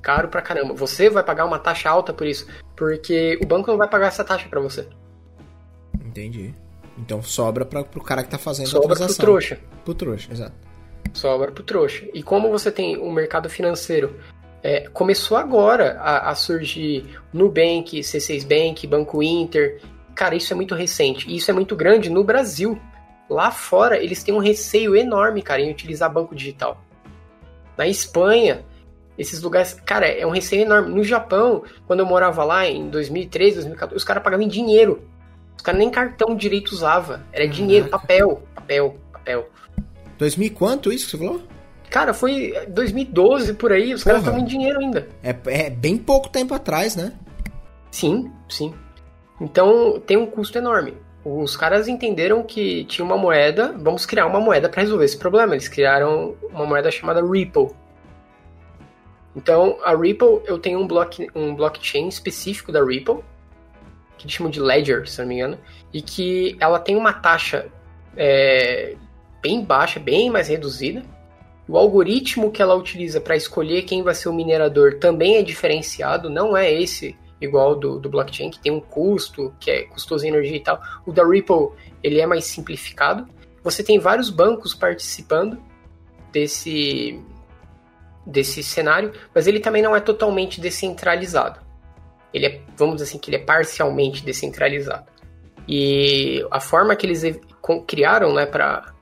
Caro 0.00 0.28
pra 0.28 0.40
caramba. 0.40 0.72
Você 0.74 1.10
vai 1.10 1.22
pagar 1.22 1.44
uma 1.44 1.58
taxa 1.58 1.90
alta 1.90 2.12
por 2.12 2.26
isso. 2.26 2.46
Porque 2.76 3.38
o 3.42 3.46
banco 3.46 3.70
não 3.70 3.76
vai 3.76 3.88
pagar 3.88 4.06
essa 4.06 4.24
taxa 4.24 4.48
pra 4.48 4.60
você. 4.60 4.88
Entendi. 6.04 6.54
Então 6.96 7.22
sobra 7.22 7.64
pra, 7.64 7.82
pro 7.84 8.02
cara 8.02 8.22
que 8.22 8.30
tá 8.30 8.38
fazendo 8.38 8.66
a 8.66 8.70
Sobra 8.70 8.88
pro 8.88 8.96
transação. 8.96 9.24
trouxa. 9.24 9.58
Pro 9.84 9.94
trouxa, 9.94 10.32
exato. 10.32 10.54
Sobra 11.12 11.50
pro 11.50 11.62
trouxa. 11.62 12.06
E 12.14 12.22
como 12.22 12.50
você 12.50 12.70
tem 12.70 12.96
o 12.96 13.10
mercado 13.10 13.48
financeiro, 13.48 14.16
é, 14.62 14.88
começou 14.92 15.36
agora 15.36 15.98
a, 16.00 16.30
a 16.30 16.34
surgir 16.34 17.18
Nubank, 17.32 18.00
C6 18.00 18.46
Bank, 18.46 18.86
Banco 18.86 19.22
Inter. 19.22 19.80
Cara, 20.14 20.34
isso 20.34 20.52
é 20.52 20.56
muito 20.56 20.74
recente. 20.74 21.28
E 21.28 21.36
isso 21.36 21.50
é 21.50 21.54
muito 21.54 21.74
grande 21.74 22.10
no 22.10 22.22
Brasil. 22.22 22.80
Lá 23.28 23.50
fora, 23.50 23.96
eles 23.96 24.22
têm 24.22 24.34
um 24.34 24.38
receio 24.38 24.96
enorme, 24.96 25.42
cara, 25.42 25.60
em 25.60 25.70
utilizar 25.70 26.12
banco 26.12 26.34
digital. 26.34 26.82
Na 27.76 27.86
Espanha, 27.86 28.64
esses 29.16 29.40
lugares, 29.40 29.74
cara, 29.74 30.06
é 30.06 30.26
um 30.26 30.30
receio 30.30 30.62
enorme. 30.62 30.94
No 30.94 31.04
Japão, 31.04 31.62
quando 31.86 32.00
eu 32.00 32.06
morava 32.06 32.44
lá 32.44 32.66
em 32.66 32.88
2013, 32.88 33.56
2014, 33.56 33.96
os 33.96 34.04
caras 34.04 34.22
pagavam 34.22 34.44
em 34.44 34.48
dinheiro. 34.48 35.02
Os 35.56 35.62
caras 35.62 35.78
nem 35.78 35.90
cartão 35.90 36.34
direito 36.34 36.72
usava. 36.72 37.22
Era 37.32 37.46
dinheiro, 37.46 37.88
papel, 37.88 38.42
papel, 38.54 38.96
papel. 39.12 39.50
2000 40.20 40.46
e 40.46 40.50
quanto 40.50 40.92
isso 40.92 41.06
que 41.06 41.10
você 41.12 41.18
falou? 41.18 41.42
Cara, 41.88 42.14
foi 42.14 42.54
2012 42.68 43.54
por 43.54 43.72
aí, 43.72 43.92
os 43.92 44.04
caras 44.04 44.20
Porra. 44.20 44.32
estavam 44.36 44.46
em 44.46 44.48
dinheiro 44.48 44.78
ainda. 44.78 45.08
É, 45.22 45.34
é 45.46 45.70
bem 45.70 45.96
pouco 45.96 46.28
tempo 46.28 46.54
atrás, 46.54 46.94
né? 46.94 47.14
Sim, 47.90 48.30
sim. 48.48 48.72
Então 49.40 50.00
tem 50.06 50.16
um 50.16 50.26
custo 50.26 50.56
enorme. 50.58 50.94
Os 51.24 51.56
caras 51.56 51.88
entenderam 51.88 52.42
que 52.42 52.84
tinha 52.84 53.04
uma 53.04 53.16
moeda, 53.16 53.74
vamos 53.76 54.06
criar 54.06 54.26
uma 54.26 54.40
moeda 54.40 54.68
para 54.68 54.82
resolver 54.82 55.04
esse 55.04 55.18
problema. 55.18 55.54
Eles 55.54 55.68
criaram 55.68 56.36
uma 56.52 56.64
moeda 56.64 56.90
chamada 56.90 57.22
Ripple. 57.22 57.68
Então, 59.34 59.78
a 59.82 59.94
Ripple, 59.94 60.42
eu 60.44 60.58
tenho 60.58 60.80
um, 60.80 60.86
block, 60.86 61.26
um 61.34 61.54
blockchain 61.54 62.08
específico 62.08 62.72
da 62.72 62.84
Ripple, 62.84 63.18
que 64.16 64.24
eles 64.24 64.32
chamam 64.32 64.50
de 64.50 64.60
Ledger, 64.60 65.08
se 65.08 65.20
não 65.20 65.28
me 65.28 65.36
engano, 65.36 65.58
e 65.92 66.02
que 66.02 66.56
ela 66.60 66.78
tem 66.78 66.96
uma 66.96 67.12
taxa 67.12 67.66
é, 68.16 68.96
bem 69.42 69.64
baixa, 69.64 70.00
bem 70.00 70.30
mais 70.30 70.48
reduzida. 70.48 71.02
O 71.68 71.76
algoritmo 71.76 72.50
que 72.50 72.60
ela 72.60 72.74
utiliza 72.74 73.20
para 73.20 73.36
escolher 73.36 73.82
quem 73.82 74.02
vai 74.02 74.14
ser 74.14 74.28
o 74.28 74.32
minerador 74.32 74.98
também 74.98 75.36
é 75.36 75.42
diferenciado, 75.42 76.28
não 76.28 76.56
é 76.56 76.72
esse 76.72 77.16
igual 77.40 77.74
do, 77.74 77.98
do 77.98 78.08
blockchain, 78.08 78.50
que 78.50 78.58
tem 78.58 78.72
um 78.72 78.80
custo, 78.80 79.54
que 79.58 79.70
é 79.70 79.82
custoso 79.84 80.24
em 80.24 80.28
energia 80.28 80.56
e 80.56 80.60
tal. 80.60 80.80
O 81.06 81.12
da 81.12 81.26
Ripple, 81.26 81.70
ele 82.02 82.20
é 82.20 82.26
mais 82.26 82.44
simplificado. 82.44 83.26
Você 83.62 83.82
tem 83.82 83.98
vários 83.98 84.30
bancos 84.30 84.74
participando 84.74 85.58
desse, 86.32 87.20
desse 88.26 88.62
cenário, 88.62 89.12
mas 89.34 89.46
ele 89.46 89.60
também 89.60 89.82
não 89.82 89.94
é 89.94 90.00
totalmente 90.00 90.60
descentralizado. 90.60 91.60
Ele 92.32 92.46
é, 92.46 92.60
vamos 92.76 92.96
dizer 92.96 93.08
assim, 93.08 93.18
que 93.18 93.30
ele 93.30 93.36
é 93.36 93.44
parcialmente 93.44 94.24
descentralizado. 94.24 95.06
E 95.66 96.44
a 96.50 96.60
forma 96.60 96.94
que 96.96 97.06
eles 97.06 97.22
criaram, 97.86 98.34
né, 98.34 98.46
para 98.46 98.92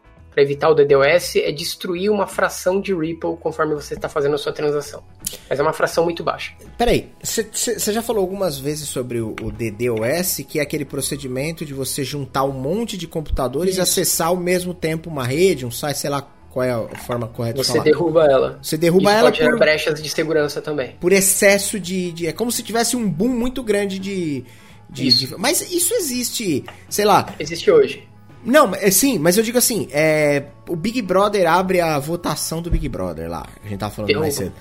evitar 0.42 0.68
o 0.70 0.74
DDoS 0.74 1.36
é 1.36 1.50
destruir 1.52 2.10
uma 2.10 2.26
fração 2.26 2.80
de 2.80 2.94
Ripple 2.94 3.36
conforme 3.40 3.74
você 3.74 3.94
está 3.94 4.08
fazendo 4.08 4.34
a 4.34 4.38
sua 4.38 4.52
transação. 4.52 5.02
Mas 5.48 5.58
é 5.58 5.62
uma 5.62 5.72
fração 5.72 6.04
muito 6.04 6.22
baixa. 6.22 6.52
Peraí, 6.76 7.08
você 7.22 7.92
já 7.92 8.02
falou 8.02 8.22
algumas 8.22 8.58
vezes 8.58 8.88
sobre 8.88 9.20
o, 9.20 9.34
o 9.42 9.50
DDoS, 9.52 10.44
que 10.48 10.58
é 10.58 10.62
aquele 10.62 10.84
procedimento 10.84 11.64
de 11.64 11.74
você 11.74 12.02
juntar 12.04 12.44
um 12.44 12.52
monte 12.52 12.96
de 12.96 13.06
computadores 13.06 13.70
e 13.76 13.80
Isso. 13.80 13.82
acessar 13.82 14.28
ao 14.28 14.36
mesmo 14.36 14.72
tempo 14.74 15.08
uma 15.10 15.24
rede, 15.24 15.64
um 15.66 15.70
site, 15.70 15.98
sei 15.98 16.10
lá 16.10 16.22
qual 16.50 16.64
é 16.64 16.70
a 16.72 16.88
forma 17.04 17.28
correta 17.28 17.60
de 17.60 17.66
Você 17.66 17.72
falar. 17.72 17.84
derruba 17.84 18.24
ela. 18.24 18.58
Você 18.62 18.76
derruba 18.78 19.10
Isso 19.10 19.18
ela 19.18 19.30
pode 19.30 19.42
por, 19.44 19.58
brechas 19.58 20.02
de 20.02 20.08
segurança 20.08 20.62
também. 20.62 20.96
por 20.98 21.12
excesso 21.12 21.78
de, 21.78 22.10
de- 22.12 22.26
É 22.26 22.32
como 22.32 22.50
se 22.50 22.62
tivesse 22.62 22.96
um 22.96 23.08
boom 23.08 23.28
muito 23.28 23.62
grande 23.62 23.98
de. 23.98 24.44
de- 24.88 25.06
Isso. 25.06 25.26
de- 25.26 25.36
mas 25.36 25.60
isso 25.70 25.92
existe, 25.94 26.64
sei 26.88 27.04
lá. 27.04 27.34
Existe 27.38 27.70
hoje. 27.70 28.07
Não, 28.44 28.74
é, 28.74 28.90
sim, 28.90 29.18
mas 29.18 29.36
eu 29.36 29.42
digo 29.42 29.58
assim: 29.58 29.88
é, 29.90 30.44
o 30.68 30.76
Big 30.76 31.02
Brother 31.02 31.50
abre 31.50 31.80
a 31.80 31.98
votação 31.98 32.62
do 32.62 32.70
Big 32.70 32.88
Brother 32.88 33.28
lá. 33.28 33.46
A 33.64 33.68
gente 33.68 33.78
tava 33.80 33.92
falando 33.92 34.08
Derruba. 34.08 34.24
mais 34.26 34.34
cedo. 34.34 34.52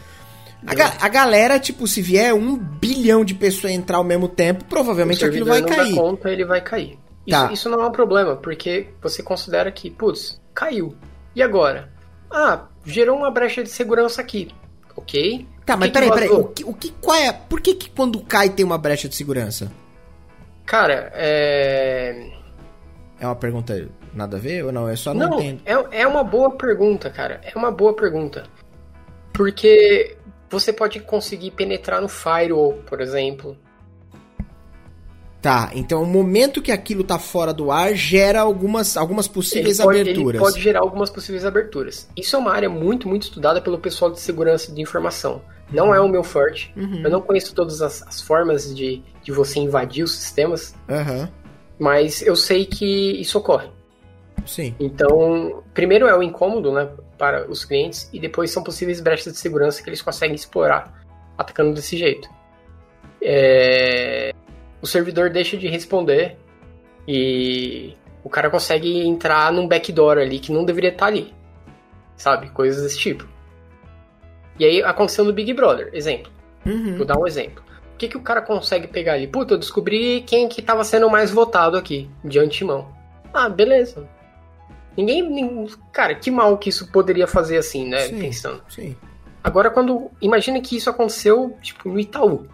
A, 0.66 0.74
ga- 0.74 0.98
a 1.00 1.08
galera, 1.08 1.60
tipo, 1.60 1.86
se 1.88 2.02
vier 2.02 2.34
um 2.34 2.58
bilhão 2.58 3.24
de 3.24 3.36
pessoas 3.36 3.72
entrar 3.74 3.98
ao 3.98 4.04
mesmo 4.04 4.28
tempo, 4.28 4.66
provavelmente 4.66 5.24
aquilo 5.24 5.46
vai 5.46 5.62
não 5.62 5.70
cair. 5.70 5.94
dá 5.96 6.02
conta, 6.02 6.30
ele 6.32 6.44
vai 6.46 6.62
cair. 6.62 6.98
Isso, 7.26 7.38
Tá. 7.40 7.52
isso 7.54 7.70
não 7.70 7.82
é 7.84 7.88
um 7.88 7.92
problema, 7.92 8.36
porque 8.38 8.88
você 9.02 9.22
considera 9.22 9.72
que, 9.72 9.92
putz, 9.92 10.42
caiu. 10.54 10.96
E 11.36 11.44
agora? 11.44 11.90
Ah, 12.32 12.64
gerou 12.86 13.18
uma 13.18 13.30
brecha 13.30 13.62
de 13.62 13.70
segurança 13.70 14.20
aqui. 14.22 14.50
Ok. 14.96 15.46
Tá, 15.66 15.76
O 15.76 15.80
mas 15.80 15.92
peraí, 15.92 16.10
peraí. 16.12 16.30
O 16.30 16.46
que, 16.46 16.64
o 16.66 16.74
que, 16.74 16.92
qual 17.00 17.16
é, 17.18 17.32
por 17.32 17.62
que, 17.62 17.76
que 17.76 17.90
quando 17.92 18.20
cai 18.22 18.50
tem 18.50 18.66
uma 18.66 18.78
brecha 18.80 19.08
de 19.08 19.16
segurança? 19.16 19.72
Cara, 20.66 21.12
é. 21.14 22.32
É 23.20 23.26
uma 23.26 23.36
pergunta 23.36 23.88
nada 24.14 24.38
a 24.38 24.40
ver 24.40 24.66
ou 24.66 24.72
não? 24.72 24.90
Eu 24.90 24.98
só 24.98 25.14
não, 25.14 25.30
Não, 25.30 25.42
entendo. 25.42 25.62
é, 25.66 26.02
é 26.02 26.08
uma 26.08 26.24
boa 26.24 26.52
pergunta, 26.52 27.10
cara. 27.10 27.42
É 27.44 27.58
uma 27.58 27.72
boa 27.72 27.94
pergunta. 27.96 28.44
Porque 29.34 30.18
você 30.50 30.72
pode 30.72 31.00
conseguir 31.00 31.52
penetrar 31.52 32.02
no 32.02 32.08
firewall, 32.08 32.74
por 32.86 33.02
exemplo. 33.02 33.58
Tá, 35.42 35.70
então 35.74 36.02
o 36.02 36.06
momento 36.06 36.62
que 36.62 36.72
aquilo 36.72 37.04
tá 37.04 37.20
fora 37.20 37.54
do 37.54 37.72
ar 37.72 37.94
gera 37.94 38.42
algumas, 38.42 38.98
algumas 38.98 39.28
possíveis 39.28 39.80
ele 39.80 39.88
pode, 39.88 40.02
aberturas. 40.02 40.42
Ele 40.42 40.52
pode 40.52 40.62
gerar 40.62 40.80
algumas 40.80 41.10
possíveis 41.10 41.46
aberturas. 41.46 42.10
Isso 42.18 42.36
é 42.36 42.40
uma 42.40 42.52
área 42.52 42.70
muito, 42.70 43.08
muito 43.08 43.24
estudada 43.24 43.62
pelo 43.62 43.78
pessoal 43.78 44.12
de 44.12 44.20
segurança 44.20 44.72
de 44.72 44.82
informação. 44.82 45.42
Não 45.72 45.94
é 45.94 46.00
o 46.00 46.08
meu 46.08 46.24
forte. 46.24 46.74
Uhum. 46.76 47.02
Eu 47.04 47.10
não 47.10 47.22
conheço 47.22 47.54
todas 47.54 47.82
as, 47.82 48.02
as 48.08 48.22
formas 48.22 48.74
de, 48.76 49.04
de 49.22 49.32
você 49.32 49.60
invadir 49.60 50.04
os 50.04 50.16
sistemas, 50.16 50.74
Aham, 50.90 51.30
mas 51.80 52.22
eu 52.22 52.36
sei 52.36 52.66
que 52.66 53.20
isso 53.22 53.38
ocorre. 53.38 53.70
sim. 54.46 54.76
Então, 54.80 55.64
primeiro 55.74 56.08
é 56.08 56.18
o 56.18 56.24
incômodo, 56.24 56.72
né, 56.72 56.90
para 57.18 57.50
os 57.50 57.66
clientes, 57.66 58.10
e 58.14 58.20
depois 58.20 58.52
são 58.52 58.64
possíveis 58.64 59.00
brechas 59.02 59.34
de 59.34 59.40
segurança 59.40 59.82
que 59.84 59.90
eles 59.90 60.02
conseguem 60.02 60.36
explorar 60.36 60.94
atacando 61.38 61.74
desse 61.74 61.98
jeito. 61.98 62.30
É, 63.22 64.34
O 64.82 64.88
servidor 64.88 65.30
deixa 65.30 65.58
de 65.58 65.68
responder 65.68 66.38
e 67.08 67.94
o 68.24 68.30
cara 68.30 68.50
consegue 68.50 69.00
entrar 69.08 69.52
num 69.52 69.68
backdoor 69.68 70.18
ali 70.18 70.40
que 70.40 70.52
não 70.52 70.66
deveria 70.66 70.90
estar 70.92 71.08
ali, 71.08 71.34
sabe? 72.16 72.50
Coisas 72.50 72.84
desse 72.84 72.98
tipo. 73.00 73.28
E 74.60 74.66
aí 74.66 74.84
aconteceu 74.84 75.24
no 75.24 75.34
Big 75.34 75.54
Brother, 75.54 75.90
exemplo. 75.94 76.32
Uhum. 76.66 76.98
Vou 76.98 77.06
dar 77.06 77.18
um 77.18 77.26
exemplo. 77.28 77.64
O 77.98 78.00
que, 78.00 78.08
que 78.10 78.16
o 78.18 78.22
cara 78.22 78.44
consegue 78.44 78.86
pegar 78.88 79.14
ali? 79.14 79.26
Puta, 79.26 79.56
eu 79.56 79.58
descobri 79.58 80.22
quem 80.22 80.48
que 80.48 80.62
tava 80.62 80.84
sendo 80.84 81.10
mais 81.10 81.32
votado 81.32 81.76
aqui, 81.76 82.08
de 82.24 82.38
antemão. 82.38 82.90
Ah, 83.34 83.50
beleza. 83.50 84.08
Ninguém, 84.96 85.28
nin- 85.28 85.68
Cara, 85.92 86.14
que 86.14 86.30
mal 86.30 86.56
que 86.60 86.70
isso 86.70 86.92
poderia 86.92 87.26
fazer 87.26 87.58
assim, 87.58 87.88
né? 87.90 88.02
Sim. 88.02 88.20
Pensando. 88.20 88.62
Sim. 88.70 88.96
Agora, 89.44 89.72
quando. 89.72 90.12
Imagina 90.22 90.62
que 90.62 90.78
isso 90.78 90.92
aconteceu, 90.92 91.58
tipo, 91.60 91.90
no 91.90 92.00
Itaú. 92.00 92.46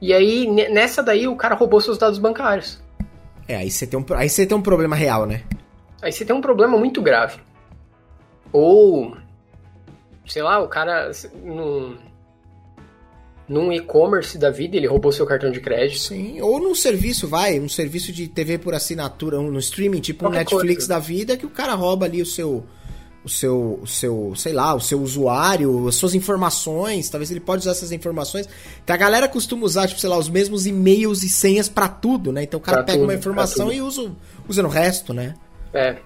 E 0.00 0.14
aí, 0.14 0.46
ne- 0.46 0.70
nessa 0.70 1.02
daí, 1.02 1.28
o 1.28 1.36
cara 1.36 1.54
roubou 1.54 1.78
seus 1.82 1.98
dados 1.98 2.18
bancários. 2.18 2.82
É, 3.46 3.56
aí 3.56 3.70
você 3.70 3.86
tem 3.86 4.00
um, 4.00 4.04
aí 4.14 4.30
você 4.30 4.46
tem 4.46 4.56
um 4.56 4.62
problema 4.62 4.96
real, 4.96 5.26
né? 5.26 5.42
Aí 6.00 6.10
você 6.10 6.24
tem 6.24 6.34
um 6.34 6.40
problema 6.40 6.78
muito 6.78 7.02
grave. 7.02 7.38
Ou. 8.50 9.14
Sei 10.26 10.42
lá, 10.42 10.58
o 10.58 10.68
cara. 10.68 11.10
Num, 11.44 11.98
num 13.48 13.72
e-commerce 13.72 14.36
da 14.36 14.50
vida, 14.50 14.76
ele 14.76 14.86
roubou 14.86 15.12
seu 15.12 15.24
cartão 15.24 15.50
de 15.50 15.60
crédito. 15.60 16.00
Sim. 16.00 16.40
Ou 16.40 16.58
num 16.58 16.74
serviço, 16.74 17.28
vai, 17.28 17.60
um 17.60 17.68
serviço 17.68 18.12
de 18.12 18.26
TV 18.26 18.58
por 18.58 18.74
assinatura, 18.74 19.38
um, 19.38 19.50
no 19.50 19.58
streaming, 19.58 20.00
tipo 20.00 20.26
um 20.26 20.30
Netflix 20.30 20.86
coisa. 20.86 20.88
da 20.88 20.98
vida, 20.98 21.36
que 21.36 21.46
o 21.46 21.50
cara 21.50 21.74
rouba 21.74 22.06
ali 22.06 22.20
o 22.20 22.26
seu. 22.26 22.64
O 23.24 23.28
seu, 23.28 23.80
o 23.82 23.86
seu, 23.88 24.34
sei 24.36 24.52
lá, 24.52 24.72
o 24.72 24.80
seu 24.80 25.02
usuário, 25.02 25.88
as 25.88 25.96
suas 25.96 26.14
informações, 26.14 27.10
talvez 27.10 27.28
ele 27.28 27.40
pode 27.40 27.62
usar 27.62 27.72
essas 27.72 27.90
informações. 27.90 28.48
Então 28.84 28.94
a 28.94 28.96
galera 28.96 29.26
costuma 29.26 29.64
usar, 29.64 29.88
tipo, 29.88 30.00
sei 30.00 30.08
lá, 30.08 30.16
os 30.16 30.28
mesmos 30.28 30.64
e-mails 30.64 31.24
e 31.24 31.28
senhas 31.28 31.68
pra 31.68 31.88
tudo, 31.88 32.30
né? 32.30 32.44
Então 32.44 32.58
o 32.58 32.62
cara 32.62 32.76
Pra 32.76 32.84
pega 32.84 32.98
tudo, 32.98 33.08
uma 33.08 33.14
informação 33.14 33.72
e 33.72 33.82
usa, 33.82 34.12
usa 34.48 34.62
no 34.62 34.68
resto, 34.68 35.12
né? 35.12 35.34
É. 35.74 35.96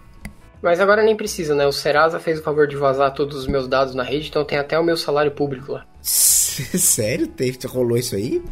Mas 0.62 0.78
agora 0.78 1.03
nem 1.03 1.16
precisa, 1.16 1.55
né? 1.55 1.66
O 1.66 1.73
Serasa 1.73 2.20
fez 2.20 2.39
o 2.39 2.43
favor 2.43 2.66
de 2.66 2.77
vazar 2.77 3.15
todos 3.15 3.37
os 3.37 3.47
meus 3.47 3.66
dados 3.66 3.95
na 3.95 4.03
rede, 4.03 4.28
então 4.28 4.45
tem 4.45 4.59
até 4.59 4.78
o 4.78 4.85
meu 4.85 4.97
salário 4.97 5.31
público 5.31 5.73
lá. 5.73 5.87
Sério? 6.03 7.27
Teve, 7.27 7.59
rolou 7.66 7.97
isso 7.97 8.15
aí? 8.15 8.43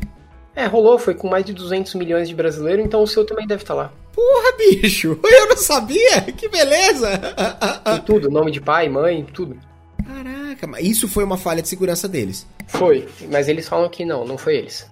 É, 0.54 0.66
rolou, 0.66 0.98
foi 0.98 1.14
com 1.14 1.28
mais 1.28 1.44
de 1.44 1.52
200 1.52 1.94
milhões 1.94 2.28
de 2.28 2.34
brasileiros, 2.34 2.84
então 2.84 3.02
o 3.02 3.06
seu 3.06 3.24
também 3.24 3.46
deve 3.46 3.62
estar 3.62 3.74
lá. 3.74 3.92
Porra, 4.12 4.56
bicho! 4.56 5.18
Eu 5.22 5.48
não 5.48 5.56
sabia! 5.56 6.22
Que 6.36 6.48
beleza! 6.48 7.20
Tem 7.84 8.00
tudo, 8.00 8.30
nome 8.30 8.50
de 8.50 8.60
pai, 8.60 8.88
mãe, 8.88 9.24
tudo. 9.32 9.56
Caraca, 10.04 10.66
mas 10.66 10.84
isso 10.84 11.06
foi 11.06 11.22
uma 11.22 11.36
falha 11.36 11.62
de 11.62 11.68
segurança 11.68 12.08
deles. 12.08 12.46
Foi, 12.66 13.06
mas 13.30 13.46
eles 13.46 13.68
falam 13.68 13.88
que 13.88 14.04
não, 14.04 14.24
não 14.24 14.36
foi 14.36 14.56
eles. 14.56 14.90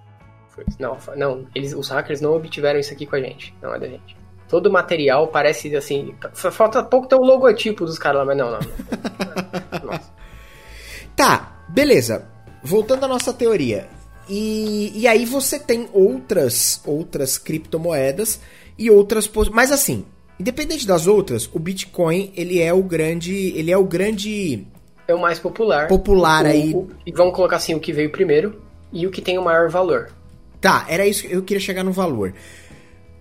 Não, 0.79 0.97
não, 1.15 1.45
eles, 1.53 1.73
os 1.73 1.89
hackers 1.89 2.21
não 2.21 2.33
obtiveram 2.33 2.79
isso 2.79 2.93
aqui 2.93 3.05
com 3.05 3.15
a 3.15 3.19
gente, 3.19 3.53
não 3.61 3.73
é 3.73 3.79
da 3.79 3.87
gente. 3.87 4.16
Todo 4.49 4.67
o 4.67 4.71
material 4.71 5.27
parece 5.27 5.75
assim, 5.75 6.13
fa- 6.33 6.51
falta 6.51 6.81
pouco 6.83 7.07
ter 7.07 7.15
o 7.15 7.21
logotipo 7.23 7.85
dos 7.85 7.99
caras 7.99 8.19
lá, 8.19 8.25
mas 8.25 8.37
não, 8.37 8.51
não. 8.51 8.59
não. 8.59 9.83
Nossa. 9.91 10.11
Tá, 11.15 11.61
beleza. 11.69 12.25
Voltando 12.63 13.05
à 13.05 13.07
nossa 13.07 13.33
teoria. 13.33 13.87
E, 14.29 14.91
e 14.95 15.07
aí 15.07 15.25
você 15.25 15.57
tem 15.57 15.87
outras 15.93 16.81
outras 16.85 17.37
criptomoedas 17.37 18.41
e 18.77 18.91
outras 18.91 19.29
mas 19.51 19.71
assim, 19.71 20.05
independente 20.39 20.85
das 20.85 21.07
outras, 21.07 21.49
o 21.53 21.59
Bitcoin, 21.59 22.31
ele 22.35 22.61
é 22.61 22.73
o 22.73 22.83
grande, 22.83 23.33
ele 23.57 23.71
é 23.71 23.77
o 23.77 23.85
grande 23.85 24.67
É 25.07 25.13
o 25.15 25.19
mais 25.19 25.39
popular. 25.39 25.87
Popular 25.87 26.43
O- 26.43 26.47
aí. 26.47 26.73
o- 26.73 26.89
e 27.05 27.11
vamos 27.11 27.33
colocar 27.33 27.55
assim, 27.55 27.73
o 27.73 27.79
que 27.79 27.93
veio 27.93 28.11
primeiro 28.11 28.61
e 28.91 29.07
o 29.07 29.11
que 29.11 29.21
tem 29.21 29.37
o 29.37 29.41
maior 29.43 29.69
valor. 29.69 30.09
Tá, 30.59 30.85
era 30.89 31.05
isso 31.07 31.21
que 31.25 31.31
eu 31.33 31.41
queria 31.43 31.61
chegar 31.61 31.83
no 31.83 31.91
valor. 31.93 32.33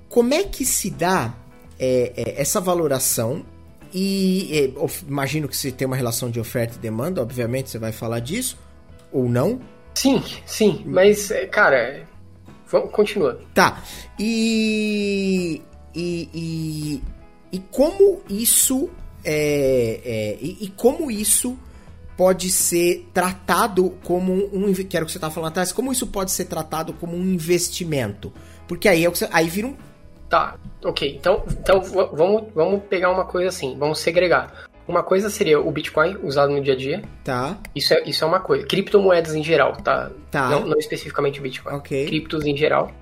Como 0.08 0.32
é 0.34 0.44
que 0.44 0.64
se 0.64 0.90
dá 0.90 1.34
é, 1.78 2.12
é, 2.16 2.40
essa 2.40 2.60
valoração? 2.60 3.44
E 3.94 4.72
é, 4.76 4.78
of- 4.80 5.04
imagino 5.08 5.48
que 5.48 5.56
se 5.56 5.72
tem 5.72 5.86
uma 5.86 5.96
relação 5.96 6.30
de 6.30 6.38
oferta 6.40 6.76
e 6.76 6.78
demanda, 6.78 7.22
obviamente 7.22 7.70
você 7.70 7.78
vai 7.78 7.92
falar 7.92 8.20
disso, 8.20 8.58
ou 9.12 9.28
não. 9.28 9.60
Sim, 9.94 10.22
sim, 10.44 10.82
mas, 10.84 11.30
é, 11.30 11.46
cara, 11.46 12.06
vamos, 12.70 12.90
continua. 12.90 13.40
Tá. 13.54 13.82
E. 14.18 15.62
E. 15.94 16.28
E, 16.34 17.02
e 17.52 17.58
como 17.70 18.20
isso. 18.28 18.90
É, 19.24 20.00
é, 20.04 20.38
e, 20.40 20.58
e 20.66 20.68
como 20.68 21.10
isso 21.10 21.58
pode 22.16 22.50
ser 22.50 23.08
tratado 23.14 23.90
como 24.04 24.32
um. 24.52 24.68
inve- 24.68 24.84
Que 24.84 24.98
você 25.00 25.16
estava 25.16 25.32
falando 25.32 25.48
atrás. 25.50 25.72
Como 25.72 25.90
isso 25.90 26.06
pode 26.06 26.32
ser 26.32 26.44
tratado 26.46 26.92
como 26.92 27.16
um 27.16 27.22
investimento? 27.22 28.32
Porque 28.68 28.88
aí, 28.88 29.04
é 29.04 29.08
você- 29.08 29.28
aí 29.32 29.48
vira 29.48 29.68
um. 29.68 29.76
Tá, 30.28 30.56
ok. 30.84 31.16
Então, 31.16 31.44
então 31.48 31.80
vamos, 31.80 32.44
vamos 32.54 32.82
pegar 32.84 33.10
uma 33.10 33.24
coisa 33.24 33.48
assim, 33.48 33.76
vamos 33.78 33.98
segregar. 33.98 34.66
Uma 34.88 35.02
coisa 35.02 35.28
seria 35.28 35.60
o 35.60 35.70
Bitcoin 35.70 36.16
usado 36.22 36.52
no 36.52 36.60
dia 36.60 36.74
a 36.74 36.76
dia. 36.76 37.02
Tá. 37.24 37.58
Isso 37.74 37.92
é, 37.92 38.02
isso 38.04 38.24
é 38.24 38.26
uma 38.26 38.38
coisa. 38.38 38.66
Criptomoedas 38.66 39.34
em 39.34 39.42
geral, 39.42 39.72
tá? 39.76 40.10
Tá. 40.30 40.48
Não, 40.48 40.66
não 40.66 40.78
especificamente 40.78 41.40
o 41.40 41.42
Bitcoin. 41.42 41.74
Ok. 41.74 42.06
Criptos 42.06 42.46
em 42.46 42.56
geral. 42.56 42.92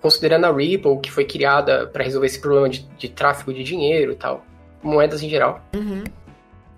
Considerando 0.00 0.46
a 0.46 0.52
Ripple, 0.52 0.98
que 1.00 1.10
foi 1.10 1.24
criada 1.24 1.86
para 1.86 2.02
resolver 2.02 2.26
esse 2.26 2.40
problema 2.40 2.68
de, 2.68 2.80
de 2.98 3.08
tráfico 3.08 3.52
de 3.52 3.62
dinheiro 3.62 4.12
e 4.12 4.16
tal. 4.16 4.44
Moedas 4.82 5.22
em 5.22 5.28
geral. 5.28 5.62
Uhum. 5.74 6.02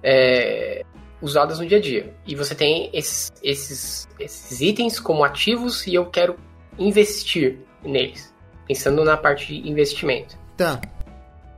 é, 0.03 0.85
usadas 1.23 1.59
no 1.59 1.67
dia 1.67 1.79
a 1.79 1.81
dia. 1.81 2.15
E 2.27 2.35
você 2.35 2.55
tem 2.55 2.91
esses, 2.93 3.33
esses, 3.43 4.07
esses 4.21 4.61
itens 4.61 5.01
como 5.01 5.25
ativos 5.25 5.87
e 5.87 5.95
eu 5.95 6.05
quero 6.07 6.37
investir 6.79 7.59
neles. 7.83 8.34
Pensando 8.67 9.05
na 9.05 9.17
parte 9.17 9.47
de 9.61 9.69
investimento, 9.69 10.39
Tá. 10.57 10.81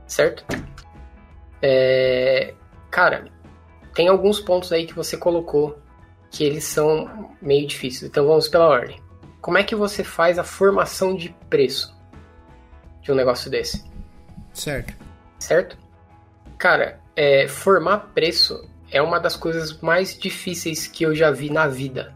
certo? 0.05 0.43
É, 1.61 2.53
cara, 2.91 3.25
tem 3.93 4.07
alguns 4.07 4.39
pontos 4.39 4.71
aí 4.71 4.85
que 4.85 4.93
você 4.93 5.17
colocou 5.17 5.79
que 6.29 6.43
eles 6.43 6.65
são 6.65 7.31
meio 7.41 7.65
difíceis. 7.67 8.09
Então 8.09 8.27
vamos 8.27 8.47
pela 8.47 8.67
ordem. 8.67 9.01
Como 9.41 9.57
é 9.57 9.63
que 9.63 9.75
você 9.75 10.03
faz 10.03 10.37
a 10.37 10.43
formação 10.43 11.15
de 11.15 11.29
preço 11.49 11.95
de 13.01 13.11
um 13.11 13.15
negócio 13.15 13.49
desse? 13.49 13.83
Certo. 14.53 14.93
certo? 15.39 15.77
Cara, 16.57 16.99
é, 17.15 17.47
formar 17.47 18.11
preço 18.13 18.67
é 18.91 19.01
uma 19.01 19.19
das 19.19 19.35
coisas 19.35 19.79
mais 19.81 20.17
difíceis 20.17 20.87
que 20.87 21.03
eu 21.05 21.15
já 21.15 21.31
vi 21.31 21.49
na 21.49 21.67
vida. 21.67 22.13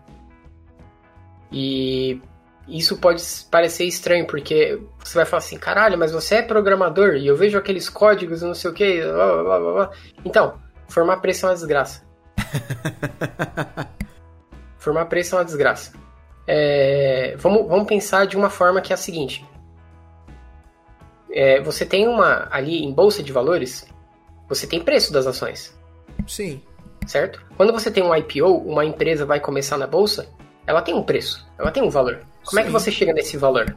E 1.52 2.20
isso 2.68 2.98
pode 2.98 3.24
parecer 3.50 3.86
estranho, 3.86 4.26
porque 4.28 4.80
você 5.00 5.16
vai 5.16 5.26
falar 5.26 5.40
assim, 5.40 5.58
caralho, 5.58 5.98
mas 5.98 6.12
você 6.12 6.36
é 6.36 6.42
programador 6.42 7.16
e 7.16 7.28
eu 7.28 7.36
vejo 7.36 7.58
aqueles 7.58 7.90
códigos 7.90 8.42
e 8.42 8.46
não 8.46 8.54
sei 8.54 8.72
o 8.72 8.74
que. 8.74 9.02
Blá, 9.02 9.44
blá, 9.44 9.60
blá, 9.60 9.74
blá. 9.74 9.92
Então, 10.24 10.60
formar 10.88 11.18
preço 11.18 11.46
é 11.46 11.50
uma 11.50 11.56
desgraça. 11.56 12.04
formar 14.78 15.06
preço 15.06 15.36
é 15.36 15.40
uma 15.40 15.46
desgraça. 15.46 15.94
É, 16.48 17.36
vamos, 17.38 17.68
vamos 17.68 17.88
pensar 17.88 18.26
de 18.26 18.38
uma 18.38 18.50
forma 18.50 18.82
que 18.82 18.92
é 18.92 18.96
a 18.96 18.98
seguinte. 18.98 19.46
É, 21.32 21.62
você 21.62 21.86
tem 21.86 22.08
uma 22.08 22.48
ali 22.52 22.84
em 22.84 22.94
bolsa 22.94 23.24
de 23.24 23.32
valores, 23.32 23.88
você 24.50 24.68
tem 24.68 24.82
preço 24.82 25.14
das 25.14 25.26
ações, 25.26 25.74
Sim. 26.28 26.62
certo? 27.08 27.42
Quando 27.56 27.72
você 27.72 27.90
tem 27.90 28.04
um 28.04 28.14
IPO, 28.14 28.64
uma 28.66 28.84
empresa 28.84 29.26
vai 29.26 29.40
começar 29.40 29.78
na 29.78 29.88
bolsa, 29.88 30.28
ela 30.66 30.82
tem 30.82 30.94
um 30.94 31.04
preço, 31.04 31.48
ela 31.58 31.72
tem 31.72 31.84
um 31.84 31.90
valor. 31.90 32.22
Como 32.46 32.60
é 32.60 32.64
que 32.64 32.70
Sim. 32.70 32.74
você 32.74 32.92
chega 32.92 33.14
nesse 33.14 33.38
valor? 33.38 33.76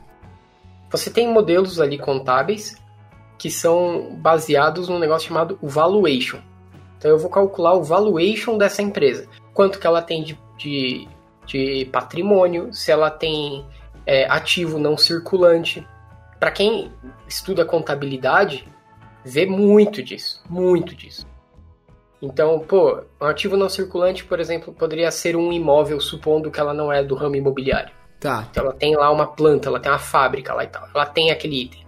Você 0.90 1.10
tem 1.10 1.28
modelos 1.28 1.80
ali 1.80 1.98
contábeis 1.98 2.76
que 3.38 3.50
são 3.50 4.14
baseados 4.16 4.88
num 4.88 4.98
negócio 4.98 5.28
chamado 5.28 5.58
valuation. 5.62 6.38
Então 6.96 7.10
eu 7.10 7.18
vou 7.18 7.30
calcular 7.30 7.74
o 7.74 7.82
valuation 7.82 8.56
dessa 8.56 8.80
empresa. 8.80 9.28
Quanto 9.52 9.78
que 9.78 9.86
ela 9.86 10.00
tem 10.00 10.22
de, 10.22 10.38
de, 10.56 11.08
de 11.46 11.84
patrimônio, 11.92 12.72
se 12.72 12.90
ela 12.90 13.10
tem 13.10 13.66
é, 14.06 14.26
ativo 14.30 14.78
não 14.78 14.96
circulante, 14.96 15.86
para 16.38 16.50
quem 16.50 16.92
estuda 17.26 17.64
contabilidade, 17.64 18.66
vê 19.24 19.46
muito 19.46 20.02
disso, 20.02 20.42
muito 20.48 20.94
disso. 20.94 21.26
Então, 22.24 22.58
pô, 22.60 23.02
um 23.20 23.26
ativo 23.26 23.54
não 23.54 23.68
circulante, 23.68 24.24
por 24.24 24.40
exemplo, 24.40 24.72
poderia 24.72 25.10
ser 25.10 25.36
um 25.36 25.52
imóvel, 25.52 26.00
supondo 26.00 26.50
que 26.50 26.58
ela 26.58 26.72
não 26.72 26.90
é 26.90 27.04
do 27.04 27.14
ramo 27.14 27.36
imobiliário. 27.36 27.92
Tá. 28.18 28.46
Então 28.50 28.64
ela 28.64 28.72
tem 28.72 28.96
lá 28.96 29.10
uma 29.10 29.26
planta, 29.26 29.68
ela 29.68 29.78
tem 29.78 29.92
uma 29.92 29.98
fábrica 29.98 30.54
lá 30.54 30.64
e 30.64 30.68
tal. 30.68 30.88
Ela 30.94 31.04
tem 31.04 31.30
aquele 31.30 31.64
item. 31.64 31.86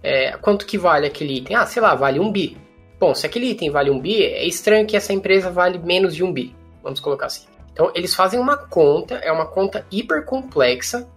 É, 0.00 0.36
quanto 0.36 0.64
que 0.64 0.78
vale 0.78 1.08
aquele 1.08 1.38
item? 1.38 1.56
Ah, 1.56 1.66
sei 1.66 1.82
lá, 1.82 1.96
vale 1.96 2.20
um 2.20 2.30
bi. 2.30 2.56
Bom, 3.00 3.12
se 3.12 3.26
aquele 3.26 3.46
item 3.46 3.70
vale 3.70 3.90
um 3.90 3.98
bi, 3.98 4.22
é 4.22 4.46
estranho 4.46 4.86
que 4.86 4.96
essa 4.96 5.12
empresa 5.12 5.50
vale 5.50 5.78
menos 5.78 6.14
de 6.14 6.22
um 6.22 6.32
bi. 6.32 6.54
Vamos 6.80 7.00
colocar 7.00 7.26
assim. 7.26 7.48
Então 7.72 7.90
eles 7.96 8.14
fazem 8.14 8.38
uma 8.38 8.56
conta, 8.56 9.16
é 9.16 9.32
uma 9.32 9.46
conta 9.46 9.84
hiper 9.90 10.24
complexa 10.24 11.08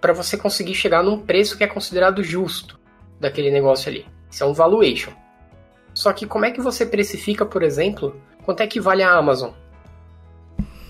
para 0.00 0.12
você 0.12 0.36
conseguir 0.36 0.74
chegar 0.74 1.04
num 1.04 1.20
preço 1.20 1.56
que 1.56 1.62
é 1.62 1.68
considerado 1.68 2.24
justo 2.24 2.76
daquele 3.20 3.52
negócio 3.52 3.88
ali. 3.88 4.04
Isso 4.28 4.42
é 4.42 4.46
um 4.46 4.52
valuation. 4.52 5.12
Só 5.98 6.12
que 6.12 6.26
como 6.26 6.44
é 6.44 6.52
que 6.52 6.60
você 6.60 6.86
precifica, 6.86 7.44
por 7.44 7.60
exemplo, 7.60 8.14
quanto 8.44 8.62
é 8.62 8.68
que 8.68 8.78
vale 8.78 9.02
a 9.02 9.10
Amazon? 9.10 9.50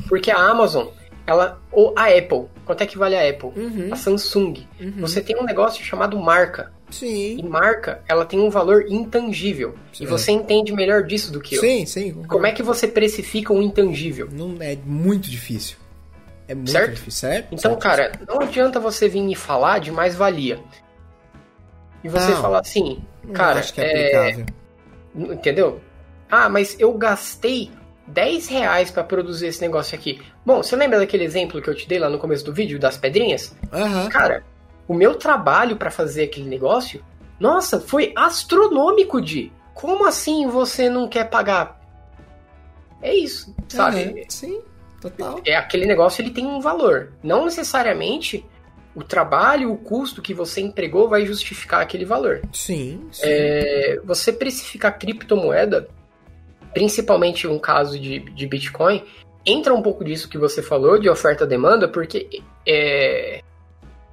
Porque 0.07 0.31
a 0.31 0.37
Amazon, 0.37 0.89
ela 1.27 1.59
ou 1.73 1.95
a 1.97 2.09
Apple, 2.09 2.45
quanto 2.67 2.83
é 2.83 2.87
que 2.87 2.99
vale 2.99 3.17
a 3.17 3.27
Apple? 3.27 3.49
Uhum. 3.57 3.89
A 3.91 3.97
Samsung. 3.97 4.67
Uhum. 4.79 4.93
Você 4.99 5.23
tem 5.23 5.35
um 5.35 5.45
negócio 5.45 5.83
chamado 5.83 6.19
marca. 6.19 6.71
Sim. 6.91 7.39
E 7.39 7.43
marca, 7.43 8.03
ela 8.07 8.27
tem 8.27 8.39
um 8.39 8.51
valor 8.51 8.85
intangível. 8.87 9.77
Sim. 9.95 10.05
E 10.05 10.07
você 10.07 10.31
entende 10.31 10.75
melhor 10.75 11.03
disso 11.05 11.33
do 11.33 11.41
que 11.41 11.55
eu. 11.55 11.61
Sim, 11.63 11.87
sim. 11.87 12.13
Como 12.29 12.47
é 12.47 12.53
que 12.53 12.63
você 12.63 12.87
precifica 12.87 13.51
um 13.51 13.63
intangível? 13.63 14.29
Não 14.31 14.57
é 14.61 14.77
muito 14.85 15.31
difícil. 15.31 15.79
É 16.47 16.55
muito 16.55 16.71
Certo? 16.71 16.91
difícil, 16.91 17.13
certo? 17.13 17.47
Então, 17.55 17.71
Certo. 17.71 17.83
cara, 17.83 18.13
não 18.29 18.43
adianta 18.43 18.79
você 18.79 19.09
vir 19.09 19.23
me 19.23 19.35
falar 19.35 19.79
de 19.79 19.91
mais-valia. 19.91 20.61
E 22.05 22.11
você 22.11 22.31
Não. 22.33 22.43
falar 22.43 22.61
assim, 22.61 23.03
cara, 23.33 23.61
acho 23.61 23.73
que 23.73 23.81
é 23.81 23.85
é, 23.85 24.17
aplicável. 24.27 24.47
Entendeu? 25.19 25.81
Ah, 26.31 26.49
mas 26.49 26.79
eu 26.79 26.93
gastei 26.93 27.71
10 28.07 28.49
reais 28.49 28.91
pra 28.91 29.05
produzir 29.05 29.47
esse 29.47 29.61
negócio 29.61 29.97
aqui. 29.97 30.21
Bom, 30.45 30.63
você 30.63 30.77
lembra 30.77 30.99
daquele 30.99 31.25
exemplo 31.25 31.61
que 31.61 31.69
eu 31.69 31.75
te 31.75 31.89
dei 31.89 31.99
lá 31.99 32.09
no 32.09 32.19
começo 32.19 32.45
do 32.45 32.53
vídeo, 32.53 32.79
das 32.79 32.97
pedrinhas? 32.97 33.55
Aham. 33.73 34.09
Cara, 34.09 34.45
o 34.87 34.95
meu 34.95 35.15
trabalho 35.15 35.77
pra 35.77 35.91
fazer 35.91 36.25
aquele 36.25 36.49
negócio, 36.49 37.05
nossa, 37.39 37.81
foi 37.81 38.13
astronômico 38.17 39.21
de. 39.21 39.53
Como 39.75 40.07
assim 40.07 40.47
você 40.49 40.89
não 40.91 41.09
quer 41.09 41.29
pagar? 41.29 41.79
É 43.01 43.15
isso, 43.15 43.55
sabe? 43.69 44.03
Aham. 44.03 44.15
Sim, 44.29 44.61
total. 45.01 45.41
é 45.45 45.57
aquele 45.57 45.87
negócio 45.87 46.21
ele 46.21 46.31
tem 46.31 46.47
um 46.47 46.61
valor. 46.61 47.13
Não 47.23 47.45
necessariamente 47.45 48.45
o 48.99 49.05
trabalho, 49.05 49.71
o 49.73 49.77
custo 49.77 50.21
que 50.21 50.35
você 50.35 50.61
empregou 50.61 51.09
vai 51.09 51.25
justificar 51.25 51.81
aquele 51.81 52.05
valor. 52.05 52.43
Sim, 52.53 53.09
sim. 53.13 53.23
É, 53.25 54.01
você 54.05 54.33
precificar 54.33 54.99
criptomoeda, 54.99 55.89
principalmente 56.75 57.47
um 57.47 57.61
caso 57.61 57.99
de, 57.99 58.19
de 58.19 58.47
Bitcoin, 58.47 59.05
entra 59.47 59.73
um 59.73 59.81
pouco 59.81 60.05
disso 60.05 60.29
que 60.29 60.37
você 60.37 60.61
falou, 60.61 60.99
de 60.99 61.09
oferta-demanda, 61.09 61.87
porque 61.87 62.43
é, 62.67 63.41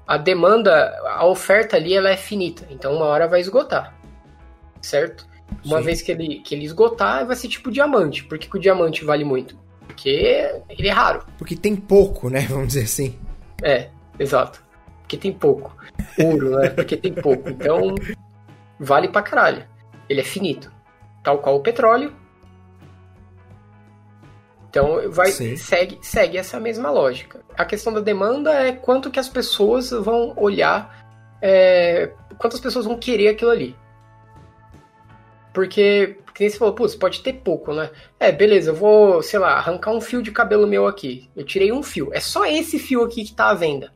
a 0.05 0.17
demanda, 0.17 0.95
a 1.03 1.25
oferta 1.25 1.75
ali 1.75 1.95
ela 1.95 2.11
é 2.11 2.17
finita, 2.17 2.67
então 2.69 2.95
uma 2.95 3.05
hora 3.05 3.27
vai 3.27 3.41
esgotar, 3.41 3.97
certo? 4.81 5.25
Uma 5.65 5.79
Sim. 5.79 5.85
vez 5.85 6.01
que 6.03 6.11
ele, 6.11 6.39
que 6.41 6.53
ele 6.53 6.65
esgotar, 6.65 7.25
vai 7.25 7.35
ser 7.35 7.47
tipo 7.47 7.71
diamante. 7.71 8.23
Por 8.23 8.37
que, 8.37 8.47
que 8.47 8.57
o 8.57 8.59
diamante 8.59 9.03
vale 9.03 9.23
muito? 9.23 9.57
Porque 9.87 10.61
ele 10.69 10.87
é 10.87 10.91
raro. 10.91 11.25
Porque 11.37 11.55
tem 11.55 11.75
pouco, 11.75 12.29
né? 12.29 12.41
Vamos 12.49 12.67
dizer 12.67 12.83
assim. 12.83 13.15
É, 13.63 13.89
exato. 14.19 14.64
Porque 15.05 15.17
tem 15.17 15.31
pouco. 15.31 15.75
Ouro, 16.19 16.57
né? 16.57 16.69
Porque 16.69 16.97
tem 16.97 17.13
pouco. 17.13 17.47
Então, 17.47 17.93
vale 18.79 19.07
pra 19.07 19.21
caralho. 19.21 19.63
Ele 20.09 20.21
é 20.21 20.23
finito. 20.23 20.71
Tal 21.23 21.37
qual 21.37 21.57
o 21.57 21.61
petróleo. 21.61 22.11
Então, 24.67 25.09
vai, 25.09 25.27
Sim. 25.27 25.55
segue, 25.55 25.99
segue 26.01 26.37
essa 26.37 26.59
mesma 26.59 26.89
lógica. 26.89 27.39
A 27.55 27.63
questão 27.63 27.93
da 27.93 28.01
demanda 28.01 28.51
é 28.51 28.71
quanto 28.71 29.11
que 29.11 29.19
as 29.19 29.29
pessoas 29.29 29.91
vão 29.91 30.33
olhar, 30.35 31.07
é, 31.41 32.11
quantas 32.37 32.59
pessoas 32.59 32.85
vão 32.85 32.97
querer 32.97 33.29
aquilo 33.29 33.51
ali. 33.51 33.75
Porque, 35.53 36.17
que 36.33 36.41
nem 36.41 36.49
você 36.49 36.57
falou, 36.57 36.73
putz, 36.73 36.95
pode 36.95 37.21
ter 37.21 37.33
pouco, 37.33 37.73
né? 37.73 37.89
É, 38.19 38.31
beleza, 38.31 38.71
eu 38.71 38.75
vou, 38.75 39.21
sei 39.21 39.39
lá, 39.39 39.53
arrancar 39.53 39.91
um 39.91 40.01
fio 40.01 40.21
de 40.21 40.31
cabelo 40.31 40.67
meu 40.67 40.87
aqui. 40.87 41.29
Eu 41.35 41.45
tirei 41.45 41.71
um 41.71 41.81
fio. 41.83 42.09
É 42.11 42.19
só 42.19 42.45
esse 42.45 42.77
fio 42.77 43.03
aqui 43.03 43.23
que 43.23 43.33
tá 43.33 43.51
à 43.51 43.53
venda. 43.53 43.93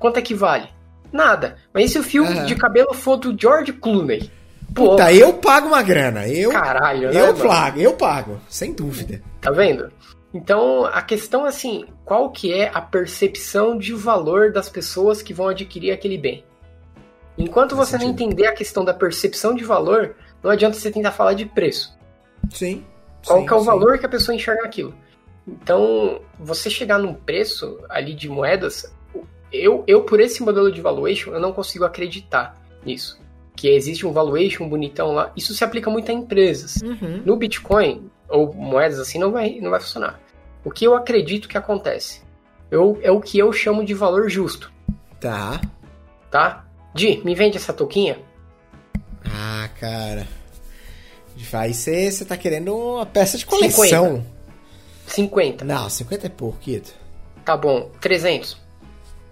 Quanto 0.00 0.16
é 0.18 0.22
que 0.22 0.34
vale? 0.34 0.68
Nada. 1.12 1.56
Mas 1.72 1.84
e 1.84 1.88
se 1.90 1.98
o 1.98 2.02
fio 2.02 2.24
Aham. 2.24 2.46
de 2.46 2.56
cabelo 2.56 2.94
for 2.94 3.16
do 3.16 3.36
George 3.38 3.72
Clooney? 3.74 4.30
Pô, 4.74 4.90
Puta, 4.90 5.12
eu 5.12 5.34
pago 5.34 5.68
uma 5.68 5.82
grana. 5.82 6.26
Eu, 6.26 6.50
caralho, 6.50 7.12
né? 7.12 7.20
eu 7.20 7.36
mano? 7.36 7.48
pago, 7.48 7.80
eu 7.80 7.92
pago. 7.92 8.40
Sem 8.48 8.72
dúvida. 8.72 9.20
Tá 9.40 9.50
vendo? 9.50 9.92
Então, 10.32 10.86
a 10.86 11.02
questão 11.02 11.44
é 11.44 11.48
assim, 11.48 11.86
qual 12.04 12.30
que 12.30 12.52
é 12.52 12.70
a 12.72 12.80
percepção 12.80 13.76
de 13.76 13.92
valor 13.92 14.52
das 14.52 14.68
pessoas 14.68 15.20
que 15.20 15.34
vão 15.34 15.48
adquirir 15.48 15.90
aquele 15.90 16.16
bem? 16.16 16.44
Enquanto 17.36 17.76
Faz 17.76 17.88
você 17.88 17.98
não 17.98 18.08
entender 18.08 18.46
a 18.46 18.54
questão 18.54 18.84
da 18.84 18.94
percepção 18.94 19.54
de 19.54 19.64
valor, 19.64 20.14
não 20.42 20.50
adianta 20.50 20.78
você 20.78 20.90
tentar 20.90 21.10
falar 21.10 21.34
de 21.34 21.46
preço. 21.46 21.98
Sim. 22.50 22.84
Qual 23.26 23.40
sim, 23.40 23.46
que 23.46 23.52
é 23.52 23.56
o 23.56 23.60
sim. 23.60 23.66
valor 23.66 23.98
que 23.98 24.06
a 24.06 24.08
pessoa 24.08 24.34
enxerga 24.34 24.64
aquilo? 24.64 24.94
Então, 25.46 26.20
você 26.38 26.70
chegar 26.70 26.98
num 26.98 27.12
preço 27.12 27.80
ali 27.88 28.14
de 28.14 28.28
moedas, 28.28 28.94
eu, 29.52 29.84
eu 29.86 30.02
por 30.04 30.20
esse 30.20 30.42
modelo 30.42 30.70
de 30.70 30.80
valuation, 30.80 31.32
eu 31.32 31.40
não 31.40 31.52
consigo 31.52 31.84
acreditar 31.84 32.60
nisso. 32.84 33.20
Que 33.56 33.68
existe 33.68 34.06
um 34.06 34.12
valuation 34.12 34.68
bonitão 34.68 35.12
lá. 35.12 35.32
Isso 35.36 35.54
se 35.54 35.62
aplica 35.64 35.90
muito 35.90 36.10
a 36.10 36.14
empresas. 36.14 36.76
Uhum. 36.82 37.22
No 37.24 37.36
Bitcoin, 37.36 38.10
ou 38.28 38.52
moedas 38.54 38.98
assim, 38.98 39.18
não 39.18 39.30
vai, 39.32 39.58
não 39.60 39.70
vai 39.70 39.80
funcionar. 39.80 40.18
O 40.64 40.70
que 40.70 40.84
eu 40.86 40.94
acredito 40.94 41.48
que 41.48 41.58
acontece? 41.58 42.22
Eu, 42.70 42.98
é 43.02 43.10
o 43.10 43.20
que 43.20 43.38
eu 43.38 43.52
chamo 43.52 43.84
de 43.84 43.92
valor 43.94 44.28
justo, 44.30 44.72
Tá. 45.18 45.60
tá? 46.30 46.64
Di, 46.94 47.20
me 47.24 47.34
vende 47.34 47.56
essa 47.56 47.72
touquinha? 47.72 48.18
Ah, 49.24 49.68
cara. 49.78 50.26
Aí 51.52 51.74
você 51.74 52.10
você 52.10 52.24
tá 52.24 52.36
querendo 52.36 52.74
uma 52.76 53.06
peça 53.06 53.36
de 53.36 53.44
coleção. 53.46 54.24
50. 55.06 55.64
Não, 55.64 55.88
50 55.88 56.26
é 56.26 56.30
pouco, 56.30 56.58
Kito. 56.58 56.92
Tá 57.44 57.56
bom. 57.56 57.90
300. 58.00 58.56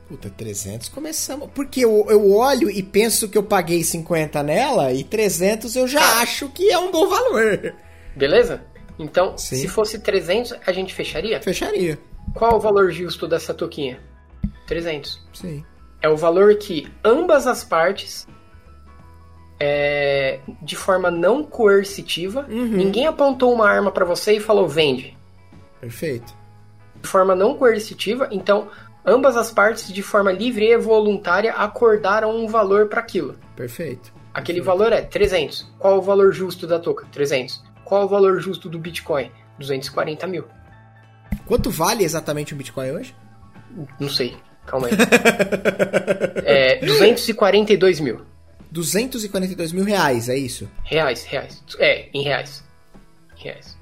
Puta, 0.08 0.30
300 0.30 0.88
começamos. 0.88 1.50
Porque 1.54 1.80
eu, 1.84 2.06
eu 2.08 2.30
olho 2.32 2.70
e 2.70 2.82
penso 2.82 3.28
que 3.28 3.36
eu 3.36 3.42
paguei 3.42 3.82
50 3.84 4.42
nela 4.42 4.90
e 4.92 5.04
300 5.04 5.76
eu 5.76 5.86
já 5.86 6.00
Tá. 6.00 6.20
acho 6.22 6.48
que 6.48 6.70
é 6.70 6.78
um 6.78 6.90
bom 6.90 7.06
valor. 7.08 7.74
Beleza? 8.16 8.62
Então, 8.98 9.36
Sim. 9.36 9.56
se 9.56 9.68
fosse 9.68 9.98
300, 9.98 10.54
a 10.66 10.72
gente 10.72 10.94
fecharia? 10.94 11.40
Fecharia. 11.42 11.98
Qual 12.34 12.56
o 12.56 12.60
valor 12.60 12.90
justo 12.90 13.28
dessa 13.28 13.52
touquinha? 13.52 14.00
300. 14.66 15.20
Sim. 15.34 15.62
É 16.00 16.08
o 16.08 16.16
valor 16.16 16.56
que 16.56 16.88
ambas 17.04 17.46
as 17.46 17.62
partes, 17.62 18.26
é, 19.60 20.40
de 20.62 20.76
forma 20.76 21.10
não 21.10 21.44
coercitiva, 21.44 22.46
Uhum. 22.48 22.64
ninguém 22.68 23.06
apontou 23.06 23.52
uma 23.52 23.68
arma 23.68 23.90
pra 23.90 24.04
você 24.04 24.34
e 24.34 24.40
falou 24.40 24.68
vende. 24.68 25.16
Perfeito. 25.80 26.34
De 27.02 27.08
forma 27.08 27.34
não 27.34 27.56
coercitiva, 27.56 28.28
então 28.30 28.68
ambas 29.08 29.36
as 29.36 29.50
partes, 29.50 29.92
de 29.92 30.02
forma 30.02 30.30
livre 30.30 30.66
e 30.66 30.76
voluntária, 30.76 31.52
acordaram 31.52 32.36
um 32.36 32.46
valor 32.46 32.88
para 32.88 33.00
aquilo. 33.00 33.36
Perfeito. 33.56 34.12
Aquele 34.32 34.60
valor 34.60 34.92
é 34.92 35.00
300. 35.00 35.66
Qual 35.78 35.98
o 35.98 36.02
valor 36.02 36.32
justo 36.32 36.66
da 36.66 36.78
touca? 36.78 37.06
300. 37.10 37.62
Qual 37.84 38.04
o 38.04 38.08
valor 38.08 38.40
justo 38.40 38.68
do 38.68 38.78
Bitcoin? 38.78 39.30
240 39.58 40.26
mil. 40.26 40.44
Quanto 41.46 41.70
vale 41.70 42.04
exatamente 42.04 42.52
o 42.52 42.56
Bitcoin 42.56 42.90
hoje? 42.90 43.16
Não 43.98 44.08
sei. 44.08 44.36
Calma 44.66 44.88
aí. 44.88 44.92
é, 46.44 46.76
242 46.84 48.00
mil. 48.00 48.20
242 48.70 49.72
mil 49.72 49.84
reais, 49.84 50.28
é 50.28 50.36
isso? 50.36 50.68
Reais, 50.84 51.24
reais. 51.24 51.64
É, 51.78 52.08
em 52.12 52.22
reais. 52.22 52.62
Em 53.38 53.44
reais. 53.44 53.77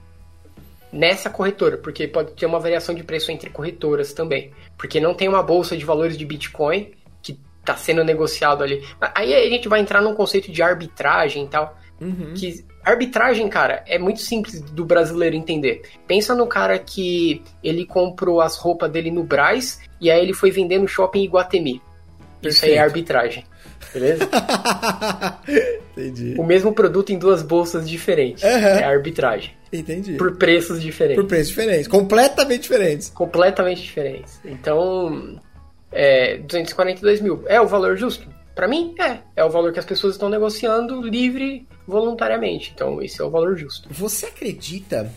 Nessa 0.97 1.29
corretora, 1.29 1.77
porque 1.77 2.09
pode 2.09 2.33
ter 2.33 2.47
uma 2.47 2.59
variação 2.59 2.95
de 2.95 3.05
preço 3.05 3.31
entre 3.31 3.51
corretoras 3.51 4.13
também. 4.13 4.51
Porque 4.79 4.99
não 4.99 5.15
tem 5.15 5.29
uma 5.29 5.43
bolsa 5.43 5.77
de 5.77 5.85
valores 5.85 6.17
de 6.17 6.25
Bitcoin 6.25 6.91
que 7.23 7.39
está 7.61 7.77
sendo 7.77 8.03
negociado 8.03 8.65
ali. 8.65 8.83
Aí 9.15 9.35
a 9.35 9.51
gente 9.51 9.69
vai 9.69 9.81
entrar 9.81 10.01
num 10.01 10.15
conceito 10.15 10.51
de 10.51 10.63
arbitragem 10.63 11.45
e 11.45 11.49
tal. 11.49 11.77
Uhum. 12.01 12.35
Que 12.35 12.65
arbitragem, 12.85 13.49
cara, 13.49 13.83
é 13.87 13.99
muito 13.99 14.21
simples 14.21 14.61
do 14.61 14.85
brasileiro 14.85 15.35
entender. 15.35 15.83
Pensa 16.07 16.35
no 16.35 16.47
cara 16.47 16.79
que 16.79 17.43
ele 17.63 17.85
comprou 17.85 18.41
as 18.41 18.57
roupas 18.57 18.91
dele 18.91 19.11
no 19.11 19.25
Braz 19.25 19.81
e 20.01 20.11
aí 20.11 20.23
ele 20.23 20.33
foi 20.33 20.51
vender 20.51 20.79
no 20.79 20.89
shopping 20.89 21.25
Iguatemi. 21.25 21.83
Isso 22.43 22.65
aí 22.65 22.73
é 22.73 22.75
Perfeito. 22.75 22.81
arbitragem. 22.81 23.45
Beleza? 23.93 24.29
Entendi. 25.97 26.35
o 26.39 26.45
mesmo 26.45 26.73
produto 26.73 27.11
em 27.11 27.19
duas 27.19 27.43
bolsas 27.43 27.89
diferentes. 27.89 28.45
Aham. 28.45 28.79
É 28.79 28.85
arbitragem. 28.85 29.53
Entendi. 29.79 30.15
Por 30.15 30.37
preços 30.37 30.81
diferentes. 30.81 31.23
Por 31.23 31.29
preços 31.29 31.49
diferentes. 31.49 31.89
Completamente 31.89 32.63
diferentes. 32.63 33.11
Completamente 33.11 33.83
diferentes. 33.83 34.41
Então, 34.45 35.41
é, 35.93 36.39
242 36.39 37.21
mil. 37.21 37.43
É 37.47 37.61
o 37.61 37.67
valor 37.67 37.97
justo? 37.97 38.29
Para 38.55 38.67
mim, 38.67 38.95
é. 38.99 39.19
É 39.37 39.45
o 39.45 39.51
valor 39.51 39.73
que 39.73 39.79
as 39.79 39.85
pessoas 39.85 40.15
estão 40.15 40.29
negociando 40.29 41.03
livre, 41.03 41.67
voluntariamente. 41.87 42.73
Então, 42.75 43.03
esse 43.03 43.21
é 43.21 43.25
o 43.25 43.31
valor 43.31 43.57
justo. 43.57 43.89
Você 43.93 44.27
acredita 44.27 45.13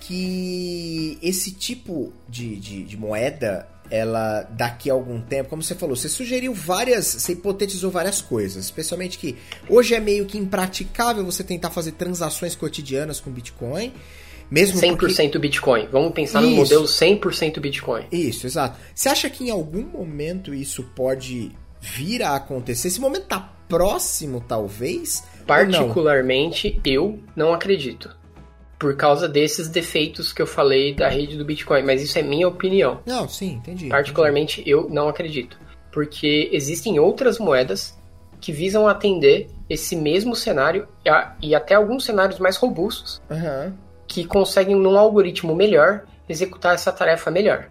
que 0.00 1.18
esse 1.22 1.52
tipo 1.52 2.12
de, 2.28 2.56
de, 2.56 2.84
de 2.84 2.96
moeda 2.96 3.66
ela 3.90 4.42
daqui 4.50 4.90
a 4.90 4.92
algum 4.92 5.20
tempo, 5.20 5.48
como 5.48 5.62
você 5.62 5.74
falou, 5.74 5.96
você 5.96 6.08
sugeriu 6.08 6.52
várias, 6.52 7.06
você 7.06 7.32
hipotetizou 7.32 7.90
várias 7.90 8.20
coisas, 8.20 8.64
especialmente 8.64 9.18
que 9.18 9.36
hoje 9.68 9.94
é 9.94 10.00
meio 10.00 10.26
que 10.26 10.38
impraticável 10.38 11.24
você 11.24 11.42
tentar 11.44 11.70
fazer 11.70 11.92
transações 11.92 12.54
cotidianas 12.54 13.20
com 13.20 13.30
Bitcoin, 13.30 13.92
mesmo 14.50 14.80
100% 14.80 14.96
porque... 14.96 15.38
Bitcoin. 15.38 15.88
Vamos 15.90 16.12
pensar 16.12 16.40
no 16.40 16.50
modelo 16.50 16.84
100% 16.84 17.60
Bitcoin. 17.60 18.04
Isso, 18.12 18.46
exato. 18.46 18.78
Você 18.94 19.08
acha 19.08 19.28
que 19.28 19.44
em 19.44 19.50
algum 19.50 19.82
momento 19.82 20.54
isso 20.54 20.82
pode 20.94 21.52
vir 21.80 22.22
a 22.22 22.36
acontecer? 22.36 22.88
Esse 22.88 23.00
momento 23.00 23.26
tá 23.26 23.52
próximo, 23.68 24.44
talvez? 24.46 25.24
Particularmente, 25.46 26.74
não? 26.74 26.92
eu 26.92 27.20
não 27.34 27.52
acredito 27.52 28.10
por 28.78 28.96
causa 28.96 29.28
desses 29.28 29.68
defeitos 29.68 30.32
que 30.32 30.42
eu 30.42 30.46
falei 30.46 30.94
da 30.94 31.08
rede 31.08 31.36
do 31.36 31.44
Bitcoin, 31.44 31.82
mas 31.82 32.02
isso 32.02 32.18
é 32.18 32.22
minha 32.22 32.46
opinião. 32.46 33.00
Não, 33.06 33.28
sim, 33.28 33.54
entendi. 33.54 33.88
Particularmente 33.88 34.60
entendi. 34.60 34.70
eu 34.70 34.88
não 34.90 35.08
acredito, 35.08 35.58
porque 35.90 36.50
existem 36.52 36.98
outras 36.98 37.38
moedas 37.38 37.98
que 38.40 38.52
visam 38.52 38.86
atender 38.86 39.48
esse 39.68 39.96
mesmo 39.96 40.36
cenário 40.36 40.86
e 41.42 41.54
até 41.54 41.74
alguns 41.74 42.04
cenários 42.04 42.38
mais 42.38 42.56
robustos 42.56 43.20
uhum. 43.30 43.72
que 44.06 44.24
conseguem 44.24 44.76
num 44.76 44.98
algoritmo 44.98 45.56
melhor 45.56 46.04
executar 46.28 46.74
essa 46.74 46.92
tarefa 46.92 47.30
melhor. 47.30 47.70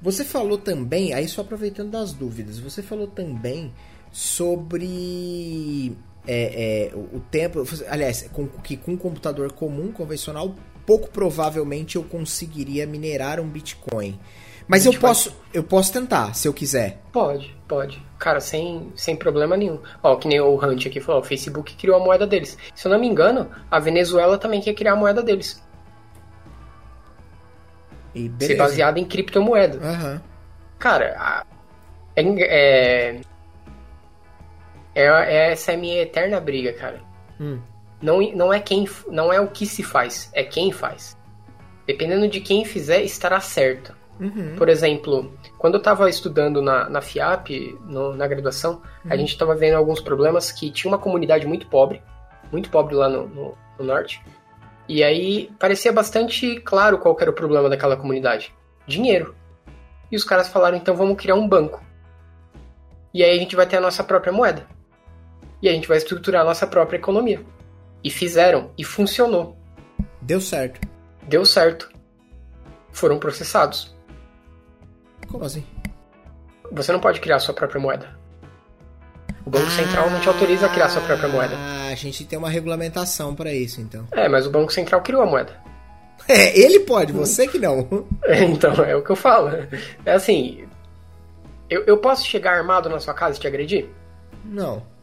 Você 0.00 0.24
falou 0.24 0.58
também, 0.58 1.12
aí 1.12 1.26
só 1.26 1.40
aproveitando 1.40 1.90
das 1.90 2.12
dúvidas, 2.12 2.58
você 2.58 2.82
falou 2.82 3.06
também 3.06 3.72
sobre 4.12 5.96
é, 6.26 6.90
é, 6.92 6.94
o 6.94 7.20
tempo. 7.30 7.64
Aliás, 7.88 8.28
com, 8.32 8.46
que 8.46 8.76
com 8.76 8.92
um 8.92 8.96
computador 8.96 9.52
comum, 9.52 9.92
convencional, 9.92 10.54
pouco 10.86 11.10
provavelmente 11.10 11.96
eu 11.96 12.02
conseguiria 12.02 12.86
minerar 12.86 13.40
um 13.40 13.48
Bitcoin. 13.48 14.18
Mas 14.66 14.84
Bitcoin. 14.84 14.94
eu 14.94 15.00
posso, 15.00 15.36
eu 15.52 15.62
posso 15.62 15.92
tentar, 15.92 16.34
se 16.34 16.48
eu 16.48 16.54
quiser. 16.54 17.02
Pode, 17.12 17.54
pode. 17.68 18.02
Cara, 18.18 18.40
sem, 18.40 18.90
sem 18.96 19.14
problema 19.14 19.56
nenhum. 19.56 19.78
Ó, 20.02 20.16
que 20.16 20.26
nem 20.26 20.40
o 20.40 20.56
Hunt 20.56 20.86
aqui 20.86 21.00
falou, 21.00 21.20
o 21.20 21.24
Facebook 21.24 21.74
criou 21.76 22.00
a 22.00 22.04
moeda 22.04 22.26
deles. 22.26 22.56
Se 22.74 22.86
eu 22.86 22.92
não 22.92 22.98
me 22.98 23.06
engano, 23.06 23.50
a 23.70 23.78
Venezuela 23.78 24.38
também 24.38 24.62
quer 24.62 24.72
criar 24.72 24.92
a 24.92 24.96
moeda 24.96 25.22
deles. 25.22 25.62
E 28.14 28.32
Ser 28.40 28.56
baseada 28.56 28.98
em 28.98 29.04
criptomoeda. 29.04 29.78
Uhum. 29.78 30.20
Cara, 30.78 31.44
é, 32.16 32.22
é 32.22 33.20
é, 34.94 35.04
é 35.04 35.52
essa 35.52 35.72
é 35.72 35.74
a 35.74 35.78
minha 35.78 36.02
eterna 36.02 36.40
briga, 36.40 36.72
cara. 36.72 37.00
Hum. 37.40 37.58
Não, 38.00 38.20
não, 38.32 38.52
é 38.52 38.60
quem, 38.60 38.88
não 39.08 39.32
é 39.32 39.40
o 39.40 39.48
que 39.48 39.66
se 39.66 39.82
faz, 39.82 40.30
é 40.32 40.44
quem 40.44 40.70
faz. 40.70 41.16
Dependendo 41.86 42.28
de 42.28 42.40
quem 42.40 42.64
fizer, 42.64 43.02
estará 43.02 43.40
certo. 43.40 43.94
Uhum. 44.20 44.54
Por 44.56 44.68
exemplo, 44.68 45.32
quando 45.58 45.74
eu 45.74 45.78
estava 45.78 46.08
estudando 46.08 46.62
na, 46.62 46.88
na 46.88 47.00
FIAP, 47.00 47.76
no, 47.82 48.14
na 48.14 48.26
graduação, 48.26 48.82
uhum. 49.04 49.10
a 49.10 49.16
gente 49.16 49.30
estava 49.30 49.54
vendo 49.54 49.76
alguns 49.76 50.00
problemas 50.00 50.52
que 50.52 50.70
tinha 50.70 50.90
uma 50.90 50.98
comunidade 50.98 51.46
muito 51.46 51.66
pobre, 51.66 52.02
muito 52.52 52.70
pobre 52.70 52.94
lá 52.94 53.08
no, 53.08 53.26
no, 53.26 53.58
no 53.78 53.84
norte. 53.84 54.22
E 54.88 55.02
aí 55.02 55.50
parecia 55.58 55.92
bastante 55.92 56.60
claro 56.60 56.98
qual 56.98 57.16
era 57.18 57.30
o 57.30 57.34
problema 57.34 57.68
daquela 57.68 57.96
comunidade: 57.96 58.54
dinheiro. 58.86 59.34
E 60.12 60.16
os 60.16 60.24
caras 60.24 60.48
falaram, 60.48 60.76
então 60.76 60.94
vamos 60.94 61.16
criar 61.16 61.34
um 61.34 61.48
banco. 61.48 61.82
E 63.12 63.24
aí 63.24 63.36
a 63.36 63.38
gente 63.38 63.56
vai 63.56 63.66
ter 63.66 63.78
a 63.78 63.80
nossa 63.80 64.04
própria 64.04 64.32
moeda 64.32 64.66
e 65.64 65.68
a 65.68 65.72
gente 65.72 65.88
vai 65.88 65.96
estruturar 65.96 66.42
a 66.42 66.44
nossa 66.44 66.66
própria 66.66 66.98
economia. 66.98 67.40
E 68.02 68.10
fizeram, 68.10 68.70
e 68.76 68.84
funcionou. 68.84 69.56
Deu 70.20 70.38
certo. 70.38 70.86
Deu 71.22 71.42
certo. 71.46 71.90
Foram 72.92 73.18
processados. 73.18 73.96
Como 75.26 75.42
assim? 75.42 75.64
Você 76.70 76.92
não 76.92 77.00
pode 77.00 77.18
criar 77.18 77.38
sua 77.38 77.54
própria 77.54 77.80
moeda. 77.80 78.14
O 79.46 79.48
Banco 79.50 79.70
Central 79.70 80.10
não 80.10 80.20
te 80.20 80.28
autoriza 80.28 80.66
a 80.66 80.68
criar 80.68 80.90
sua 80.90 81.00
própria 81.00 81.30
moeda. 81.30 81.54
Ah, 81.56 81.88
a 81.88 81.94
gente 81.94 82.26
tem 82.26 82.38
uma 82.38 82.50
regulamentação 82.50 83.34
para 83.34 83.50
isso, 83.50 83.80
então. 83.80 84.06
É, 84.12 84.28
mas 84.28 84.46
o 84.46 84.50
Banco 84.50 84.70
Central 84.70 85.00
criou 85.02 85.22
a 85.22 85.26
moeda. 85.26 85.64
É, 86.26 86.58
ele 86.58 86.80
pode, 86.80 87.12
você 87.12 87.46
que 87.46 87.58
não. 87.58 88.06
É, 88.24 88.44
então, 88.44 88.72
é 88.84 88.96
o 88.96 89.02
que 89.02 89.10
eu 89.10 89.16
falo. 89.16 89.50
É 90.06 90.12
assim, 90.12 90.66
eu, 91.68 91.84
eu 91.84 91.98
posso 91.98 92.24
chegar 92.24 92.56
armado 92.56 92.88
na 92.88 92.98
sua 92.98 93.12
casa 93.12 93.36
e 93.36 93.40
te 93.40 93.46
agredir? 93.46 93.88
Não. 94.44 94.93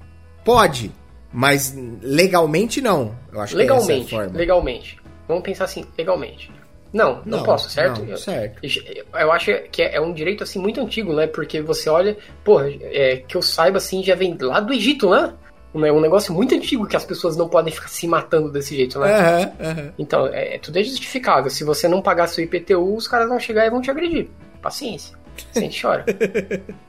Pode, 0.44 0.92
mas 1.32 1.76
legalmente 2.02 2.82
não. 2.82 3.16
Eu 3.32 3.42
acho 3.42 3.56
legalmente, 3.56 4.08
que 4.08 4.16
é 4.16 4.24
essa 4.26 4.38
legalmente. 4.38 4.98
Vamos 5.28 5.44
pensar 5.44 5.66
assim, 5.66 5.86
legalmente. 5.98 6.52
Não, 6.94 7.22
não, 7.26 7.38
não 7.38 7.44
posso, 7.44 7.70
certo? 7.70 8.04
Não, 8.04 8.18
certo. 8.18 8.60
Eu, 8.62 9.06
eu, 9.18 9.32
acho 9.32 9.52
que 9.72 9.82
é 9.82 10.00
um 10.02 10.14
direito 10.14 10.44
assim 10.44 10.60
muito 10.60 10.82
antigo, 10.82 11.14
né? 11.14 11.26
Porque 11.26 11.62
você 11.62 11.90
olha, 11.90 12.18
porra, 12.44 12.70
é, 12.70 13.24
que 13.26 13.38
eu 13.38 13.42
saiba 13.42 13.78
assim, 13.78 14.04
já 14.04 14.14
vem 14.14 14.38
lá 14.42 14.60
do 14.60 14.74
Egito, 14.74 15.10
né? 15.10 15.34
Um 15.74 16.02
negócio 16.02 16.34
muito 16.34 16.54
antigo 16.54 16.86
que 16.86 16.98
as 16.98 17.06
pessoas 17.06 17.38
não 17.38 17.48
podem 17.48 17.74
ficar 17.74 17.88
se 17.88 18.06
matando 18.06 18.52
desse 18.52 18.76
jeito, 18.76 19.00
né? 19.00 19.54
Uhum, 19.58 19.68
uhum. 19.68 19.92
Então, 19.98 20.28
é, 20.28 20.58
tudo 20.58 20.78
é 20.78 20.84
justificável. 20.84 21.50
Se 21.50 21.64
você 21.64 21.88
não 21.88 22.02
pagar 22.02 22.28
seu 22.28 22.44
IPTU, 22.44 22.94
os 22.94 23.08
caras 23.08 23.30
vão 23.30 23.40
chegar 23.40 23.66
e 23.66 23.70
vão 23.70 23.80
te 23.80 23.90
agredir. 23.90 24.28
Paciência. 24.62 25.16
Sente 25.52 25.82
chora. 25.82 26.06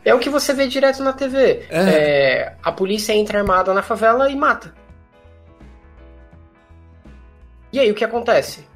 é 0.04 0.14
o 0.14 0.18
que 0.18 0.30
você 0.30 0.52
vê 0.52 0.66
direto 0.66 1.02
na 1.02 1.12
TV. 1.12 1.66
É, 1.70 2.54
a 2.62 2.72
polícia 2.72 3.12
entra 3.12 3.38
armada 3.38 3.72
na 3.72 3.82
favela 3.82 4.30
e 4.30 4.36
mata. 4.36 4.74
E 7.72 7.80
aí 7.80 7.90
o 7.90 7.94
que 7.94 8.04
acontece? 8.04 8.66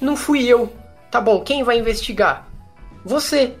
Não 0.00 0.16
fui 0.16 0.44
eu. 0.46 0.70
Tá 1.10 1.20
bom, 1.20 1.40
quem 1.40 1.62
vai 1.62 1.78
investigar? 1.78 2.46
Você. 3.04 3.54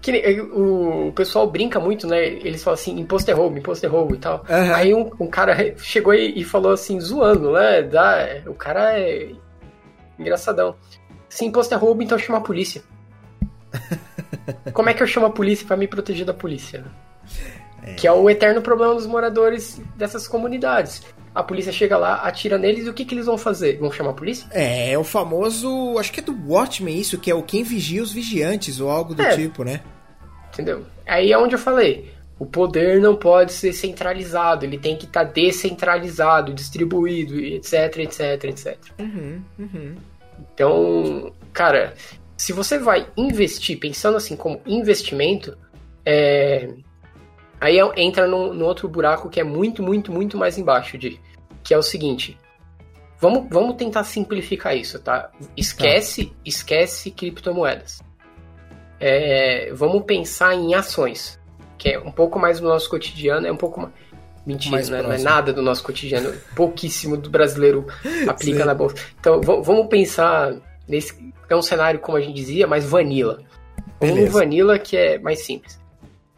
Que, 0.00 0.40
o, 0.40 1.12
pessoal 1.14 1.48
brinca 1.48 1.78
muito, 1.78 2.08
né? 2.08 2.24
Eles 2.24 2.62
falam 2.62 2.74
assim, 2.74 2.98
imposto 2.98 3.30
é 3.30 3.34
roubo, 3.34 3.58
imposto 3.58 3.86
é 3.86 3.88
roubo 3.88 4.14
e 4.14 4.18
tal. 4.18 4.44
Uhum. 4.48 4.74
Aí 4.74 4.94
um, 4.94 5.10
um, 5.20 5.28
cara 5.28 5.76
chegou 5.78 6.12
e, 6.12 6.40
e, 6.40 6.42
falou 6.42 6.72
assim, 6.72 6.98
zoando, 6.98 7.52
né? 7.52 7.82
Dá, 7.82 8.42
o 8.46 8.54
cara 8.54 8.98
é 8.98 9.30
engraçadão. 10.18 10.74
Se 11.32 11.46
imposto 11.46 11.72
é 11.72 11.78
roubo, 11.78 12.02
então 12.02 12.18
chama 12.18 12.40
a 12.40 12.42
polícia. 12.42 12.82
Como 14.74 14.90
é 14.90 14.92
que 14.92 15.02
eu 15.02 15.06
chamo 15.06 15.24
a 15.24 15.30
polícia 15.30 15.66
para 15.66 15.78
me 15.78 15.88
proteger 15.88 16.26
da 16.26 16.34
polícia? 16.34 16.84
É. 17.82 17.94
Que 17.94 18.06
é 18.06 18.12
o 18.12 18.28
eterno 18.28 18.60
problema 18.60 18.94
dos 18.94 19.06
moradores 19.06 19.80
dessas 19.96 20.28
comunidades. 20.28 21.02
A 21.34 21.42
polícia 21.42 21.72
chega 21.72 21.96
lá, 21.96 22.16
atira 22.16 22.58
neles 22.58 22.84
e 22.84 22.90
o 22.90 22.92
que, 22.92 23.06
que 23.06 23.14
eles 23.14 23.24
vão 23.24 23.38
fazer? 23.38 23.78
Vão 23.78 23.90
chamar 23.90 24.10
a 24.10 24.12
polícia? 24.12 24.46
É, 24.50 24.92
é 24.92 24.98
o 24.98 25.04
famoso. 25.04 25.98
Acho 25.98 26.12
que 26.12 26.20
é 26.20 26.22
do 26.22 26.36
Watchmen 26.46 27.00
isso, 27.00 27.18
que 27.18 27.30
é 27.30 27.34
o 27.34 27.42
quem 27.42 27.62
vigia 27.62 28.02
os 28.02 28.12
vigiantes 28.12 28.78
ou 28.78 28.90
algo 28.90 29.14
do 29.14 29.22
é. 29.22 29.34
tipo, 29.34 29.64
né? 29.64 29.80
Entendeu? 30.52 30.84
Aí 31.06 31.32
é 31.32 31.38
onde 31.38 31.54
eu 31.54 31.58
falei. 31.58 32.12
O 32.38 32.44
poder 32.44 33.00
não 33.00 33.16
pode 33.16 33.52
ser 33.52 33.72
centralizado, 33.72 34.66
ele 34.66 34.76
tem 34.76 34.98
que 34.98 35.06
estar 35.06 35.24
tá 35.24 35.32
descentralizado, 35.32 36.52
distribuído, 36.52 37.40
etc, 37.40 37.96
etc, 38.00 38.44
etc. 38.44 38.76
Uhum, 38.98 39.40
uhum. 39.58 39.96
Então, 40.54 41.32
cara, 41.52 41.94
se 42.36 42.52
você 42.52 42.78
vai 42.78 43.06
investir, 43.16 43.78
pensando 43.78 44.16
assim 44.16 44.36
como 44.36 44.60
investimento, 44.66 45.56
é... 46.04 46.68
aí 47.60 47.78
é, 47.78 48.00
entra 48.00 48.26
no, 48.26 48.52
no, 48.52 48.64
outro 48.64 48.88
buraco 48.88 49.30
que 49.30 49.40
é 49.40 49.44
muito, 49.44 49.82
muito, 49.82 50.12
muito 50.12 50.36
mais 50.36 50.58
embaixo 50.58 50.98
de 50.98 51.20
que 51.62 51.72
é 51.72 51.78
o 51.78 51.82
seguinte. 51.82 52.38
Vamos, 53.20 53.46
vamos 53.48 53.76
tentar 53.76 54.02
simplificar 54.02 54.76
isso, 54.76 54.98
tá? 54.98 55.30
Esquece, 55.56 56.32
esquece 56.44 57.12
criptomoedas. 57.12 58.02
É, 58.98 59.72
vamos 59.72 60.02
pensar 60.04 60.54
em 60.54 60.74
ações, 60.74 61.40
que 61.78 61.90
é 61.90 61.98
um 61.98 62.10
pouco 62.10 62.38
mais 62.38 62.58
do 62.58 62.68
nosso 62.68 62.90
cotidiano, 62.90 63.46
é 63.46 63.52
um 63.52 63.56
pouco 63.56 63.80
mais 63.80 63.94
Mentira, 64.44 64.82
né? 64.82 65.02
não 65.02 65.12
é 65.12 65.18
nada 65.18 65.52
do 65.52 65.62
nosso 65.62 65.82
cotidiano. 65.84 66.32
Pouquíssimo 66.56 67.16
do 67.16 67.30
brasileiro 67.30 67.86
aplica 68.28 68.60
Sim. 68.60 68.64
na 68.64 68.74
bolsa. 68.74 68.96
Então, 69.20 69.40
vamos 69.40 69.86
pensar 69.86 70.54
nesse. 70.88 71.32
É 71.48 71.54
um 71.54 71.62
cenário, 71.62 72.00
como 72.00 72.16
a 72.16 72.20
gente 72.20 72.34
dizia, 72.34 72.66
mais 72.66 72.84
vanilla. 72.84 73.42
Vamos 74.00 74.18
no 74.18 74.30
vanilla 74.30 74.78
que 74.78 74.96
é 74.96 75.18
mais 75.18 75.44
simples. 75.44 75.78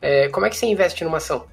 É, 0.02 0.28
como 0.28 0.44
é 0.44 0.50
que 0.50 0.56
você 0.56 0.66
investe 0.66 1.02
numa 1.02 1.16
ação? 1.16 1.46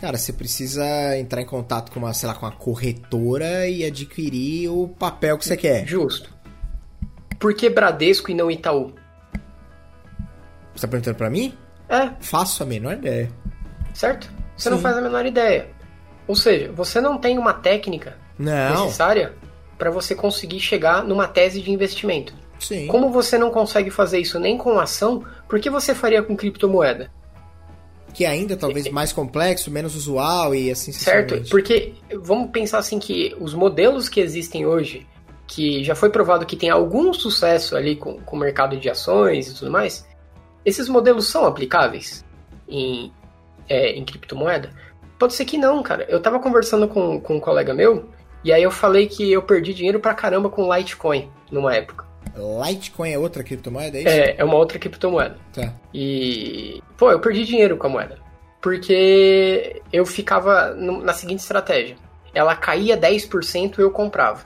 Cara, 0.00 0.16
você 0.16 0.32
precisa 0.32 1.18
entrar 1.18 1.42
em 1.42 1.46
contato 1.46 1.90
com 1.90 1.98
uma, 1.98 2.14
sei 2.14 2.28
lá, 2.28 2.34
com 2.34 2.46
uma 2.46 2.52
corretora 2.52 3.68
e 3.68 3.84
adquirir 3.84 4.70
o 4.70 4.88
papel 4.88 5.36
que 5.36 5.44
você 5.44 5.56
quer. 5.56 5.86
Justo. 5.86 6.32
Por 7.38 7.54
que 7.54 7.68
Bradesco 7.68 8.30
e 8.30 8.34
não 8.34 8.50
Itaú? 8.50 8.94
Você 10.74 10.86
tá 10.86 10.88
perguntando 10.88 11.16
pra 11.16 11.28
mim? 11.28 11.54
É. 11.88 12.12
Faço 12.20 12.62
a 12.62 12.66
menor 12.66 12.94
ideia. 12.94 13.30
Certo? 13.92 14.32
Você 14.60 14.68
Sim. 14.68 14.74
não 14.74 14.82
faz 14.82 14.98
a 14.98 15.00
menor 15.00 15.24
ideia. 15.24 15.68
Ou 16.28 16.36
seja, 16.36 16.70
você 16.70 17.00
não 17.00 17.16
tem 17.16 17.38
uma 17.38 17.54
técnica 17.54 18.18
não. 18.38 18.84
necessária 18.84 19.34
para 19.78 19.90
você 19.90 20.14
conseguir 20.14 20.60
chegar 20.60 21.02
numa 21.02 21.26
tese 21.26 21.62
de 21.62 21.70
investimento. 21.70 22.34
Sim. 22.58 22.86
Como 22.88 23.10
você 23.10 23.38
não 23.38 23.50
consegue 23.50 23.90
fazer 23.90 24.18
isso 24.18 24.38
nem 24.38 24.58
com 24.58 24.78
ação, 24.78 25.24
por 25.48 25.58
que 25.58 25.70
você 25.70 25.94
faria 25.94 26.22
com 26.22 26.36
criptomoeda? 26.36 27.10
Que 28.12 28.26
ainda 28.26 28.54
talvez 28.54 28.90
mais 28.90 29.14
complexo, 29.14 29.70
menos 29.70 29.96
usual 29.96 30.54
e 30.54 30.70
assim 30.70 30.92
Certo, 30.92 31.42
porque 31.48 31.94
vamos 32.22 32.50
pensar 32.50 32.78
assim 32.78 32.98
que 32.98 33.34
os 33.40 33.54
modelos 33.54 34.10
que 34.10 34.20
existem 34.20 34.66
hoje, 34.66 35.06
que 35.46 35.82
já 35.82 35.94
foi 35.94 36.10
provado 36.10 36.44
que 36.44 36.56
tem 36.56 36.68
algum 36.68 37.14
sucesso 37.14 37.76
ali 37.76 37.96
com, 37.96 38.20
com 38.20 38.36
o 38.36 38.38
mercado 38.38 38.76
de 38.76 38.90
ações 38.90 39.48
e 39.48 39.54
tudo 39.54 39.70
mais, 39.70 40.06
esses 40.66 40.86
modelos 40.86 41.28
são 41.28 41.46
aplicáveis 41.46 42.22
em, 42.68 43.10
é, 43.70 43.92
em 43.92 44.04
criptomoeda? 44.04 44.70
Pode 45.18 45.34
ser 45.34 45.44
que 45.44 45.56
não, 45.56 45.82
cara. 45.82 46.04
Eu 46.08 46.20
tava 46.20 46.40
conversando 46.40 46.88
com, 46.88 47.20
com 47.20 47.36
um 47.36 47.40
colega 47.40 47.72
meu, 47.72 48.08
e 48.42 48.52
aí 48.52 48.62
eu 48.62 48.70
falei 48.70 49.06
que 49.06 49.30
eu 49.30 49.42
perdi 49.42 49.72
dinheiro 49.72 50.00
pra 50.00 50.14
caramba 50.14 50.50
com 50.50 50.74
Litecoin 50.74 51.30
numa 51.50 51.74
época. 51.74 52.04
Litecoin 52.66 53.12
é 53.12 53.18
outra 53.18 53.42
criptomoeda, 53.42 53.98
é 53.98 54.00
isso? 54.00 54.08
É, 54.08 54.34
é 54.38 54.44
uma 54.44 54.56
outra 54.56 54.78
criptomoeda. 54.78 55.36
Tá. 55.52 55.72
E, 55.92 56.82
pô, 56.96 57.10
eu 57.10 57.20
perdi 57.20 57.44
dinheiro 57.44 57.76
com 57.76 57.86
a 57.86 57.90
moeda. 57.90 58.18
Porque 58.60 59.82
eu 59.92 60.04
ficava 60.04 60.74
na 60.74 61.12
seguinte 61.12 61.40
estratégia: 61.40 61.96
ela 62.34 62.54
caía 62.54 62.96
10% 62.96 63.78
e 63.78 63.82
eu 63.82 63.90
comprava. 63.90 64.44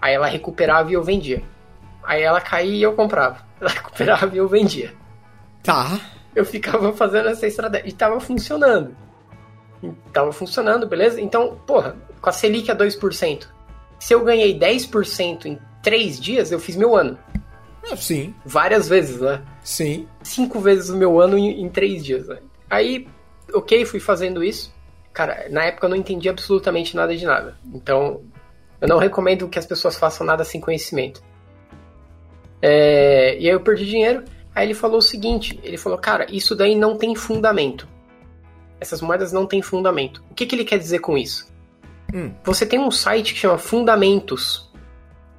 Aí 0.00 0.14
ela 0.14 0.26
recuperava 0.26 0.90
e 0.90 0.94
eu 0.94 1.02
vendia. 1.02 1.42
Aí 2.02 2.22
ela 2.22 2.40
caía 2.40 2.76
e 2.76 2.82
eu 2.82 2.94
comprava. 2.94 3.38
Ela 3.60 3.70
recuperava 3.74 4.34
e 4.34 4.38
eu 4.38 4.48
vendia. 4.48 4.92
Tá. 5.62 5.98
Eu 6.34 6.44
ficava 6.44 6.92
fazendo 6.92 7.28
essa 7.28 7.46
estratégia. 7.46 7.88
E 7.88 7.92
tava 7.92 8.18
funcionando. 8.20 8.96
E 9.82 9.90
Tava 10.12 10.32
funcionando, 10.32 10.86
beleza? 10.86 11.20
Então, 11.20 11.58
porra, 11.66 11.96
com 12.20 12.30
a 12.30 12.32
Selic 12.32 12.70
a 12.70 12.76
2%, 12.76 13.46
se 13.98 14.14
eu 14.14 14.24
ganhei 14.24 14.58
10% 14.58 15.46
em 15.46 15.58
3 15.82 16.18
dias, 16.20 16.50
eu 16.50 16.58
fiz 16.58 16.74
meu 16.76 16.96
ano. 16.96 17.18
Ah, 17.90 17.96
sim, 17.96 18.34
Várias 18.46 18.88
vezes, 18.88 19.20
né? 19.20 19.42
sim. 19.62 20.08
cinco 20.22 20.58
vezes 20.58 20.88
o 20.88 20.96
meu 20.96 21.20
ano 21.20 21.36
em, 21.36 21.60
em 21.62 21.68
três 21.68 22.02
dias. 22.02 22.26
né? 22.28 22.38
Aí, 22.70 23.06
ok, 23.52 23.84
fui 23.84 24.00
fazendo 24.00 24.42
isso. 24.42 24.72
Cara, 25.12 25.46
na 25.50 25.64
época 25.64 25.84
eu 25.86 25.90
não 25.90 25.96
entendi 25.96 26.28
absolutamente 26.28 26.96
nada 26.96 27.14
de 27.14 27.26
nada. 27.26 27.58
Então, 27.74 28.22
eu 28.80 28.88
não 28.88 28.96
recomendo 28.98 29.48
que 29.48 29.58
as 29.58 29.66
pessoas 29.66 29.96
façam 29.96 30.26
nada 30.26 30.44
sem 30.44 30.60
conhecimento. 30.62 31.22
É, 32.62 33.36
e 33.38 33.46
aí 33.46 33.54
eu 33.54 33.60
perdi 33.60 33.84
dinheiro. 33.84 34.24
Aí 34.54 34.66
ele 34.66 34.74
falou 34.74 34.98
o 34.98 35.02
seguinte: 35.02 35.58
ele 35.62 35.76
falou, 35.76 35.98
cara, 35.98 36.26
isso 36.30 36.54
daí 36.54 36.74
não 36.74 36.96
tem 36.96 37.14
fundamento. 37.14 37.88
Essas 38.80 39.00
moedas 39.00 39.32
não 39.32 39.46
têm 39.46 39.62
fundamento. 39.62 40.22
O 40.30 40.34
que, 40.34 40.46
que 40.46 40.54
ele 40.54 40.64
quer 40.64 40.78
dizer 40.78 40.98
com 41.00 41.16
isso? 41.16 41.52
Hum. 42.12 42.32
Você 42.44 42.66
tem 42.66 42.78
um 42.78 42.90
site 42.90 43.34
que 43.34 43.40
chama 43.40 43.58
Fundamentos. 43.58 44.70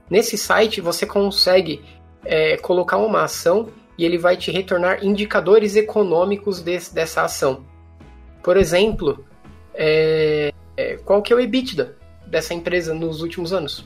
Nesse 0.09 0.37
site 0.37 0.81
você 0.81 1.05
consegue 1.05 1.83
é, 2.23 2.57
colocar 2.57 2.97
uma 2.97 3.23
ação 3.23 3.69
e 3.97 4.03
ele 4.03 4.17
vai 4.17 4.35
te 4.35 4.51
retornar 4.51 5.03
indicadores 5.03 5.75
econômicos 5.75 6.61
desse- 6.61 6.93
dessa 6.93 7.23
ação. 7.23 7.65
Por 8.43 8.57
exemplo, 8.57 9.25
é, 9.73 10.51
é, 10.75 10.97
qual 10.97 11.21
que 11.21 11.31
é 11.31 11.35
o 11.35 11.39
EBITDA 11.39 11.95
dessa 12.27 12.53
empresa 12.53 12.93
nos 12.93 13.21
últimos 13.21 13.53
anos? 13.53 13.85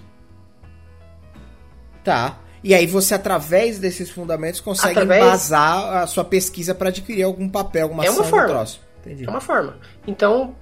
Tá. 2.03 2.39
E 2.63 2.73
aí 2.73 2.85
você, 2.85 3.15
através 3.15 3.79
desses 3.79 4.09
fundamentos, 4.09 4.59
consegue 4.59 4.91
Através- 4.99 5.23
embasar 5.23 5.97
a 5.97 6.07
sua 6.07 6.25
pesquisa 6.25 6.75
para 6.75 6.89
adquirir 6.89 7.23
algum 7.23 7.47
papel, 7.47 7.83
alguma 7.83 8.05
É 8.05 8.09
uma 8.09 8.23
forma. 8.23 8.65
É 9.05 9.29
uma 9.29 9.41
forma. 9.41 9.77
Então, 10.05 10.55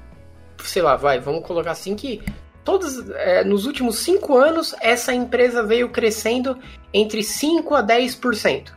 sei 0.64 0.82
lá, 0.82 0.96
vai, 0.96 1.20
vamos 1.20 1.46
colocar 1.46 1.72
assim 1.72 1.96
que 1.96 2.22
todos, 2.64 3.10
é, 3.12 3.44
nos 3.44 3.66
últimos 3.66 3.98
cinco 4.00 4.38
anos 4.38 4.76
essa 4.80 5.14
empresa 5.14 5.64
veio 5.64 5.90
crescendo 5.90 6.58
entre 6.94 7.24
5 7.24 7.74
a 7.74 7.82
10%. 7.84 8.74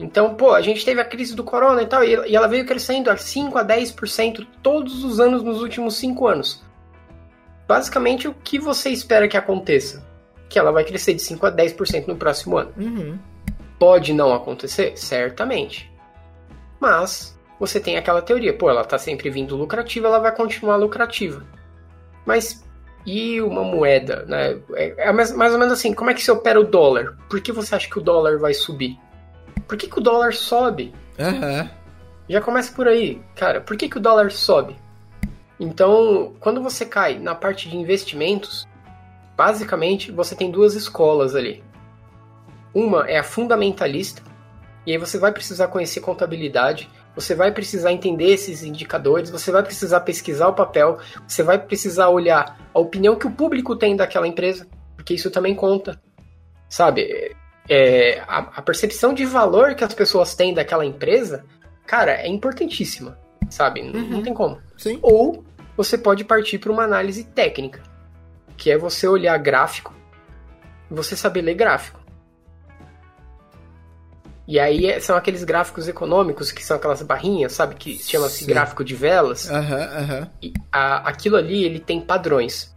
Então, 0.00 0.34
pô, 0.34 0.52
a 0.52 0.60
gente 0.60 0.84
teve 0.84 1.00
a 1.00 1.04
crise 1.04 1.34
do 1.34 1.44
corona 1.44 1.82
e 1.82 1.86
tal, 1.86 2.02
e 2.02 2.30
e 2.30 2.34
ela 2.34 2.48
veio 2.48 2.66
crescendo 2.66 3.08
a 3.08 3.16
5 3.16 3.56
a 3.56 3.64
10% 3.64 4.46
todos 4.62 5.04
os 5.04 5.20
anos 5.20 5.42
nos 5.44 5.60
últimos 5.60 5.94
cinco 5.96 6.26
anos. 6.26 6.60
Basicamente, 7.68 8.26
o 8.26 8.34
que 8.34 8.58
você 8.58 8.90
espera 8.90 9.28
que 9.28 9.36
aconteça? 9.36 10.04
Que 10.52 10.58
ela 10.58 10.70
vai 10.70 10.84
crescer 10.84 11.14
de 11.14 11.22
5 11.22 11.46
a 11.46 11.50
10% 11.50 12.06
no 12.06 12.16
próximo 12.16 12.58
ano. 12.58 12.74
Uhum. 12.76 13.18
Pode 13.78 14.12
não 14.12 14.34
acontecer? 14.34 14.92
Certamente. 14.98 15.90
Mas 16.78 17.34
você 17.58 17.80
tem 17.80 17.96
aquela 17.96 18.20
teoria, 18.20 18.52
pô, 18.52 18.68
ela 18.68 18.84
tá 18.84 18.98
sempre 18.98 19.30
vindo 19.30 19.56
lucrativa, 19.56 20.08
ela 20.08 20.18
vai 20.18 20.34
continuar 20.34 20.76
lucrativa. 20.76 21.42
Mas 22.26 22.62
e 23.06 23.40
uma 23.40 23.64
moeda, 23.64 24.26
né? 24.28 24.60
É, 24.74 25.08
é 25.08 25.12
mais, 25.12 25.32
mais 25.32 25.54
ou 25.54 25.58
menos 25.58 25.72
assim, 25.72 25.94
como 25.94 26.10
é 26.10 26.14
que 26.14 26.22
se 26.22 26.30
opera 26.30 26.60
o 26.60 26.64
dólar? 26.64 27.16
Por 27.30 27.40
que 27.40 27.50
você 27.50 27.74
acha 27.74 27.88
que 27.88 27.98
o 27.98 28.02
dólar 28.02 28.38
vai 28.38 28.52
subir? 28.52 28.98
Por 29.66 29.78
que, 29.78 29.88
que 29.88 29.98
o 29.98 30.02
dólar 30.02 30.34
sobe? 30.34 30.94
Aham. 31.18 31.70
Já 32.28 32.40
começa 32.42 32.72
por 32.74 32.86
aí, 32.86 33.22
cara. 33.34 33.62
Por 33.62 33.74
que, 33.76 33.88
que 33.88 33.96
o 33.96 34.00
dólar 34.00 34.30
sobe? 34.30 34.76
Então, 35.58 36.34
quando 36.40 36.62
você 36.62 36.84
cai 36.84 37.18
na 37.18 37.34
parte 37.34 37.70
de 37.70 37.76
investimentos, 37.76 38.66
basicamente 39.36 40.10
você 40.12 40.34
tem 40.34 40.50
duas 40.50 40.74
escolas 40.74 41.34
ali. 41.34 41.62
Uma 42.74 43.08
é 43.08 43.18
a 43.18 43.22
fundamentalista, 43.24 44.22
e 44.86 44.92
aí 44.92 44.98
você 44.98 45.18
vai 45.18 45.32
precisar 45.32 45.68
conhecer 45.68 46.00
contabilidade, 46.00 46.88
você 47.14 47.34
vai 47.34 47.52
precisar 47.52 47.92
entender 47.92 48.32
esses 48.32 48.62
indicadores, 48.62 49.30
você 49.30 49.50
vai 49.52 49.62
precisar 49.62 50.00
pesquisar 50.00 50.48
o 50.48 50.54
papel, 50.54 50.98
você 51.26 51.42
vai 51.42 51.58
precisar 51.58 52.08
olhar 52.08 52.58
a 52.72 52.78
opinião 52.78 53.14
que 53.16 53.26
o 53.26 53.30
público 53.30 53.76
tem 53.76 53.94
daquela 53.94 54.26
empresa, 54.26 54.66
porque 54.96 55.12
isso 55.14 55.30
também 55.30 55.54
conta. 55.54 56.00
Sabe? 56.68 57.36
É, 57.68 58.20
a, 58.26 58.38
a 58.56 58.62
percepção 58.62 59.12
de 59.12 59.26
valor 59.26 59.74
que 59.74 59.84
as 59.84 59.92
pessoas 59.94 60.34
têm 60.34 60.54
daquela 60.54 60.84
empresa 60.86 61.44
cara, 61.86 62.12
é 62.12 62.26
importantíssima, 62.26 63.18
sabe? 63.50 63.80
N- 63.80 63.92
Não 63.92 64.16
Uhum. 64.18 64.22
tem 64.22 64.32
como. 64.32 64.58
Sim. 64.78 64.98
Ou 65.02 65.44
você 65.76 65.98
pode 65.98 66.24
partir 66.24 66.58
para 66.58 66.72
uma 66.72 66.84
análise 66.84 67.24
técnica, 67.24 67.82
que 68.62 68.70
é 68.70 68.78
você 68.78 69.08
olhar 69.08 69.36
gráfico 69.38 69.92
e 70.88 70.94
você 70.94 71.16
saber 71.16 71.42
ler 71.42 71.54
gráfico. 71.54 71.98
E 74.46 74.60
aí 74.60 74.86
é- 74.86 75.00
são 75.00 75.16
aqueles 75.16 75.42
gráficos 75.42 75.88
econômicos 75.88 76.52
que 76.52 76.64
são 76.64 76.76
aquelas 76.76 77.02
barrinhas, 77.02 77.54
sabe? 77.54 77.74
Que 77.74 77.98
chama-se 78.00 78.44
gráfico 78.44 78.84
de 78.84 78.94
velas. 78.94 79.50
Aham, 79.50 79.82
aham. 79.82 80.30
E 80.40 80.52
a- 80.70 81.08
aquilo 81.08 81.36
ali 81.36 81.64
ele 81.64 81.80
tem 81.80 82.00
padrões. 82.00 82.72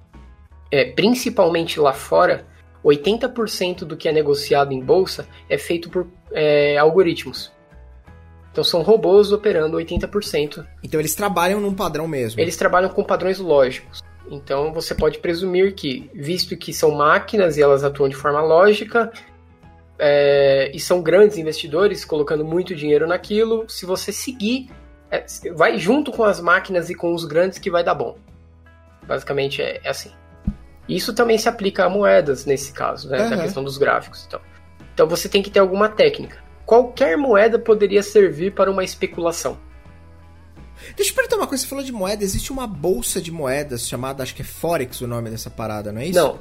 É, 0.72 0.86
principalmente 0.86 1.80
lá 1.80 1.94
fora, 1.94 2.48
80% 2.84 3.86
do 3.86 3.96
que 3.96 4.10
é 4.10 4.12
negociado 4.12 4.72
em 4.72 4.84
bolsa 4.84 5.28
é 5.48 5.58
feito 5.60 5.88
por 5.92 6.08
é, 6.32 6.78
algoritmos. 6.80 7.52
Então 8.52 8.64
são 8.64 8.82
robôs 8.82 9.32
operando 9.32 9.78
80%. 9.78 10.66
Então 10.84 11.00
eles 11.00 11.14
trabalham 11.14 11.62
num 11.62 11.76
padrão 11.76 12.08
mesmo. 12.08 12.42
Eles 12.42 12.58
trabalham 12.58 12.90
com 12.90 13.04
padrões 13.04 13.38
lógicos. 13.38 14.04
Então 14.30 14.74
você 14.74 14.96
pode 14.96 15.20
presumir 15.20 15.74
que, 15.74 16.10
visto 16.14 16.58
que 16.58 16.74
são 16.74 16.92
máquinas 16.92 17.58
e 17.58 17.62
elas 17.62 17.84
atuam 17.84 18.10
de 18.10 18.16
forma 18.16 18.42
lógica, 18.42 19.12
é, 19.98 20.72
e 20.74 20.80
são 20.80 21.02
grandes 21.02 21.38
investidores 21.38 22.04
colocando 22.04 22.44
muito 22.44 22.76
dinheiro 22.76 23.08
naquilo, 23.08 23.66
se 23.70 23.86
você 23.86 24.12
seguir, 24.12 24.70
é, 25.10 25.26
vai 25.54 25.78
junto 25.78 26.12
com 26.12 26.24
as 26.24 26.40
máquinas 26.40 26.90
e 26.90 26.96
com 26.96 27.14
os 27.14 27.26
grandes 27.26 27.60
que 27.60 27.72
vai 27.72 27.84
dar 27.84 27.96
bom. 27.96 28.18
Basicamente 29.04 29.62
é, 29.62 29.80
é 29.84 29.90
assim. 29.90 30.12
Isso 30.88 31.14
também 31.14 31.38
se 31.38 31.50
aplica 31.50 31.86
a 31.86 31.90
moedas 31.90 32.46
nesse 32.46 32.72
caso, 32.72 33.10
né? 33.10 33.18
Da 33.18 33.36
Aham. 33.36 33.42
questão 33.42 33.64
dos 33.64 33.78
gráficos. 33.78 34.26
Então. 34.28 34.40
então 34.94 35.08
você 35.08 35.28
tem 35.28 35.42
que 35.42 35.50
ter 35.50 35.60
alguma 35.60 35.90
técnica. 35.90 36.44
Qualquer 36.66 37.18
moeda 37.18 37.58
poderia 37.58 38.04
servir 38.04 38.54
para 38.54 38.70
uma 38.70 38.84
especulação. 38.84 39.58
Deixa 40.96 41.12
eu 41.12 41.16
perguntar 41.16 41.38
uma 41.38 41.48
coisa, 41.48 41.64
você 41.64 41.70
falou 41.70 41.84
de 41.84 41.92
moeda, 41.92 42.24
existe 42.24 42.52
uma 42.52 42.68
bolsa 42.68 43.22
de 43.22 43.32
moedas 43.32 43.88
chamada, 43.88 44.22
acho 44.24 44.36
que 44.36 44.42
é 44.42 44.46
Forex 44.46 45.02
o 45.02 45.08
nome 45.08 45.30
dessa 45.30 45.50
parada, 45.50 45.92
não 45.92 46.02
é 46.02 46.08
isso? 46.08 46.20
Não. 46.20 46.40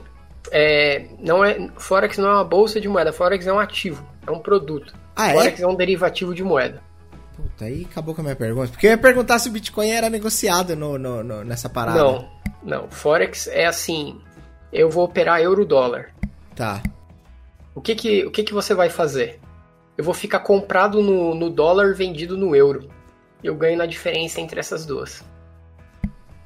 É, 0.50 1.06
não 1.20 1.42
é, 1.44 1.68
Forex 1.78 2.18
não 2.18 2.28
é 2.28 2.32
uma 2.34 2.44
bolsa 2.44 2.80
de 2.80 2.88
moeda, 2.88 3.12
Forex 3.12 3.46
é 3.46 3.52
um 3.52 3.58
ativo, 3.58 4.06
é 4.26 4.30
um 4.30 4.38
produto. 4.38 4.94
Ah, 5.16 5.30
é? 5.30 5.34
Forex 5.34 5.60
é 5.60 5.66
um 5.66 5.74
derivativo 5.74 6.34
de 6.34 6.42
moeda. 6.42 6.82
Puta, 7.34 7.64
aí 7.64 7.86
acabou 7.90 8.14
com 8.14 8.20
a 8.20 8.24
minha 8.24 8.36
pergunta. 8.36 8.68
Porque 8.70 8.86
eu 8.86 8.90
ia 8.90 8.98
perguntar 8.98 9.38
se 9.38 9.48
o 9.48 9.52
Bitcoin 9.52 9.88
era 9.90 10.08
negociado 10.10 10.76
no, 10.76 10.98
no- 10.98 11.24
no- 11.24 11.44
nessa 11.44 11.68
parada. 11.68 11.98
Não, 11.98 12.28
não. 12.62 12.88
Forex 12.90 13.46
é 13.48 13.66
assim, 13.66 14.20
eu 14.72 14.88
vou 14.90 15.04
operar 15.04 15.40
euro-dólar. 15.40 16.10
Tá. 16.54 16.80
O 17.74 17.80
que 17.80 17.94
que, 17.96 18.24
o 18.26 18.30
que 18.30 18.44
que 18.44 18.54
você 18.54 18.72
vai 18.74 18.88
fazer? 18.88 19.40
Eu 19.96 20.04
vou 20.04 20.14
ficar 20.14 20.40
comprado 20.40 21.00
no, 21.02 21.34
no 21.34 21.48
dólar 21.50 21.94
vendido 21.94 22.36
no 22.36 22.54
euro. 22.54 22.88
Eu 23.44 23.54
ganho 23.54 23.76
na 23.76 23.84
diferença 23.84 24.40
entre 24.40 24.58
essas 24.58 24.86
duas. 24.86 25.22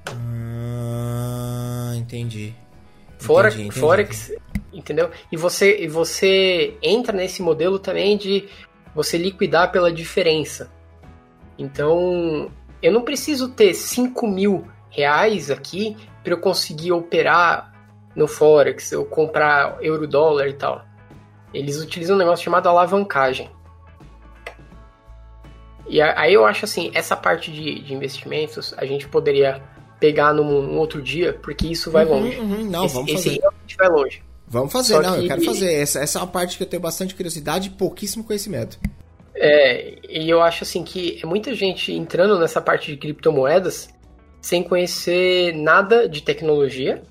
Ah, 0.08 1.94
entendi. 1.96 2.52
Fora, 3.18 3.48
Entendi, 3.48 3.62
entendi, 3.62 3.80
Forex, 3.80 4.32
entendeu? 4.72 5.10
E 5.30 5.36
você, 5.36 5.80
e 5.80 5.86
você 5.88 6.76
entra 6.82 7.16
nesse 7.16 7.40
modelo 7.40 7.78
também 7.78 8.16
de 8.16 8.48
você 8.94 9.16
liquidar 9.16 9.70
pela 9.70 9.92
diferença. 9.92 10.72
Então, 11.56 12.50
eu 12.82 12.92
não 12.92 13.02
preciso 13.02 13.48
ter 13.48 13.74
5 13.74 14.26
mil 14.26 14.66
reais 14.90 15.50
aqui 15.50 15.96
para 16.22 16.32
eu 16.32 16.38
conseguir 16.40 16.92
operar 16.92 17.72
no 18.14 18.26
Forex, 18.26 18.90
eu 18.90 19.04
comprar 19.04 19.78
euro-dólar 19.82 20.48
e 20.48 20.54
tal. 20.54 20.84
eles 21.54 21.80
utilizam 21.80 22.16
um 22.16 22.18
negócio 22.18 22.44
chamado 22.44 22.68
alavancagem. 22.68 23.50
E 25.88 26.00
aí 26.00 26.34
eu 26.34 26.44
acho 26.44 26.64
assim, 26.64 26.90
essa 26.94 27.16
parte 27.16 27.50
de, 27.50 27.80
de 27.80 27.94
investimentos 27.94 28.74
a 28.76 28.84
gente 28.84 29.08
poderia 29.08 29.62
pegar 29.98 30.32
num, 30.32 30.62
num, 30.62 30.76
outro 30.78 31.00
dia, 31.02 31.32
porque 31.42 31.66
isso 31.66 31.90
vai 31.90 32.04
Uhum, 32.04 32.10
longe. 32.20 32.38
uhum, 32.38 32.64
não, 32.70 32.84
esse, 32.84 32.94
vamos 32.94 33.10
esse 33.10 33.22
fazer. 33.24 33.40
realmente 33.40 33.76
vai 33.76 33.88
longe. 33.88 34.22
Vamos 34.46 34.72
fazer, 34.72 34.94
Só 34.94 35.02
não, 35.02 35.14
eu 35.16 35.22
que- 35.22 35.28
quero 35.28 35.42
fazer. 35.42 35.72
Essa, 35.74 36.00
essa 36.00 36.18
é 36.18 36.22
uma 36.22 36.28
parte 36.28 36.56
que 36.56 36.62
eu 36.62 36.66
tenho 36.66 36.80
bastante 36.80 37.14
curiosidade 37.14 37.68
e 37.68 37.70
pouquíssimo 37.72 38.24
conhecimento. 38.24 38.78
É, 39.34 39.94
e 40.08 40.28
eu 40.28 40.42
acho 40.42 40.64
assim 40.64 40.82
que 40.82 41.20
é 41.22 41.26
muita 41.26 41.54
gente 41.54 41.92
entrando 41.92 42.38
nessa 42.38 42.60
parte 42.60 42.90
de 42.90 42.96
criptomoedas 42.96 43.88
sem 44.40 44.62
conhecer 44.62 45.52
nada 45.54 46.08
de 46.08 46.22
tecnologia 46.22 47.02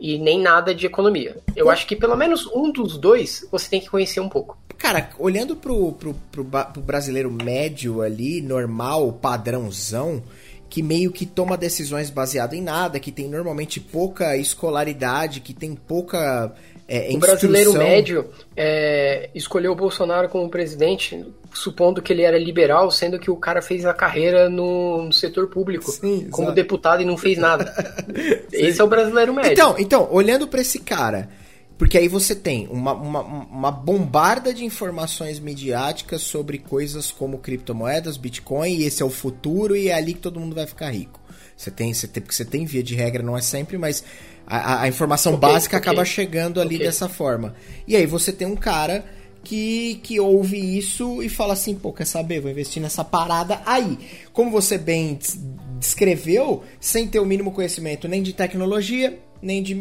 e 0.00 0.18
nem 0.18 0.40
nada 0.40 0.74
de 0.74 0.86
economia. 0.86 1.36
Eu 1.54 1.70
acho 1.70 1.86
que 1.86 1.96
pelo 1.96 2.16
menos 2.16 2.46
um 2.46 2.70
dos 2.70 2.98
dois 2.98 3.46
você 3.50 3.68
tem 3.68 3.80
que 3.80 3.88
conhecer 3.88 4.20
um 4.20 4.28
pouco. 4.28 4.58
Cara, 4.76 5.10
olhando 5.18 5.56
pro, 5.56 5.92
pro, 5.92 6.14
pro, 6.30 6.44
pro 6.44 6.82
brasileiro 6.82 7.30
médio 7.30 8.02
ali, 8.02 8.40
normal, 8.40 9.12
padrãozão, 9.12 10.22
que 10.68 10.82
meio 10.82 11.12
que 11.12 11.24
toma 11.24 11.56
decisões 11.56 12.10
baseado 12.10 12.54
em 12.54 12.60
nada, 12.60 12.98
que 12.98 13.12
tem 13.12 13.28
normalmente 13.28 13.80
pouca 13.80 14.36
escolaridade, 14.36 15.40
que 15.40 15.54
tem 15.54 15.74
pouca 15.74 16.52
é, 16.86 17.10
O 17.14 17.18
brasileiro 17.18 17.70
instrução. 17.70 17.90
médio 17.90 18.30
é, 18.56 19.30
escolheu 19.34 19.72
o 19.72 19.74
Bolsonaro 19.74 20.28
como 20.28 20.50
presidente, 20.50 21.24
supondo 21.52 22.02
que 22.02 22.12
ele 22.12 22.22
era 22.22 22.38
liberal, 22.38 22.90
sendo 22.90 23.18
que 23.18 23.30
o 23.30 23.36
cara 23.36 23.62
fez 23.62 23.86
a 23.86 23.94
carreira 23.94 24.50
no, 24.50 25.04
no 25.04 25.12
setor 25.12 25.48
público, 25.48 25.90
Sim, 25.90 26.28
como 26.30 26.48
exato. 26.48 26.54
deputado 26.54 27.02
e 27.02 27.04
não 27.06 27.16
fez 27.16 27.38
nada. 27.38 27.74
Esse 28.52 28.80
é 28.80 28.84
o 28.84 28.88
brasileiro 28.88 29.32
médio. 29.32 29.52
Então, 29.52 29.74
então, 29.78 30.08
olhando 30.10 30.46
pra 30.46 30.60
esse 30.60 30.78
cara, 30.78 31.30
porque 31.78 31.96
aí 31.96 32.06
você 32.06 32.34
tem 32.34 32.68
uma, 32.70 32.92
uma, 32.92 33.20
uma 33.22 33.70
bombarda 33.70 34.52
de 34.52 34.64
informações 34.64 35.40
midiáticas 35.40 36.20
sobre 36.20 36.58
coisas 36.58 37.10
como 37.10 37.38
criptomoedas, 37.38 38.18
Bitcoin, 38.18 38.74
e 38.74 38.84
esse 38.84 39.02
é 39.02 39.06
o 39.06 39.10
futuro 39.10 39.74
e 39.74 39.88
é 39.88 39.94
ali 39.94 40.14
que 40.14 40.20
todo 40.20 40.38
mundo 40.38 40.54
vai 40.54 40.66
ficar 40.66 40.90
rico. 40.90 41.20
Você 41.56 41.70
tem, 41.70 41.94
você 41.94 42.06
tem, 42.06 42.22
porque 42.22 42.34
você 42.34 42.44
tem 42.44 42.64
via 42.64 42.82
de 42.82 42.94
regra, 42.94 43.22
não 43.22 43.36
é 43.36 43.40
sempre, 43.40 43.78
mas 43.78 44.04
a, 44.46 44.82
a- 44.82 44.88
informação 44.88 45.34
Ok, 45.34 45.40
básica 45.48 45.76
ok. 45.76 45.90
acaba 45.90 46.04
chegando 46.04 46.60
ali 46.60 46.76
Ok. 46.76 46.86
dessa 46.86 47.08
forma. 47.08 47.54
E 47.86 47.96
aí 47.96 48.06
você 48.06 48.32
tem 48.32 48.46
um 48.46 48.56
cara 48.56 49.04
que, 49.42 50.00
que 50.02 50.18
ouve 50.18 50.56
isso 50.78 51.22
e 51.22 51.28
fala 51.28 51.52
assim, 51.52 51.74
pô, 51.74 51.92
quer 51.92 52.06
saber, 52.06 52.40
vou 52.40 52.50
investir 52.50 52.80
nessa 52.82 53.04
parada 53.04 53.60
aí. 53.66 53.98
Como 54.32 54.50
você 54.50 54.78
bem 54.78 55.14
des- 55.14 55.38
descreveu, 55.78 56.62
sem 56.80 57.06
ter 57.06 57.18
o 57.20 57.26
mínimo 57.26 57.52
conhecimento 57.52 58.08
nem 58.08 58.22
de 58.22 58.32
tecnologia, 58.32 59.18
nem 59.42 59.62
de, 59.62 59.74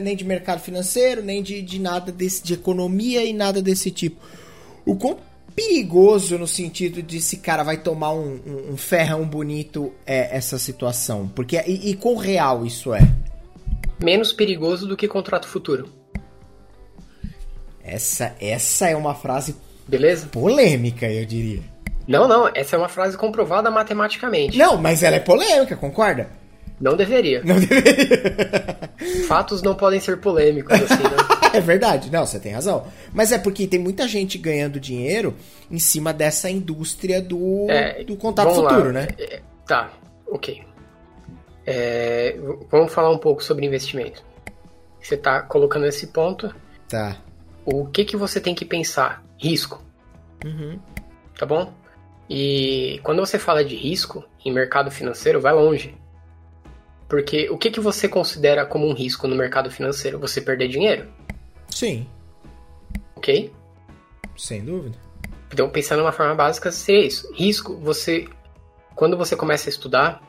nem 0.00 0.16
de 0.16 0.24
mercado 0.24 0.60
financeiro, 0.60 1.22
nem 1.22 1.42
de, 1.42 1.60
de 1.60 1.78
nada 1.78 2.10
desse, 2.10 2.42
de 2.42 2.54
economia 2.54 3.22
e 3.22 3.32
nada 3.34 3.60
desse 3.60 3.90
tipo. 3.90 4.16
O 4.86 4.96
quão 4.96 5.18
perigoso 5.54 6.38
no 6.38 6.46
sentido 6.46 7.02
de 7.02 7.18
esse 7.18 7.36
cara 7.36 7.62
vai 7.62 7.76
tomar 7.76 8.12
um, 8.12 8.40
um, 8.46 8.72
um 8.72 8.76
ferrão 8.78 9.26
bonito 9.26 9.92
é 10.06 10.34
essa 10.34 10.58
situação? 10.58 11.28
Porque 11.34 11.62
e, 11.66 11.90
e 11.90 11.94
quão 11.96 12.16
real 12.16 12.64
isso 12.64 12.94
é? 12.94 13.00
Menos 14.02 14.32
perigoso 14.32 14.86
do 14.86 14.96
que 14.96 15.06
contrato 15.06 15.46
futuro. 15.46 15.88
Essa, 17.82 18.34
essa 18.40 18.88
é 18.88 18.96
uma 18.96 19.14
frase 19.14 19.56
Beleza? 19.86 20.28
polêmica, 20.28 21.06
eu 21.10 21.24
diria. 21.24 21.62
Não, 22.06 22.26
não, 22.26 22.50
essa 22.54 22.76
é 22.76 22.78
uma 22.78 22.88
frase 22.88 23.16
comprovada 23.16 23.70
matematicamente. 23.70 24.58
Não, 24.58 24.76
mas 24.76 25.02
ela 25.02 25.16
é 25.16 25.20
polêmica, 25.20 25.76
concorda? 25.76 26.28
Não 26.80 26.96
deveria. 26.96 27.42
Não 27.44 27.58
deveria. 27.60 28.90
Fatos 29.28 29.60
não 29.62 29.74
podem 29.74 30.00
ser 30.00 30.18
polêmicos, 30.18 30.72
assim, 30.72 31.02
né? 31.02 31.16
é 31.52 31.60
verdade, 31.60 32.10
não, 32.10 32.24
você 32.24 32.40
tem 32.40 32.52
razão. 32.52 32.86
Mas 33.12 33.32
é 33.32 33.38
porque 33.38 33.66
tem 33.66 33.78
muita 33.78 34.08
gente 34.08 34.38
ganhando 34.38 34.80
dinheiro 34.80 35.36
em 35.70 35.78
cima 35.78 36.12
dessa 36.12 36.48
indústria 36.48 37.20
do, 37.20 37.66
É, 37.68 38.02
do 38.02 38.16
contato 38.16 38.48
vamos 38.48 38.62
lá. 38.64 38.70
futuro, 38.70 38.92
né? 38.92 39.08
É, 39.18 39.40
Tá, 39.66 39.92
ok. 40.26 40.62
É, 41.72 42.36
vamos 42.68 42.92
falar 42.92 43.10
um 43.10 43.18
pouco 43.18 43.44
sobre 43.44 43.64
investimento. 43.64 44.24
Você 45.00 45.14
está 45.14 45.40
colocando 45.40 45.86
esse 45.86 46.08
ponto. 46.08 46.52
Tá. 46.88 47.16
O 47.64 47.86
que, 47.86 48.04
que 48.04 48.16
você 48.16 48.40
tem 48.40 48.56
que 48.56 48.64
pensar? 48.64 49.22
Risco, 49.38 49.80
Uhum. 50.44 50.80
tá 51.38 51.46
bom? 51.46 51.72
E 52.28 52.98
quando 53.04 53.20
você 53.20 53.38
fala 53.38 53.64
de 53.64 53.76
risco 53.76 54.24
em 54.44 54.52
mercado 54.52 54.90
financeiro, 54.90 55.40
vai 55.40 55.52
longe. 55.52 55.94
Porque 57.08 57.48
o 57.50 57.56
que, 57.56 57.70
que 57.70 57.78
você 57.80 58.08
considera 58.08 58.66
como 58.66 58.86
um 58.88 58.92
risco 58.92 59.28
no 59.28 59.36
mercado 59.36 59.70
financeiro? 59.70 60.18
Você 60.18 60.40
perder 60.40 60.66
dinheiro, 60.68 61.08
Sim, 61.68 62.04
ok? 63.14 63.52
sem 64.36 64.64
dúvida. 64.64 64.98
Então, 65.52 65.68
pensando 65.70 65.98
de 65.98 66.04
uma 66.04 66.12
forma 66.12 66.34
básica, 66.34 66.72
seria 66.72 67.06
isso. 67.06 67.32
Risco, 67.34 67.76
você. 67.76 68.26
Quando 68.94 69.16
você 69.16 69.36
começa 69.36 69.68
a 69.68 69.70
estudar, 69.70 70.22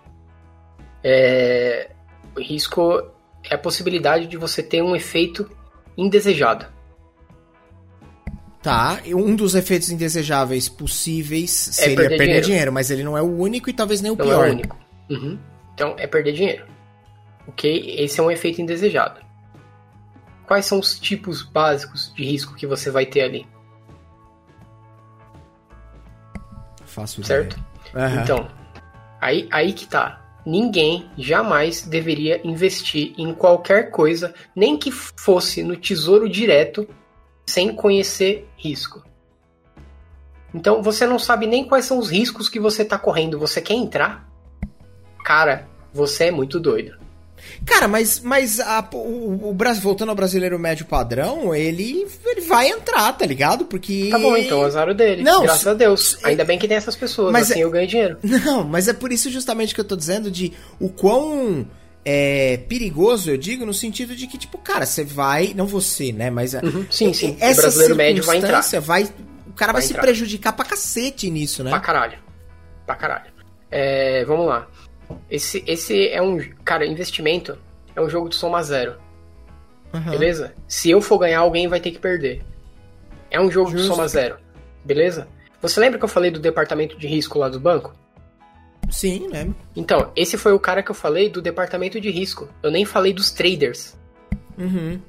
é, 1.04 1.90
o 2.36 2.42
risco 2.42 3.04
é 3.50 3.56
a 3.56 3.58
possibilidade 3.58 4.28
de 4.28 4.38
você 4.38 4.62
ter 4.62 4.82
um 4.82 4.96
efeito 4.96 5.50
indesejado. 5.98 6.66
Tá, 8.62 9.00
um 9.08 9.36
dos 9.36 9.56
efeitos 9.56 9.90
indesejáveis 9.90 10.70
possíveis 10.70 11.50
seria 11.50 11.96
perder 11.96 12.10
perder, 12.10 12.26
dinheiro. 12.26 12.46
dinheiro. 12.46 12.72
mas 12.72 12.92
ele 12.92 13.04
não 13.04 13.18
é 13.18 13.22
o 13.22 13.26
único 13.26 13.70
e 13.72 13.74
talvez 13.74 14.02
nem 14.02 14.12
o 14.12 14.16
Não 14.16 14.24
pior. 14.26 14.46
é 14.46 14.50
o 14.50 14.52
único. 14.54 14.78
Uhum. 15.10 15.40
Então, 15.74 15.96
é 15.98 16.06
perder 16.06 16.34
dinheiro. 16.34 16.66
Ok? 17.48 17.96
Esse 17.98 18.20
é 18.20 18.24
um 18.24 18.30
efeito 18.30 18.62
indesejado. 18.62 19.20
Quais 20.46 20.66
são 20.68 20.80
os 20.80 21.00
tipos 21.00 21.42
básicos 21.42 22.14
de 22.14 22.24
risco 22.24 22.54
que 22.54 22.68
você 22.68 22.92
vai 22.92 23.06
ter 23.06 23.22
ali? 23.22 23.48
Faço 26.86 27.24
Certo? 27.24 27.58
Aham. 27.96 28.22
Então, 28.22 28.48
aí, 29.20 29.48
aí 29.52 29.74
que 29.74 29.88
tá. 29.88 30.21
Ninguém 30.46 31.10
jamais 31.18 31.84
deveria 31.84 32.42
investir 32.46 33.14
em 33.18 33.34
qualquer 33.34 33.92
coisa, 33.92 34.34
nem 34.56 34.78
que 34.78 34.92
fosse 34.92 35.62
no 35.64 35.76
tesouro 35.76 36.28
direto, 36.28 36.88
sem 37.46 37.76
conhecer 37.76 38.48
risco. 38.58 39.04
Então 40.54 40.82
você 40.82 41.06
não 41.06 41.20
sabe 41.20 41.48
nem 41.48 41.66
quais 41.66 41.86
são 41.86 41.98
os 41.98 42.10
riscos 42.10 42.50
que 42.50 42.60
você 42.60 42.84
tá 42.84 42.98
correndo. 42.98 43.40
Você 43.40 43.62
quer 43.62 43.76
entrar? 43.76 44.30
Cara, 45.24 45.68
você 45.94 46.26
é 46.26 46.32
muito 46.32 46.60
doido. 46.60 47.01
Cara, 47.66 47.88
mas, 47.88 48.20
mas 48.20 48.60
a- 48.60 48.88
o, 48.94 49.50
o 49.50 49.54
Brasil, 49.54 49.82
voltando 49.82 50.10
ao 50.10 50.16
brasileiro 50.16 50.58
médio 50.60 50.86
padrão, 50.86 51.54
ele, 51.56 52.08
ele 52.26 52.42
vai 52.42 52.68
entrar, 52.70 53.12
tá 53.14 53.26
ligado? 53.26 53.66
Porque. 53.66 54.08
Tá 54.12 54.20
bom, 54.20 54.36
então, 54.38 54.62
azar 54.64 54.90
o 54.90 54.94
dele. 54.94 55.24
Não, 55.24 55.44
Graças 55.44 55.68
a 55.68 55.74
Deus. 55.74 56.18
Ainda 56.24 56.44
bem 56.44 56.58
que 56.60 56.68
tem 56.68 56.78
essas 56.78 56.96
pessoas, 56.96 57.32
Mas 57.32 57.52
assim 57.52 57.60
é- 57.60 57.64
eu 57.64 57.70
ganho 57.72 57.88
dinheiro. 57.88 58.18
Não, 58.24 58.64
mas 58.64 58.88
é 58.88 58.94
por 58.94 59.12
isso 59.12 59.30
justamente 59.30 59.74
que 59.76 59.80
eu 59.82 59.86
tô 59.86 59.96
dizendo 59.96 60.30
de 60.32 60.54
o 60.80 60.90
quão 60.90 61.68
é, 62.04 62.58
perigoso, 62.68 63.30
eu 63.30 63.38
digo, 63.38 63.66
no 63.66 63.74
sentido 63.74 64.16
de 64.16 64.26
que, 64.28 64.38
tipo, 64.38 64.58
cara, 64.58 64.86
você 64.86 65.04
vai. 65.04 65.54
Não 65.56 65.68
você, 65.68 66.12
né? 66.12 66.30
Mas. 66.30 66.54
Uhum, 66.54 66.86
sim, 66.90 67.14
sim. 67.14 67.32
O 67.40 67.44
Essa 67.44 67.62
brasileiro 67.62 67.96
médio 67.96 68.24
vai 68.24 68.38
entrar. 68.38 68.62
vai. 68.82 69.04
O 69.48 69.54
cara 69.54 69.74
vai, 69.74 69.82
Vai 69.82 69.88
se 69.88 69.94
entrar. 69.94 70.02
prejudicar 70.04 70.54
pra 70.54 70.66
cacete 70.66 71.30
nisso, 71.30 71.64
né? 71.64 71.70
Pra 71.72 71.80
caralho. 71.80 72.18
Pra 72.86 72.96
caralho. 72.96 73.32
É, 73.70 74.24
vamos 74.26 74.48
lá. 74.48 74.68
Esse, 75.30 75.64
esse 75.68 76.08
é 76.10 76.22
um. 76.22 76.38
Cara, 76.64 76.86
investimento 76.86 77.58
é 77.96 78.02
um 78.02 78.10
jogo 78.10 78.30
de 78.30 78.36
soma 78.36 78.62
zero. 78.64 78.96
Aham. 79.94 80.12
Beleza? 80.12 80.54
Se 80.68 80.90
eu 80.90 81.02
for 81.02 81.18
ganhar, 81.18 81.40
alguém 81.40 81.68
vai 81.68 81.80
ter 81.80 81.92
que 81.92 82.00
perder. 82.00 82.42
É 83.30 83.40
um 83.40 83.50
jogo 83.52 83.70
de 83.72 83.78
Justo. 83.78 83.94
soma 83.96 84.08
zero. 84.08 84.38
Beleza? 84.86 85.28
Você 85.62 85.80
lembra 85.80 86.00
que 86.00 86.06
eu 86.06 86.10
falei 86.10 86.32
do 86.32 86.40
departamento 86.40 86.98
de 86.98 87.08
risco 87.08 87.38
lá 87.38 87.48
do 87.50 87.60
banco? 87.60 87.94
Sim, 88.90 89.28
né? 89.30 89.50
Então, 89.76 90.12
esse 90.16 90.38
foi 90.38 90.54
o 90.54 90.60
cara 90.60 90.84
que 90.84 90.92
eu 90.92 90.96
falei 90.96 91.30
do 91.30 91.42
departamento 91.42 92.00
de 92.02 92.10
risco. 92.10 92.50
Eu 92.62 92.72
nem 92.72 92.84
falei 92.84 93.14
dos 93.14 93.32
traders. 93.32 93.96
Uhum. 94.58 95.00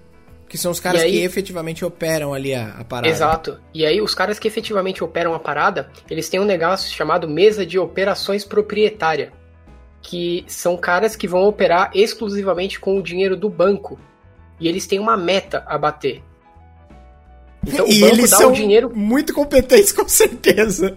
Que 0.48 0.58
são 0.58 0.70
os 0.70 0.78
caras 0.78 1.00
aí- 1.00 1.12
que 1.12 1.18
efetivamente 1.24 1.84
operam 1.84 2.34
ali 2.34 2.54
a, 2.54 2.68
a 2.78 2.84
parada. 2.84 3.08
Exato. 3.08 3.58
E 3.72 3.84
aí, 3.86 4.00
os 4.00 4.14
caras 4.14 4.38
que 4.38 4.46
efetivamente 4.46 5.02
operam 5.02 5.34
a 5.34 5.38
parada, 5.40 5.90
eles 6.10 6.28
têm 6.28 6.38
um 6.38 6.44
negócio 6.44 6.92
chamado 6.94 7.26
mesa 7.28 7.64
de 7.64 7.78
operações 7.78 8.44
proprietária. 8.44 9.32
Que 10.02 10.44
são 10.48 10.76
caras 10.76 11.16
que 11.16 11.28
vão 11.28 11.44
operar 11.44 11.90
exclusivamente 11.94 12.78
com 12.78 12.98
o 12.98 13.02
dinheiro 13.02 13.36
do 13.36 13.48
banco. 13.48 13.98
E 14.60 14.68
eles 14.68 14.86
têm 14.86 14.98
uma 14.98 15.16
meta 15.16 15.64
a 15.66 15.78
bater. 15.78 16.22
Então, 17.66 17.86
e 17.86 17.98
o 17.98 18.00
banco 18.00 18.14
eles 18.16 18.30
dá 18.30 18.38
são 18.38 18.50
o 18.50 18.52
dinheiro, 18.52 18.90
muito 18.94 19.32
competentes, 19.32 19.92
com 19.94 20.08
certeza. 20.08 20.96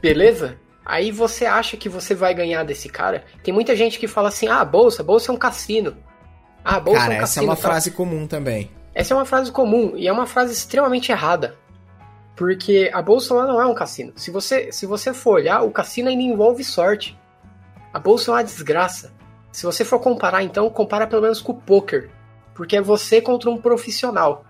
beleza? 0.00 0.58
Aí 0.84 1.10
você 1.10 1.46
acha 1.46 1.76
que 1.76 1.88
você 1.88 2.14
vai 2.14 2.34
ganhar 2.34 2.64
desse 2.64 2.88
cara? 2.88 3.24
Tem 3.42 3.54
muita 3.54 3.74
gente 3.74 3.98
que 3.98 4.06
fala 4.06 4.28
assim: 4.28 4.48
ah, 4.48 4.64
bolsa, 4.64 5.02
bolsa 5.02 5.30
é 5.30 5.34
um 5.34 5.38
cassino. 5.38 5.96
Ah, 6.64 6.78
bolsa 6.78 7.00
Cara, 7.00 7.14
é 7.14 7.18
um 7.18 7.22
essa 7.22 7.22
é 7.22 7.26
cassino. 7.26 7.46
uma 7.46 7.56
tal. 7.56 7.70
frase 7.70 7.90
comum 7.90 8.26
também. 8.26 8.70
Essa 8.94 9.14
é 9.14 9.16
uma 9.16 9.24
frase 9.24 9.50
comum 9.50 9.94
e 9.96 10.06
é 10.06 10.12
uma 10.12 10.26
frase 10.26 10.52
extremamente 10.52 11.10
errada. 11.10 11.56
Porque 12.36 12.90
a 12.92 13.00
bolsa 13.02 13.34
ela 13.34 13.46
não 13.46 13.60
é 13.60 13.66
um 13.66 13.74
cassino. 13.74 14.12
Se 14.16 14.30
você, 14.30 14.70
se 14.72 14.86
você 14.86 15.12
for 15.14 15.34
olhar, 15.34 15.62
o 15.62 15.70
cassino 15.70 16.08
ainda 16.08 16.22
envolve 16.22 16.62
sorte. 16.64 17.18
A 17.92 17.98
bolsa 17.98 18.30
é 18.30 18.34
uma 18.34 18.44
desgraça. 18.44 19.12
Se 19.50 19.64
você 19.64 19.84
for 19.84 20.00
comparar, 20.00 20.42
então, 20.42 20.68
compara 20.70 21.06
pelo 21.06 21.22
menos 21.22 21.40
com 21.40 21.52
o 21.52 21.60
poker. 21.60 22.10
Porque 22.54 22.76
é 22.76 22.80
você 22.80 23.20
contra 23.20 23.50
um 23.50 23.58
profissional. 23.58 24.44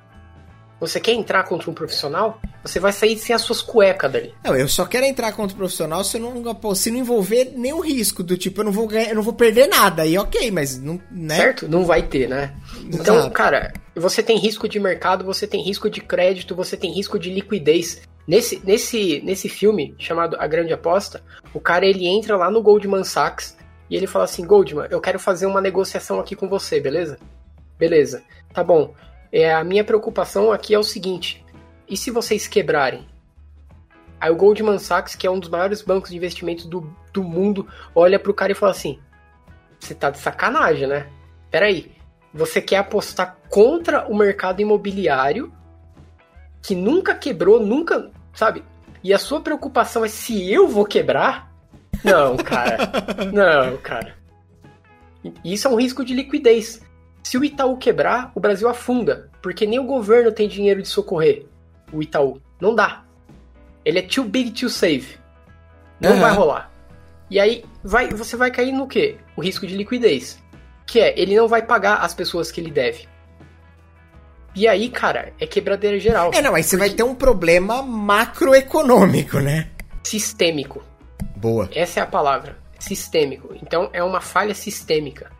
Você 0.82 0.98
quer 0.98 1.12
entrar 1.12 1.44
contra 1.44 1.70
um 1.70 1.74
profissional? 1.74 2.40
Você 2.64 2.80
vai 2.80 2.92
sair 2.92 3.16
sem 3.16 3.34
as 3.34 3.42
suas 3.42 3.62
cuecas 3.62 4.10
dali. 4.10 4.34
Não, 4.44 4.56
eu 4.56 4.66
só 4.66 4.84
quero 4.84 5.06
entrar 5.06 5.32
contra 5.32 5.54
o 5.54 5.56
profissional 5.56 6.02
se 6.02 6.18
não, 6.18 6.74
se 6.74 6.90
não 6.90 6.98
envolver 6.98 7.52
nenhum 7.56 7.80
risco 7.80 8.20
do 8.20 8.36
tipo, 8.36 8.60
eu 8.60 8.64
não 8.64 8.72
vou 8.72 8.88
ganhar, 8.88 9.08
eu 9.08 9.14
não 9.14 9.22
vou 9.22 9.32
perder 9.32 9.68
nada. 9.68 10.04
E 10.04 10.18
ok, 10.18 10.50
mas 10.50 10.80
não, 10.80 11.00
né? 11.08 11.36
Certo? 11.36 11.68
Não 11.68 11.84
vai 11.84 12.02
ter, 12.02 12.28
né? 12.28 12.52
Então, 12.92 13.16
Exato. 13.16 13.30
cara, 13.30 13.72
você 13.94 14.24
tem 14.24 14.36
risco 14.38 14.68
de 14.68 14.80
mercado, 14.80 15.24
você 15.24 15.46
tem 15.46 15.62
risco 15.62 15.88
de 15.88 16.00
crédito, 16.00 16.54
você 16.56 16.76
tem 16.76 16.92
risco 16.92 17.16
de 17.16 17.30
liquidez. 17.30 18.02
Nesse, 18.26 18.64
nesse, 18.64 19.20
nesse 19.22 19.48
filme 19.48 19.94
chamado 19.98 20.36
A 20.38 20.46
Grande 20.46 20.72
Aposta, 20.72 21.22
o 21.52 21.60
cara 21.60 21.84
ele 21.84 22.06
entra 22.06 22.36
lá 22.36 22.50
no 22.50 22.62
Goldman 22.62 23.04
Sachs 23.04 23.56
e 23.90 23.96
ele 23.96 24.06
fala 24.06 24.24
assim: 24.24 24.46
Goldman, 24.46 24.86
eu 24.90 25.00
quero 25.00 25.18
fazer 25.18 25.46
uma 25.46 25.60
negociação 25.60 26.20
aqui 26.20 26.36
com 26.36 26.48
você, 26.48 26.80
beleza? 26.80 27.18
Beleza, 27.78 28.22
tá 28.52 28.62
bom. 28.62 28.94
É, 29.32 29.52
a 29.52 29.64
minha 29.64 29.82
preocupação 29.82 30.52
aqui 30.52 30.72
é 30.72 30.78
o 30.78 30.84
seguinte: 30.84 31.44
e 31.88 31.96
se 31.96 32.10
vocês 32.10 32.46
quebrarem? 32.46 33.06
Aí 34.20 34.30
o 34.30 34.36
Goldman 34.36 34.78
Sachs, 34.78 35.16
que 35.16 35.26
é 35.26 35.30
um 35.30 35.40
dos 35.40 35.48
maiores 35.48 35.82
bancos 35.82 36.10
de 36.10 36.16
investimentos 36.16 36.64
do, 36.66 36.88
do 37.12 37.24
mundo, 37.24 37.66
olha 37.92 38.20
pro 38.20 38.32
cara 38.32 38.52
e 38.52 38.54
fala 38.54 38.70
assim: 38.70 39.00
Você 39.80 39.94
tá 39.94 40.10
de 40.10 40.18
sacanagem, 40.18 40.86
né? 40.86 41.08
Peraí, 41.50 41.90
você 42.32 42.62
quer 42.62 42.76
apostar 42.76 43.36
contra 43.50 44.06
o 44.08 44.14
mercado 44.16 44.62
imobiliário 44.62 45.52
que 46.62 46.74
nunca 46.74 47.14
quebrou, 47.14 47.60
nunca, 47.60 48.10
sabe? 48.32 48.62
E 49.02 49.12
a 49.12 49.18
sua 49.18 49.40
preocupação 49.40 50.04
é 50.04 50.08
se 50.08 50.50
eu 50.50 50.68
vou 50.68 50.84
quebrar? 50.84 51.52
Não, 52.04 52.36
cara. 52.36 52.90
Não, 53.32 53.76
cara. 53.78 54.14
Isso 55.44 55.68
é 55.68 55.70
um 55.70 55.76
risco 55.76 56.04
de 56.04 56.14
liquidez. 56.14 56.80
Se 57.22 57.36
o 57.36 57.44
Itaú 57.44 57.76
quebrar, 57.76 58.32
o 58.34 58.40
Brasil 58.40 58.68
afunda, 58.68 59.30
porque 59.40 59.66
nem 59.66 59.78
o 59.78 59.84
governo 59.84 60.32
tem 60.32 60.48
dinheiro 60.48 60.82
de 60.82 60.88
socorrer 60.88 61.46
o 61.92 62.02
Itaú. 62.02 62.40
Não 62.60 62.74
dá. 62.74 63.04
Ele 63.84 63.98
é 63.98 64.02
too 64.02 64.24
big 64.24 64.50
to 64.52 64.68
save. 64.68 65.18
Não 66.00 66.12
uhum. 66.12 66.20
vai 66.20 66.32
rolar. 66.32 66.72
E 67.30 67.38
aí 67.38 67.64
vai, 67.82 68.08
você 68.08 68.36
vai 68.36 68.50
cair 68.50 68.72
no 68.72 68.88
quê? 68.88 69.16
O 69.36 69.42
risco 69.42 69.66
de 69.66 69.76
liquidez. 69.76 70.42
Que 70.86 71.00
é, 71.00 71.20
ele 71.20 71.36
não 71.36 71.46
vai 71.46 71.62
pagar 71.62 71.96
as 71.96 72.14
pessoas 72.14 72.50
que 72.50 72.60
ele 72.60 72.70
deve. 72.70 73.06
E 74.54 74.68
aí, 74.68 74.90
cara, 74.90 75.32
é 75.40 75.46
quebradeira 75.46 75.98
geral. 75.98 76.30
É, 76.34 76.42
não, 76.42 76.54
aí 76.54 76.62
você 76.62 76.76
vai 76.76 76.90
ter 76.90 77.02
um 77.02 77.14
problema 77.14 77.82
macroeconômico, 77.82 79.38
né? 79.38 79.68
Sistêmico. 80.02 80.82
Boa. 81.36 81.68
Essa 81.74 82.00
é 82.00 82.02
a 82.02 82.06
palavra. 82.06 82.58
Sistêmico. 82.78 83.54
Então 83.62 83.88
é 83.92 84.02
uma 84.02 84.20
falha 84.20 84.54
sistêmica 84.54 85.30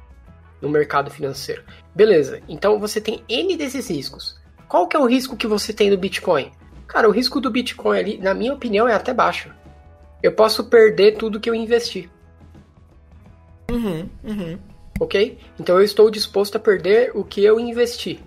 no 0.60 0.68
mercado 0.68 1.10
financeiro. 1.10 1.62
Beleza, 1.94 2.40
então 2.48 2.78
você 2.78 3.00
tem 3.00 3.22
N 3.28 3.56
desses 3.56 3.90
riscos. 3.90 4.40
Qual 4.68 4.86
que 4.86 4.96
é 4.96 5.00
o 5.00 5.06
risco 5.06 5.36
que 5.36 5.46
você 5.46 5.72
tem 5.72 5.90
do 5.90 5.98
Bitcoin? 5.98 6.50
Cara, 6.86 7.08
o 7.08 7.12
risco 7.12 7.40
do 7.40 7.50
Bitcoin 7.50 7.98
ali, 7.98 8.18
na 8.18 8.32
minha 8.32 8.54
opinião, 8.54 8.88
é 8.88 8.94
até 8.94 9.12
baixo. 9.12 9.50
Eu 10.22 10.32
posso 10.32 10.64
perder 10.64 11.16
tudo 11.16 11.40
que 11.40 11.50
eu 11.50 11.54
investi. 11.54 12.08
Uhum, 13.70 14.08
uhum. 14.22 14.58
Ok? 15.00 15.38
Então 15.58 15.76
eu 15.76 15.82
estou 15.82 16.10
disposto 16.10 16.56
a 16.56 16.60
perder 16.60 17.10
o 17.14 17.24
que 17.24 17.42
eu 17.44 17.58
investi. 17.58 18.22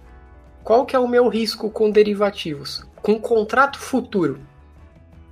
Qual 0.65 0.83
que 0.83 0.95
é 0.95 0.99
o 0.99 1.07
meu 1.07 1.27
risco 1.27 1.69
com 1.69 1.91
derivativos? 1.91 2.83
Com 2.99 3.19
contrato 3.19 3.77
futuro? 3.77 4.39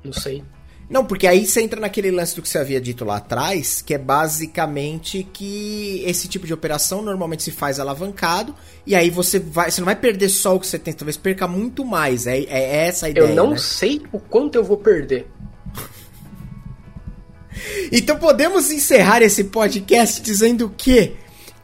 Não 0.04 0.14
sei. 0.14 0.44
Não, 0.88 1.04
porque 1.04 1.26
aí 1.26 1.48
você 1.48 1.60
entra 1.64 1.80
naquele 1.80 2.12
lance 2.12 2.36
do 2.36 2.42
que 2.44 2.48
você 2.48 2.60
havia 2.60 2.80
dito 2.80 3.04
lá 3.04 3.18
atrás, 3.18 3.82
que 3.82 3.96
é 3.96 3.98
basicamente 3.98 5.28
que 5.34 6.04
esse 6.06 6.28
tipo 6.28 6.46
de 6.46 6.54
operação 6.54 7.02
normalmente 7.02 7.42
se 7.42 7.50
faz 7.50 7.80
alavancado, 7.80 8.54
e 8.86 8.94
aí 8.94 9.10
você 9.10 9.40
vai. 9.40 9.72
Você 9.72 9.82
não 9.82 9.86
vai 9.86 9.96
perder 9.96 10.30
só 10.30 10.56
o 10.56 10.60
que 10.60 10.68
você 10.68 10.78
tem, 10.78 10.94
talvez 10.94 11.18
perca 11.18 11.48
muito 11.48 11.84
mais. 11.84 12.28
É, 12.28 12.38
é 12.42 12.86
essa 12.86 13.08
a 13.08 13.10
ideia. 13.10 13.30
Eu 13.30 13.36
não 13.36 13.52
né? 13.52 13.58
sei 13.58 14.04
o 14.12 14.20
quanto 14.20 14.54
eu 14.54 14.64
vou 14.64 14.78
perder. 14.78 15.26
então 17.92 18.20
podemos 18.20 18.70
encerrar 18.70 19.24
esse 19.24 19.46
podcast 19.46 20.22
dizendo 20.22 20.72
que 20.78 21.23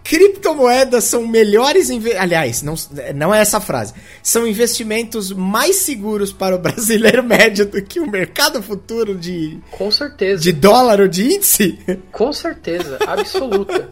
criptomoedas 0.10 1.04
são 1.04 1.28
melhores 1.28 1.92
aliás 2.18 2.64
não, 2.64 2.74
não 3.14 3.32
é 3.32 3.42
essa 3.42 3.62
frase. 3.62 3.94
São 4.24 4.48
investimentos 4.48 5.32
mais 5.32 5.76
seguros 5.76 6.34
para 6.34 6.56
o 6.56 6.58
brasileiro 6.58 7.22
médio 7.22 7.68
do 7.68 7.80
que 7.80 8.00
o 8.00 8.10
mercado 8.10 8.60
futuro 8.64 9.14
de 9.14 9.60
com 9.70 9.92
certeza. 9.92 10.42
de 10.42 10.52
dólar 10.52 11.00
ou 11.00 11.08
de 11.08 11.36
índice? 11.36 11.78
Com 12.12 12.34
certeza 12.34 12.98
absoluta. 13.06 13.88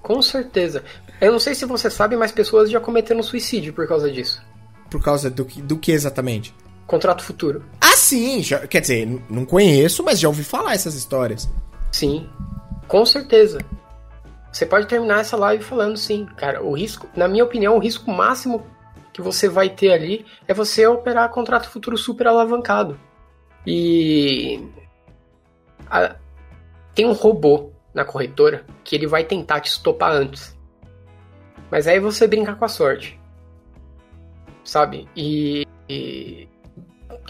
Com 0.00 0.22
certeza. 0.22 0.84
Eu 1.20 1.32
não 1.32 1.40
sei 1.40 1.56
se 1.56 1.64
você 1.64 1.90
sabe 1.90 2.16
mas 2.16 2.30
pessoas 2.30 2.70
já 2.70 2.78
cometeram 2.78 3.20
suicídio 3.20 3.72
por 3.72 3.88
causa 3.88 4.08
disso. 4.08 4.40
Por 4.88 5.02
causa 5.02 5.28
do 5.28 5.44
que 5.44 5.60
do 5.60 5.76
que 5.76 5.90
exatamente? 5.90 6.54
Contrato 6.86 7.24
futuro. 7.24 7.64
Ah 7.80 7.96
sim 7.96 8.44
já, 8.44 8.64
quer 8.64 8.80
dizer 8.80 9.08
não 9.28 9.44
conheço 9.44 10.04
mas 10.04 10.20
já 10.20 10.28
ouvi 10.28 10.44
falar 10.44 10.74
essas 10.74 10.94
histórias. 10.94 11.48
Sim 11.90 12.28
com 12.86 13.04
certeza 13.04 13.58
você 14.52 14.66
pode 14.66 14.86
terminar 14.86 15.20
essa 15.20 15.36
live 15.36 15.62
falando 15.62 15.96
sim, 15.96 16.26
cara, 16.36 16.62
o 16.62 16.72
risco, 16.72 17.08
na 17.14 17.28
minha 17.28 17.44
opinião, 17.44 17.76
o 17.76 17.78
risco 17.78 18.10
máximo 18.10 18.66
que 19.12 19.22
você 19.22 19.48
vai 19.48 19.68
ter 19.68 19.92
ali 19.92 20.26
é 20.46 20.54
você 20.54 20.86
operar 20.86 21.30
contrato 21.30 21.68
futuro 21.68 21.96
super 21.96 22.26
alavancado. 22.26 22.98
E 23.66 24.68
a, 25.88 26.16
tem 26.94 27.06
um 27.06 27.12
robô 27.12 27.70
na 27.94 28.04
corretora 28.04 28.64
que 28.82 28.96
ele 28.96 29.06
vai 29.06 29.24
tentar 29.24 29.60
te 29.60 29.68
estopar 29.68 30.12
antes. 30.12 30.56
Mas 31.70 31.86
aí 31.86 32.00
você 32.00 32.26
brinca 32.26 32.54
com 32.54 32.64
a 32.64 32.68
sorte. 32.68 33.20
Sabe? 34.64 35.08
E, 35.16 35.66
e 35.88 36.48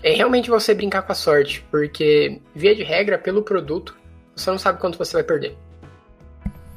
é 0.02 0.12
realmente 0.12 0.48
você 0.48 0.74
brincar 0.74 1.02
com 1.02 1.12
a 1.12 1.14
sorte, 1.14 1.64
porque 1.70 2.40
via 2.54 2.74
de 2.74 2.82
regra, 2.82 3.18
pelo 3.18 3.42
produto, 3.42 3.96
você 4.34 4.50
não 4.50 4.58
sabe 4.58 4.80
quanto 4.80 4.96
você 4.96 5.14
vai 5.14 5.22
perder 5.22 5.56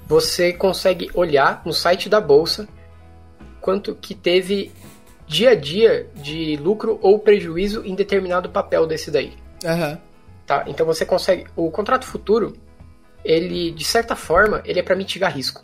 você 0.05 0.53
consegue 0.53 1.09
olhar 1.13 1.61
no 1.65 1.73
site 1.73 2.09
da 2.09 2.19
bolsa 2.19 2.67
quanto 3.61 3.95
que 3.95 4.13
teve 4.13 4.71
dia 5.25 5.51
a 5.51 5.55
dia 5.55 6.09
de 6.15 6.57
lucro 6.57 6.99
ou 7.01 7.17
prejuízo 7.17 7.83
em 7.85 7.95
determinado 7.95 8.49
papel 8.49 8.85
desse 8.85 9.09
daí. 9.09 9.33
Uhum. 9.63 9.97
Tá, 10.45 10.65
então 10.67 10.85
você 10.85 11.05
consegue. 11.05 11.45
O 11.55 11.71
contrato 11.71 12.05
futuro, 12.05 12.53
ele, 13.23 13.71
de 13.71 13.85
certa 13.85 14.15
forma, 14.15 14.61
ele 14.65 14.79
é 14.79 14.83
para 14.83 14.95
mitigar 14.95 15.33
risco. 15.33 15.63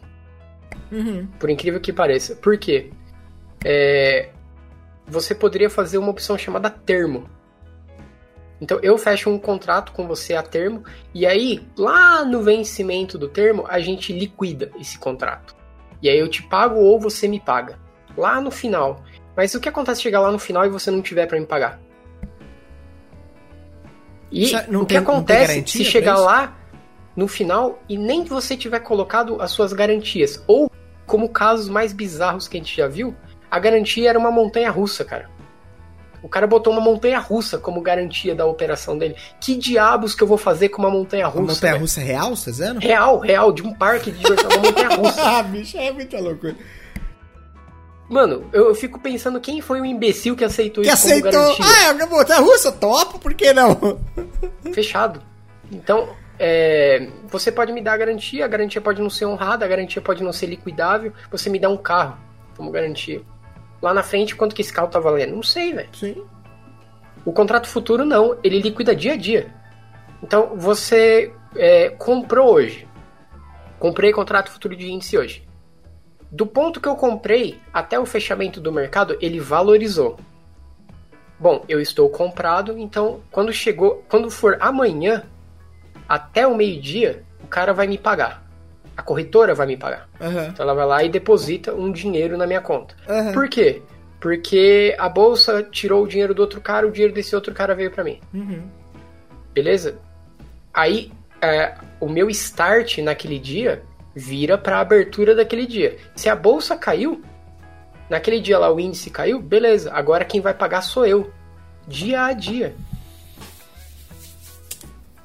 Uhum. 0.91 1.27
Por 1.37 1.49
incrível 1.49 1.79
que 1.79 1.91
pareça. 1.91 2.35
Por 2.35 2.57
quê? 2.57 2.89
É, 3.63 4.29
você 5.05 5.35
poderia 5.35 5.69
fazer 5.69 5.97
uma 5.97 6.09
opção 6.09 6.37
chamada 6.37 6.69
termo. 6.69 7.29
Então 8.61 8.79
eu 8.81 8.97
fecho 8.97 9.29
um 9.29 9.39
contrato 9.39 9.91
com 9.91 10.07
você 10.07 10.35
a 10.35 10.43
termo 10.43 10.83
e 11.13 11.25
aí 11.25 11.65
lá 11.77 12.25
no 12.25 12.41
vencimento 12.41 13.17
do 13.17 13.29
termo 13.29 13.65
a 13.67 13.79
gente 13.79 14.11
liquida 14.11 14.71
esse 14.79 14.97
contrato. 14.97 15.55
E 16.01 16.09
aí 16.09 16.17
eu 16.17 16.27
te 16.27 16.43
pago 16.43 16.75
ou 16.79 16.99
você 16.99 17.27
me 17.27 17.39
paga. 17.39 17.79
Lá 18.17 18.41
no 18.41 18.51
final. 18.51 19.03
Mas 19.35 19.55
o 19.55 19.59
que 19.59 19.69
acontece 19.69 19.97
se 19.97 20.03
chegar 20.03 20.19
lá 20.19 20.31
no 20.31 20.39
final 20.39 20.65
e 20.65 20.69
você 20.69 20.91
não 20.91 21.01
tiver 21.01 21.25
para 21.25 21.39
me 21.39 21.45
pagar? 21.45 21.79
E 24.31 24.51
o 24.75 24.85
que 24.85 24.97
acontece 24.97 25.63
se 25.65 25.83
chegar 25.83 26.17
lá 26.17 26.55
no 27.15 27.27
final 27.27 27.81
e 27.89 27.97
nem 27.97 28.23
você 28.23 28.55
tiver 28.55 28.79
colocado 28.79 29.41
as 29.41 29.51
suas 29.51 29.73
garantias? 29.73 30.43
Ou, 30.45 30.69
como 31.05 31.29
casos 31.29 31.67
mais 31.67 31.93
bizarros 31.93 32.47
que 32.47 32.57
a 32.57 32.59
gente 32.59 32.75
já 32.75 32.87
viu, 32.87 33.15
a 33.49 33.57
garantia 33.59 34.09
era 34.09 34.19
uma 34.19 34.31
montanha 34.31 34.69
russa, 34.69 35.03
cara. 35.03 35.29
O 36.21 36.29
cara 36.29 36.45
botou 36.45 36.73
uma 36.73 36.81
montanha 36.81 37.19
russa 37.19 37.57
como 37.57 37.81
garantia 37.81 38.35
da 38.35 38.45
operação 38.45 38.97
dele. 38.97 39.15
Que 39.39 39.55
diabos 39.55 40.13
que 40.13 40.21
eu 40.21 40.27
vou 40.27 40.37
fazer 40.37 40.69
com 40.69 40.81
uma 40.81 40.91
montanha 40.91 41.27
russa? 41.27 41.39
Uma 41.39 41.53
montanha 41.53 41.77
russa 41.77 42.01
real, 42.01 42.35
você 42.35 42.51
tá? 42.51 42.79
Real, 42.79 43.19
real, 43.19 43.51
de 43.51 43.61
um 43.61 43.73
parque 43.73 44.11
de 44.11 44.19
diversão, 44.19 44.49
uma 44.49 44.63
montanha 44.63 44.89
russa. 44.95 45.21
ah, 45.21 45.43
bicho, 45.43 45.77
é 45.77 45.91
muita 45.91 46.19
loucura. 46.19 46.55
Mano, 48.09 48.49
eu, 48.51 48.69
eu, 48.69 48.75
fico 48.75 48.99
pensando 48.99 49.39
quem 49.39 49.61
foi 49.61 49.79
o 49.79 49.85
imbecil 49.85 50.35
que 50.35 50.43
aceitou 50.43 50.83
que 50.83 50.89
isso 50.89 51.05
aceitou... 51.05 51.31
como 51.31 51.43
garantia. 51.45 51.65
Ah, 51.65 51.83
é 51.89 51.91
uma 51.93 52.05
montanha 52.07 52.39
russa, 52.41 52.71
topo, 52.71 53.19
por 53.19 53.33
que 53.33 53.53
não? 53.53 53.99
Fechado. 54.73 55.21
Então, 55.71 56.09
é, 56.39 57.07
você 57.27 57.51
pode 57.51 57.71
me 57.71 57.81
dar 57.81 57.93
a 57.93 57.97
garantia, 57.97 58.45
a 58.45 58.47
garantia 58.47 58.81
pode 58.81 58.99
não 58.99 59.11
ser 59.11 59.25
honrada, 59.25 59.63
a 59.63 59.67
garantia 59.67 60.01
pode 60.01 60.23
não 60.23 60.33
ser 60.33 60.47
liquidável, 60.47 61.13
você 61.29 61.49
me 61.51 61.59
dá 61.59 61.69
um 61.69 61.77
carro 61.77 62.17
como 62.57 62.71
garantia 62.71 63.21
lá 63.81 63.93
na 63.93 64.03
frente 64.03 64.35
quanto 64.35 64.55
que 64.55 64.61
esse 64.61 64.73
carro 64.73 64.89
tá 64.89 64.99
valendo? 64.99 65.35
Não 65.35 65.43
sei, 65.43 65.73
velho. 65.73 65.89
Sim. 65.93 66.23
O 67.25 67.31
contrato 67.31 67.67
futuro 67.67 68.05
não, 68.05 68.37
ele 68.43 68.59
liquida 68.59 68.95
dia 68.95 69.13
a 69.13 69.17
dia. 69.17 69.53
Então 70.21 70.55
você 70.55 71.33
é, 71.55 71.89
comprou 71.89 72.53
hoje. 72.53 72.87
Comprei 73.77 74.11
contrato 74.11 74.51
futuro 74.51 74.75
de 74.75 74.91
índice 74.91 75.17
hoje. 75.17 75.47
Do 76.31 76.45
ponto 76.45 76.79
que 76.79 76.87
eu 76.87 76.95
comprei 76.95 77.59
até 77.73 77.99
o 77.99 78.05
fechamento 78.05 78.61
do 78.61 78.71
mercado, 78.71 79.17
ele 79.21 79.39
valorizou. 79.39 80.19
Bom, 81.39 81.63
eu 81.69 81.79
estou 81.79 82.09
comprado, 82.09 82.77
então 82.77 83.21
quando 83.31 83.53
chegou, 83.53 84.03
quando 84.09 84.29
for 84.29 84.57
amanhã, 84.59 85.23
até 86.07 86.45
o 86.45 86.55
meio-dia, 86.55 87.23
o 87.41 87.47
cara 87.47 87.73
vai 87.73 87.87
me 87.87 87.97
pagar 87.97 88.48
a 88.99 89.01
corretora 89.01 89.55
vai 89.55 89.65
me 89.65 89.77
pagar. 89.77 90.09
Uhum. 90.19 90.47
Então 90.47 90.63
ela 90.65 90.73
vai 90.73 90.85
lá 90.85 91.03
e 91.05 91.09
deposita 91.09 91.73
um 91.73 91.89
dinheiro 91.89 92.37
na 92.37 92.45
minha 92.45 92.59
conta. 92.59 92.95
Uhum. 93.07 93.31
Por 93.31 93.47
quê? 93.47 93.81
Porque 94.19 94.93
a 94.99 95.07
bolsa 95.07 95.63
tirou 95.63 96.03
o 96.03 96.07
dinheiro 96.07 96.33
do 96.33 96.41
outro 96.41 96.59
cara, 96.59 96.85
o 96.85 96.91
dinheiro 96.91 97.13
desse 97.13 97.33
outro 97.33 97.53
cara 97.53 97.73
veio 97.73 97.89
para 97.89 98.03
mim. 98.03 98.19
Uhum. 98.33 98.61
Beleza? 99.53 99.97
Aí, 100.73 101.13
é, 101.41 101.75
o 102.01 102.09
meu 102.09 102.29
start 102.29 102.97
naquele 102.97 103.39
dia 103.39 103.83
vira 104.13 104.57
para 104.57 104.77
a 104.77 104.81
abertura 104.81 105.33
daquele 105.33 105.65
dia. 105.65 105.95
Se 106.13 106.27
a 106.27 106.35
bolsa 106.35 106.75
caiu, 106.75 107.21
naquele 108.09 108.41
dia 108.41 108.59
lá 108.59 108.69
o 108.69 108.81
índice 108.81 109.09
caiu, 109.09 109.41
beleza. 109.41 109.93
Agora 109.93 110.25
quem 110.25 110.41
vai 110.41 110.53
pagar 110.53 110.81
sou 110.81 111.05
eu. 111.05 111.31
Dia 111.87 112.25
a 112.25 112.33
dia. 112.33 112.75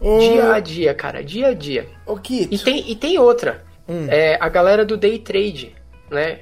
Ô, 0.04 0.18
Dia 0.18 0.52
a 0.52 0.60
dia, 0.60 0.94
cara. 0.94 1.24
Dia 1.24 1.48
a 1.48 1.54
dia. 1.54 1.88
ô 2.06 2.18
Kito. 2.18 2.54
E 2.54 2.58
tem, 2.58 2.90
e 2.90 2.94
tem 2.94 3.18
outra. 3.18 3.64
Hum. 3.88 4.06
É, 4.10 4.36
a 4.38 4.48
galera 4.50 4.84
do 4.84 4.98
day 4.98 5.18
trade, 5.18 5.74
né? 6.10 6.40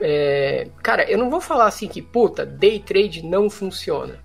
É, 0.00 0.68
cara, 0.82 1.04
eu 1.10 1.18
não 1.18 1.28
vou 1.28 1.40
falar 1.40 1.66
assim 1.66 1.88
que, 1.88 2.00
puta, 2.00 2.46
day 2.46 2.80
trade 2.80 3.22
não 3.22 3.50
funciona. 3.50 4.18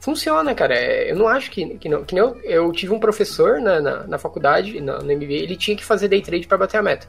Funciona, 0.00 0.54
cara. 0.54 0.74
É, 0.74 1.10
eu 1.10 1.16
não 1.16 1.26
acho 1.26 1.50
que, 1.50 1.78
que 1.78 1.88
não. 1.88 2.04
Que 2.04 2.16
eu, 2.16 2.40
eu 2.42 2.70
tive 2.72 2.92
um 2.92 3.00
professor 3.00 3.60
na, 3.60 3.80
na, 3.80 4.06
na 4.06 4.18
faculdade, 4.18 4.80
na, 4.80 4.98
no 4.98 5.12
MBA, 5.12 5.32
ele 5.32 5.56
tinha 5.56 5.76
que 5.76 5.84
fazer 5.84 6.06
day 6.06 6.22
trade 6.22 6.46
para 6.46 6.58
bater 6.58 6.78
a 6.78 6.82
meta. 6.82 7.08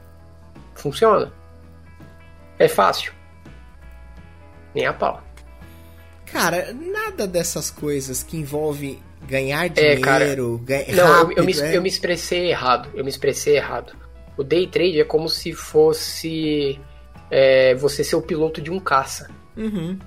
Funciona. 0.73 1.31
É 2.57 2.67
fácil. 2.67 3.13
Nem 4.73 4.85
a 4.87 4.93
pau. 4.93 5.21
Cara, 6.25 6.73
nada 6.73 7.27
dessas 7.27 7.69
coisas 7.69 8.23
que 8.23 8.37
envolve 8.37 9.01
ganhar 9.27 9.65
É, 9.77 9.97
cara. 9.97 10.19
dinheiro, 10.25 10.61
ganhar 10.63 10.95
Não, 10.95 11.07
eu- 11.07 11.13
rápido, 11.13 11.37
eu, 11.37 11.43
me, 11.43 11.59
é. 11.59 11.77
eu 11.77 11.81
me 11.81 11.89
expressei 11.89 12.49
errado. 12.49 12.89
Eu 12.93 13.03
me 13.03 13.09
expressei 13.09 13.55
errado. 13.57 13.93
O 14.37 14.43
day 14.43 14.67
trade 14.67 14.99
é 14.99 15.03
como 15.03 15.27
se 15.29 15.53
fosse 15.53 16.79
é, 17.29 17.75
você 17.75 18.03
ser 18.03 18.15
o 18.15 18.21
piloto 18.21 18.61
de 18.61 18.71
um 18.71 18.79
caça. 18.79 19.29
Uhum. 19.55 19.97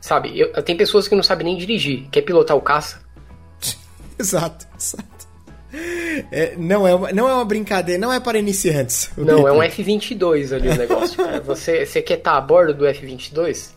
Sabe? 0.00 0.38
Eu, 0.38 0.52
tem 0.62 0.76
pessoas 0.76 1.08
que 1.08 1.14
não 1.14 1.22
sabem 1.22 1.46
nem 1.46 1.56
dirigir. 1.56 2.08
Quer 2.10 2.22
pilotar 2.22 2.56
o 2.56 2.60
caça? 2.60 3.00
Exato, 4.18 4.66
exato. 4.78 5.04
É, 6.32 6.54
não, 6.56 6.86
é 6.88 6.94
uma, 6.94 7.12
não 7.12 7.28
é 7.28 7.34
uma 7.34 7.44
brincadeira, 7.44 8.00
não 8.00 8.10
é 8.12 8.18
para 8.18 8.38
iniciantes. 8.38 9.10
Não, 9.16 9.46
é 9.46 9.52
um 9.52 9.58
Deadpool. 9.60 9.62
F-22 9.64 10.54
ali 10.54 10.68
o 10.70 10.74
negócio. 10.76 11.16
Você, 11.44 11.84
você 11.84 12.00
quer 12.00 12.18
estar 12.18 12.36
a 12.36 12.40
bordo 12.40 12.72
do 12.72 12.86
F-22? 12.86 13.72